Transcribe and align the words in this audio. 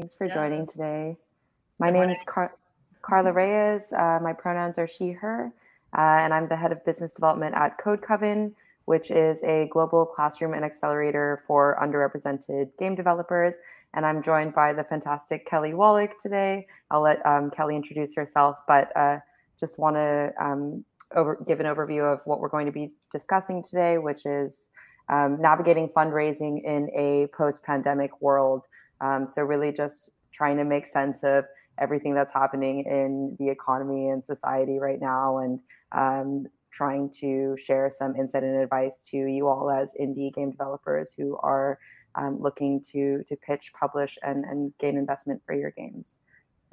Thanks 0.00 0.14
for 0.14 0.24
Yeah. 0.24 0.34
joining 0.34 0.64
today. 0.64 1.18
My 1.78 1.88
Good 1.88 1.92
name 1.92 2.00
morning. 2.04 2.16
is 2.16 2.22
Car- 2.24 2.54
Carla 3.02 3.32
Reyes. 3.34 3.92
Uh, 3.92 4.18
my 4.22 4.32
pronouns 4.32 4.78
are 4.78 4.86
she, 4.86 5.12
her, 5.12 5.52
uh, 5.92 6.00
and 6.00 6.32
I'm 6.32 6.48
the 6.48 6.56
head 6.56 6.72
of 6.72 6.82
business 6.86 7.12
development 7.12 7.54
at 7.54 7.76
Code 7.76 8.00
Coven, 8.00 8.56
which 8.86 9.10
is 9.10 9.42
a 9.42 9.66
global 9.66 10.06
classroom 10.06 10.54
and 10.54 10.64
accelerator 10.64 11.42
for 11.46 11.76
underrepresented 11.82 12.74
game 12.78 12.94
developers. 12.94 13.58
And 13.92 14.06
I'm 14.06 14.22
joined 14.22 14.54
by 14.54 14.72
the 14.72 14.84
fantastic 14.84 15.44
Kelly 15.44 15.72
Wallick 15.72 16.16
today. 16.16 16.66
I'll 16.90 17.02
let 17.02 17.24
um, 17.26 17.50
Kelly 17.50 17.76
introduce 17.76 18.14
herself, 18.14 18.56
but 18.66 18.96
uh, 18.96 19.18
just 19.58 19.78
want 19.78 19.96
to 19.96 20.32
um, 20.38 20.82
over- 21.14 21.36
give 21.46 21.60
an 21.60 21.66
overview 21.66 22.10
of 22.10 22.22
what 22.24 22.40
we're 22.40 22.48
going 22.48 22.64
to 22.64 22.72
be 22.72 22.90
discussing 23.12 23.62
today, 23.62 23.98
which 23.98 24.24
is 24.24 24.70
um, 25.10 25.38
navigating 25.42 25.90
fundraising 25.90 26.64
in 26.64 26.88
a 26.94 27.26
post-pandemic 27.36 28.22
world. 28.22 28.66
Um, 29.00 29.26
so 29.26 29.42
really 29.42 29.72
just 29.72 30.10
trying 30.32 30.56
to 30.58 30.64
make 30.64 30.86
sense 30.86 31.22
of 31.22 31.44
everything 31.78 32.14
that's 32.14 32.32
happening 32.32 32.84
in 32.84 33.36
the 33.38 33.48
economy 33.48 34.10
and 34.10 34.22
society 34.22 34.78
right 34.78 35.00
now 35.00 35.38
and 35.38 35.60
um, 35.92 36.46
trying 36.70 37.10
to 37.10 37.56
share 37.56 37.90
some 37.90 38.14
insight 38.16 38.44
and 38.44 38.56
advice 38.56 39.06
to 39.10 39.16
you 39.16 39.48
all 39.48 39.70
as 39.70 39.92
indie 40.00 40.32
game 40.32 40.50
developers 40.50 41.14
who 41.16 41.36
are 41.38 41.78
um, 42.16 42.40
looking 42.40 42.80
to 42.80 43.22
to 43.26 43.36
pitch, 43.36 43.72
publish, 43.78 44.18
and, 44.22 44.44
and 44.44 44.72
gain 44.78 44.96
investment 44.96 45.40
for 45.46 45.54
your 45.54 45.70
games. 45.70 46.18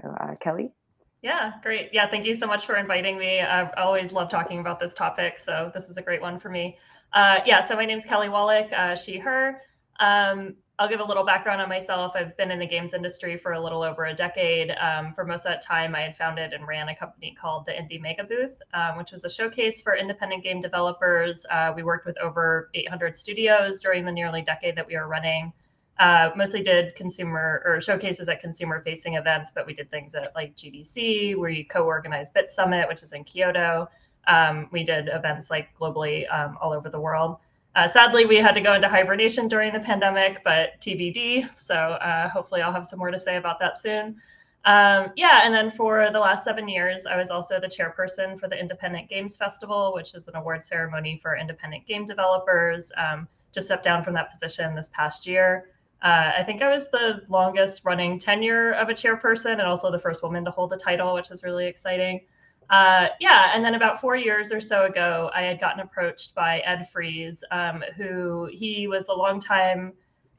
So 0.02 0.10
uh, 0.20 0.36
Kelly? 0.36 0.72
Yeah, 1.22 1.54
great. 1.64 1.90
Yeah, 1.94 2.10
thank 2.10 2.26
you 2.26 2.36
so 2.36 2.48
much 2.48 2.66
for 2.66 2.76
inviting 2.76 3.18
me. 3.18 3.42
I 3.42 3.70
always 3.74 4.12
love 4.12 4.30
talking 4.30 4.60
about 4.60 4.80
this 4.80 4.94
topic, 4.94 5.40
so 5.40 5.72
this 5.74 5.90
is 5.90 5.98
a 5.98 6.02
great 6.02 6.22
one 6.22 6.40
for 6.40 6.50
me. 6.50 6.78
Uh, 7.14 7.40
yeah, 7.46 7.66
so 7.66 7.76
my 7.76 7.86
name 7.86 7.98
is 7.98 8.06
Kelly 8.06 8.28
Wallick, 8.28 8.72
uh, 8.74 8.96
she, 8.96 9.18
her. 9.18 9.62
Um, 10.00 10.56
I'll 10.80 10.88
give 10.88 11.00
a 11.00 11.04
little 11.04 11.24
background 11.24 11.60
on 11.60 11.70
myself. 11.70 12.12
I've 12.14 12.38
been 12.38 12.52
in 12.52 12.60
the 12.60 12.68
games 12.68 12.94
industry 12.94 13.36
for 13.36 13.54
a 13.54 13.60
little 13.60 13.82
over 13.82 14.06
a 14.06 14.14
decade. 14.14 14.70
Um, 14.80 15.12
for 15.16 15.26
most 15.26 15.40
of 15.40 15.46
that 15.46 15.64
time, 15.64 15.96
I 15.96 16.02
had 16.02 16.16
founded 16.16 16.54
and 16.54 16.68
ran 16.68 16.88
a 16.90 16.96
company 16.96 17.36
called 17.40 17.66
the 17.66 17.72
Indie 17.72 18.00
Mega 18.00 18.24
Booth, 18.24 18.62
um, 18.76 18.96
which 18.96 19.12
was 19.12 19.24
a 19.24 19.30
showcase 19.30 19.82
for 19.82 19.96
independent 19.96 20.44
game 20.44 20.62
developers. 20.62 21.48
Uh, 21.50 21.74
we 21.76 21.82
worked 21.82 22.06
with 22.06 22.16
over 22.20 22.70
800 22.76 23.16
studios 23.16 23.80
during 23.80 24.06
the 24.06 24.12
nearly 24.12 24.44
decade 24.44 24.76
that 24.76 24.86
we 24.86 24.96
were 24.96 25.08
running. 25.08 25.52
Uh, 25.98 26.30
mostly 26.36 26.62
did 26.62 26.96
consumer 26.96 27.64
or 27.66 27.82
showcases 27.82 28.30
at 28.30 28.40
consumer 28.40 28.80
facing 28.84 29.16
events, 29.16 29.52
but 29.56 29.66
we 29.66 29.74
did 29.74 29.90
things 29.90 30.14
at 30.14 30.36
like 30.36 30.56
GDC. 30.56 31.36
We 31.36 31.64
co-organized 31.64 32.36
BitSummit, 32.36 32.88
which 32.88 33.02
is 33.02 33.14
in 33.14 33.24
Kyoto. 33.24 33.90
Um, 34.28 34.70
we 34.72 34.84
did 34.84 35.08
events 35.08 35.50
like 35.50 35.70
globally 35.76 36.32
um, 36.32 36.56
all 36.62 36.72
over 36.72 36.92
the 36.92 37.00
world. 37.00 37.38
Uh, 37.78 37.88
sadly, 37.88 38.26
we 38.26 38.38
had 38.38 38.54
to 38.54 38.62
go 38.62 38.74
into 38.74 38.90
hibernation 38.90 39.48
during 39.48 39.72
the 39.72 39.80
pandemic, 39.80 40.44
but 40.44 40.82
TBD. 40.82 41.48
So 41.56 41.76
uh, 41.76 42.28
hopefully, 42.28 42.64
I'll 42.64 42.72
have 42.72 42.88
some 42.88 42.98
more 42.98 43.12
to 43.12 43.20
say 43.20 43.38
about 43.38 43.60
that 43.60 43.78
soon. 43.78 44.20
Um, 44.66 45.12
yeah, 45.16 45.42
and 45.46 45.54
then 45.54 45.70
for 45.70 46.10
the 46.12 46.20
last 46.20 46.44
seven 46.44 46.68
years, 46.68 47.06
I 47.06 47.16
was 47.16 47.30
also 47.30 47.60
the 47.60 47.68
chairperson 47.68 48.40
for 48.40 48.48
the 48.48 48.60
Independent 48.60 49.10
Games 49.10 49.38
Festival, 49.38 49.92
which 49.94 50.16
is 50.16 50.28
an 50.28 50.36
award 50.36 50.66
ceremony 50.66 51.20
for 51.22 51.38
independent 51.38 51.86
game 51.86 52.08
developers. 52.08 52.92
Um, 52.98 53.28
just 53.54 53.68
stepped 53.68 53.84
down 53.84 54.04
from 54.04 54.16
that 54.16 54.32
position 54.32 54.74
this 54.74 54.90
past 54.92 55.28
year. 55.28 55.70
Uh, 56.02 56.32
I 56.36 56.42
think 56.44 56.64
I 56.64 56.72
was 56.72 56.90
the 56.90 57.22
longest 57.30 57.86
running 57.86 58.18
tenure 58.18 58.72
of 58.72 58.90
a 58.90 58.94
chairperson 58.96 59.52
and 59.52 59.62
also 59.62 59.92
the 59.92 60.00
first 60.00 60.24
woman 60.24 60.44
to 60.46 60.52
hold 60.52 60.72
the 60.72 60.78
title, 60.78 61.14
which 61.14 61.30
is 61.30 61.44
really 61.44 61.68
exciting. 61.68 62.22
Uh, 62.70 63.08
yeah, 63.20 63.52
and 63.56 63.64
then 63.64 63.76
about 63.76 64.02
four 64.02 64.16
years 64.16 64.52
or 64.52 64.60
so 64.60 64.86
ago, 64.86 65.32
I 65.34 65.44
had 65.44 65.60
gotten 65.60 65.80
approached 65.80 66.36
by 66.36 66.60
Ed 66.60 66.90
Fries, 66.92 67.44
um, 67.52 67.84
who 67.96 68.50
he 68.52 68.88
was 68.88 69.08
a 69.08 69.14
long 69.14 69.40
time 69.40 69.94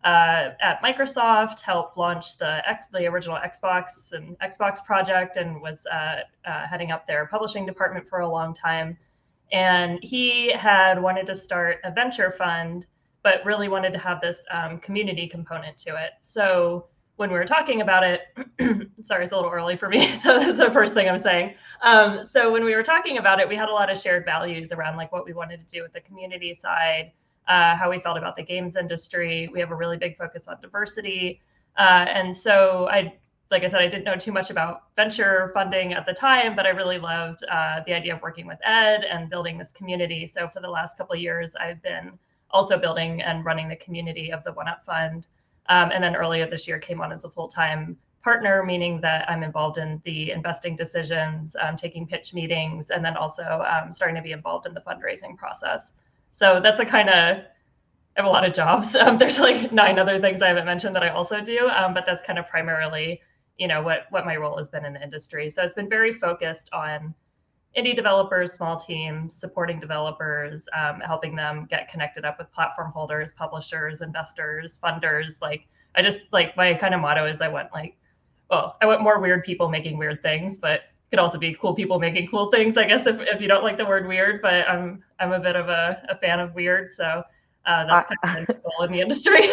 uh, 0.04 0.50
at 0.60 0.82
Microsoft, 0.82 1.60
helped 1.60 1.96
launch 1.96 2.36
the 2.38 2.68
X, 2.68 2.86
the 2.88 3.06
original 3.06 3.38
Xbox 3.38 4.12
and 4.12 4.38
Xbox 4.40 4.84
project, 4.84 5.36
and 5.36 5.60
was 5.60 5.86
uh, 5.86 6.20
uh, 6.46 6.66
heading 6.66 6.90
up 6.90 7.06
their 7.06 7.26
publishing 7.26 7.64
department 7.64 8.06
for 8.06 8.20
a 8.20 8.28
long 8.28 8.52
time. 8.54 8.96
And 9.50 9.98
he 10.02 10.52
had 10.52 11.02
wanted 11.02 11.26
to 11.26 11.34
start 11.34 11.78
a 11.84 11.90
venture 11.90 12.30
fund, 12.30 12.86
but 13.22 13.44
really 13.44 13.68
wanted 13.68 13.92
to 13.94 13.98
have 13.98 14.20
this 14.20 14.44
um, 14.52 14.78
community 14.80 15.26
component 15.26 15.78
to 15.78 15.96
it. 15.96 16.12
So 16.20 16.86
when 17.18 17.32
we 17.32 17.36
were 17.36 17.44
talking 17.44 17.80
about 17.80 18.04
it, 18.04 18.20
sorry, 19.02 19.24
it's 19.24 19.32
a 19.32 19.36
little 19.36 19.50
early 19.50 19.76
for 19.76 19.88
me. 19.88 20.14
So 20.22 20.38
this 20.38 20.48
is 20.48 20.58
the 20.58 20.70
first 20.70 20.94
thing 20.94 21.08
I'm 21.08 21.18
saying. 21.18 21.54
Um, 21.82 22.24
so 22.24 22.52
when 22.52 22.64
we 22.64 22.74
were 22.76 22.82
talking 22.82 23.18
about 23.18 23.40
it, 23.40 23.48
we 23.48 23.56
had 23.56 23.68
a 23.68 23.72
lot 23.72 23.90
of 23.90 23.98
shared 23.98 24.24
values 24.24 24.70
around 24.72 24.96
like 24.96 25.10
what 25.10 25.24
we 25.24 25.32
wanted 25.32 25.58
to 25.58 25.66
do 25.66 25.82
with 25.82 25.92
the 25.92 26.00
community 26.00 26.54
side, 26.54 27.10
uh, 27.48 27.74
how 27.76 27.90
we 27.90 27.98
felt 27.98 28.18
about 28.18 28.36
the 28.36 28.44
games 28.44 28.76
industry. 28.76 29.50
We 29.52 29.58
have 29.58 29.72
a 29.72 29.74
really 29.74 29.96
big 29.96 30.16
focus 30.16 30.46
on 30.46 30.60
diversity, 30.62 31.40
uh, 31.76 32.06
and 32.08 32.36
so 32.36 32.88
I, 32.88 33.14
like 33.50 33.64
I 33.64 33.68
said, 33.68 33.80
I 33.80 33.88
didn't 33.88 34.04
know 34.04 34.16
too 34.16 34.32
much 34.32 34.50
about 34.50 34.82
venture 34.94 35.50
funding 35.54 35.94
at 35.94 36.06
the 36.06 36.12
time, 36.12 36.54
but 36.54 36.66
I 36.66 36.70
really 36.70 36.98
loved 36.98 37.42
uh, 37.50 37.80
the 37.84 37.94
idea 37.94 38.14
of 38.14 38.22
working 38.22 38.46
with 38.46 38.58
Ed 38.64 39.04
and 39.04 39.28
building 39.28 39.58
this 39.58 39.72
community. 39.72 40.24
So 40.26 40.48
for 40.48 40.60
the 40.60 40.70
last 40.70 40.96
couple 40.96 41.14
of 41.14 41.20
years, 41.20 41.56
I've 41.56 41.82
been 41.82 42.12
also 42.50 42.78
building 42.78 43.22
and 43.22 43.44
running 43.44 43.68
the 43.68 43.76
community 43.76 44.32
of 44.32 44.44
the 44.44 44.52
One 44.52 44.68
Up 44.68 44.84
Fund. 44.84 45.26
Um, 45.68 45.90
and 45.92 46.02
then 46.02 46.16
earlier 46.16 46.48
this 46.48 46.66
year 46.66 46.78
came 46.78 47.00
on 47.00 47.12
as 47.12 47.24
a 47.24 47.30
full 47.30 47.48
time 47.48 47.96
partner, 48.22 48.64
meaning 48.64 49.00
that 49.00 49.28
I'm 49.30 49.42
involved 49.42 49.78
in 49.78 50.00
the 50.04 50.30
investing 50.32 50.76
decisions, 50.76 51.56
um, 51.60 51.76
taking 51.76 52.06
pitch 52.06 52.34
meetings, 52.34 52.90
and 52.90 53.04
then 53.04 53.16
also 53.16 53.64
um, 53.68 53.92
starting 53.92 54.16
to 54.16 54.22
be 54.22 54.32
involved 54.32 54.66
in 54.66 54.74
the 54.74 54.80
fundraising 54.80 55.36
process. 55.36 55.92
So 56.30 56.60
that's 56.60 56.80
a 56.80 56.84
kind 56.84 57.08
of, 57.08 57.38
I 57.38 57.44
have 58.16 58.26
a 58.26 58.28
lot 58.28 58.44
of 58.44 58.52
jobs. 58.52 58.94
Um, 58.94 59.18
there's 59.18 59.38
like 59.38 59.72
nine 59.72 59.98
other 59.98 60.20
things 60.20 60.42
I 60.42 60.48
haven't 60.48 60.66
mentioned 60.66 60.94
that 60.96 61.02
I 61.02 61.08
also 61.08 61.40
do, 61.40 61.68
um, 61.68 61.94
but 61.94 62.04
that's 62.06 62.22
kind 62.22 62.38
of 62.38 62.46
primarily, 62.48 63.20
you 63.56 63.68
know, 63.68 63.82
what 63.82 64.06
what 64.10 64.24
my 64.24 64.36
role 64.36 64.56
has 64.56 64.68
been 64.68 64.84
in 64.84 64.94
the 64.94 65.02
industry. 65.02 65.48
So 65.50 65.62
it's 65.62 65.74
been 65.74 65.88
very 65.88 66.12
focused 66.12 66.68
on 66.72 67.14
indie 67.76 67.94
developers, 67.94 68.52
small 68.52 68.76
teams, 68.76 69.34
supporting 69.34 69.78
developers, 69.78 70.68
um, 70.76 71.00
helping 71.00 71.36
them 71.36 71.66
get 71.70 71.88
connected 71.90 72.24
up 72.24 72.38
with 72.38 72.50
platform 72.52 72.90
holders, 72.92 73.32
publishers, 73.32 74.00
investors, 74.00 74.78
funders. 74.82 75.34
Like 75.40 75.66
I 75.94 76.02
just 76.02 76.26
like 76.32 76.56
my 76.56 76.74
kind 76.74 76.94
of 76.94 77.00
motto 77.00 77.26
is 77.26 77.40
I 77.40 77.48
want 77.48 77.68
like, 77.72 77.96
well, 78.50 78.76
I 78.80 78.86
want 78.86 79.02
more 79.02 79.20
weird 79.20 79.44
people 79.44 79.68
making 79.68 79.98
weird 79.98 80.22
things, 80.22 80.58
but 80.58 80.82
could 81.10 81.18
also 81.18 81.38
be 81.38 81.54
cool 81.54 81.74
people 81.74 81.98
making 81.98 82.28
cool 82.28 82.50
things. 82.50 82.76
I 82.76 82.84
guess 82.84 83.06
if, 83.06 83.18
if 83.20 83.40
you 83.40 83.48
don't 83.48 83.64
like 83.64 83.78
the 83.78 83.86
word 83.86 84.06
weird, 84.06 84.42
but 84.42 84.68
I'm 84.68 85.02
I'm 85.20 85.32
a 85.32 85.40
bit 85.40 85.56
of 85.56 85.68
a, 85.68 86.02
a 86.08 86.16
fan 86.16 86.40
of 86.40 86.54
weird, 86.54 86.92
so 86.92 87.22
uh, 87.66 87.84
that's 87.86 88.12
kind 88.24 88.48
of 88.48 88.62
goal 88.62 88.84
in 88.86 88.92
the 88.92 89.00
industry. 89.00 89.50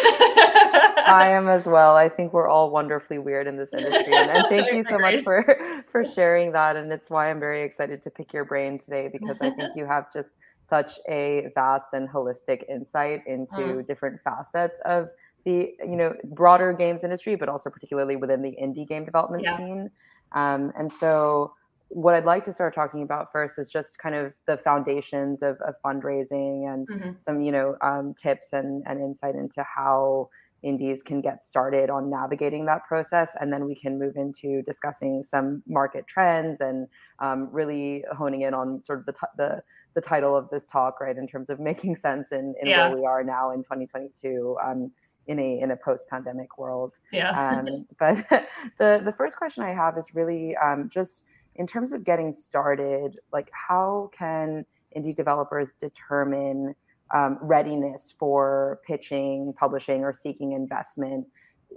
I 1.08 1.28
am 1.28 1.48
as 1.48 1.66
well. 1.66 1.96
I 1.96 2.08
think 2.08 2.32
we're 2.32 2.48
all 2.48 2.70
wonderfully 2.70 3.18
weird 3.18 3.46
in 3.46 3.56
this 3.56 3.72
industry. 3.72 4.12
And, 4.14 4.30
and 4.30 4.46
thank 4.48 4.72
you 4.72 4.82
so 4.82 4.98
much 4.98 5.22
for 5.22 5.82
for 5.90 6.04
sharing 6.04 6.52
that. 6.52 6.76
And 6.76 6.92
it's 6.92 7.10
why 7.10 7.30
I'm 7.30 7.38
very 7.38 7.62
excited 7.62 8.02
to 8.02 8.10
pick 8.10 8.32
your 8.32 8.44
brain 8.44 8.78
today 8.78 9.08
because 9.12 9.40
I 9.40 9.50
think 9.50 9.70
you 9.76 9.86
have 9.86 10.12
just 10.12 10.36
such 10.62 10.92
a 11.08 11.48
vast 11.54 11.92
and 11.92 12.08
holistic 12.08 12.68
insight 12.68 13.22
into 13.26 13.56
Mm. 13.56 13.86
different 13.86 14.20
facets 14.20 14.80
of 14.84 15.08
the 15.44 15.74
you 15.80 15.96
know 15.96 16.12
broader 16.24 16.72
games 16.72 17.04
industry, 17.04 17.36
but 17.36 17.48
also 17.48 17.70
particularly 17.70 18.16
within 18.16 18.42
the 18.42 18.56
indie 18.60 18.86
game 18.88 19.04
development 19.04 19.44
Yeah. 19.44 19.56
scene. 19.56 19.90
Um, 20.32 20.72
and 20.76 20.92
so 20.92 21.54
what 21.88 22.14
I'd 22.14 22.24
like 22.24 22.44
to 22.44 22.52
start 22.52 22.74
talking 22.74 23.02
about 23.02 23.30
first 23.32 23.58
is 23.58 23.68
just 23.68 23.98
kind 23.98 24.14
of 24.14 24.32
the 24.46 24.56
foundations 24.58 25.42
of, 25.42 25.56
of 25.60 25.74
fundraising 25.84 26.72
and 26.72 26.88
mm-hmm. 26.88 27.10
some, 27.16 27.40
you 27.42 27.52
know, 27.52 27.76
um, 27.80 28.14
tips 28.20 28.52
and, 28.52 28.82
and 28.86 29.00
insight 29.00 29.34
into 29.34 29.62
how 29.62 30.28
indies 30.62 31.02
can 31.02 31.20
get 31.20 31.44
started 31.44 31.90
on 31.90 32.10
navigating 32.10 32.66
that 32.66 32.84
process. 32.86 33.30
And 33.40 33.52
then 33.52 33.66
we 33.66 33.74
can 33.74 33.98
move 33.98 34.16
into 34.16 34.62
discussing 34.62 35.22
some 35.22 35.62
market 35.66 36.06
trends 36.06 36.60
and 36.60 36.88
um, 37.20 37.48
really 37.52 38.04
honing 38.16 38.42
in 38.42 38.52
on 38.52 38.82
sort 38.84 39.00
of 39.00 39.06
the, 39.06 39.12
t- 39.12 39.18
the, 39.36 39.62
the 39.94 40.00
title 40.00 40.36
of 40.36 40.50
this 40.50 40.66
talk, 40.66 41.00
right, 41.00 41.16
in 41.16 41.28
terms 41.28 41.50
of 41.50 41.60
making 41.60 41.96
sense 41.96 42.32
in, 42.32 42.54
in 42.60 42.68
yeah. 42.68 42.88
where 42.88 42.98
we 42.98 43.06
are 43.06 43.22
now 43.22 43.52
in 43.52 43.62
2022. 43.62 44.56
Um, 44.62 44.90
in 45.28 45.40
a 45.40 45.60
in 45.60 45.72
a 45.72 45.76
post 45.76 46.06
pandemic 46.08 46.56
world. 46.56 46.98
Yeah. 47.12 47.30
um, 47.66 47.84
but 47.98 48.16
the 48.78 49.02
the 49.04 49.12
first 49.16 49.36
question 49.36 49.64
I 49.64 49.72
have 49.72 49.98
is 49.98 50.14
really 50.14 50.56
um, 50.56 50.88
just 50.88 51.24
in 51.58 51.66
terms 51.66 51.92
of 51.92 52.04
getting 52.04 52.32
started. 52.32 53.18
Like, 53.32 53.50
how 53.52 54.10
can 54.16 54.64
indie 54.96 55.14
developers 55.14 55.72
determine 55.72 56.74
um, 57.14 57.38
readiness 57.40 58.14
for 58.18 58.80
pitching, 58.86 59.54
publishing, 59.58 60.02
or 60.02 60.12
seeking 60.12 60.52
investment. 60.52 61.26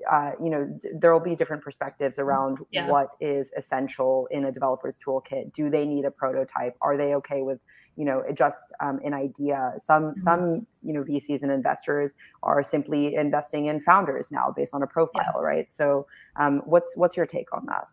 Uh, 0.10 0.32
you 0.42 0.50
know, 0.50 0.80
there 0.94 1.12
will 1.14 1.20
be 1.20 1.36
different 1.36 1.64
perspectives 1.64 2.18
mm, 2.18 2.24
around 2.24 2.60
yeah. 2.72 2.88
what 2.88 3.10
is 3.20 3.52
essential 3.58 4.28
in 4.32 4.46
a 4.46 4.52
developer's 4.52 4.98
toolkit. 4.98 5.54
Do 5.54 5.70
they 5.70 5.86
need 5.86 6.06
a 6.06 6.12
prototype? 6.12 6.76
Are 6.82 6.96
they 6.96 7.16
okay 7.16 7.42
with, 7.42 7.60
you 7.96 8.06
know, 8.06 8.24
just 8.34 8.72
um, 8.80 9.00
an 9.04 9.14
idea? 9.14 9.74
Some 9.78 10.04
mm-hmm. 10.04 10.20
some 10.20 10.68
you 10.84 10.94
know 10.94 11.04
VCs 11.04 11.42
and 11.42 11.52
investors 11.52 12.14
are 12.44 12.64
simply 12.64 13.16
investing 13.16 13.66
in 13.66 13.82
founders 13.82 14.32
now 14.32 14.54
based 14.56 14.74
on 14.74 14.84
a 14.84 14.88
profile, 14.88 15.34
yeah. 15.36 15.42
right? 15.42 15.72
So, 15.72 16.06
um, 16.36 16.62
what's 16.66 16.96
what's 16.96 17.18
your 17.18 17.26
take 17.26 17.52
on 17.52 17.66
that? 17.66 17.88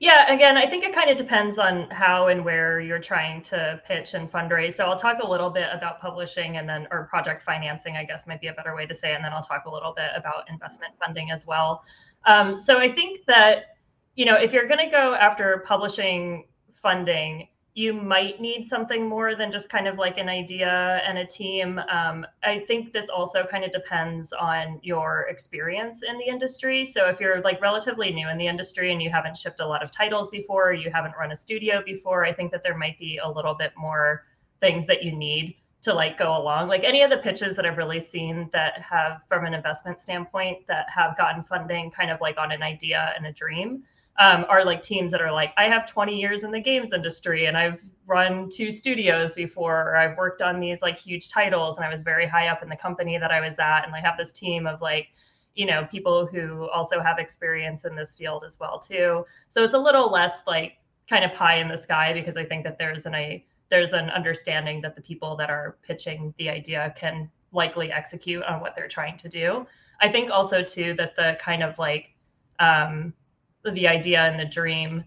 Yeah, 0.00 0.32
again, 0.32 0.56
I 0.56 0.68
think 0.68 0.84
it 0.84 0.94
kind 0.94 1.10
of 1.10 1.16
depends 1.16 1.58
on 1.58 1.90
how 1.90 2.28
and 2.28 2.44
where 2.44 2.80
you're 2.80 3.00
trying 3.00 3.42
to 3.42 3.82
pitch 3.84 4.14
and 4.14 4.30
fundraise. 4.30 4.74
So 4.74 4.84
I'll 4.84 4.98
talk 4.98 5.18
a 5.20 5.28
little 5.28 5.50
bit 5.50 5.68
about 5.72 6.00
publishing 6.00 6.56
and 6.56 6.68
then, 6.68 6.86
or 6.92 7.06
project 7.06 7.42
financing, 7.42 7.96
I 7.96 8.04
guess 8.04 8.24
might 8.24 8.40
be 8.40 8.46
a 8.46 8.52
better 8.52 8.76
way 8.76 8.86
to 8.86 8.94
say, 8.94 9.10
it, 9.12 9.16
and 9.16 9.24
then 9.24 9.32
I'll 9.32 9.42
talk 9.42 9.64
a 9.64 9.70
little 9.70 9.92
bit 9.92 10.10
about 10.14 10.48
investment 10.48 10.94
funding 11.04 11.32
as 11.32 11.48
well. 11.48 11.82
Um, 12.26 12.60
so 12.60 12.78
I 12.78 12.92
think 12.92 13.26
that, 13.26 13.76
you 14.14 14.24
know, 14.24 14.34
if 14.34 14.52
you're 14.52 14.68
going 14.68 14.84
to 14.84 14.90
go 14.90 15.14
after 15.14 15.64
publishing 15.66 16.46
funding, 16.74 17.48
you 17.74 17.92
might 17.92 18.40
need 18.40 18.66
something 18.66 19.08
more 19.08 19.36
than 19.36 19.52
just 19.52 19.68
kind 19.68 19.86
of 19.86 19.98
like 19.98 20.18
an 20.18 20.28
idea 20.28 21.00
and 21.06 21.18
a 21.18 21.26
team. 21.26 21.78
Um, 21.90 22.26
I 22.42 22.60
think 22.60 22.92
this 22.92 23.08
also 23.08 23.44
kind 23.44 23.64
of 23.64 23.70
depends 23.70 24.32
on 24.32 24.80
your 24.82 25.26
experience 25.30 26.02
in 26.02 26.18
the 26.18 26.24
industry. 26.24 26.84
So 26.84 27.08
if 27.08 27.20
you're 27.20 27.40
like 27.42 27.60
relatively 27.60 28.12
new 28.12 28.28
in 28.28 28.36
the 28.36 28.48
industry 28.48 28.92
and 28.92 29.00
you 29.00 29.10
haven't 29.10 29.36
shipped 29.36 29.60
a 29.60 29.66
lot 29.66 29.82
of 29.82 29.92
titles 29.92 30.28
before, 30.30 30.72
you 30.72 30.90
haven't 30.90 31.14
run 31.18 31.30
a 31.30 31.36
studio 31.36 31.82
before, 31.84 32.24
I 32.24 32.32
think 32.32 32.50
that 32.50 32.64
there 32.64 32.76
might 32.76 32.98
be 32.98 33.20
a 33.22 33.30
little 33.30 33.54
bit 33.54 33.72
more 33.76 34.24
things 34.60 34.84
that 34.86 35.04
you 35.04 35.12
need 35.12 35.54
to 35.82 35.94
like 35.94 36.18
go 36.18 36.36
along. 36.36 36.68
Like 36.68 36.82
any 36.82 37.02
of 37.02 37.10
the 37.10 37.18
pitches 37.18 37.54
that 37.56 37.64
I've 37.64 37.78
really 37.78 38.00
seen 38.00 38.50
that 38.52 38.80
have 38.80 39.22
from 39.28 39.44
an 39.44 39.54
investment 39.54 40.00
standpoint 40.00 40.66
that 40.66 40.90
have 40.90 41.16
gotten 41.16 41.44
funding 41.44 41.92
kind 41.92 42.10
of 42.10 42.20
like 42.20 42.38
on 42.38 42.50
an 42.50 42.62
idea 42.62 43.12
and 43.16 43.26
a 43.26 43.32
dream 43.32 43.84
um, 44.18 44.44
are 44.48 44.64
like 44.64 44.82
teams 44.82 45.12
that 45.12 45.20
are 45.20 45.32
like, 45.32 45.52
I 45.56 45.64
have 45.64 45.88
20 45.88 46.18
years 46.18 46.42
in 46.42 46.50
the 46.50 46.60
games 46.60 46.92
industry 46.92 47.46
and 47.46 47.56
I've 47.56 47.78
run 48.06 48.48
two 48.48 48.70
studios 48.70 49.34
before, 49.34 49.90
or 49.90 49.96
I've 49.96 50.16
worked 50.16 50.42
on 50.42 50.58
these 50.58 50.82
like 50.82 50.98
huge 50.98 51.30
titles 51.30 51.76
and 51.76 51.86
I 51.86 51.90
was 51.90 52.02
very 52.02 52.26
high 52.26 52.48
up 52.48 52.62
in 52.62 52.68
the 52.68 52.76
company 52.76 53.16
that 53.18 53.30
I 53.30 53.40
was 53.40 53.58
at. 53.60 53.86
And 53.86 53.94
I 53.94 54.00
have 54.00 54.16
this 54.16 54.32
team 54.32 54.66
of 54.66 54.80
like, 54.80 55.08
you 55.54 55.66
know, 55.66 55.86
people 55.90 56.26
who 56.26 56.68
also 56.70 57.00
have 57.00 57.18
experience 57.18 57.84
in 57.84 57.94
this 57.94 58.14
field 58.14 58.42
as 58.44 58.58
well 58.58 58.78
too. 58.78 59.24
So 59.48 59.62
it's 59.62 59.74
a 59.74 59.78
little 59.78 60.10
less 60.10 60.42
like 60.46 60.78
kind 61.08 61.24
of 61.24 61.32
pie 61.32 61.58
in 61.58 61.68
the 61.68 61.78
sky 61.78 62.12
because 62.12 62.36
I 62.36 62.44
think 62.44 62.64
that 62.64 62.76
there's 62.78 63.06
an 63.06 63.14
a 63.14 63.44
there's 63.70 63.92
an 63.92 64.10
understanding 64.10 64.80
that 64.80 64.96
the 64.96 65.02
people 65.02 65.36
that 65.36 65.50
are 65.50 65.76
pitching 65.86 66.32
the 66.38 66.48
idea 66.48 66.92
can 66.96 67.30
likely 67.52 67.92
execute 67.92 68.42
on 68.44 68.60
what 68.60 68.74
they're 68.74 68.88
trying 68.88 69.16
to 69.18 69.28
do. 69.28 69.66
I 70.00 70.10
think 70.10 70.30
also 70.30 70.62
too 70.62 70.94
that 70.94 71.14
the 71.16 71.36
kind 71.40 71.62
of 71.62 71.78
like 71.78 72.14
um, 72.58 73.12
the 73.70 73.88
idea 73.88 74.20
and 74.20 74.38
the 74.38 74.44
dream 74.44 75.04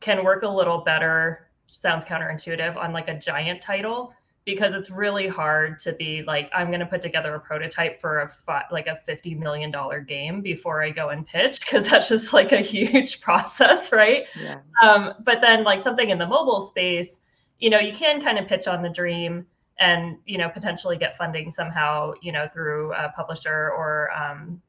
can 0.00 0.24
work 0.24 0.42
a 0.42 0.48
little 0.48 0.78
better 0.78 1.48
sounds 1.66 2.04
counterintuitive 2.04 2.76
on 2.76 2.92
like 2.92 3.08
a 3.08 3.18
giant 3.18 3.60
title 3.60 4.12
because 4.44 4.72
it's 4.72 4.88
really 4.88 5.28
hard 5.28 5.78
to 5.78 5.92
be 5.92 6.22
like 6.22 6.50
i'm 6.54 6.68
going 6.68 6.80
to 6.80 6.86
put 6.86 7.02
together 7.02 7.34
a 7.34 7.40
prototype 7.40 8.00
for 8.00 8.20
a 8.20 8.28
fi- 8.46 8.64
like 8.72 8.86
a 8.86 8.98
50 9.04 9.34
million 9.34 9.70
dollar 9.70 10.00
game 10.00 10.40
before 10.40 10.82
i 10.82 10.88
go 10.88 11.10
and 11.10 11.26
pitch 11.26 11.60
because 11.60 11.88
that's 11.88 12.08
just 12.08 12.32
like 12.32 12.52
a 12.52 12.60
huge 12.60 13.20
process 13.22 13.92
right 13.92 14.24
yeah. 14.40 14.60
um, 14.82 15.12
but 15.24 15.40
then 15.40 15.64
like 15.64 15.80
something 15.80 16.08
in 16.08 16.18
the 16.18 16.26
mobile 16.26 16.60
space 16.60 17.20
you 17.58 17.68
know 17.68 17.78
you 17.78 17.92
can 17.92 18.20
kind 18.20 18.38
of 18.38 18.48
pitch 18.48 18.66
on 18.66 18.82
the 18.82 18.88
dream 18.88 19.46
and 19.78 20.16
you 20.24 20.38
know 20.38 20.48
potentially 20.48 20.96
get 20.96 21.16
funding 21.16 21.50
somehow 21.50 22.12
you 22.22 22.32
know 22.32 22.46
through 22.46 22.92
a 22.94 23.12
publisher 23.14 23.70
or 23.76 24.10
um, 24.12 24.60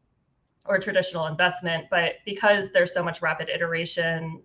or 0.65 0.79
traditional 0.79 1.27
investment. 1.27 1.85
But 1.89 2.15
because 2.25 2.71
there's 2.71 2.93
so 2.93 3.03
much 3.03 3.21
rapid 3.21 3.49
iteration, 3.49 4.41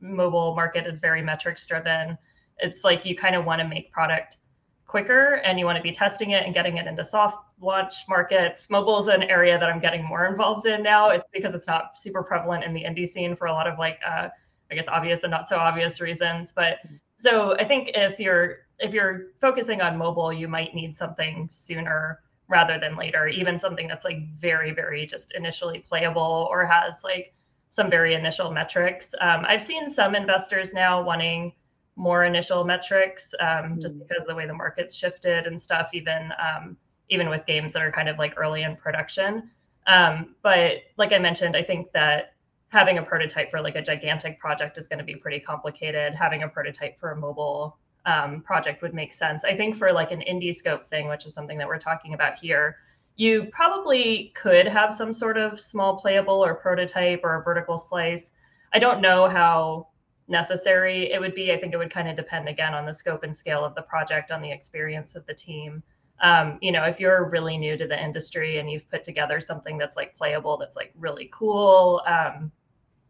mobile 0.00 0.54
market 0.54 0.86
is 0.86 0.98
very 0.98 1.22
metrics 1.22 1.66
driven. 1.66 2.16
It's 2.58 2.84
like 2.84 3.04
you 3.04 3.16
kind 3.16 3.34
of 3.34 3.44
want 3.44 3.60
to 3.60 3.68
make 3.68 3.92
product 3.92 4.38
quicker 4.86 5.42
and 5.44 5.58
you 5.58 5.64
want 5.64 5.76
to 5.76 5.82
be 5.82 5.92
testing 5.92 6.30
it 6.30 6.44
and 6.44 6.54
getting 6.54 6.76
it 6.76 6.86
into 6.86 7.04
soft 7.04 7.38
launch 7.60 7.94
markets. 8.08 8.70
Mobile 8.70 8.98
is 8.98 9.08
an 9.08 9.24
area 9.24 9.58
that 9.58 9.68
I'm 9.68 9.80
getting 9.80 10.04
more 10.04 10.26
involved 10.26 10.66
in 10.66 10.82
now. 10.82 11.10
It's 11.10 11.28
because 11.32 11.54
it's 11.54 11.66
not 11.66 11.98
super 11.98 12.22
prevalent 12.22 12.64
in 12.64 12.72
the 12.72 12.84
indie 12.84 13.08
scene 13.08 13.36
for 13.36 13.46
a 13.46 13.52
lot 13.52 13.66
of 13.66 13.78
like, 13.78 13.98
uh, 14.06 14.28
I 14.70 14.74
guess, 14.74 14.88
obvious 14.88 15.22
and 15.22 15.30
not 15.30 15.48
so 15.48 15.56
obvious 15.56 16.00
reasons. 16.00 16.52
But 16.54 16.78
so 17.18 17.56
I 17.56 17.64
think 17.64 17.90
if 17.94 18.18
you're 18.18 18.58
if 18.78 18.92
you're 18.92 19.28
focusing 19.40 19.80
on 19.80 19.96
mobile, 19.96 20.32
you 20.32 20.48
might 20.48 20.74
need 20.74 20.94
something 20.94 21.48
sooner 21.50 22.20
rather 22.48 22.78
than 22.78 22.96
later 22.96 23.26
even 23.26 23.58
something 23.58 23.88
that's 23.88 24.04
like 24.04 24.18
very 24.38 24.72
very 24.72 25.06
just 25.06 25.34
initially 25.34 25.80
playable 25.80 26.48
or 26.50 26.64
has 26.64 27.02
like 27.02 27.34
some 27.68 27.90
very 27.90 28.14
initial 28.14 28.50
metrics. 28.50 29.14
Um, 29.20 29.44
i've 29.46 29.62
seen 29.62 29.88
some 29.90 30.14
investors 30.14 30.72
now 30.72 31.02
wanting 31.02 31.52
more 31.96 32.24
initial 32.24 32.64
metrics 32.64 33.34
um, 33.40 33.46
mm-hmm. 33.48 33.80
just 33.80 33.98
because 33.98 34.24
of 34.24 34.28
the 34.28 34.34
way 34.34 34.46
the 34.46 34.54
market's 34.54 34.94
shifted 34.94 35.46
and 35.46 35.60
stuff 35.60 35.90
even 35.92 36.30
um, 36.40 36.76
even 37.08 37.28
with 37.28 37.46
games 37.46 37.72
that 37.72 37.82
are 37.82 37.92
kind 37.92 38.08
of 38.08 38.18
like 38.18 38.34
early 38.36 38.64
in 38.64 38.76
production. 38.76 39.50
Um, 39.86 40.34
but 40.42 40.78
like 40.96 41.12
i 41.12 41.18
mentioned 41.18 41.56
i 41.56 41.62
think 41.62 41.92
that 41.92 42.34
having 42.68 42.98
a 42.98 43.02
prototype 43.02 43.50
for 43.50 43.60
like 43.60 43.76
a 43.76 43.82
gigantic 43.82 44.38
project 44.38 44.78
is 44.78 44.88
going 44.88 44.98
to 44.98 45.04
be 45.04 45.14
pretty 45.14 45.40
complicated. 45.40 46.14
Having 46.14 46.42
a 46.42 46.48
prototype 46.48 46.98
for 46.98 47.12
a 47.12 47.16
mobile 47.16 47.78
um, 48.06 48.40
project 48.40 48.82
would 48.82 48.94
make 48.94 49.12
sense. 49.12 49.44
I 49.44 49.56
think 49.56 49.76
for 49.76 49.92
like 49.92 50.12
an 50.12 50.22
indie 50.28 50.54
scope 50.54 50.86
thing, 50.86 51.08
which 51.08 51.26
is 51.26 51.34
something 51.34 51.58
that 51.58 51.66
we're 51.66 51.78
talking 51.78 52.14
about 52.14 52.36
here, 52.38 52.76
you 53.16 53.48
probably 53.50 54.32
could 54.34 54.66
have 54.66 54.94
some 54.94 55.12
sort 55.12 55.36
of 55.36 55.60
small 55.60 55.98
playable 55.98 56.44
or 56.44 56.54
prototype 56.54 57.20
or 57.24 57.34
a 57.34 57.42
vertical 57.42 57.76
slice. 57.76 58.32
I 58.72 58.78
don't 58.78 59.00
know 59.00 59.28
how 59.28 59.88
necessary 60.28 61.12
it 61.12 61.20
would 61.20 61.34
be. 61.34 61.52
I 61.52 61.58
think 61.58 61.72
it 61.72 61.78
would 61.78 61.92
kind 61.92 62.08
of 62.08 62.16
depend 62.16 62.48
again 62.48 62.74
on 62.74 62.86
the 62.86 62.94
scope 62.94 63.22
and 63.22 63.34
scale 63.34 63.64
of 63.64 63.74
the 63.74 63.82
project, 63.82 64.30
on 64.30 64.42
the 64.42 64.50
experience 64.50 65.14
of 65.16 65.26
the 65.26 65.34
team. 65.34 65.82
Um, 66.22 66.58
you 66.62 66.72
know, 66.72 66.84
if 66.84 66.98
you're 66.98 67.28
really 67.28 67.58
new 67.58 67.76
to 67.76 67.86
the 67.86 68.02
industry 68.02 68.58
and 68.58 68.70
you've 68.70 68.88
put 68.90 69.04
together 69.04 69.40
something 69.40 69.78
that's 69.78 69.96
like 69.96 70.16
playable, 70.16 70.56
that's 70.56 70.76
like 70.76 70.92
really 70.96 71.28
cool, 71.32 72.02
um, 72.06 72.50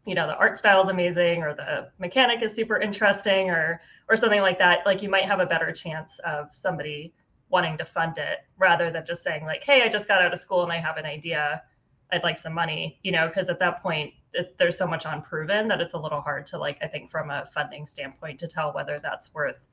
you 0.05 0.15
know, 0.15 0.27
the 0.27 0.35
art 0.37 0.57
style 0.57 0.81
is 0.81 0.87
amazing 0.87 1.43
or 1.43 1.53
the 1.53 1.89
mechanic 1.99 2.41
is 2.41 2.53
super 2.53 2.77
interesting 2.79 3.49
or 3.49 3.81
or 4.09 4.17
something 4.17 4.41
like 4.41 4.59
that, 4.59 4.85
like 4.85 5.01
you 5.01 5.09
might 5.09 5.25
have 5.25 5.39
a 5.39 5.45
better 5.45 5.71
chance 5.71 6.19
of 6.19 6.49
somebody 6.53 7.13
wanting 7.49 7.77
to 7.77 7.85
fund 7.85 8.17
it 8.17 8.39
rather 8.57 8.89
than 8.91 9.05
just 9.05 9.23
saying 9.23 9.45
like, 9.45 9.63
"Hey, 9.63 9.81
I 9.83 9.89
just 9.89 10.07
got 10.07 10.21
out 10.21 10.33
of 10.33 10.39
school 10.39 10.63
and 10.63 10.71
I 10.71 10.77
have 10.77 10.97
an 10.97 11.05
idea. 11.05 11.63
I'd 12.11 12.23
like 12.23 12.37
some 12.37 12.53
money," 12.53 12.99
you 13.03 13.11
know, 13.11 13.27
because 13.27 13.49
at 13.49 13.59
that 13.59 13.81
point 13.81 14.13
it, 14.33 14.57
there's 14.57 14.77
so 14.77 14.87
much 14.87 15.05
unproven 15.05 15.67
that 15.67 15.81
it's 15.81 15.93
a 15.93 15.99
little 15.99 16.21
hard 16.21 16.45
to 16.47 16.57
like 16.57 16.77
I 16.81 16.87
think 16.87 17.09
from 17.09 17.29
a 17.31 17.47
funding 17.53 17.85
standpoint 17.87 18.39
to 18.39 18.47
tell 18.47 18.73
whether 18.73 18.99
that's 18.99 19.33
worth 19.33 19.65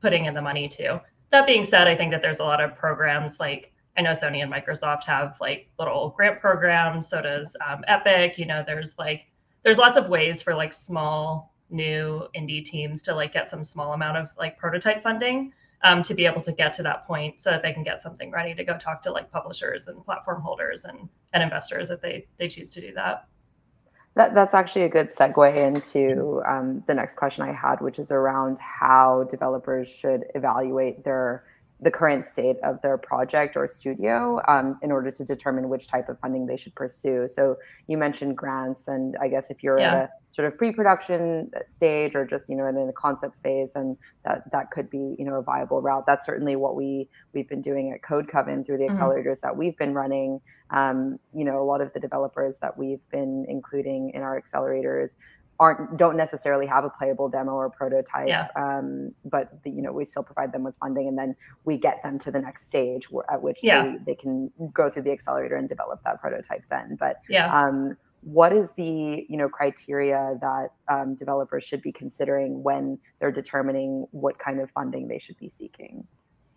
putting 0.00 0.26
in 0.26 0.34
the 0.34 0.42
money 0.42 0.68
to. 0.68 1.00
That 1.30 1.46
being 1.46 1.64
said, 1.64 1.88
I 1.88 1.96
think 1.96 2.10
that 2.12 2.22
there's 2.22 2.40
a 2.40 2.44
lot 2.44 2.60
of 2.60 2.76
programs 2.76 3.38
like 3.38 3.72
I 3.96 4.00
know 4.00 4.12
Sony 4.12 4.42
and 4.42 4.52
Microsoft 4.52 5.04
have 5.04 5.36
like 5.40 5.68
little 5.78 6.10
grant 6.16 6.40
programs. 6.40 7.08
So 7.08 7.20
does 7.20 7.56
um, 7.66 7.84
Epic. 7.88 8.38
You 8.38 8.46
know, 8.46 8.62
there's 8.64 8.96
like 8.98 9.22
there's 9.64 9.78
lots 9.78 9.98
of 9.98 10.08
ways 10.08 10.40
for 10.40 10.54
like 10.54 10.72
small 10.72 11.52
new 11.70 12.26
indie 12.36 12.64
teams 12.64 13.02
to 13.02 13.14
like 13.14 13.32
get 13.32 13.48
some 13.48 13.64
small 13.64 13.92
amount 13.92 14.16
of 14.16 14.28
like 14.38 14.58
prototype 14.58 15.02
funding 15.02 15.52
um, 15.82 16.02
to 16.02 16.14
be 16.14 16.26
able 16.26 16.40
to 16.42 16.52
get 16.52 16.72
to 16.74 16.82
that 16.82 17.06
point 17.06 17.40
so 17.40 17.50
that 17.50 17.62
they 17.62 17.72
can 17.72 17.84
get 17.84 18.00
something 18.00 18.30
ready 18.30 18.54
to 18.54 18.64
go 18.64 18.76
talk 18.76 19.00
to 19.02 19.12
like 19.12 19.30
publishers 19.30 19.88
and 19.88 20.04
platform 20.04 20.40
holders 20.40 20.84
and, 20.84 21.08
and 21.32 21.42
investors 21.42 21.90
if 21.90 22.00
they 22.00 22.26
they 22.36 22.48
choose 22.48 22.70
to 22.70 22.80
do 22.80 22.92
that. 22.94 23.26
That, 24.14 24.34
that's 24.34 24.54
actually 24.54 24.82
a 24.82 24.88
good 24.88 25.14
segue 25.14 25.56
into 25.56 26.42
um, 26.44 26.82
the 26.88 26.94
next 26.94 27.14
question 27.14 27.44
I 27.44 27.52
had, 27.52 27.80
which 27.80 28.00
is 28.00 28.10
around 28.10 28.58
how 28.58 29.28
developers 29.30 29.88
should 29.88 30.24
evaluate 30.34 31.04
their 31.04 31.44
the 31.80 31.90
current 31.90 32.24
state 32.24 32.56
of 32.64 32.80
their 32.82 32.98
project 32.98 33.56
or 33.56 33.68
studio 33.68 34.40
um, 34.48 34.78
in 34.82 34.90
order 34.90 35.10
to 35.12 35.24
determine 35.24 35.68
which 35.68 35.86
type 35.86 36.08
of 36.08 36.18
funding 36.18 36.46
they 36.46 36.56
should 36.56 36.74
pursue. 36.74 37.28
So 37.28 37.56
you 37.86 37.96
mentioned 37.96 38.36
grants, 38.36 38.88
and 38.88 39.16
I 39.20 39.28
guess 39.28 39.50
if 39.50 39.62
you're 39.62 39.78
yeah. 39.78 39.94
at 39.94 40.02
a 40.02 40.10
sort 40.32 40.46
of 40.46 40.58
pre-production 40.58 41.50
stage 41.66 42.14
or 42.14 42.24
just 42.24 42.48
you 42.48 42.56
know 42.56 42.66
in 42.66 42.74
the 42.86 42.92
concept 42.92 43.40
phase, 43.42 43.72
and 43.76 43.96
that 44.24 44.50
that 44.50 44.70
could 44.72 44.90
be 44.90 45.14
you 45.18 45.24
know 45.24 45.34
a 45.34 45.42
viable 45.42 45.80
route. 45.80 46.04
That's 46.06 46.26
certainly 46.26 46.56
what 46.56 46.74
we 46.74 47.08
we've 47.32 47.48
been 47.48 47.62
doing 47.62 47.92
at 47.92 48.02
Code 48.02 48.28
Coven 48.28 48.64
through 48.64 48.78
the 48.78 48.84
mm-hmm. 48.84 49.00
accelerators 49.00 49.40
that 49.40 49.56
we've 49.56 49.76
been 49.76 49.94
running. 49.94 50.40
Um, 50.70 51.18
you 51.32 51.44
know, 51.44 51.62
a 51.62 51.64
lot 51.64 51.80
of 51.80 51.92
the 51.92 52.00
developers 52.00 52.58
that 52.58 52.76
we've 52.76 53.00
been 53.10 53.46
including 53.48 54.10
in 54.14 54.22
our 54.22 54.40
accelerators 54.40 55.14
aren't 55.60 55.96
don't 55.96 56.16
necessarily 56.16 56.66
have 56.66 56.84
a 56.84 56.90
playable 56.90 57.28
demo 57.28 57.52
or 57.52 57.68
prototype 57.68 58.28
yeah. 58.28 58.46
um, 58.54 59.12
but 59.24 59.62
the, 59.64 59.70
you 59.70 59.82
know 59.82 59.92
we 59.92 60.04
still 60.04 60.22
provide 60.22 60.52
them 60.52 60.62
with 60.62 60.76
funding 60.76 61.08
and 61.08 61.18
then 61.18 61.34
we 61.64 61.76
get 61.76 62.02
them 62.02 62.18
to 62.18 62.30
the 62.30 62.38
next 62.38 62.66
stage 62.66 63.10
where, 63.10 63.28
at 63.30 63.42
which 63.42 63.58
yeah. 63.62 63.82
they, 63.82 64.12
they 64.12 64.14
can 64.14 64.50
go 64.72 64.88
through 64.88 65.02
the 65.02 65.10
accelerator 65.10 65.56
and 65.56 65.68
develop 65.68 66.00
that 66.04 66.20
prototype 66.20 66.62
then 66.70 66.96
but 66.98 67.20
yeah 67.28 67.52
um, 67.58 67.96
what 68.22 68.52
is 68.52 68.72
the 68.72 69.26
you 69.28 69.36
know 69.36 69.48
criteria 69.48 70.38
that 70.40 70.70
um, 70.88 71.14
developers 71.14 71.64
should 71.64 71.82
be 71.82 71.92
considering 71.92 72.62
when 72.62 72.98
they're 73.18 73.32
determining 73.32 74.06
what 74.12 74.38
kind 74.38 74.60
of 74.60 74.70
funding 74.70 75.08
they 75.08 75.18
should 75.18 75.38
be 75.38 75.48
seeking 75.48 76.06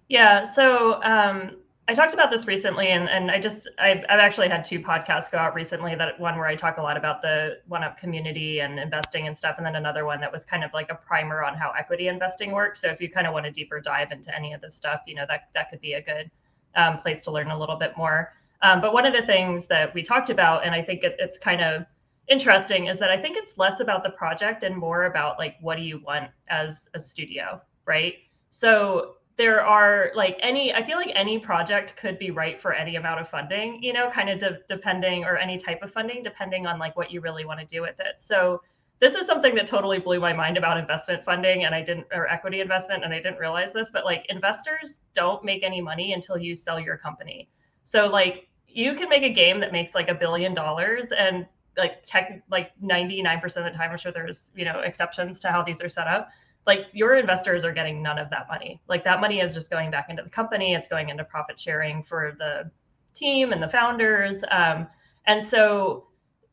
yeah 0.09 0.43
so 0.43 1.01
um, 1.03 1.51
I 1.87 1.93
talked 1.93 2.13
about 2.13 2.31
this 2.31 2.47
recently, 2.47 2.89
and, 2.89 3.09
and 3.09 3.29
I 3.29 3.39
just 3.39 3.67
I've, 3.77 4.05
I've 4.07 4.19
actually 4.19 4.47
had 4.47 4.63
two 4.63 4.79
podcasts 4.79 5.31
go 5.31 5.37
out 5.37 5.55
recently. 5.55 5.95
That 5.95 6.19
one 6.19 6.37
where 6.37 6.45
I 6.45 6.55
talk 6.55 6.77
a 6.77 6.81
lot 6.81 6.95
about 6.95 7.21
the 7.21 7.59
one 7.67 7.83
up 7.83 7.97
community 7.97 8.61
and 8.61 8.79
investing 8.79 9.27
and 9.27 9.37
stuff, 9.37 9.55
and 9.57 9.65
then 9.65 9.75
another 9.75 10.05
one 10.05 10.21
that 10.21 10.31
was 10.31 10.43
kind 10.43 10.63
of 10.63 10.71
like 10.73 10.89
a 10.91 10.95
primer 10.95 11.43
on 11.43 11.55
how 11.55 11.71
equity 11.77 12.07
investing 12.07 12.51
works. 12.51 12.81
So 12.81 12.87
if 12.87 13.01
you 13.01 13.09
kind 13.09 13.27
of 13.27 13.33
want 13.33 13.45
a 13.45 13.51
deeper 13.51 13.81
dive 13.81 14.11
into 14.11 14.33
any 14.33 14.53
of 14.53 14.61
this 14.61 14.75
stuff, 14.75 15.01
you 15.07 15.15
know 15.15 15.25
that 15.27 15.49
that 15.53 15.69
could 15.69 15.81
be 15.81 15.93
a 15.93 16.01
good 16.01 16.31
um, 16.75 16.97
place 16.99 17.21
to 17.21 17.31
learn 17.31 17.51
a 17.51 17.57
little 17.57 17.77
bit 17.77 17.97
more. 17.97 18.31
Um, 18.61 18.79
but 18.79 18.93
one 18.93 19.05
of 19.05 19.13
the 19.13 19.23
things 19.23 19.65
that 19.67 19.93
we 19.93 20.03
talked 20.03 20.29
about, 20.29 20.65
and 20.65 20.73
I 20.73 20.83
think 20.83 21.03
it, 21.03 21.15
it's 21.19 21.37
kind 21.37 21.61
of 21.61 21.85
interesting, 22.29 22.87
is 22.87 22.99
that 22.99 23.09
I 23.09 23.17
think 23.17 23.35
it's 23.35 23.57
less 23.57 23.79
about 23.79 24.03
the 24.03 24.11
project 24.11 24.63
and 24.63 24.77
more 24.77 25.05
about 25.05 25.39
like 25.39 25.55
what 25.61 25.77
do 25.77 25.83
you 25.83 25.99
want 25.99 26.29
as 26.47 26.89
a 26.93 26.99
studio, 26.99 27.59
right? 27.85 28.15
So 28.51 29.15
there 29.41 29.65
are 29.65 30.11
like 30.13 30.37
any 30.43 30.71
i 30.71 30.85
feel 30.85 30.97
like 30.97 31.11
any 31.15 31.39
project 31.39 31.95
could 31.97 32.19
be 32.19 32.29
right 32.29 32.61
for 32.61 32.73
any 32.73 32.95
amount 32.95 33.19
of 33.19 33.27
funding 33.27 33.81
you 33.81 33.91
know 33.91 34.07
kind 34.11 34.29
of 34.29 34.37
de- 34.37 34.59
depending 34.69 35.23
or 35.23 35.35
any 35.35 35.57
type 35.57 35.81
of 35.81 35.91
funding 35.91 36.21
depending 36.21 36.67
on 36.67 36.77
like 36.77 36.95
what 36.95 37.09
you 37.09 37.21
really 37.21 37.43
want 37.43 37.59
to 37.59 37.65
do 37.65 37.81
with 37.81 37.99
it. 37.99 38.21
So 38.21 38.61
this 38.99 39.15
is 39.15 39.25
something 39.25 39.55
that 39.55 39.65
totally 39.65 39.97
blew 39.97 40.19
my 40.19 40.31
mind 40.31 40.57
about 40.57 40.77
investment 40.77 41.25
funding 41.25 41.65
and 41.65 41.73
i 41.73 41.81
didn't 41.81 42.05
or 42.13 42.27
equity 42.27 42.61
investment 42.61 43.03
and 43.03 43.11
i 43.11 43.17
didn't 43.17 43.39
realize 43.39 43.73
this 43.73 43.89
but 43.89 44.05
like 44.05 44.27
investors 44.29 45.01
don't 45.15 45.43
make 45.43 45.63
any 45.63 45.81
money 45.81 46.13
until 46.13 46.37
you 46.37 46.55
sell 46.55 46.79
your 46.79 46.97
company. 46.97 47.49
So 47.83 48.05
like 48.05 48.47
you 48.67 48.93
can 48.93 49.09
make 49.09 49.23
a 49.23 49.33
game 49.33 49.59
that 49.61 49.71
makes 49.71 49.95
like 49.95 50.09
a 50.09 50.13
billion 50.13 50.53
dollars 50.53 51.11
and 51.11 51.47
like 51.77 52.05
tech 52.05 52.43
like 52.51 52.73
99% 52.79 53.43
of 53.43 53.63
the 53.63 53.71
time 53.71 53.89
i'm 53.89 53.97
sure 53.97 54.11
there's 54.11 54.51
you 54.55 54.65
know 54.65 54.81
exceptions 54.81 55.39
to 55.39 55.47
how 55.47 55.63
these 55.63 55.81
are 55.81 55.89
set 55.89 56.05
up 56.05 56.29
like 56.67 56.87
your 56.93 57.15
investors 57.15 57.65
are 57.65 57.73
getting 57.73 58.03
none 58.03 58.19
of 58.19 58.29
that 58.29 58.47
money. 58.47 58.81
Like 58.87 59.03
that 59.03 59.19
money 59.19 59.39
is 59.39 59.53
just 59.53 59.69
going 59.69 59.89
back 59.89 60.07
into 60.09 60.23
the 60.23 60.29
company. 60.29 60.73
It's 60.73 60.87
going 60.87 61.09
into 61.09 61.23
profit 61.23 61.59
sharing 61.59 62.03
for 62.03 62.35
the 62.37 62.69
team 63.13 63.51
and 63.51 63.61
the 63.61 63.69
founders. 63.69 64.43
Um, 64.51 64.87
and 65.25 65.43
so, 65.43 66.07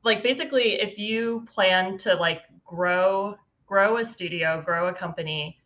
like 0.04 0.22
basically, 0.22 0.80
if 0.80 0.98
you 0.98 1.46
plan 1.52 1.98
to 1.98 2.14
like 2.14 2.42
grow 2.64 3.36
grow 3.66 3.98
a 3.98 4.04
studio, 4.04 4.62
grow 4.64 4.88
a 4.88 4.92
company 4.94 5.58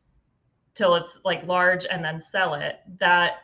till 0.75 0.97
it's 0.97 1.21
like 1.25 1.47
large, 1.47 1.87
and 1.87 2.05
then 2.05 2.19
sell 2.21 2.55
it, 2.55 2.81
that 2.99 3.35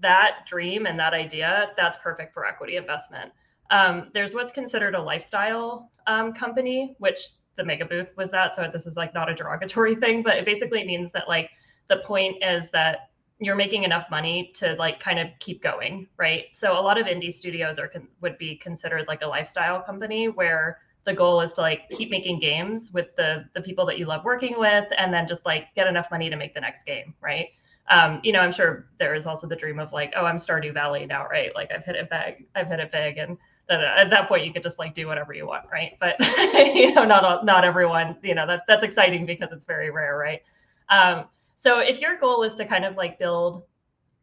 that 0.00 0.46
dream 0.46 0.86
and 0.86 0.98
that 0.98 1.14
idea 1.14 1.70
that's 1.76 1.98
perfect 1.98 2.32
for 2.34 2.46
equity 2.46 2.76
investment. 2.76 3.30
Um, 3.70 4.10
there's 4.14 4.34
what's 4.34 4.50
considered 4.50 4.94
a 4.94 5.00
lifestyle 5.00 5.90
um, 6.06 6.32
company, 6.32 6.96
which 6.98 7.20
the 7.60 7.66
mega 7.66 7.84
booth 7.84 8.14
was 8.16 8.30
that. 8.30 8.54
So 8.54 8.68
this 8.72 8.86
is 8.86 8.96
like 8.96 9.12
not 9.12 9.28
a 9.28 9.34
derogatory 9.34 9.94
thing, 9.94 10.22
but 10.22 10.38
it 10.38 10.46
basically 10.46 10.82
means 10.82 11.10
that 11.12 11.28
like 11.28 11.50
the 11.88 11.98
point 11.98 12.42
is 12.42 12.70
that 12.70 13.10
you're 13.38 13.56
making 13.56 13.84
enough 13.84 14.06
money 14.10 14.50
to 14.54 14.74
like 14.78 14.98
kind 14.98 15.18
of 15.18 15.28
keep 15.40 15.62
going, 15.62 16.08
right? 16.16 16.46
So 16.52 16.72
a 16.72 16.80
lot 16.80 16.98
of 16.98 17.06
indie 17.06 17.32
studios 17.32 17.78
are 17.78 17.92
would 18.22 18.38
be 18.38 18.56
considered 18.56 19.06
like 19.08 19.20
a 19.20 19.26
lifestyle 19.26 19.82
company 19.82 20.28
where 20.28 20.78
the 21.04 21.12
goal 21.12 21.42
is 21.42 21.52
to 21.54 21.60
like 21.60 21.88
keep 21.90 22.10
making 22.10 22.40
games 22.40 22.90
with 22.94 23.14
the 23.16 23.44
the 23.54 23.60
people 23.60 23.84
that 23.86 23.98
you 23.98 24.06
love 24.06 24.24
working 24.24 24.58
with 24.58 24.86
and 24.96 25.12
then 25.12 25.28
just 25.28 25.44
like 25.44 25.66
get 25.74 25.86
enough 25.86 26.10
money 26.10 26.30
to 26.30 26.36
make 26.36 26.54
the 26.54 26.60
next 26.60 26.84
game, 26.84 27.14
right? 27.20 27.48
Um, 27.90 28.20
you 28.22 28.32
know, 28.32 28.40
I'm 28.40 28.52
sure 28.52 28.86
there 28.98 29.14
is 29.14 29.26
also 29.26 29.46
the 29.46 29.56
dream 29.56 29.78
of 29.78 29.92
like, 29.92 30.14
oh, 30.16 30.24
I'm 30.24 30.36
Stardew 30.36 30.72
Valley 30.72 31.04
now, 31.04 31.26
right? 31.26 31.54
Like 31.54 31.70
I've 31.74 31.84
hit 31.84 31.96
it 31.96 32.08
big, 32.08 32.46
I've 32.54 32.68
hit 32.68 32.80
it 32.80 32.90
big, 32.90 33.18
and 33.18 33.36
at 33.70 34.10
that 34.10 34.28
point 34.28 34.44
you 34.44 34.52
could 34.52 34.62
just 34.62 34.78
like 34.78 34.94
do 34.94 35.06
whatever 35.06 35.32
you 35.32 35.46
want 35.46 35.64
right? 35.72 35.92
But 36.00 36.16
you 36.74 36.92
know 36.92 37.04
not 37.04 37.44
not 37.44 37.64
everyone 37.64 38.16
you 38.22 38.34
know 38.34 38.46
that 38.46 38.62
that's 38.66 38.84
exciting 38.84 39.26
because 39.26 39.50
it's 39.52 39.66
very 39.66 39.90
rare 39.90 40.16
right? 40.16 40.42
Um, 40.88 41.26
so 41.54 41.78
if 41.78 42.00
your 42.00 42.18
goal 42.18 42.42
is 42.42 42.54
to 42.56 42.64
kind 42.64 42.84
of 42.84 42.96
like 42.96 43.18
build 43.18 43.64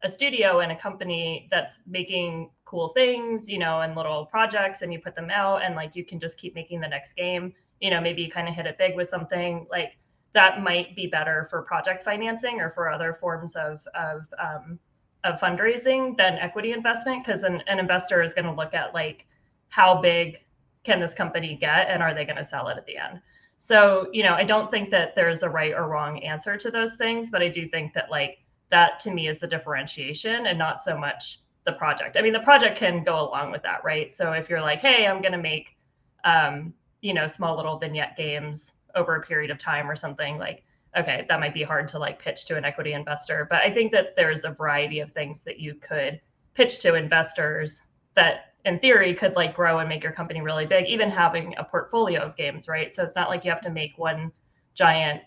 a 0.02 0.10
studio 0.10 0.60
and 0.60 0.70
a 0.70 0.76
company 0.76 1.48
that's 1.50 1.80
making 1.86 2.50
cool 2.64 2.88
things 2.90 3.48
you 3.48 3.58
know 3.58 3.80
and 3.80 3.96
little 3.96 4.26
projects 4.26 4.82
and 4.82 4.92
you 4.92 5.00
put 5.00 5.14
them 5.14 5.30
out 5.30 5.62
and 5.62 5.74
like 5.74 5.96
you 5.96 6.04
can 6.04 6.20
just 6.20 6.38
keep 6.38 6.54
making 6.54 6.80
the 6.80 6.86
next 6.86 7.14
game 7.14 7.52
you 7.80 7.90
know 7.90 8.00
maybe 8.00 8.22
you 8.22 8.30
kind 8.30 8.48
of 8.48 8.54
hit 8.54 8.66
it 8.66 8.76
big 8.78 8.94
with 8.94 9.08
something 9.08 9.66
like 9.70 9.96
that 10.34 10.62
might 10.62 10.94
be 10.94 11.06
better 11.06 11.46
for 11.50 11.62
project 11.62 12.04
financing 12.04 12.60
or 12.60 12.70
for 12.70 12.88
other 12.88 13.14
forms 13.14 13.56
of 13.56 13.80
of 13.94 14.22
um, 14.38 14.78
of 15.24 15.40
fundraising 15.40 16.16
than 16.16 16.34
equity 16.34 16.72
investment 16.72 17.24
because 17.24 17.42
an, 17.42 17.62
an 17.66 17.78
investor 17.78 18.22
is 18.22 18.34
going 18.34 18.44
to 18.44 18.52
look 18.52 18.74
at 18.74 18.94
like 18.94 19.26
how 19.68 20.00
big 20.00 20.38
can 20.84 21.00
this 21.00 21.14
company 21.14 21.56
get 21.60 21.88
and 21.88 22.02
are 22.02 22.14
they 22.14 22.24
going 22.24 22.36
to 22.36 22.44
sell 22.44 22.68
it 22.68 22.76
at 22.78 22.86
the 22.86 22.96
end? 22.96 23.20
So 23.58 24.08
you 24.12 24.22
know 24.22 24.34
i 24.34 24.44
don't 24.44 24.70
think 24.70 24.90
that 24.90 25.14
there's 25.16 25.42
a 25.42 25.50
right 25.50 25.74
or 25.74 25.88
wrong 25.88 26.22
answer 26.22 26.56
to 26.56 26.70
those 26.70 26.94
things 26.94 27.30
but 27.30 27.42
i 27.42 27.48
do 27.48 27.68
think 27.68 27.92
that 27.92 28.08
like 28.08 28.38
that 28.70 29.00
to 29.00 29.10
me 29.10 29.26
is 29.26 29.38
the 29.40 29.48
differentiation 29.48 30.46
and 30.46 30.58
not 30.58 30.80
so 30.80 30.96
much 30.96 31.40
the 31.64 31.72
project. 31.72 32.16
I 32.16 32.22
mean 32.22 32.32
the 32.32 32.40
project 32.40 32.78
can 32.78 33.02
go 33.02 33.20
along 33.20 33.50
with 33.50 33.62
that 33.62 33.84
right? 33.84 34.14
So 34.14 34.32
if 34.32 34.48
you're 34.48 34.60
like 34.60 34.80
hey 34.80 35.06
i'm 35.06 35.20
going 35.20 35.32
to 35.32 35.38
make 35.38 35.76
um, 36.24 36.72
you 37.00 37.14
know 37.14 37.26
small 37.26 37.56
little 37.56 37.78
vignette 37.78 38.16
games 38.16 38.72
over 38.94 39.16
a 39.16 39.22
period 39.22 39.50
of 39.50 39.58
time 39.58 39.90
or 39.90 39.96
something 39.96 40.38
like 40.38 40.62
okay 40.96 41.26
that 41.28 41.40
might 41.40 41.54
be 41.54 41.62
hard 41.62 41.86
to 41.88 41.98
like 41.98 42.20
pitch 42.20 42.46
to 42.46 42.56
an 42.56 42.64
equity 42.64 42.92
investor 42.92 43.46
but 43.50 43.62
i 43.62 43.70
think 43.70 43.92
that 43.92 44.16
there's 44.16 44.44
a 44.44 44.50
variety 44.50 45.00
of 45.00 45.10
things 45.12 45.42
that 45.44 45.60
you 45.60 45.74
could 45.74 46.20
pitch 46.54 46.80
to 46.80 46.94
investors 46.94 47.82
that 48.14 48.47
in 48.64 48.78
theory 48.78 49.14
could 49.14 49.34
like 49.34 49.54
grow 49.54 49.78
and 49.78 49.88
make 49.88 50.02
your 50.02 50.12
company 50.12 50.40
really 50.40 50.66
big 50.66 50.86
even 50.86 51.10
having 51.10 51.54
a 51.58 51.64
portfolio 51.64 52.20
of 52.20 52.36
games 52.36 52.68
right? 52.68 52.94
So 52.94 53.02
it's 53.02 53.14
not 53.14 53.28
like 53.28 53.44
you 53.44 53.50
have 53.50 53.62
to 53.62 53.70
make 53.70 53.96
one 53.96 54.32
giant 54.74 55.22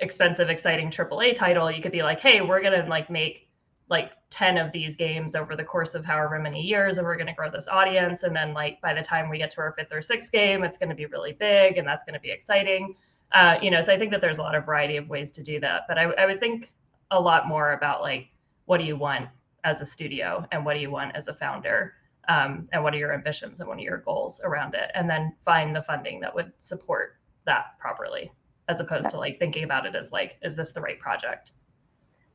expensive 0.00 0.48
exciting 0.48 0.90
aaa 0.90 1.34
title. 1.34 1.70
You 1.70 1.82
could 1.82 1.92
be 1.92 2.02
like 2.02 2.20
hey 2.20 2.40
we're 2.40 2.62
going 2.62 2.80
to 2.80 2.88
like 2.88 3.10
make 3.10 3.48
like 3.88 4.12
10 4.30 4.56
of 4.56 4.70
these 4.70 4.94
games 4.94 5.34
over 5.34 5.56
the 5.56 5.64
course 5.64 5.94
of 5.94 6.04
however 6.04 6.38
many 6.38 6.62
years 6.62 6.98
and 6.98 7.06
we're 7.06 7.16
going 7.16 7.26
to 7.26 7.32
grow 7.32 7.50
this 7.50 7.66
audience 7.66 8.22
and 8.22 8.34
then 8.34 8.54
like 8.54 8.80
by 8.80 8.94
the 8.94 9.02
time 9.02 9.28
we 9.28 9.36
get 9.36 9.50
to 9.50 9.60
our 9.60 9.72
fifth 9.72 9.92
or 9.92 10.00
sixth 10.00 10.30
game 10.30 10.62
it's 10.62 10.78
going 10.78 10.88
to 10.88 10.94
be 10.94 11.06
really 11.06 11.32
big 11.32 11.76
and 11.76 11.86
that's 11.86 12.04
going 12.04 12.14
to 12.14 12.20
be 12.20 12.30
exciting. 12.30 12.94
Uh, 13.32 13.56
you 13.62 13.70
know 13.70 13.80
so 13.80 13.92
i 13.92 13.98
think 13.98 14.10
that 14.10 14.20
there's 14.20 14.38
a 14.38 14.42
lot 14.42 14.56
of 14.56 14.66
variety 14.66 14.96
of 14.96 15.08
ways 15.08 15.30
to 15.30 15.40
do 15.40 15.60
that 15.60 15.82
but 15.86 15.96
I, 15.96 16.02
I 16.02 16.26
would 16.26 16.40
think 16.40 16.72
a 17.12 17.20
lot 17.20 17.46
more 17.46 17.74
about 17.74 18.00
like 18.00 18.28
what 18.64 18.78
do 18.78 18.84
you 18.84 18.96
want 18.96 19.28
as 19.62 19.80
a 19.80 19.86
studio 19.86 20.44
and 20.50 20.64
what 20.64 20.74
do 20.74 20.80
you 20.80 20.90
want 20.90 21.14
as 21.14 21.28
a 21.28 21.34
founder 21.34 21.94
um, 22.30 22.68
and 22.72 22.82
what 22.82 22.94
are 22.94 22.98
your 22.98 23.12
ambitions 23.12 23.58
and 23.58 23.68
what 23.68 23.78
are 23.78 23.82
your 23.82 23.98
goals 23.98 24.40
around 24.44 24.74
it? 24.74 24.92
And 24.94 25.10
then 25.10 25.34
find 25.44 25.74
the 25.74 25.82
funding 25.82 26.20
that 26.20 26.32
would 26.32 26.52
support 26.60 27.16
that 27.44 27.76
properly 27.80 28.30
as 28.68 28.78
opposed 28.78 29.10
to 29.10 29.18
like 29.18 29.40
thinking 29.40 29.64
about 29.64 29.84
it 29.84 29.96
as 29.96 30.12
like 30.12 30.36
is 30.40 30.54
this 30.54 30.70
the 30.70 30.80
right 30.80 30.98
project? 31.00 31.50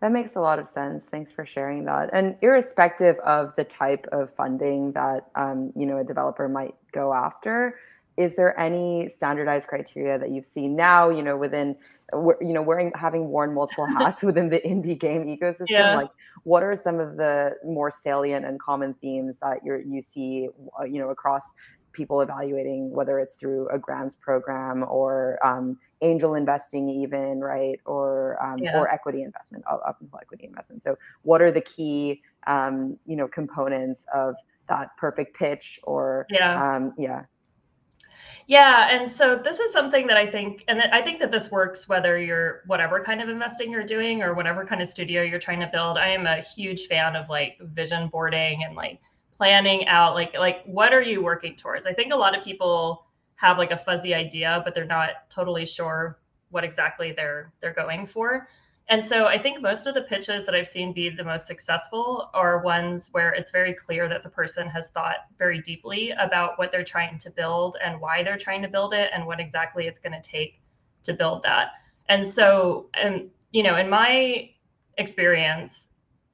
That 0.02 0.12
makes 0.12 0.36
a 0.36 0.42
lot 0.42 0.60
of 0.60 0.68
sense. 0.68 1.06
Thanks 1.06 1.32
for 1.32 1.46
sharing 1.46 1.86
that. 1.86 2.10
And 2.12 2.36
irrespective 2.42 3.18
of 3.20 3.54
the 3.56 3.64
type 3.64 4.06
of 4.12 4.34
funding 4.36 4.92
that 4.92 5.28
um, 5.36 5.72
you 5.78 5.86
know 5.86 6.00
a 6.00 6.04
developer 6.04 6.50
might 6.50 6.76
go 6.92 7.14
after 7.14 7.76
is 8.18 8.36
there 8.36 8.58
any 8.60 9.10
standardized 9.10 9.68
criteria 9.68 10.18
that 10.18 10.32
you've 10.32 10.46
seen 10.46 10.76
now 10.76 11.10
you 11.10 11.22
know 11.22 11.38
within 11.38 11.76
you 12.14 12.54
know 12.54 12.62
wearing 12.62 12.92
having 12.96 13.28
worn 13.28 13.54
multiple 13.54 13.86
hats 13.98 14.24
within 14.24 14.50
the 14.50 14.60
indie 14.62 14.98
game 15.00 15.26
ecosystem? 15.26 15.66
Yeah. 15.70 15.96
like 15.96 16.10
what 16.44 16.64
are 16.64 16.76
some 16.76 17.00
of 17.00 17.18
the 17.18 17.56
more 17.66 17.92
salient 17.92 18.46
and 18.46 18.60
common 18.60 18.94
themes 18.96 19.38
that 19.40 19.60
you 19.64 19.84
you 19.88 20.02
see 20.02 20.50
uh, 20.80 20.84
you 20.84 21.00
know 21.00 21.10
across 21.10 21.52
people 21.96 22.22
evaluating 22.22 22.92
whether 22.92 23.20
it's 23.20 23.36
through 23.36 23.68
a 23.70 23.80
grants 23.80 24.16
program 24.18 24.84
or 24.90 25.40
um, 25.46 25.78
angel 26.02 26.36
investing 26.36 26.90
even 26.90 27.40
right? 27.40 27.80
Or 27.86 28.38
um, 28.44 28.60
yeah. 28.60 28.78
or 28.78 28.92
equity 28.92 29.24
investment 29.24 29.64
up 29.68 29.98
until 30.02 30.20
equity 30.20 30.46
investment. 30.46 30.84
So 30.84 30.98
what 31.24 31.42
are 31.42 31.52
the 31.52 31.62
key 31.62 32.22
um, 32.46 32.98
you 33.06 33.16
know 33.16 33.28
components 33.28 34.06
of 34.14 34.36
that 34.68 34.90
perfect 34.98 35.36
pitch 35.38 35.80
or 35.84 36.26
yeah. 36.30 36.76
um, 36.76 36.94
yeah 36.98 37.24
Yeah, 38.48 38.90
and 38.92 39.12
so 39.12 39.36
this 39.44 39.60
is 39.60 39.74
something 39.74 40.06
that 40.08 40.18
I 40.18 40.28
think, 40.30 40.64
and 40.68 40.80
I 40.80 41.02
think 41.02 41.20
that 41.20 41.32
this 41.32 41.50
works 41.50 41.90
whether 41.90 42.20
you're 42.20 42.62
whatever 42.68 43.04
kind 43.04 43.20
of 43.22 43.28
investing 43.28 43.72
you're 43.72 43.84
doing 43.84 44.22
or 44.22 44.36
whatever 44.36 44.64
kind 44.66 44.84
of 44.84 44.88
studio 44.88 45.24
you're 45.24 45.40
trying 45.40 45.60
to 45.62 45.70
build. 45.72 45.98
I 45.98 46.10
am 46.10 46.28
a 46.28 46.42
huge 46.42 46.86
fan 46.86 47.16
of 47.16 47.28
like 47.28 47.58
vision 47.60 48.08
boarding 48.08 48.64
and 48.64 48.76
like 48.76 49.00
planning 49.38 49.88
out 49.88 50.14
like 50.14 50.38
like 50.38 50.64
what 50.66 50.94
are 50.94 51.02
you 51.02 51.24
working 51.24 51.56
towards. 51.56 51.88
I 51.88 51.94
think 51.94 52.14
a 52.14 52.16
lot 52.16 52.38
of 52.38 52.44
people 52.44 53.08
have 53.38 53.58
like 53.58 53.72
a 53.72 53.78
fuzzy 53.78 54.14
idea, 54.14 54.62
but 54.64 54.76
they're 54.76 54.86
not 54.86 55.28
totally 55.30 55.66
sure 55.66 56.20
what 56.52 56.64
exactly 56.64 57.14
they're 57.14 57.52
they're 57.62 57.74
going 57.74 58.06
for. 58.06 58.48
And 58.88 59.04
so 59.04 59.26
I 59.26 59.40
think 59.40 59.62
most 59.62 59.88
of 59.88 59.96
the 59.96 60.04
pitches 60.04 60.46
that 60.46 60.54
I've 60.54 60.68
seen 60.68 60.94
be 60.94 61.10
the 61.10 61.24
most 61.24 61.48
successful 61.48 62.30
are 62.36 62.62
ones 62.62 63.10
where 63.14 63.34
it's 63.34 63.50
very 63.50 63.74
clear 63.74 64.08
that 64.08 64.22
the 64.22 64.30
person 64.30 64.68
has 64.68 64.92
thought 64.92 65.26
very 65.40 65.60
deeply 65.60 66.12
about 66.12 66.60
what 66.60 66.72
they're 66.72 66.84
trying 66.84 67.18
to 67.20 67.32
build 67.32 67.78
and 67.84 68.00
why 68.00 68.24
they're 68.24 68.38
trying 68.38 68.62
to 68.62 68.68
build 68.68 68.94
it 68.94 69.10
and 69.12 69.26
what 69.26 69.40
exactly 69.40 69.88
it's 69.88 69.98
going 69.98 70.14
to 70.14 70.22
take 70.22 70.62
to 71.04 71.14
build 71.14 71.42
that. 71.44 71.70
And 72.10 72.26
so, 72.26 72.90
and 72.94 73.30
you 73.52 73.64
know, 73.64 73.78
in 73.78 73.90
my 73.90 74.52
experience, 75.00 75.88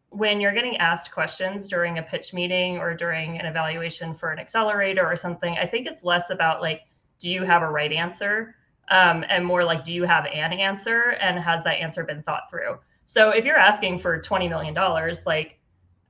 when 0.10 0.42
you're 0.42 0.54
getting 0.54 0.76
asked 0.78 1.12
questions 1.12 1.70
during 1.70 2.00
a 2.00 2.04
pitch 2.04 2.34
meeting 2.34 2.78
or 2.78 2.94
during 2.94 3.40
an 3.40 3.46
evaluation 3.46 4.14
for 4.14 4.30
an 4.32 4.40
accelerator 4.40 5.06
or 5.06 5.16
something, 5.16 5.56
I 5.58 5.66
think 5.66 5.88
it's 5.88 6.04
less 6.04 6.32
about 6.32 6.62
like, 6.62 6.82
do 7.20 7.30
you 7.30 7.44
have 7.46 7.62
a 7.62 7.70
right 7.70 7.94
answer? 7.94 8.56
Um, 8.92 9.26
and 9.30 9.44
more 9.46 9.64
like, 9.64 9.84
do 9.84 9.94
you 9.94 10.04
have 10.04 10.26
an 10.26 10.54
answer? 10.54 11.18
And 11.22 11.40
has 11.40 11.64
that 11.64 11.80
answer 11.80 12.04
been 12.04 12.22
thought 12.24 12.50
through? 12.50 12.78
So 13.06 13.30
if 13.30 13.46
you're 13.46 13.58
asking 13.58 14.00
for 14.00 14.22
$20 14.22 14.50
million, 14.50 14.76
like 15.26 15.58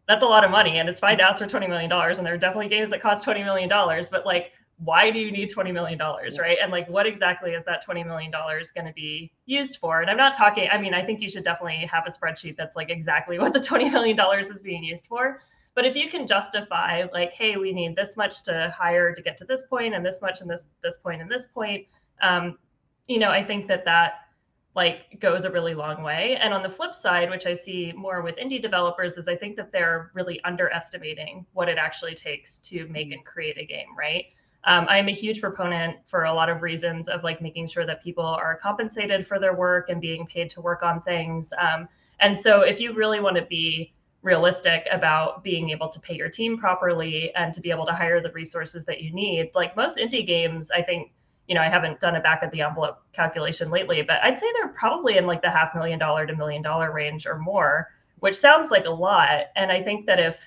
that's 0.07 0.23
a 0.23 0.27
lot 0.27 0.43
of 0.43 0.51
money 0.51 0.79
and 0.79 0.89
it's 0.89 0.99
fine 0.99 1.17
to 1.19 1.23
ask 1.23 1.39
for 1.39 1.45
$20 1.45 1.69
million. 1.69 1.91
And 1.91 2.25
there 2.25 2.33
are 2.33 2.37
definitely 2.37 2.69
games 2.69 2.89
that 2.89 3.01
cost 3.01 3.25
$20 3.25 3.45
million, 3.45 3.69
but 3.69 4.25
like, 4.25 4.51
why 4.83 5.11
do 5.11 5.19
you 5.19 5.31
need 5.31 5.51
$20 5.51 5.71
million? 5.71 5.99
Right. 5.99 6.57
And 6.61 6.71
like, 6.71 6.89
what 6.89 7.05
exactly 7.05 7.51
is 7.51 7.63
that 7.65 7.85
$20 7.87 8.05
million 8.05 8.31
going 8.31 8.87
to 8.87 8.93
be 8.93 9.31
used 9.45 9.77
for? 9.77 10.01
And 10.01 10.09
I'm 10.09 10.17
not 10.17 10.33
talking, 10.33 10.67
I 10.71 10.79
mean, 10.79 10.95
I 10.95 11.05
think 11.05 11.21
you 11.21 11.29
should 11.29 11.43
definitely 11.43 11.85
have 11.85 12.03
a 12.07 12.11
spreadsheet 12.11 12.57
that's 12.57 12.75
like 12.75 12.89
exactly 12.89 13.37
what 13.39 13.53
the 13.53 13.59
$20 13.59 13.91
million 13.91 14.19
is 14.39 14.61
being 14.63 14.83
used 14.83 15.05
for. 15.05 15.41
But 15.75 15.85
if 15.85 15.95
you 15.95 16.09
can 16.09 16.25
justify 16.25 17.03
like, 17.13 17.31
hey, 17.33 17.57
we 17.57 17.73
need 17.73 17.95
this 17.95 18.17
much 18.17 18.43
to 18.43 18.73
hire 18.75 19.13
to 19.13 19.21
get 19.21 19.37
to 19.37 19.45
this 19.45 19.67
point 19.67 19.93
and 19.93 20.03
this 20.03 20.19
much 20.19 20.41
and 20.41 20.49
this, 20.49 20.65
this 20.83 20.97
point 20.97 21.21
and 21.21 21.29
this 21.29 21.45
point, 21.45 21.85
um, 22.23 22.57
you 23.11 23.19
know, 23.19 23.29
I 23.29 23.43
think 23.43 23.67
that 23.67 23.83
that 23.85 24.13
like 24.73 25.19
goes 25.19 25.43
a 25.43 25.51
really 25.51 25.73
long 25.73 26.01
way. 26.01 26.37
And 26.41 26.53
on 26.53 26.63
the 26.63 26.69
flip 26.69 26.95
side, 26.95 27.29
which 27.29 27.45
I 27.45 27.53
see 27.53 27.91
more 27.95 28.21
with 28.21 28.37
indie 28.37 28.61
developers, 28.61 29.17
is 29.17 29.27
I 29.27 29.35
think 29.35 29.57
that 29.57 29.71
they're 29.73 30.11
really 30.13 30.41
underestimating 30.45 31.45
what 31.51 31.67
it 31.67 31.77
actually 31.77 32.15
takes 32.15 32.57
to 32.59 32.87
make 32.87 33.11
and 33.11 33.25
create 33.25 33.57
a 33.57 33.65
game, 33.65 33.97
right? 33.97 34.25
Um, 34.63 34.85
I'm 34.87 35.09
a 35.09 35.13
huge 35.13 35.41
proponent 35.41 35.97
for 36.07 36.23
a 36.23 36.33
lot 36.33 36.47
of 36.47 36.61
reasons 36.61 37.09
of 37.09 37.23
like 37.23 37.41
making 37.41 37.67
sure 37.67 37.85
that 37.85 38.01
people 38.01 38.23
are 38.23 38.55
compensated 38.55 39.27
for 39.27 39.39
their 39.39 39.55
work 39.55 39.89
and 39.89 39.99
being 39.99 40.25
paid 40.25 40.49
to 40.51 40.61
work 40.61 40.83
on 40.83 41.01
things. 41.01 41.51
Um, 41.59 41.89
and 42.21 42.37
so 42.37 42.61
if 42.61 42.79
you 42.79 42.93
really 42.93 43.19
want 43.19 43.35
to 43.35 43.45
be 43.45 43.93
realistic 44.21 44.87
about 44.91 45.43
being 45.43 45.71
able 45.71 45.89
to 45.89 45.99
pay 45.99 46.15
your 46.15 46.29
team 46.29 46.57
properly 46.57 47.33
and 47.35 47.53
to 47.55 47.59
be 47.59 47.71
able 47.71 47.87
to 47.87 47.93
hire 47.93 48.21
the 48.21 48.31
resources 48.31 48.85
that 48.85 49.01
you 49.01 49.11
need, 49.11 49.49
like 49.55 49.75
most 49.75 49.97
indie 49.97 50.25
games, 50.25 50.71
I 50.71 50.81
think 50.81 51.11
you 51.47 51.55
know, 51.55 51.61
I 51.61 51.69
haven't 51.69 51.99
done 51.99 52.15
a 52.15 52.21
back 52.21 52.43
of 52.43 52.51
the 52.51 52.61
envelope 52.61 52.99
calculation 53.13 53.69
lately, 53.69 54.01
but 54.01 54.21
I'd 54.23 54.39
say 54.39 54.45
they're 54.53 54.69
probably 54.69 55.17
in 55.17 55.25
like 55.25 55.41
the 55.41 55.49
half 55.49 55.75
million 55.75 55.99
dollar 55.99 56.25
to 56.25 56.35
million 56.35 56.61
dollar 56.61 56.91
range 56.91 57.25
or 57.25 57.37
more, 57.37 57.89
which 58.19 58.35
sounds 58.35 58.71
like 58.71 58.85
a 58.85 58.89
lot. 58.89 59.47
And 59.55 59.71
I 59.71 59.83
think 59.83 60.05
that 60.05 60.19
if 60.19 60.37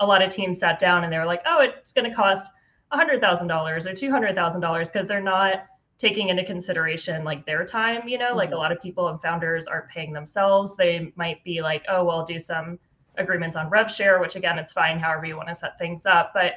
a 0.00 0.06
lot 0.06 0.22
of 0.22 0.30
teams 0.30 0.58
sat 0.58 0.78
down 0.78 1.04
and 1.04 1.12
they 1.12 1.18
were 1.18 1.26
like, 1.26 1.42
oh, 1.46 1.60
it's 1.60 1.92
going 1.92 2.08
to 2.08 2.16
cost 2.16 2.50
$100,000 2.92 3.20
or 3.20 3.78
$200,000 3.78 4.92
because 4.92 5.06
they're 5.06 5.20
not 5.20 5.66
taking 5.98 6.28
into 6.28 6.44
consideration 6.44 7.24
like 7.24 7.46
their 7.46 7.64
time, 7.64 8.08
you 8.08 8.18
know, 8.18 8.28
mm-hmm. 8.28 8.36
like 8.36 8.48
a 8.48 8.52
mm-hmm. 8.52 8.60
lot 8.60 8.72
of 8.72 8.80
people 8.80 9.08
and 9.08 9.20
founders 9.20 9.66
aren't 9.66 9.88
paying 9.88 10.12
themselves. 10.12 10.76
They 10.76 11.12
might 11.16 11.42
be 11.44 11.62
like, 11.62 11.84
oh, 11.88 12.04
well, 12.04 12.20
I'll 12.20 12.26
do 12.26 12.38
some 12.38 12.78
agreements 13.16 13.56
on 13.56 13.70
rev 13.70 13.90
share, 13.90 14.20
which 14.20 14.34
again, 14.34 14.58
it's 14.58 14.72
fine 14.72 14.98
however 14.98 15.26
you 15.26 15.36
want 15.36 15.48
to 15.48 15.54
set 15.54 15.78
things 15.78 16.04
up. 16.06 16.32
But 16.34 16.54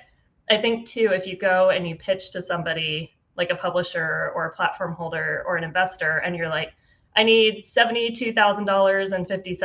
I 0.49 0.59
think 0.59 0.87
too, 0.87 1.11
if 1.13 1.27
you 1.27 1.37
go 1.37 1.69
and 1.69 1.87
you 1.87 1.95
pitch 1.95 2.31
to 2.31 2.41
somebody 2.41 3.16
like 3.37 3.49
a 3.51 3.55
publisher 3.55 4.31
or 4.35 4.45
a 4.45 4.51
platform 4.51 4.93
holder 4.93 5.43
or 5.47 5.55
an 5.55 5.63
investor 5.63 6.17
and 6.17 6.35
you're 6.35 6.49
like 6.49 6.73
i 7.15 7.23
need 7.23 7.63
$72000 7.63 9.27
fifty 9.27 9.55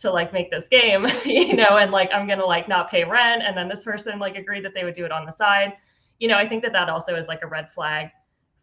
to 0.00 0.10
like 0.10 0.32
make 0.32 0.50
this 0.50 0.66
game 0.68 1.06
you 1.24 1.54
know 1.54 1.76
and 1.76 1.92
like 1.92 2.10
i'm 2.12 2.26
gonna 2.26 2.44
like 2.44 2.68
not 2.68 2.90
pay 2.90 3.04
rent 3.04 3.42
and 3.44 3.56
then 3.56 3.68
this 3.68 3.84
person 3.84 4.18
like 4.18 4.36
agreed 4.36 4.64
that 4.64 4.74
they 4.74 4.84
would 4.84 4.94
do 4.94 5.04
it 5.04 5.12
on 5.12 5.24
the 5.26 5.32
side. 5.32 5.74
You 6.18 6.28
know 6.28 6.36
i 6.36 6.48
think 6.48 6.62
that 6.62 6.72
that 6.72 6.88
also 6.88 7.14
is 7.14 7.28
like 7.28 7.42
a 7.42 7.46
red 7.46 7.70
flag 7.72 8.08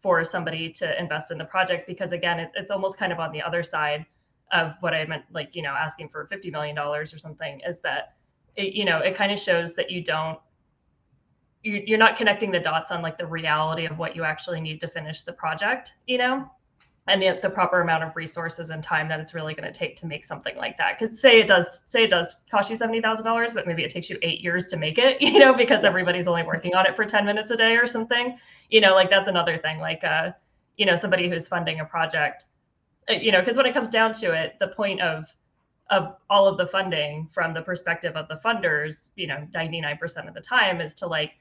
for 0.01 0.23
somebody 0.25 0.69
to 0.69 0.99
invest 0.99 1.31
in 1.31 1.37
the 1.37 1.45
project 1.45 1.87
because 1.87 2.11
again 2.11 2.39
it, 2.39 2.51
it's 2.55 2.69
almost 2.69 2.97
kind 2.97 3.11
of 3.11 3.19
on 3.19 3.31
the 3.31 3.41
other 3.41 3.63
side 3.63 4.05
of 4.51 4.73
what 4.81 4.93
i 4.93 5.05
meant 5.05 5.23
like 5.31 5.55
you 5.55 5.61
know 5.61 5.71
asking 5.71 6.09
for 6.09 6.27
$50 6.31 6.51
million 6.51 6.77
or 6.77 7.05
something 7.05 7.61
is 7.65 7.79
that 7.79 8.15
it, 8.55 8.73
you 8.73 8.85
know 8.85 8.99
it 8.99 9.15
kind 9.15 9.31
of 9.31 9.39
shows 9.39 9.73
that 9.73 9.89
you 9.89 10.03
don't 10.03 10.37
you're 11.65 11.97
not 11.97 12.15
connecting 12.17 12.51
the 12.51 12.59
dots 12.59 12.91
on 12.91 13.01
like 13.01 13.17
the 13.17 13.25
reality 13.25 13.85
of 13.85 13.97
what 13.97 14.15
you 14.15 14.23
actually 14.23 14.61
need 14.61 14.79
to 14.81 14.87
finish 14.87 15.23
the 15.23 15.33
project 15.33 15.93
you 16.07 16.17
know? 16.17 16.49
And 17.07 17.21
the, 17.21 17.37
the 17.39 17.51
proper 17.51 17.81
amount 17.81 18.03
of 18.03 18.15
resources 18.15 18.71
and 18.71 18.81
time 18.81 19.07
that 19.09 19.19
it's 19.19 19.35
really 19.35 19.53
going 19.53 19.71
to 19.71 19.77
take 19.77 19.95
to 19.97 20.07
make 20.07 20.25
something 20.25 20.57
like 20.57 20.75
that. 20.79 20.97
Because 20.97 21.19
say 21.21 21.39
it 21.39 21.47
does 21.47 21.83
say 21.85 22.03
it 22.03 22.09
does 22.09 22.37
cost 22.49 22.71
you 22.71 22.75
$70000 22.75 23.53
but 23.53 23.67
maybe 23.67 23.83
it 23.83 23.91
takes 23.91 24.09
you 24.09 24.17
eight 24.23 24.41
years 24.41 24.67
to 24.67 24.77
make 24.77 24.97
it 24.97 25.21
you 25.21 25.37
know 25.37 25.53
because 25.53 25.83
everybody's 25.83 26.27
only 26.27 26.43
working 26.43 26.73
on 26.73 26.87
it 26.87 26.95
for 26.95 27.05
10 27.05 27.25
minutes 27.25 27.51
a 27.51 27.57
day 27.57 27.75
or 27.75 27.85
something. 27.85 28.37
You 28.69 28.81
know 28.81 28.95
like 28.95 29.09
that's 29.09 29.27
another 29.27 29.57
thing 29.57 29.79
like 29.79 30.03
uh 30.03 30.31
you 30.77 30.85
know 30.85 30.95
somebody 30.95 31.29
who's 31.29 31.47
funding 31.47 31.79
a 31.79 31.85
project 31.85 32.45
uh, 33.09 33.13
you 33.13 33.31
know 33.31 33.39
because 33.39 33.57
when 33.57 33.65
it 33.65 33.73
comes 33.73 33.89
down 33.89 34.13
to 34.13 34.33
it 34.33 34.55
the 34.59 34.69
point 34.69 35.01
of 35.01 35.25
of 35.91 36.15
all 36.29 36.47
of 36.47 36.57
the 36.57 36.65
funding 36.65 37.29
from 37.31 37.53
the 37.53 37.61
perspective 37.61 38.15
of 38.15 38.27
the 38.27 38.39
funders 38.43 39.09
you 39.15 39.27
know 39.27 39.47
99% 39.53 40.27
of 40.27 40.33
the 40.33 40.41
time 40.41 40.81
is 40.81 40.95
to 40.95 41.07
like 41.07 41.33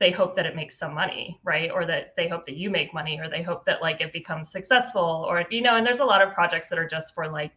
they 0.00 0.10
hope 0.10 0.34
that 0.34 0.46
it 0.46 0.56
makes 0.56 0.78
some 0.78 0.94
money 0.94 1.40
right? 1.44 1.70
Or 1.70 1.86
that 1.86 2.14
they 2.16 2.28
hope 2.28 2.46
that 2.46 2.56
you 2.56 2.70
make 2.70 2.92
money 2.92 3.18
or 3.18 3.28
they 3.28 3.42
hope 3.42 3.64
that 3.66 3.82
like 3.82 4.00
it 4.00 4.12
becomes 4.12 4.50
successful 4.50 5.24
or 5.28 5.44
you 5.50 5.62
know 5.62 5.76
and 5.76 5.86
there's 5.86 6.00
a 6.00 6.04
lot 6.04 6.22
of 6.22 6.32
projects 6.34 6.68
that 6.68 6.78
are 6.78 6.86
just 6.86 7.14
for 7.14 7.28
like 7.28 7.52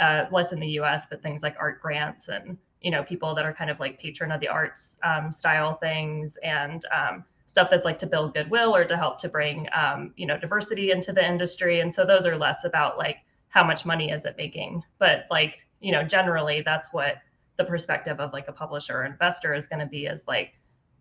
uh, 0.00 0.26
less 0.30 0.52
in 0.52 0.60
the 0.60 0.68
us 0.68 1.06
but 1.06 1.22
things 1.22 1.42
like 1.42 1.56
art 1.58 1.80
grants 1.82 2.28
and 2.28 2.56
you 2.80 2.90
know 2.90 3.02
people 3.02 3.34
that 3.34 3.44
are 3.44 3.52
kind 3.52 3.70
of 3.70 3.80
like 3.80 3.98
patron 3.98 4.30
of 4.30 4.40
the 4.40 4.48
arts 4.48 4.96
um, 5.02 5.32
style 5.32 5.74
things 5.76 6.36
and 6.42 6.84
um, 6.94 7.24
stuff 7.46 7.68
that's 7.70 7.84
like 7.84 7.98
to 7.98 8.06
build 8.06 8.34
goodwill 8.34 8.76
or 8.76 8.84
to 8.84 8.96
help 8.96 9.18
to 9.18 9.28
bring 9.28 9.66
um, 9.74 10.12
you 10.16 10.26
know 10.26 10.38
diversity 10.38 10.90
into 10.90 11.12
the 11.12 11.26
industry. 11.26 11.80
And 11.80 11.92
so 11.92 12.04
those 12.04 12.26
are 12.26 12.36
less 12.36 12.64
about 12.64 12.98
like 12.98 13.18
how 13.48 13.64
much 13.64 13.84
money 13.86 14.10
is 14.10 14.24
it 14.26 14.34
making 14.36 14.82
but 14.98 15.24
like 15.30 15.60
you 15.80 15.90
know 15.90 16.04
generally 16.04 16.60
that's 16.62 16.92
what 16.92 17.16
the 17.56 17.64
perspective 17.64 18.20
of 18.20 18.32
like 18.32 18.46
a 18.46 18.52
publisher 18.52 18.98
or 18.98 19.04
investor 19.04 19.54
is 19.54 19.66
going 19.66 19.80
to 19.80 19.86
be 19.86 20.06
is 20.06 20.24
like 20.28 20.52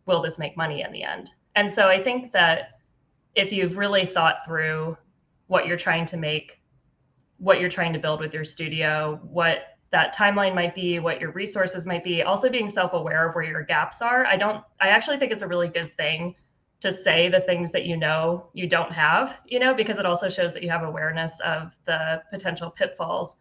will 0.07 0.21
this 0.21 0.39
make 0.39 0.57
money 0.57 0.81
in 0.81 0.91
the 0.91 1.03
end? 1.03 1.29
And 1.55 1.71
so 1.71 1.87
I 1.87 2.01
think 2.01 2.31
that 2.31 2.79
if 3.35 3.51
you've 3.51 3.77
really 3.77 4.05
thought 4.05 4.37
through 4.45 4.97
what 5.47 5.67
you're 5.67 5.77
trying 5.77 6.05
to 6.07 6.17
make, 6.17 6.59
what 7.37 7.59
you're 7.59 7.69
trying 7.69 7.93
to 7.93 7.99
build 7.99 8.19
with 8.19 8.33
your 8.33 8.45
studio, 8.45 9.19
what 9.23 9.77
that 9.91 10.15
timeline 10.15 10.55
might 10.55 10.75
be, 10.75 10.99
what 10.99 11.21
your 11.21 11.31
resources 11.31 11.85
might 11.85 12.03
be, 12.03 12.23
also 12.23 12.49
being 12.49 12.69
self-aware 12.69 13.29
of 13.29 13.35
where 13.35 13.43
your 13.43 13.63
gaps 13.63 14.01
are. 14.01 14.25
I 14.25 14.35
don't 14.35 14.63
I 14.81 14.89
actually 14.89 15.17
think 15.17 15.31
it's 15.31 15.43
a 15.43 15.47
really 15.47 15.67
good 15.67 15.95
thing 15.97 16.35
to 16.79 16.91
say 16.91 17.29
the 17.29 17.41
things 17.41 17.71
that 17.71 17.85
you 17.85 17.97
know 17.97 18.49
you 18.53 18.67
don't 18.67 18.91
have, 18.91 19.37
you 19.45 19.59
know, 19.59 19.73
because 19.73 19.97
it 19.97 20.05
also 20.05 20.29
shows 20.29 20.53
that 20.53 20.63
you 20.63 20.69
have 20.69 20.83
awareness 20.83 21.39
of 21.39 21.71
the 21.85 22.21
potential 22.31 22.69
pitfalls 22.69 23.37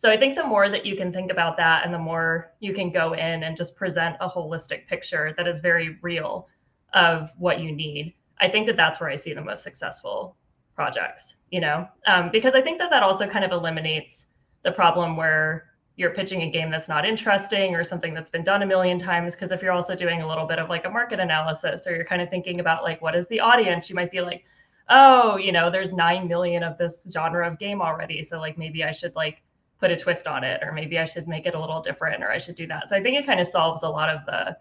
so 0.00 0.08
I 0.08 0.16
think 0.16 0.34
the 0.34 0.46
more 0.46 0.70
that 0.70 0.86
you 0.86 0.96
can 0.96 1.12
think 1.12 1.30
about 1.30 1.58
that 1.58 1.84
and 1.84 1.92
the 1.92 1.98
more 1.98 2.54
you 2.58 2.72
can 2.72 2.90
go 2.90 3.12
in 3.12 3.42
and 3.42 3.54
just 3.54 3.76
present 3.76 4.16
a 4.22 4.30
holistic 4.30 4.86
picture 4.86 5.34
that 5.36 5.46
is 5.46 5.60
very 5.60 5.98
real 6.00 6.48
of 6.94 7.28
what 7.36 7.60
you 7.60 7.70
need, 7.70 8.14
I 8.40 8.48
think 8.48 8.66
that 8.68 8.78
that's 8.78 8.98
where 8.98 9.10
I 9.10 9.16
see 9.16 9.34
the 9.34 9.42
most 9.42 9.62
successful 9.62 10.38
projects, 10.74 11.34
you 11.50 11.60
know, 11.60 11.86
um, 12.06 12.30
because 12.32 12.54
I 12.54 12.62
think 12.62 12.78
that 12.78 12.88
that 12.88 13.02
also 13.02 13.26
kind 13.26 13.44
of 13.44 13.52
eliminates 13.52 14.24
the 14.62 14.72
problem 14.72 15.18
where 15.18 15.66
you're 15.96 16.14
pitching 16.14 16.44
a 16.44 16.50
game 16.50 16.70
that's 16.70 16.88
not 16.88 17.04
interesting 17.04 17.74
or 17.74 17.84
something 17.84 18.14
that's 18.14 18.30
been 18.30 18.42
done 18.42 18.62
a 18.62 18.66
million 18.66 18.98
times. 18.98 19.34
Because 19.34 19.52
if 19.52 19.60
you're 19.60 19.70
also 19.70 19.94
doing 19.94 20.22
a 20.22 20.26
little 20.26 20.46
bit 20.46 20.58
of 20.58 20.70
like 20.70 20.86
a 20.86 20.90
market 20.90 21.20
analysis 21.20 21.86
or 21.86 21.94
you're 21.94 22.06
kind 22.06 22.22
of 22.22 22.30
thinking 22.30 22.60
about 22.60 22.84
like, 22.84 23.02
what 23.02 23.14
is 23.14 23.26
the 23.26 23.40
audience, 23.40 23.90
you 23.90 23.94
might 23.94 24.10
be 24.10 24.22
like, 24.22 24.44
oh, 24.88 25.36
you 25.36 25.52
know, 25.52 25.70
there's 25.70 25.92
9 25.92 26.26
million 26.26 26.62
of 26.62 26.78
this 26.78 27.06
genre 27.12 27.46
of 27.46 27.58
game 27.58 27.82
already. 27.82 28.24
So 28.24 28.40
like 28.40 28.56
maybe 28.56 28.82
I 28.82 28.92
should 28.92 29.14
like 29.14 29.42
put 29.80 29.90
a 29.90 29.96
twist 29.96 30.26
on 30.26 30.44
it 30.44 30.60
or 30.62 30.72
maybe 30.72 30.98
i 30.98 31.04
should 31.04 31.26
make 31.26 31.46
it 31.46 31.54
a 31.54 31.60
little 31.60 31.80
different 31.80 32.22
or 32.22 32.30
i 32.30 32.38
should 32.38 32.54
do 32.54 32.66
that 32.66 32.88
so 32.88 32.96
i 32.96 33.02
think 33.02 33.16
it 33.16 33.26
kind 33.26 33.40
of 33.40 33.46
solves 33.46 33.82
a 33.82 33.88
lot 33.88 34.08
of 34.08 34.24
the 34.26 34.56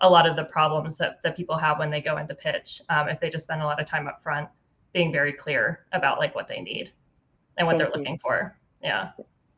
a 0.00 0.08
lot 0.08 0.28
of 0.28 0.36
the 0.36 0.44
problems 0.44 0.96
that, 0.96 1.20
that 1.24 1.36
people 1.36 1.56
have 1.56 1.80
when 1.80 1.90
they 1.90 2.00
go 2.00 2.18
into 2.18 2.34
pitch 2.34 2.80
um, 2.88 3.08
if 3.08 3.18
they 3.18 3.28
just 3.28 3.44
spend 3.44 3.62
a 3.62 3.64
lot 3.64 3.80
of 3.80 3.86
time 3.86 4.06
up 4.06 4.22
front 4.22 4.48
being 4.92 5.10
very 5.10 5.32
clear 5.32 5.86
about 5.92 6.18
like 6.18 6.34
what 6.34 6.46
they 6.46 6.60
need 6.60 6.92
and 7.56 7.66
what 7.66 7.72
Thank 7.72 7.90
they're 7.90 7.98
you. 7.98 8.04
looking 8.04 8.18
for 8.18 8.56
yeah 8.82 9.10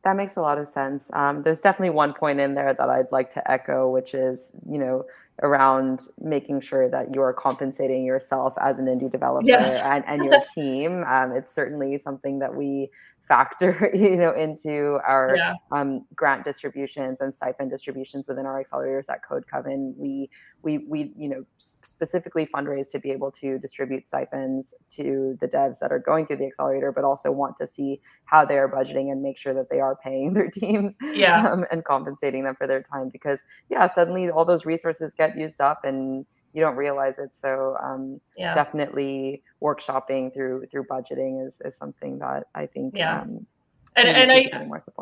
That 0.03 0.15
makes 0.15 0.35
a 0.35 0.41
lot 0.41 0.57
of 0.57 0.67
sense. 0.67 1.11
Um, 1.13 1.43
there's 1.43 1.61
definitely 1.61 1.91
one 1.91 2.13
point 2.13 2.39
in 2.39 2.55
there 2.55 2.73
that 2.73 2.89
I'd 2.89 3.11
like 3.11 3.31
to 3.35 3.51
echo, 3.51 3.87
which 3.87 4.15
is, 4.15 4.47
you 4.67 4.79
know, 4.79 5.05
around 5.43 6.07
making 6.19 6.61
sure 6.61 6.89
that 6.89 7.13
you're 7.13 7.33
compensating 7.33 8.03
yourself 8.03 8.55
as 8.59 8.79
an 8.79 8.85
indie 8.85 9.11
developer 9.11 9.45
yes. 9.45 9.79
and, 9.83 10.03
and 10.07 10.23
your 10.25 10.43
team. 10.55 11.03
Um, 11.03 11.33
it's 11.33 11.53
certainly 11.53 11.99
something 11.99 12.39
that 12.39 12.53
we 12.53 12.89
factor 13.31 13.89
you 13.93 14.17
know 14.17 14.33
into 14.33 14.99
our 15.07 15.37
yeah. 15.37 15.53
um, 15.71 16.05
grant 16.13 16.43
distributions 16.43 17.21
and 17.21 17.33
stipend 17.33 17.71
distributions 17.71 18.25
within 18.27 18.45
our 18.45 18.61
accelerators 18.61 19.05
at 19.09 19.25
code 19.25 19.45
coven 19.49 19.95
we 19.97 20.29
we 20.63 20.79
we 20.79 21.13
you 21.17 21.29
know 21.29 21.41
specifically 21.61 22.45
fundraise 22.45 22.91
to 22.91 22.99
be 22.99 23.09
able 23.09 23.31
to 23.31 23.57
distribute 23.59 24.05
stipends 24.05 24.73
to 24.89 25.37
the 25.39 25.47
devs 25.47 25.79
that 25.79 25.93
are 25.93 25.99
going 25.99 26.27
through 26.27 26.35
the 26.35 26.45
accelerator 26.45 26.91
but 26.91 27.05
also 27.05 27.31
want 27.31 27.55
to 27.55 27.65
see 27.65 28.01
how 28.25 28.43
they 28.43 28.57
are 28.57 28.67
budgeting 28.67 29.13
and 29.13 29.23
make 29.23 29.37
sure 29.37 29.53
that 29.53 29.69
they 29.69 29.79
are 29.79 29.95
paying 29.95 30.33
their 30.37 30.49
teams 30.49 30.97
yeah. 31.13 31.49
um, 31.49 31.63
and 31.71 31.85
compensating 31.85 32.43
them 32.43 32.55
for 32.55 32.67
their 32.67 32.83
time 32.83 33.07
because 33.07 33.39
yeah 33.69 33.89
suddenly 33.89 34.29
all 34.29 34.43
those 34.43 34.65
resources 34.65 35.13
get 35.13 35.37
used 35.37 35.61
up 35.61 35.85
and 35.85 36.25
you 36.53 36.61
don't 36.61 36.75
realize 36.75 37.17
it. 37.17 37.33
So 37.33 37.77
um, 37.81 38.19
yeah. 38.37 38.53
definitely 38.53 39.43
workshopping 39.61 40.33
through 40.33 40.65
through 40.71 40.85
budgeting 40.85 41.45
is, 41.45 41.57
is 41.63 41.75
something 41.75 42.19
that 42.19 42.47
I 42.55 42.65
think 42.65 42.95
yeah. 42.95 43.21
Um, 43.21 43.45
and, 43.97 44.07
and 44.07 44.31
I 44.31 44.49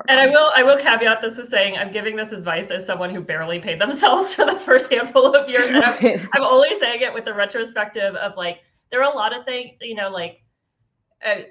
and 0.07 0.19
I 0.19 0.27
will 0.27 0.51
I 0.55 0.63
will 0.63 0.77
caveat 0.77 1.21
this 1.21 1.37
with 1.37 1.49
saying 1.49 1.77
I'm 1.77 1.91
giving 1.91 2.15
this 2.15 2.31
advice 2.31 2.71
as 2.71 2.87
someone 2.87 3.13
who 3.13 3.21
barely 3.21 3.59
paid 3.59 3.79
themselves 3.79 4.33
for 4.35 4.45
the 4.45 4.59
first 4.59 4.91
handful 4.91 5.35
of 5.35 5.47
years. 5.47 5.69
And 5.69 5.83
I'm, 5.83 6.29
I'm 6.33 6.41
only 6.41 6.77
saying 6.79 7.01
it 7.01 7.13
with 7.13 7.25
the 7.25 7.33
retrospective 7.33 8.15
of 8.15 8.35
like 8.35 8.61
there 8.91 9.03
are 9.03 9.11
a 9.11 9.15
lot 9.15 9.37
of 9.37 9.45
things 9.45 9.77
you 9.81 9.95
know 9.95 10.09
like 10.09 10.43
uh, 11.25 11.41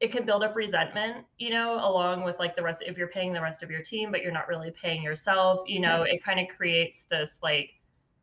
it 0.00 0.12
can 0.12 0.24
build 0.24 0.42
up 0.42 0.54
resentment 0.54 1.24
you 1.38 1.50
know 1.50 1.74
along 1.74 2.24
with 2.24 2.38
like 2.38 2.56
the 2.56 2.62
rest 2.62 2.82
if 2.86 2.96
you're 2.96 3.08
paying 3.08 3.32
the 3.32 3.40
rest 3.40 3.62
of 3.62 3.70
your 3.70 3.82
team 3.82 4.10
but 4.10 4.22
you're 4.22 4.32
not 4.32 4.48
really 4.48 4.70
paying 4.70 5.02
yourself 5.02 5.60
you 5.66 5.80
know 5.80 6.02
it 6.02 6.22
kind 6.22 6.40
of 6.40 6.46
creates 6.56 7.04
this 7.04 7.38
like 7.42 7.70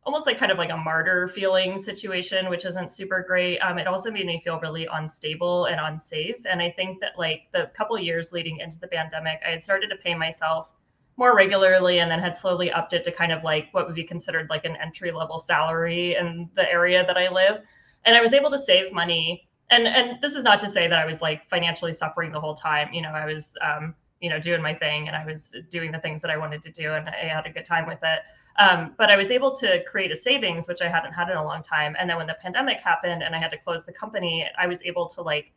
almost 0.06 0.24
like 0.24 0.38
kind 0.38 0.52
of 0.52 0.56
like 0.56 0.70
a 0.70 0.76
martyr 0.76 1.26
feeling 1.26 1.76
situation, 1.76 2.48
which 2.48 2.64
isn't 2.64 2.92
super 2.92 3.24
great. 3.26 3.58
Um, 3.58 3.76
it 3.76 3.88
also 3.88 4.08
made 4.08 4.24
me 4.24 4.40
feel 4.44 4.60
really 4.60 4.86
unstable 4.92 5.64
and 5.66 5.80
unsafe. 5.80 6.36
And 6.48 6.62
I 6.62 6.70
think 6.70 7.00
that 7.00 7.18
like 7.18 7.48
the 7.52 7.70
couple 7.76 7.98
years 7.98 8.32
leading 8.32 8.60
into 8.60 8.78
the 8.78 8.86
pandemic, 8.86 9.40
I 9.44 9.50
had 9.50 9.64
started 9.64 9.90
to 9.90 9.96
pay 9.96 10.14
myself 10.14 10.72
more 11.16 11.34
regularly 11.34 11.98
and 11.98 12.08
then 12.08 12.20
had 12.20 12.36
slowly 12.36 12.70
upped 12.70 12.92
it 12.92 13.02
to 13.02 13.10
kind 13.10 13.32
of 13.32 13.42
like 13.42 13.68
what 13.72 13.86
would 13.86 13.96
be 13.96 14.04
considered 14.04 14.48
like 14.48 14.64
an 14.64 14.76
entry 14.76 15.10
level 15.10 15.40
salary 15.40 16.14
in 16.14 16.48
the 16.54 16.70
area 16.70 17.04
that 17.04 17.16
I 17.16 17.28
live. 17.28 17.62
And 18.04 18.14
I 18.14 18.20
was 18.20 18.32
able 18.32 18.50
to 18.52 18.58
save 18.58 18.92
money. 18.92 19.48
And 19.70 19.88
and 19.88 20.20
this 20.22 20.36
is 20.36 20.44
not 20.44 20.60
to 20.60 20.70
say 20.70 20.86
that 20.86 20.98
I 21.00 21.04
was 21.04 21.20
like 21.20 21.48
financially 21.48 21.92
suffering 21.92 22.30
the 22.30 22.40
whole 22.40 22.54
time. 22.54 22.92
You 22.92 23.02
know, 23.02 23.10
I 23.10 23.26
was 23.26 23.52
um, 23.60 23.96
you 24.20 24.30
know, 24.30 24.38
doing 24.38 24.62
my 24.62 24.74
thing 24.74 25.08
and 25.08 25.16
I 25.16 25.26
was 25.26 25.54
doing 25.70 25.90
the 25.90 25.98
things 25.98 26.22
that 26.22 26.30
I 26.30 26.36
wanted 26.36 26.62
to 26.62 26.70
do 26.70 26.92
and 26.94 27.08
I 27.08 27.26
had 27.26 27.46
a 27.46 27.50
good 27.50 27.64
time 27.64 27.86
with 27.86 27.98
it. 28.02 28.20
Um, 28.58 28.94
but 28.96 29.10
I 29.10 29.16
was 29.16 29.30
able 29.30 29.54
to 29.56 29.82
create 29.84 30.12
a 30.12 30.16
savings, 30.16 30.66
which 30.66 30.80
I 30.80 30.88
hadn't 30.88 31.12
had 31.12 31.28
in 31.28 31.36
a 31.36 31.44
long 31.44 31.62
time. 31.62 31.94
And 31.98 32.08
then 32.08 32.16
when 32.16 32.26
the 32.26 32.36
pandemic 32.40 32.80
happened 32.80 33.22
and 33.22 33.34
I 33.34 33.38
had 33.38 33.50
to 33.50 33.58
close 33.58 33.84
the 33.84 33.92
company, 33.92 34.46
I 34.58 34.66
was 34.66 34.80
able 34.84 35.06
to 35.08 35.22
like, 35.22 35.52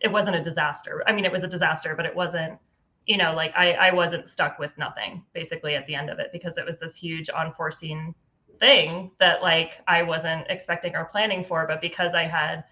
it 0.00 0.10
wasn't 0.10 0.36
a 0.36 0.42
disaster. 0.42 1.02
I 1.06 1.12
mean, 1.12 1.24
it 1.24 1.32
was 1.32 1.42
a 1.42 1.48
disaster, 1.48 1.94
but 1.96 2.06
it 2.06 2.14
wasn't, 2.14 2.58
you 3.06 3.16
know, 3.16 3.34
like 3.34 3.52
I, 3.56 3.72
I 3.72 3.92
wasn't 3.92 4.28
stuck 4.28 4.58
with 4.58 4.76
nothing 4.78 5.24
basically 5.32 5.74
at 5.74 5.86
the 5.86 5.94
end 5.94 6.10
of 6.10 6.18
it 6.18 6.30
because 6.32 6.56
it 6.56 6.64
was 6.64 6.78
this 6.78 6.94
huge 6.94 7.28
unforeseen 7.28 8.14
thing 8.60 9.10
that 9.18 9.42
like 9.42 9.82
I 9.88 10.02
wasn't 10.02 10.46
expecting 10.48 10.94
or 10.94 11.06
planning 11.06 11.44
for. 11.44 11.66
But 11.66 11.80
because 11.80 12.14
I 12.14 12.24
had 12.24 12.64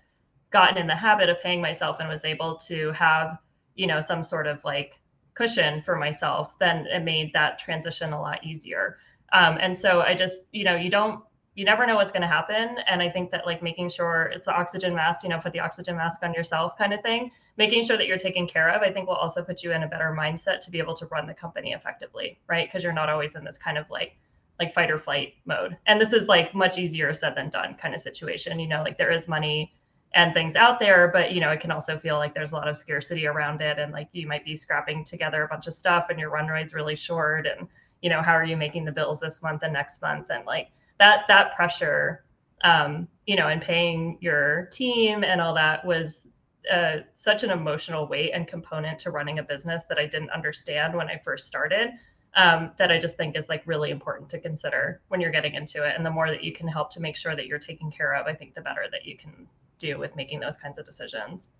gotten 0.50 0.78
in 0.78 0.86
the 0.86 0.94
habit 0.94 1.28
of 1.28 1.40
paying 1.40 1.60
myself 1.60 1.98
and 1.98 2.08
was 2.08 2.24
able 2.24 2.56
to 2.56 2.92
have, 2.92 3.38
you 3.74 3.86
know, 3.86 4.00
some 4.00 4.22
sort 4.22 4.46
of 4.46 4.62
like 4.64 5.00
cushion 5.34 5.82
for 5.82 5.96
myself, 5.96 6.58
then 6.58 6.86
it 6.86 7.02
made 7.02 7.32
that 7.32 7.58
transition 7.58 8.12
a 8.12 8.20
lot 8.20 8.44
easier. 8.44 8.98
Um, 9.32 9.58
and 9.60 9.76
so 9.76 10.02
I 10.02 10.14
just, 10.14 10.42
you 10.52 10.64
know, 10.64 10.76
you 10.76 10.90
don't, 10.90 11.22
you 11.54 11.64
never 11.64 11.86
know 11.86 11.96
what's 11.96 12.12
going 12.12 12.22
to 12.22 12.28
happen. 12.28 12.78
And 12.88 13.02
I 13.02 13.10
think 13.10 13.30
that 13.30 13.44
like 13.44 13.62
making 13.62 13.90
sure 13.90 14.30
it's 14.34 14.46
the 14.46 14.52
oxygen 14.52 14.94
mask, 14.94 15.22
you 15.22 15.28
know, 15.28 15.38
put 15.38 15.52
the 15.52 15.60
oxygen 15.60 15.96
mask 15.96 16.22
on 16.22 16.32
yourself 16.32 16.78
kind 16.78 16.94
of 16.94 17.02
thing, 17.02 17.30
making 17.58 17.84
sure 17.84 17.98
that 17.98 18.06
you're 18.06 18.18
taken 18.18 18.46
care 18.46 18.70
of, 18.70 18.80
I 18.82 18.90
think 18.90 19.06
will 19.06 19.16
also 19.16 19.44
put 19.44 19.62
you 19.62 19.72
in 19.72 19.82
a 19.82 19.88
better 19.88 20.16
mindset 20.18 20.60
to 20.60 20.70
be 20.70 20.78
able 20.78 20.94
to 20.96 21.06
run 21.06 21.26
the 21.26 21.34
company 21.34 21.72
effectively, 21.72 22.38
right? 22.46 22.66
Because 22.66 22.82
you're 22.82 22.92
not 22.92 23.10
always 23.10 23.34
in 23.34 23.44
this 23.44 23.58
kind 23.58 23.76
of 23.76 23.88
like, 23.90 24.16
like 24.58 24.74
fight 24.74 24.90
or 24.90 24.98
flight 24.98 25.34
mode. 25.44 25.76
And 25.86 26.00
this 26.00 26.12
is 26.12 26.26
like 26.26 26.54
much 26.54 26.78
easier 26.78 27.12
said 27.12 27.34
than 27.34 27.50
done 27.50 27.74
kind 27.74 27.94
of 27.94 28.00
situation. 28.00 28.58
You 28.60 28.68
know, 28.68 28.82
like 28.82 28.96
there 28.96 29.10
is 29.10 29.28
money 29.28 29.74
and 30.14 30.32
things 30.34 30.56
out 30.56 30.78
there, 30.78 31.08
but 31.08 31.32
you 31.32 31.40
know, 31.40 31.50
it 31.50 31.60
can 31.60 31.70
also 31.70 31.98
feel 31.98 32.16
like 32.16 32.34
there's 32.34 32.52
a 32.52 32.54
lot 32.54 32.68
of 32.68 32.76
scarcity 32.76 33.26
around 33.26 33.60
it. 33.60 33.78
And 33.78 33.92
like 33.92 34.08
you 34.12 34.26
might 34.26 34.44
be 34.44 34.56
scrapping 34.56 35.04
together 35.04 35.42
a 35.42 35.48
bunch 35.48 35.66
of 35.66 35.74
stuff 35.74 36.06
and 36.10 36.18
your 36.18 36.30
runway 36.30 36.62
is 36.62 36.74
really 36.74 36.96
short 36.96 37.46
and 37.46 37.66
you 38.02 38.10
know 38.10 38.20
how 38.20 38.32
are 38.32 38.44
you 38.44 38.56
making 38.56 38.84
the 38.84 38.92
bills 38.92 39.20
this 39.20 39.42
month 39.42 39.62
and 39.62 39.72
next 39.72 40.02
month 40.02 40.26
and 40.30 40.44
like 40.44 40.70
that 40.98 41.22
that 41.28 41.56
pressure 41.56 42.24
um, 42.64 43.08
you 43.26 43.36
know 43.36 43.48
and 43.48 43.62
paying 43.62 44.18
your 44.20 44.68
team 44.72 45.24
and 45.24 45.40
all 45.40 45.54
that 45.54 45.84
was 45.84 46.26
uh, 46.70 46.98
such 47.14 47.42
an 47.42 47.50
emotional 47.50 48.06
weight 48.06 48.32
and 48.32 48.46
component 48.46 48.98
to 49.00 49.10
running 49.10 49.38
a 49.38 49.42
business 49.42 49.84
that 49.84 49.98
I 49.98 50.06
didn't 50.06 50.30
understand 50.30 50.94
when 50.94 51.08
I 51.08 51.20
first 51.24 51.46
started. 51.46 51.90
Um, 52.34 52.70
that 52.78 52.90
I 52.90 52.98
just 52.98 53.18
think 53.18 53.36
is 53.36 53.50
like 53.50 53.62
really 53.66 53.90
important 53.90 54.30
to 54.30 54.40
consider 54.40 55.02
when 55.08 55.20
you're 55.20 55.30
getting 55.30 55.52
into 55.52 55.86
it. 55.86 55.94
And 55.94 56.06
the 56.06 56.10
more 56.10 56.30
that 56.30 56.42
you 56.42 56.50
can 56.50 56.66
help 56.66 56.90
to 56.92 57.00
make 57.00 57.14
sure 57.14 57.36
that 57.36 57.46
you're 57.46 57.58
taken 57.58 57.90
care 57.90 58.14
of, 58.14 58.26
I 58.26 58.32
think 58.32 58.54
the 58.54 58.62
better 58.62 58.86
that 58.90 59.04
you 59.04 59.18
can 59.18 59.46
do 59.78 59.98
with 59.98 60.16
making 60.16 60.40
those 60.40 60.56
kinds 60.56 60.78
of 60.78 60.86
decisions. 60.86 61.50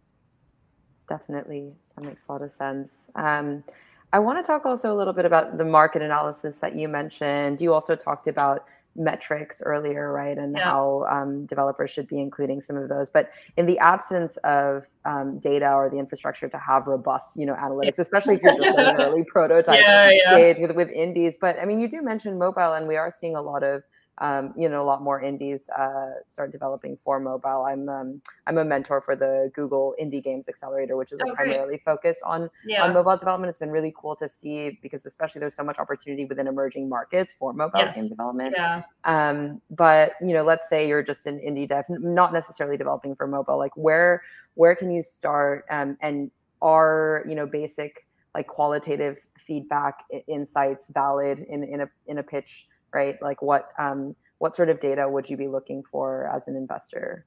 Definitely, 1.11 1.75
that 1.95 2.07
makes 2.07 2.25
a 2.27 2.33
lot 2.33 2.41
of 2.41 2.53
sense. 2.53 3.11
Um, 3.17 3.65
I 4.13 4.19
want 4.19 4.39
to 4.39 4.47
talk 4.47 4.67
also 4.67 4.95
a 4.95 4.97
little 4.97 5.15
bit 5.15 5.25
about 5.25 5.57
the 5.57 5.65
market 5.65 6.03
analysis 6.03 6.59
that 6.59 6.77
you 6.77 6.89
mentioned. 6.89 7.61
You 7.61 7.73
also 7.73 7.97
talked 7.97 8.29
about 8.29 8.67
metrics 8.95 9.63
earlier, 9.65 10.13
right? 10.13 10.37
And 10.37 10.55
yeah. 10.55 10.65
how 10.65 11.07
um, 11.11 11.47
developers 11.47 11.91
should 11.91 12.07
be 12.09 12.21
including 12.21 12.61
some 12.61 12.77
of 12.77 12.89
those. 12.91 13.09
But 13.09 13.31
in 13.57 13.65
the 13.65 13.79
absence 13.79 14.37
of 14.39 14.85
um, 15.07 15.39
data 15.39 15.73
or 15.73 15.89
the 15.89 15.99
infrastructure 15.99 16.49
to 16.49 16.59
have 16.59 16.87
robust, 16.87 17.37
you 17.37 17.47
know, 17.47 17.55
analytics, 17.55 17.99
especially 17.99 18.35
if 18.35 18.43
you're 18.43 18.59
just 18.59 18.79
an 18.79 18.97
early 19.01 19.25
prototype 19.25 19.81
yeah, 19.81 20.11
yeah. 20.11 20.35
stage 20.35 20.57
with, 20.61 20.73
with 20.73 20.91
indies. 20.91 21.39
But 21.41 21.59
I 21.59 21.65
mean, 21.65 21.81
you 21.81 21.89
do 21.89 22.03
mention 22.03 22.39
mobile, 22.39 22.75
and 22.75 22.87
we 22.87 22.97
are 22.97 23.11
seeing 23.11 23.35
a 23.35 23.43
lot 23.43 23.63
of 23.63 23.83
um, 24.19 24.53
you 24.57 24.69
know, 24.69 24.83
a 24.83 24.85
lot 24.85 25.03
more 25.03 25.21
indies 25.21 25.69
uh, 25.71 26.11
start 26.27 26.53
developing 26.53 26.99
for 27.03 27.19
mobile. 27.19 27.65
I'm 27.65 27.89
um, 27.89 28.21
I'm 28.47 28.59
a 28.59 28.65
mentor 28.65 29.01
for 29.01 29.17
the 29.17 29.51
Google 29.55 29.95
Indie 30.01 30.23
Games 30.23 30.49
Accelerator, 30.49 30.97
which 30.97 31.13
is 31.13 31.19
oh, 31.27 31.35
primarily 31.35 31.81
focused 31.85 32.23
on 32.25 32.51
yeah. 32.67 32.85
on 32.85 32.93
mobile 32.93 33.17
development. 33.17 33.49
It's 33.49 33.59
been 33.59 33.71
really 33.71 33.93
cool 33.97 34.15
to 34.17 34.29
see 34.29 34.79
because 34.83 35.07
especially 35.07 35.41
there's 35.41 35.55
so 35.55 35.65
much 35.65 35.79
opportunity 35.79 36.27
within 36.27 36.47
emerging 36.47 36.89
markets 36.89 37.35
for 37.39 37.55
mobile 37.55 37.81
yes. 37.81 37.97
game 37.97 38.09
development. 38.09 38.55
Yeah. 38.57 38.83
Um, 39.05 39.63
but 39.71 40.13
you 40.21 40.35
know, 40.35 40.45
let's 40.45 40.69
say 40.69 40.87
you're 40.87 41.03
just 41.03 41.27
an 41.27 41.39
indie 41.39 41.67
dev, 41.67 41.87
not 41.89 42.35
necessarily 42.35 42.77
developing 42.77 43.17
for 43.17 43.27
mobile. 43.27 43.57
Like 43.57 43.77
where 43.77 44.23
where 44.55 44.77
can 44.77 44.91
you 44.91 45.03
start? 45.03 45.65
Um, 45.71 45.97
and 46.03 46.31
are 46.61 47.25
you 47.27 47.35
know 47.35 47.47
basic 47.47 48.07
like 48.35 48.47
qualitative 48.47 49.17
feedback 49.39 50.05
insights 50.29 50.89
valid 50.89 51.41
in 51.49 51.65
in 51.65 51.81
a 51.81 51.89
in 52.07 52.19
a 52.19 52.23
pitch? 52.23 52.67
Right? 52.95 53.21
Like 53.23 53.43
what 53.43 53.69
um, 53.79 54.15
what 54.39 54.57
sort 54.57 54.69
of 54.69 54.81
data 54.81 55.09
would 55.09 55.29
you 55.29 55.37
be 55.37 55.49
looking 55.49 55.83
for 55.91 56.31
as 56.35 56.49
an 56.49 56.57
investor? 56.57 57.27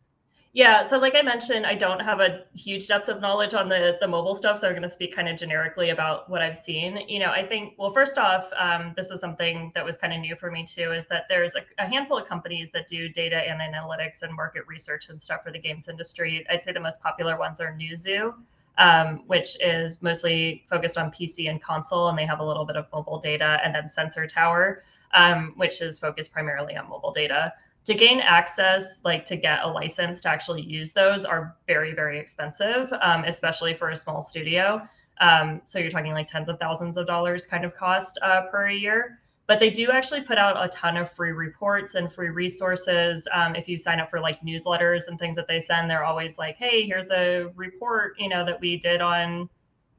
Yeah, 0.56 0.84
so 0.84 0.98
like 0.98 1.16
I 1.16 1.22
mentioned, 1.22 1.66
I 1.66 1.76
don't 1.76 2.00
have 2.00 2.22
a 2.22 2.46
huge 2.56 2.88
depth 2.88 3.10
of 3.10 3.20
knowledge 3.20 3.54
on 3.54 3.68
the 3.68 3.98
the 4.00 4.08
mobile 4.08 4.34
stuff, 4.34 4.60
so 4.60 4.68
I'm 4.68 4.74
going 4.74 4.84
to 4.84 4.90
speak 4.90 5.14
kind 5.14 5.28
of 5.28 5.38
generically 5.38 5.90
about 5.90 6.30
what 6.30 6.42
I've 6.42 6.56
seen. 6.56 6.98
You 7.10 7.20
know, 7.20 7.30
I 7.30 7.46
think 7.46 7.74
well, 7.78 7.92
first 7.92 8.18
off, 8.18 8.48
um, 8.58 8.94
this 8.96 9.10
was 9.10 9.20
something 9.20 9.74
that 9.76 9.84
was 9.84 9.98
kind 9.98 10.14
of 10.14 10.22
new 10.22 10.34
for 10.34 10.50
me 10.50 10.66
too, 10.66 10.94
is 10.94 11.08
that 11.08 11.26
there's 11.28 11.56
a, 11.56 11.84
a, 11.84 11.86
handful 11.86 12.18
of 12.18 12.26
companies 12.26 12.72
that 12.72 12.88
do 12.88 13.10
data 13.10 13.36
and 13.36 13.60
analytics 13.60 14.22
and 14.22 14.34
market 14.34 14.64
research 14.66 15.10
and 15.10 15.22
stuff 15.22 15.44
for 15.44 15.52
the 15.52 15.60
games 15.60 15.90
industry. 15.90 16.46
I'd 16.50 16.64
say 16.64 16.72
the 16.72 16.80
most 16.80 17.02
popular 17.02 17.38
ones 17.38 17.60
are 17.60 17.78
Newzoo, 17.78 18.34
um, 18.78 19.24
which 19.28 19.58
is 19.62 20.02
mostly 20.02 20.64
focused 20.70 20.98
on 20.98 21.12
PC 21.12 21.50
and 21.50 21.62
console, 21.62 22.08
and 22.08 22.18
they 22.18 22.26
have 22.26 22.40
a 22.40 22.46
little 22.46 22.66
bit 22.66 22.78
of 22.78 22.86
mobile 22.94 23.20
data, 23.20 23.60
and 23.62 23.76
then 23.76 23.90
Sensor 23.90 24.26
Tower 24.26 24.84
um, 25.14 25.54
which 25.56 25.82
is 25.82 25.98
focused 26.00 26.32
primarily 26.32 26.76
on 26.76 26.90
mobile 26.90 27.12
data. 27.12 27.54
To 27.86 27.94
gain 27.94 28.20
access, 28.20 29.02
like 29.04 29.26
to 29.26 29.36
get 29.36 29.64
a 29.64 29.68
license 29.68 30.20
to 30.22 30.30
actually 30.30 30.64
use 30.64 30.92
those, 30.92 31.24
are 31.24 31.56
very, 31.68 31.94
very 31.94 32.18
expensive, 32.18 32.92
um, 33.02 33.24
especially 33.26 33.76
for 33.76 33.92
a 33.92 33.96
small 33.96 34.22
studio. 34.22 34.82
Um, 35.22 35.62
so 35.66 35.80
you're 35.80 35.92
talking 35.92 36.14
like 36.14 36.28
tens 36.28 36.50
of 36.50 36.60
thousands 36.60 36.98
of 36.98 37.06
dollars 37.06 37.46
kind 37.46 37.64
of 37.64 37.76
cost 37.76 38.18
uh, 38.22 38.48
per 38.52 38.70
year. 38.70 39.20
But 39.48 39.60
they 39.60 39.70
do 39.70 39.92
actually 39.92 40.22
put 40.22 40.40
out 40.40 40.64
a 40.64 40.68
ton 40.70 40.98
of 40.98 41.12
free 41.12 41.32
reports 41.32 41.94
and 41.94 42.12
free 42.12 42.30
resources. 42.30 43.28
Um, 43.32 43.56
if 43.56 43.68
you 43.68 43.78
sign 43.78 44.00
up 44.00 44.10
for 44.10 44.20
like 44.20 44.42
newsletters 44.42 45.08
and 45.08 45.20
things 45.20 45.36
that 45.36 45.48
they 45.48 45.60
send, 45.60 45.88
they're 45.88 46.04
always 46.04 46.40
like, 46.40 46.56
"Hey, 46.58 46.84
here's 46.88 47.12
a 47.12 47.52
report, 47.56 48.20
you 48.20 48.28
know, 48.28 48.44
that 48.44 48.60
we 48.60 48.78
did 48.78 49.02
on 49.02 49.48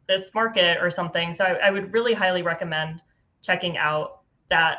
this 0.08 0.34
market 0.34 0.78
or 0.82 0.90
something." 0.90 1.32
So 1.32 1.44
I, 1.44 1.68
I 1.68 1.70
would 1.70 1.92
really 1.92 2.12
highly 2.12 2.42
recommend 2.42 3.02
checking 3.42 3.78
out 3.78 4.22
that 4.50 4.78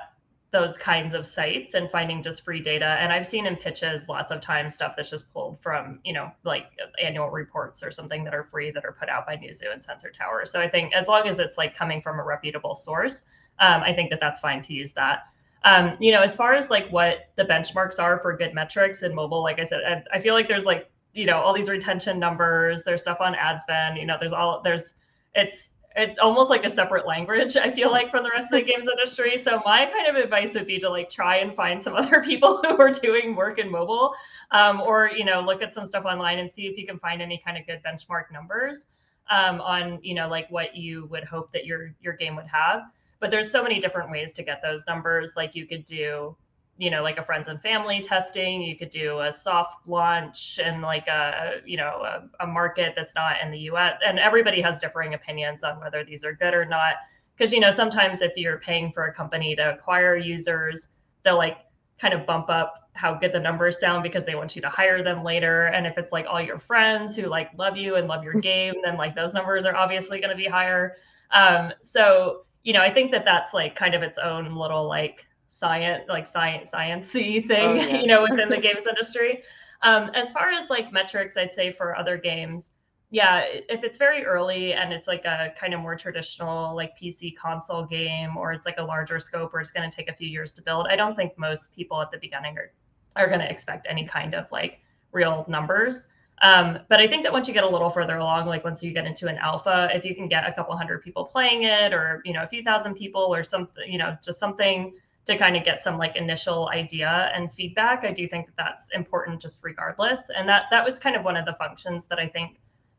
those 0.58 0.76
kinds 0.76 1.14
of 1.14 1.28
sites 1.28 1.76
and 1.76 1.88
finding 1.92 2.24
just 2.24 2.44
free 2.44 2.60
data. 2.60 2.98
And 3.00 3.14
I've 3.14 3.28
seen 3.28 3.46
in 3.46 3.56
pitches 3.56 4.10
lots 4.10 4.32
of 4.32 4.42
times 4.42 4.74
stuff 4.74 4.96
that's 4.98 5.12
just 5.12 5.32
pulled 5.32 5.60
from, 5.62 6.00
you 6.04 6.14
know, 6.14 6.32
like 6.44 6.66
annual 7.00 7.30
reports 7.30 7.84
or 7.84 7.92
something 7.92 8.24
that 8.24 8.34
are 8.34 8.46
free 8.46 8.72
that 8.72 8.84
are 8.84 8.94
put 9.00 9.08
out 9.08 9.28
by 9.28 9.36
Newzoo 9.38 9.72
and 9.72 9.84
Sensor 9.84 10.12
Tower. 10.18 10.48
So 10.48 10.60
I 10.60 10.68
think 10.68 10.96
as 10.96 11.08
long 11.08 11.28
as 11.28 11.38
it's 11.38 11.60
like 11.60 11.76
coming 11.76 12.02
from 12.02 12.20
a 12.20 12.24
reputable 12.24 12.74
source, 12.74 13.22
um, 13.60 13.84
I 13.84 13.94
think 13.94 14.10
that 14.10 14.20
that's 14.20 14.40
fine 14.40 14.64
to 14.64 14.74
use 14.74 14.94
that. 14.94 15.28
Um, 15.64 15.96
you 16.00 16.12
know, 16.12 16.22
as 16.22 16.36
far 16.36 16.56
as 16.56 16.72
like 16.72 16.90
what 16.90 17.30
the 17.36 17.46
benchmarks 17.46 18.00
are 18.00 18.18
for 18.18 18.36
good 18.36 18.56
metrics 18.56 19.04
in 19.04 19.14
mobile, 19.14 19.44
like 19.44 19.60
I 19.60 19.64
said, 19.64 19.82
I, 19.88 20.18
I 20.18 20.20
feel 20.20 20.34
like 20.34 20.48
there's 20.48 20.66
like, 20.66 20.90
you 21.14 21.28
know, 21.28 21.38
all 21.38 21.54
these 21.54 21.70
retention 21.70 22.20
numbers, 22.20 22.82
there's 22.84 23.02
stuff 23.02 23.22
on 23.22 23.36
ad 23.36 23.62
spend, 23.62 24.00
you 24.00 24.08
know, 24.08 24.18
there's 24.20 24.34
all, 24.34 24.62
there's, 24.64 24.96
it's, 25.36 25.70
it's 25.98 26.20
almost 26.20 26.50
like 26.50 26.64
a 26.64 26.70
separate 26.70 27.08
language 27.08 27.58
i 27.58 27.72
feel 27.72 27.92
like 27.92 28.12
from 28.12 28.24
the 28.24 28.30
rest 28.30 28.46
of 28.54 28.60
the 28.60 28.62
games 28.62 28.88
industry. 28.88 29.38
So 29.38 29.62
my 29.66 29.86
kind 29.86 30.08
of 30.08 30.16
advice 30.16 30.54
would 30.54 30.68
be 30.68 30.80
to 30.80 30.90
like 30.90 31.10
try 31.10 31.38
and 31.38 31.56
find 31.56 31.82
some 31.82 31.96
other 32.02 32.24
people 32.24 32.62
who 32.64 32.80
are 32.80 32.92
doing 32.92 33.36
work 33.36 33.60
in 33.60 33.70
mobile 33.72 34.14
um, 34.52 34.82
or 34.86 35.10
you 35.16 35.26
know 35.26 35.42
look 35.42 35.62
at 35.62 35.74
some 35.74 35.86
stuff 35.86 36.06
online 36.06 36.40
and 36.40 36.52
see 36.52 36.68
if 36.68 36.78
you 36.78 36.86
can 36.86 37.00
find 37.00 37.22
any 37.22 37.42
kind 37.44 37.58
of 37.58 37.66
good 37.66 37.82
benchmark 37.84 38.32
numbers 38.32 38.88
um, 39.30 39.62
on 39.62 40.00
you 40.02 40.16
know 40.16 40.28
like 40.28 40.50
what 40.50 40.76
you 40.76 41.06
would 41.08 41.24
hope 41.24 41.52
that 41.52 41.66
your 41.66 41.94
your 42.02 42.14
game 42.14 42.36
would 42.36 42.48
have. 42.48 42.84
But 43.20 43.32
there's 43.32 43.52
so 43.52 43.64
many 43.64 43.80
different 43.80 44.12
ways 44.12 44.32
to 44.34 44.44
get 44.44 44.62
those 44.62 44.86
numbers. 44.88 45.34
Like 45.36 45.56
you 45.56 45.66
could 45.66 45.86
do 45.86 46.36
you 46.78 46.92
know 46.92 47.02
like 47.02 47.18
a 47.18 47.24
friends 47.24 47.48
and 47.48 47.62
family 47.62 48.02
testing. 48.02 48.62
You 48.62 48.76
could 48.78 48.90
do 48.90 49.20
a 49.22 49.32
soft 49.32 49.88
launch 49.88 50.60
and 50.64 50.82
like 50.82 51.08
a 51.08 51.62
you 51.66 51.78
know 51.78 52.04
a, 52.04 52.44
a, 52.44 52.48
market 52.48 52.94
that's 52.96 53.16
not 53.16 53.36
in 53.42 53.52
the 53.52 53.60
us 53.60 54.00
and 54.06 54.20
everybody 54.20 54.62
has 54.62 54.80
differing 54.80 55.14
opinions 55.14 55.64
on 55.64 55.80
whether 55.80 56.04
these 56.04 56.24
are 56.24 56.34
good 56.34 56.54
or 56.54 56.66
not. 56.66 56.96
Because 57.36 57.52
you 57.52 57.60
know 57.60 57.72
sometimes 57.72 58.22
if 58.22 58.34
you're 58.36 58.60
paying 58.60 58.92
for 58.92 59.06
a 59.06 59.14
company 59.14 59.56
to 59.56 59.74
acquire 59.74 60.16
users 60.16 60.90
they'll 61.24 61.38
like 61.38 61.58
kind 62.00 62.14
of 62.14 62.26
bump 62.26 62.50
up 62.50 62.90
how 62.94 63.14
good 63.14 63.32
the 63.32 63.40
numbers 63.40 63.80
sound 63.80 64.02
because 64.04 64.26
they 64.26 64.36
want 64.36 64.56
you 64.56 64.62
to 64.62 64.70
hire 64.70 65.04
them 65.04 65.24
later. 65.24 65.66
And 65.66 65.86
if 65.86 65.98
it's 65.98 66.12
like 66.12 66.26
all 66.28 66.42
your 66.42 66.58
friends 66.58 67.16
who 67.16 67.24
like 67.24 67.50
love 67.58 67.78
you 67.78 67.96
and 67.96 68.08
love 68.08 68.24
your 68.24 68.34
game 68.42 68.76
then 68.84 68.98
like 68.98 69.16
those 69.16 69.34
numbers 69.34 69.66
are 69.66 69.76
obviously 69.76 70.20
going 70.20 70.32
to 70.32 70.38
be 70.38 70.48
higher. 70.48 70.96
Um, 71.32 71.74
so 71.82 72.44
you 72.68 72.74
know 72.74 72.82
i 72.82 72.94
think 72.94 73.12
that 73.12 73.24
that's 73.24 73.54
like 73.54 73.78
kind 73.78 73.96
of 73.96 74.04
its 74.04 74.18
own 74.18 74.54
little 74.54 74.88
like 74.88 75.26
science 75.48 76.04
like 76.10 76.28
science 76.28 76.72
sciencey 76.72 77.46
thing 77.48 77.66
oh, 77.66 77.74
yeah. 77.76 78.02
you 78.02 78.08
know 78.08 78.22
within 78.24 78.50
the 78.50 78.58
games 78.58 78.86
industry 78.88 79.44
um, 79.84 80.10
as 80.14 80.32
far 80.32 80.50
as 80.50 80.70
like 80.70 80.92
metrics 80.92 81.38
i'd 81.38 81.54
say 81.54 81.72
for 81.72 81.98
other 81.98 82.18
games 82.18 82.72
yeah 83.10 83.44
if 83.48 83.84
it's 83.84 83.98
very 83.98 84.26
early 84.26 84.74
and 84.74 84.92
it's 84.92 85.08
like 85.08 85.24
a 85.26 85.54
kind 85.60 85.74
of 85.74 85.80
more 85.80 85.96
traditional 85.96 86.76
like 86.76 86.92
pc 87.02 87.36
console 87.38 87.86
game 87.86 88.36
or 88.36 88.52
it's 88.52 88.66
like 88.66 88.78
a 88.80 88.84
larger 88.84 89.20
scope 89.20 89.54
or 89.54 89.62
it's 89.62 89.72
going 89.72 89.90
to 89.90 89.96
take 89.96 90.10
a 90.10 90.14
few 90.14 90.28
years 90.28 90.52
to 90.52 90.62
build 90.62 90.88
i 90.88 90.96
don't 90.96 91.16
think 91.16 91.38
most 91.38 91.74
people 91.76 92.02
at 92.02 92.12
the 92.12 92.18
beginning 92.18 92.58
are 92.58 92.72
are 93.16 93.28
going 93.28 93.40
to 93.40 93.50
expect 93.50 93.88
any 93.90 94.06
kind 94.06 94.36
of 94.36 94.46
like 94.52 94.80
real 95.12 95.46
numbers 95.48 96.08
um, 96.42 96.80
but 96.88 97.00
I 97.00 97.08
think 97.08 97.24
that 97.24 97.32
once 97.32 97.48
you 97.48 97.54
get 97.54 97.64
a 97.64 97.70
little 97.70 97.90
further 97.90 98.18
along, 98.18 98.46
like 98.46 98.64
once 98.64 98.84
you 98.84 98.94
get 98.94 99.06
into 99.06 99.28
an 99.28 99.38
alpha, 99.38 99.90
if 99.94 100.06
you 100.06 100.14
can 100.14 100.28
get 100.28 100.48
a 100.48 100.54
couple 100.54 100.76
hundred 100.78 101.04
people 101.04 101.26
playing 101.26 101.64
it, 101.64 101.94
or 101.94 102.22
you 102.26 102.34
know, 102.34 102.44
a 102.44 102.48
few 102.48 102.62
thousand 102.62 102.94
people, 102.96 103.34
or 103.34 103.44
something, 103.44 103.92
you 103.92 103.98
know, 103.98 104.16
just 104.24 104.40
something 104.40 104.94
to 105.28 105.38
kind 105.38 105.56
of 105.56 105.64
get 105.64 105.82
some 105.82 105.98
like 105.98 106.16
initial 106.16 106.70
idea 106.70 107.32
and 107.36 107.52
feedback. 107.52 108.06
I 108.06 108.14
do 108.14 108.28
think 108.28 108.48
that 108.48 108.56
that's 108.58 108.90
important 108.92 109.42
just 109.42 109.64
regardless. 109.64 110.30
And 110.36 110.48
that 110.48 110.64
that 110.72 110.84
was 110.84 110.98
kind 110.98 111.16
of 111.16 111.24
one 111.24 111.36
of 111.36 111.46
the 111.46 111.54
functions 111.54 112.06
that 112.08 112.20
i 112.20 112.28
think 112.28 112.58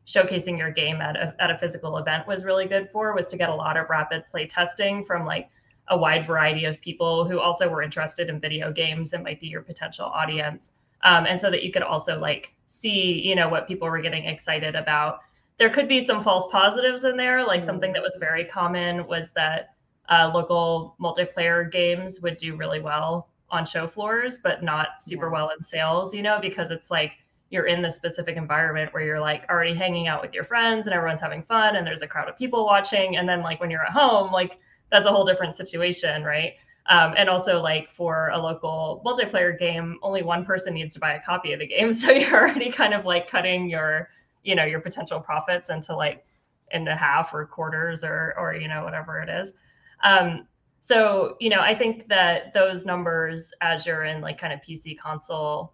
showcasing 0.09 0.57
your 0.57 0.71
game 0.71 1.01
at 1.01 1.15
a, 1.15 1.35
at 1.39 1.51
a 1.51 1.57
physical 1.59 1.97
event 1.97 2.27
was 2.27 2.43
really 2.43 2.65
good 2.65 2.89
for 2.91 3.13
was 3.13 3.27
to 3.27 3.37
get 3.37 3.49
a 3.49 3.53
lot 3.53 3.77
of 3.77 3.89
rapid 3.89 4.23
play 4.31 4.47
testing 4.47 5.05
from 5.05 5.23
like 5.23 5.49
a 5.89 5.97
wide 5.97 6.25
variety 6.25 6.65
of 6.65 6.81
people 6.81 7.25
who 7.25 7.39
also 7.39 7.69
were 7.69 7.83
interested 7.83 8.27
in 8.27 8.39
video 8.39 8.71
games 8.71 9.13
and 9.13 9.23
might 9.23 9.39
be 9.39 9.47
your 9.47 9.61
potential 9.61 10.05
audience. 10.05 10.73
Um, 11.03 11.25
and 11.27 11.39
so 11.39 11.51
that 11.51 11.63
you 11.63 11.71
could 11.71 11.83
also 11.83 12.19
like 12.19 12.53
see 12.65 13.21
you 13.23 13.35
know 13.35 13.49
what 13.49 13.67
people 13.67 13.89
were 13.89 14.01
getting 14.01 14.25
excited 14.25 14.75
about. 14.75 15.19
There 15.57 15.69
could 15.69 15.87
be 15.87 16.03
some 16.03 16.23
false 16.23 16.47
positives 16.51 17.03
in 17.03 17.17
there 17.17 17.45
like 17.45 17.59
mm-hmm. 17.59 17.67
something 17.67 17.93
that 17.93 18.01
was 18.01 18.17
very 18.19 18.45
common 18.45 19.07
was 19.07 19.31
that 19.31 19.75
uh, 20.09 20.31
local 20.33 20.95
multiplayer 20.99 21.71
games 21.71 22.19
would 22.21 22.37
do 22.37 22.55
really 22.55 22.79
well 22.79 23.29
on 23.51 23.65
show 23.65 23.87
floors, 23.87 24.39
but 24.41 24.63
not 24.63 25.01
super 25.01 25.27
yeah. 25.27 25.31
well 25.31 25.49
in 25.55 25.61
sales, 25.61 26.13
you 26.13 26.21
know, 26.21 26.39
because 26.41 26.71
it's 26.71 26.91
like 26.91 27.13
you're 27.49 27.65
in 27.65 27.81
this 27.81 27.95
specific 27.95 28.37
environment 28.37 28.93
where 28.93 29.03
you're 29.03 29.19
like 29.19 29.43
already 29.49 29.73
hanging 29.73 30.07
out 30.07 30.21
with 30.21 30.33
your 30.33 30.43
friends 30.43 30.85
and 30.85 30.93
everyone's 30.93 31.21
having 31.21 31.43
fun 31.43 31.75
and 31.75 31.85
there's 31.85 32.01
a 32.01 32.07
crowd 32.07 32.29
of 32.29 32.37
people 32.37 32.65
watching. 32.65 33.17
And 33.17 33.27
then, 33.27 33.41
like, 33.41 33.59
when 33.59 33.71
you're 33.71 33.85
at 33.85 33.91
home, 33.91 34.31
like, 34.31 34.57
that's 34.91 35.05
a 35.05 35.11
whole 35.11 35.25
different 35.25 35.55
situation, 35.55 36.23
right? 36.23 36.53
Um, 36.87 37.13
and 37.17 37.29
also, 37.29 37.61
like, 37.61 37.89
for 37.95 38.29
a 38.33 38.37
local 38.37 39.01
multiplayer 39.05 39.57
game, 39.57 39.97
only 40.01 40.21
one 40.23 40.45
person 40.45 40.73
needs 40.73 40.93
to 40.95 40.99
buy 40.99 41.13
a 41.13 41.21
copy 41.21 41.53
of 41.53 41.59
the 41.59 41.67
game. 41.67 41.91
So 41.99 42.11
you're 42.11 42.35
already 42.35 42.71
kind 42.71 42.93
of 42.93 43.05
like 43.05 43.29
cutting 43.29 43.69
your, 43.69 44.09
you 44.43 44.55
know, 44.55 44.65
your 44.65 44.79
potential 44.79 45.19
profits 45.19 45.69
into 45.69 45.95
like 45.95 46.23
into 46.71 46.95
half 46.95 47.33
or 47.33 47.45
quarters 47.45 48.03
or, 48.03 48.35
or, 48.37 48.53
you 48.53 48.67
know, 48.67 48.83
whatever 48.83 49.19
it 49.19 49.29
is. 49.29 49.53
Um, 50.03 50.47
so, 50.79 51.35
you 51.39 51.49
know, 51.49 51.59
I 51.59 51.75
think 51.75 52.07
that 52.07 52.53
those 52.53 52.85
numbers 52.85 53.51
as 53.61 53.85
you're 53.85 54.05
in 54.05 54.21
like 54.21 54.39
kind 54.39 54.53
of 54.53 54.59
PC 54.61 54.97
console 54.97 55.73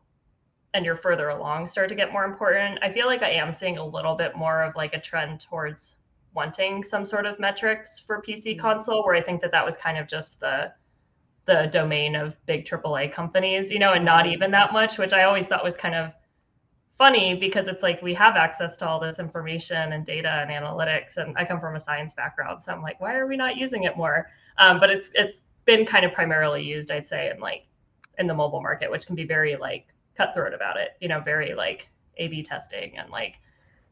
and 0.73 0.83
you're 0.83 0.97
further 0.97 1.29
along 1.29 1.67
start 1.67 1.89
to 1.89 1.95
get 1.95 2.11
more 2.11 2.25
important. 2.25 2.79
I 2.81 2.91
feel 2.91 3.05
like 3.05 3.23
I 3.23 3.31
am 3.31 3.51
seeing 3.51 3.77
a 3.77 3.85
little 3.85 4.15
bit 4.15 4.35
more 4.35 4.63
of 4.63 4.75
like 4.75 4.93
a 4.93 4.99
trend 4.99 5.39
towards 5.39 5.95
wanting 6.33 6.83
some 6.83 7.05
sort 7.05 7.25
of 7.25 7.39
metrics 7.39 7.99
for 7.99 8.21
PC 8.21 8.51
mm-hmm. 8.51 8.61
console 8.61 9.05
where 9.05 9.15
I 9.15 9.21
think 9.21 9.41
that 9.41 9.51
that 9.51 9.65
was 9.65 9.77
kind 9.77 9.97
of 9.97 10.07
just 10.07 10.39
the 10.39 10.73
the 11.45 11.69
domain 11.71 12.15
of 12.15 12.35
big 12.47 12.65
AAA 12.65 13.13
companies, 13.13 13.69
you 13.69 13.77
know, 13.77 13.93
and 13.93 14.03
not 14.03 14.25
even 14.25 14.49
that 14.49 14.73
much, 14.73 14.97
which 14.97 15.13
I 15.13 15.23
always 15.23 15.45
thought 15.45 15.63
was 15.63 15.77
kind 15.77 15.93
of 15.93 16.11
funny 16.97 17.36
because 17.36 17.67
it's 17.67 17.84
like 17.84 18.01
we 18.01 18.13
have 18.13 18.36
access 18.36 18.75
to 18.77 18.88
all 18.88 18.99
this 18.99 19.19
information 19.19 19.93
and 19.93 20.05
data 20.05 20.29
and 20.29 20.49
analytics 20.49 21.17
and 21.17 21.38
i 21.38 21.43
come 21.43 21.60
from 21.60 21.75
a 21.75 21.79
science 21.79 22.13
background 22.13 22.62
so 22.62 22.71
i'm 22.71 22.81
like 22.81 22.99
why 23.01 23.15
are 23.15 23.27
we 23.27 23.36
not 23.36 23.58
using 23.58 23.84
it 23.84 23.97
more? 23.97 24.29
Um, 24.58 24.79
but 24.79 24.89
it's 24.89 25.10
it's 25.13 25.41
been 25.65 25.86
kind 25.86 26.05
of 26.05 26.13
primarily 26.13 26.63
used 26.63 26.91
i'd 26.91 27.08
say 27.08 27.29
in 27.29 27.39
like 27.39 27.65
in 28.17 28.27
the 28.27 28.34
mobile 28.34 28.62
market 28.62 28.89
which 28.89 29.05
can 29.05 29.15
be 29.15 29.25
very 29.25 29.55
like 29.58 29.88
cutthroat 30.15 30.53
about 30.53 30.77
it 30.77 30.91
you 31.01 31.10
know 31.10 31.19
very 31.19 31.53
like 31.53 31.89
a 32.17 32.27
b 32.29 32.41
testing 32.41 32.97
and 32.97 33.10
like 33.10 33.36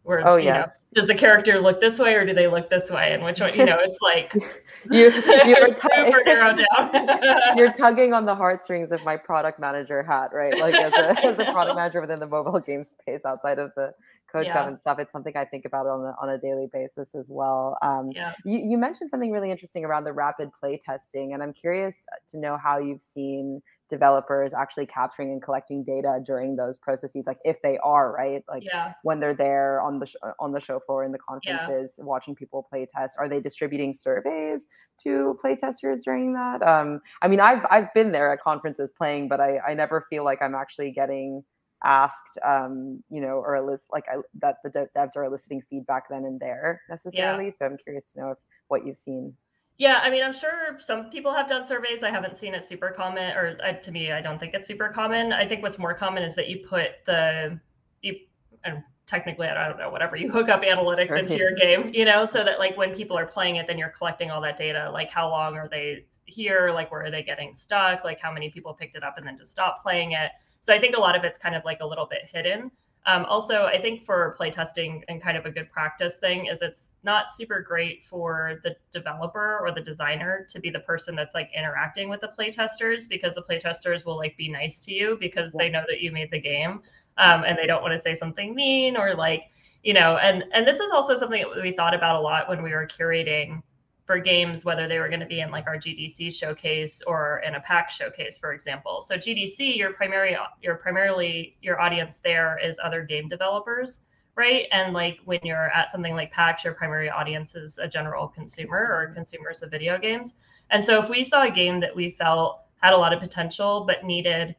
where 0.04 0.28
oh, 0.28 0.36
yes. 0.36 0.68
know 0.68 0.72
does 0.94 1.08
the 1.08 1.16
character 1.16 1.60
look 1.60 1.82
this 1.82 2.00
way 2.00 2.14
or 2.14 2.26
do 2.26 2.34
they 2.34 2.48
look 2.48 2.70
this 2.70 2.90
way 2.90 3.14
and 3.14 3.24
which 3.24 3.40
one 3.40 3.54
you 3.58 3.66
know 3.66 3.78
it's 3.80 4.00
like 4.02 4.34
you, 4.92 5.12
you're, 5.46 5.68
super 5.68 6.24
narrowed 6.26 6.62
down 6.76 7.58
you're 7.58 7.74
tugging 7.74 8.14
on 8.14 8.26
the 8.26 8.36
heartstrings 8.36 8.92
of 8.92 9.04
my 9.04 9.18
product 9.18 9.60
manager 9.60 10.04
hat 10.04 10.30
right 10.34 10.58
like 10.60 10.76
as 10.76 10.94
a, 10.94 11.26
as 11.26 11.40
a 11.40 11.46
product 11.46 11.76
manager 11.76 12.02
within 12.02 12.20
the 12.20 12.28
mobile 12.28 12.60
game 12.60 12.84
space 12.84 13.26
outside 13.26 13.60
of 13.60 13.72
the 13.76 13.94
code 14.32 14.46
yeah. 14.46 14.68
and 14.68 14.80
stuff 14.80 15.00
it's 15.00 15.12
something 15.12 15.36
i 15.36 15.46
think 15.46 15.66
about 15.66 15.86
on 15.86 16.02
a, 16.02 16.16
on 16.22 16.30
a 16.30 16.38
daily 16.38 16.68
basis 16.72 17.16
as 17.16 17.28
well 17.30 17.78
um, 17.82 18.10
yeah. 18.14 18.34
you, 18.46 18.60
you 18.60 18.78
mentioned 18.78 19.10
something 19.10 19.32
really 19.32 19.52
interesting 19.52 19.86
around 19.86 20.04
the 20.04 20.14
rapid 20.14 20.50
play 20.60 20.80
testing 20.84 21.34
and 21.34 21.42
i'm 21.42 21.54
curious 21.54 22.06
to 22.30 22.38
know 22.38 22.58
how 22.58 22.78
you've 22.78 23.02
seen 23.02 23.62
developers 23.94 24.56
actually 24.56 24.88
capturing 24.88 25.30
and 25.30 25.44
collecting 25.44 25.84
data 25.84 26.20
during 26.26 26.56
those 26.56 26.78
processes 26.78 27.28
like 27.28 27.38
if 27.46 27.62
they 27.62 27.78
are 27.84 28.12
right 28.12 28.44
like 28.50 28.64
yeah. 28.66 28.94
when 29.04 29.20
they're 29.20 29.36
there 29.36 29.80
on 29.82 30.00
the 30.00 30.08
sh- 30.08 30.16
on 30.40 30.52
the 30.52 30.60
show 30.60 30.80
floor 30.80 31.04
in 31.04 31.12
the 31.12 31.20
conferences 31.20 31.94
yeah. 31.96 32.04
watching 32.04 32.34
people 32.34 32.66
play 32.68 32.88
test 32.92 33.16
are 33.20 33.30
they 33.30 33.40
distributing 33.40 33.94
surveys 33.94 34.66
to 34.98 35.38
play 35.40 35.56
testers 35.56 36.02
during 36.02 36.34
that 36.34 36.64
um 36.64 37.00
i 37.22 37.28
mean 37.28 37.40
i've 37.40 37.64
i've 37.70 37.94
been 37.94 38.12
there 38.12 38.34
at 38.34 38.42
conferences 38.42 38.90
playing 38.98 39.28
but 39.28 39.40
i 39.40 39.60
i 39.60 39.76
never 39.76 40.08
feel 40.10 40.24
like 40.24 40.42
i'm 40.42 40.56
actually 40.56 40.90
getting 40.90 41.44
asked 41.84 42.40
um 42.44 43.04
you 43.12 43.22
know 43.22 43.44
or 43.46 43.62
list 43.62 43.86
like 43.92 44.06
I, 44.12 44.16
that 44.42 44.56
the 44.64 44.88
devs 44.98 45.16
are 45.16 45.26
eliciting 45.26 45.62
feedback 45.70 46.10
then 46.10 46.26
and 46.26 46.40
there 46.40 46.82
necessarily 46.90 47.46
yeah. 47.46 47.52
so 47.52 47.66
i'm 47.68 47.78
curious 47.78 48.12
to 48.14 48.20
know 48.20 48.32
if, 48.32 48.38
what 48.70 48.88
you've 48.88 48.98
seen 48.98 49.36
yeah, 49.78 50.00
I 50.04 50.10
mean, 50.10 50.24
I'm 50.24 50.34
sure 50.34 50.78
some 50.80 51.10
people 51.10 51.34
have 51.34 51.48
done 51.48 51.66
surveys. 51.66 52.04
I 52.04 52.12
haven't 52.12 52.38
seen 52.38 52.54
it 52.54 52.68
super 52.68 52.90
common, 52.90 53.36
or 53.36 53.58
uh, 53.64 53.74
to 53.74 53.92
me, 53.92 54.12
I 54.12 54.22
don't 54.22 54.40
think 54.40 54.54
it's 54.54 54.68
super 54.68 54.90
common. 54.90 55.34
I 55.34 55.48
think 55.48 55.64
what's 55.64 55.80
more 55.80 55.94
common 55.94 56.24
is 56.24 56.36
that 56.36 56.48
you 56.48 56.66
put 56.68 56.92
the 57.06 57.60
you 58.02 58.16
and 58.64 58.84
technically, 59.06 59.48
I 59.48 59.68
don't 59.68 59.78
know, 59.78 59.90
whatever 59.90 60.16
you 60.16 60.32
hook 60.32 60.50
up 60.50 60.62
analytics 60.62 61.18
into 61.18 61.36
your 61.38 61.54
game, 61.56 61.92
you 61.94 62.06
know, 62.06 62.26
so 62.26 62.44
that 62.44 62.60
like 62.60 62.78
when 62.78 62.96
people 62.96 63.18
are 63.18 63.26
playing 63.26 63.58
it, 63.58 63.68
then 63.68 63.78
you're 63.78 63.90
collecting 63.90 64.32
all 64.32 64.42
that 64.42 64.58
data, 64.58 64.90
like 64.92 65.10
how 65.10 65.30
long 65.30 65.56
are 65.56 65.68
they 65.68 66.06
here, 66.26 66.72
like 66.74 66.92
where 66.92 67.04
are 67.04 67.12
they 67.12 67.24
getting 67.24 67.52
stuck, 67.54 68.04
like 68.04 68.20
how 68.20 68.32
many 68.32 68.50
people 68.50 68.74
picked 68.74 68.96
it 68.96 69.04
up 69.04 69.18
and 69.18 69.28
then 69.28 69.38
just 69.38 69.52
stopped 69.52 69.84
playing 69.84 70.14
it. 70.14 70.32
So 70.62 70.74
I 70.74 70.80
think 70.80 70.96
a 70.96 71.00
lot 71.00 71.16
of 71.16 71.24
it's 71.24 71.38
kind 71.38 71.56
of 71.56 71.66
like 71.66 71.80
a 71.82 71.86
little 71.86 72.06
bit 72.06 72.22
hidden. 72.24 72.72
Um, 73.06 73.26
also, 73.26 73.66
I 73.66 73.82
think 73.82 74.06
for 74.06 74.36
playtesting 74.40 75.04
and 75.10 75.22
kind 75.22 75.36
of 75.36 75.46
a 75.46 75.52
good 75.52 75.70
practice 75.70 76.18
thing 76.18 76.46
is 76.46 76.62
it's 76.62 76.92
not 77.04 77.34
super 77.34 77.60
great 77.60 78.06
for 78.06 78.62
the 78.64 78.78
developer 78.92 79.60
or 79.60 79.74
the 79.74 79.82
designer 79.82 80.46
to 80.50 80.60
be 80.60 80.70
the 80.70 80.80
person 80.80 81.14
that's 81.14 81.36
like 81.36 81.50
interacting 81.56 82.08
with 82.08 82.22
the 82.22 82.32
playtesters 82.38 83.10
because 83.10 83.34
the 83.34 83.44
playtesters 83.44 84.06
will 84.06 84.16
like 84.16 84.38
be 84.38 84.48
nice 84.48 84.80
to 84.86 84.94
you 84.94 85.18
because 85.20 85.52
they 85.52 85.70
know 85.70 85.84
that 85.90 86.00
you 86.00 86.12
made 86.12 86.32
the 86.32 86.40
game 86.40 86.82
um, 87.18 87.44
and 87.44 87.58
they 87.58 87.68
don't 87.68 87.82
want 87.82 87.94
to 87.94 88.02
say 88.02 88.16
something 88.16 88.56
mean 88.56 88.96
or 88.96 89.14
like 89.14 89.44
you 89.84 89.94
know 89.94 90.18
and 90.18 90.46
and 90.54 90.66
this 90.66 90.80
is 90.80 90.92
also 90.92 91.14
something 91.16 91.42
that 91.42 91.62
we 91.62 91.74
thought 91.74 91.94
about 91.94 92.20
a 92.20 92.22
lot 92.22 92.48
when 92.48 92.64
we 92.64 92.72
were 92.72 92.88
curating 92.88 93.62
for 94.06 94.20
games, 94.20 94.66
whether 94.66 94.88
they 94.88 95.00
were 95.00 95.08
going 95.08 95.22
to 95.22 95.26
be 95.26 95.40
in 95.40 95.50
like 95.50 95.66
our 95.68 95.78
GDC 95.78 96.34
showcase 96.34 97.02
or 97.08 97.42
in 97.48 97.56
a 97.56 97.62
PAX 97.62 97.96
showcase, 97.96 98.38
for 98.38 98.52
example. 98.52 99.00
So 99.00 99.16
GDC, 99.16 99.78
your 99.78 99.94
primary, 99.94 100.36
your 100.62 100.76
primarily 100.76 101.56
your 101.62 101.80
audience 101.80 102.18
there 102.18 102.60
is 102.62 102.78
other 102.84 103.04
game 103.04 103.30
developers, 103.30 104.02
right? 104.36 104.68
And 104.72 104.94
like 104.94 105.20
when 105.24 105.40
you're 105.44 105.70
at 105.70 105.92
something 105.92 106.16
like 106.16 106.34
PAX, 106.34 106.66
your 106.66 106.74
primary 106.74 107.10
audience 107.10 107.56
is 107.56 107.78
a 107.78 107.88
general 107.88 108.28
consumer 108.28 108.78
or 108.78 109.14
consumers 109.14 109.64
of 109.64 109.72
video 109.72 109.98
games. 109.98 110.34
And 110.70 110.84
so 110.84 111.02
if 111.02 111.10
we 111.10 111.24
saw 111.24 111.44
a 111.44 111.52
game 111.52 111.80
that 111.80 111.96
we 111.96 112.12
felt 112.12 112.60
had 112.82 112.94
a 112.94 112.98
lot 112.98 113.14
of 113.14 113.22
potential 113.22 113.86
but 113.88 114.04
needed 114.04 114.56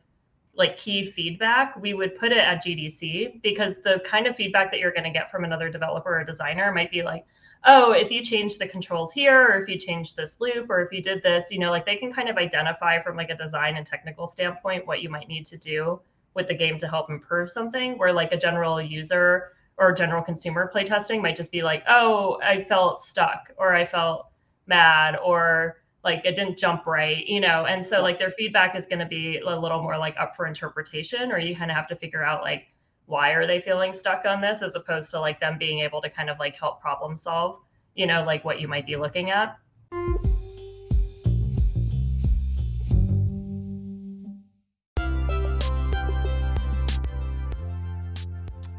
like 0.56 0.76
key 0.78 1.04
feedback, 1.04 1.76
we 1.76 1.92
would 1.92 2.16
put 2.16 2.32
it 2.32 2.38
at 2.38 2.64
GDC 2.64 3.42
because 3.42 3.82
the 3.82 4.00
kind 4.06 4.26
of 4.26 4.36
feedback 4.36 4.70
that 4.70 4.80
you're 4.80 4.92
going 4.92 5.04
to 5.04 5.10
get 5.10 5.30
from 5.30 5.44
another 5.44 5.68
developer 5.68 6.18
or 6.20 6.24
designer 6.24 6.72
might 6.72 6.90
be 6.90 7.02
like, 7.02 7.26
oh, 7.66 7.92
if 7.92 8.10
you 8.10 8.22
change 8.22 8.58
the 8.58 8.66
controls 8.66 9.12
here, 9.12 9.48
or 9.48 9.62
if 9.62 9.68
you 9.68 9.78
change 9.78 10.14
this 10.14 10.40
loop, 10.40 10.68
or 10.68 10.82
if 10.82 10.92
you 10.92 11.02
did 11.02 11.22
this, 11.22 11.44
you 11.50 11.58
know, 11.58 11.70
like 11.70 11.86
they 11.86 11.96
can 11.96 12.12
kind 12.12 12.28
of 12.28 12.36
identify 12.36 13.02
from 13.02 13.16
like 13.16 13.30
a 13.30 13.36
design 13.36 13.76
and 13.76 13.86
technical 13.86 14.26
standpoint 14.26 14.86
what 14.86 15.02
you 15.02 15.08
might 15.08 15.28
need 15.28 15.46
to 15.46 15.56
do 15.56 16.00
with 16.34 16.46
the 16.48 16.54
game 16.54 16.78
to 16.78 16.88
help 16.88 17.10
improve 17.10 17.48
something. 17.48 17.96
Where 17.98 18.12
like 18.12 18.32
a 18.32 18.36
general 18.36 18.80
user 18.82 19.52
or 19.78 19.92
general 19.92 20.22
consumer 20.22 20.70
playtesting 20.72 21.22
might 21.22 21.36
just 21.36 21.50
be 21.50 21.62
like, 21.62 21.82
oh, 21.88 22.38
I 22.42 22.64
felt 22.64 23.02
stuck, 23.02 23.50
or 23.56 23.74
I 23.74 23.84
felt 23.86 24.26
mad, 24.66 25.16
or 25.24 25.78
like 26.04 26.20
it 26.24 26.36
didn't 26.36 26.58
jump 26.58 26.86
right, 26.86 27.26
you 27.26 27.40
know. 27.40 27.64
And 27.64 27.82
so 27.84 28.02
like 28.02 28.18
their 28.18 28.30
feedback 28.30 28.76
is 28.76 28.86
going 28.86 28.98
to 28.98 29.06
be 29.06 29.38
a 29.38 29.58
little 29.58 29.82
more 29.82 29.96
like 29.96 30.14
up 30.18 30.36
for 30.36 30.46
interpretation, 30.46 31.32
or 31.32 31.38
you 31.38 31.56
kind 31.56 31.70
of 31.70 31.76
have 31.76 31.88
to 31.88 31.96
figure 31.96 32.22
out 32.22 32.42
like 32.42 32.66
why 33.06 33.30
are 33.32 33.46
they 33.46 33.60
feeling 33.60 33.92
stuck 33.92 34.24
on 34.24 34.40
this 34.40 34.62
as 34.62 34.74
opposed 34.74 35.10
to 35.10 35.20
like 35.20 35.40
them 35.40 35.58
being 35.58 35.80
able 35.80 36.00
to 36.00 36.10
kind 36.10 36.30
of 36.30 36.38
like 36.38 36.56
help 36.56 36.80
problem 36.80 37.16
solve 37.16 37.60
you 37.94 38.06
know 38.06 38.24
like 38.24 38.44
what 38.44 38.60
you 38.60 38.68
might 38.68 38.86
be 38.86 38.96
looking 38.96 39.30
at 39.30 39.58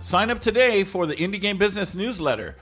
Sign 0.06 0.30
up 0.30 0.40
today 0.40 0.84
for 0.84 1.08
the 1.08 1.16
Indie 1.16 1.42
Game 1.42 1.58
Business 1.58 1.96
newsletter. 1.96 2.56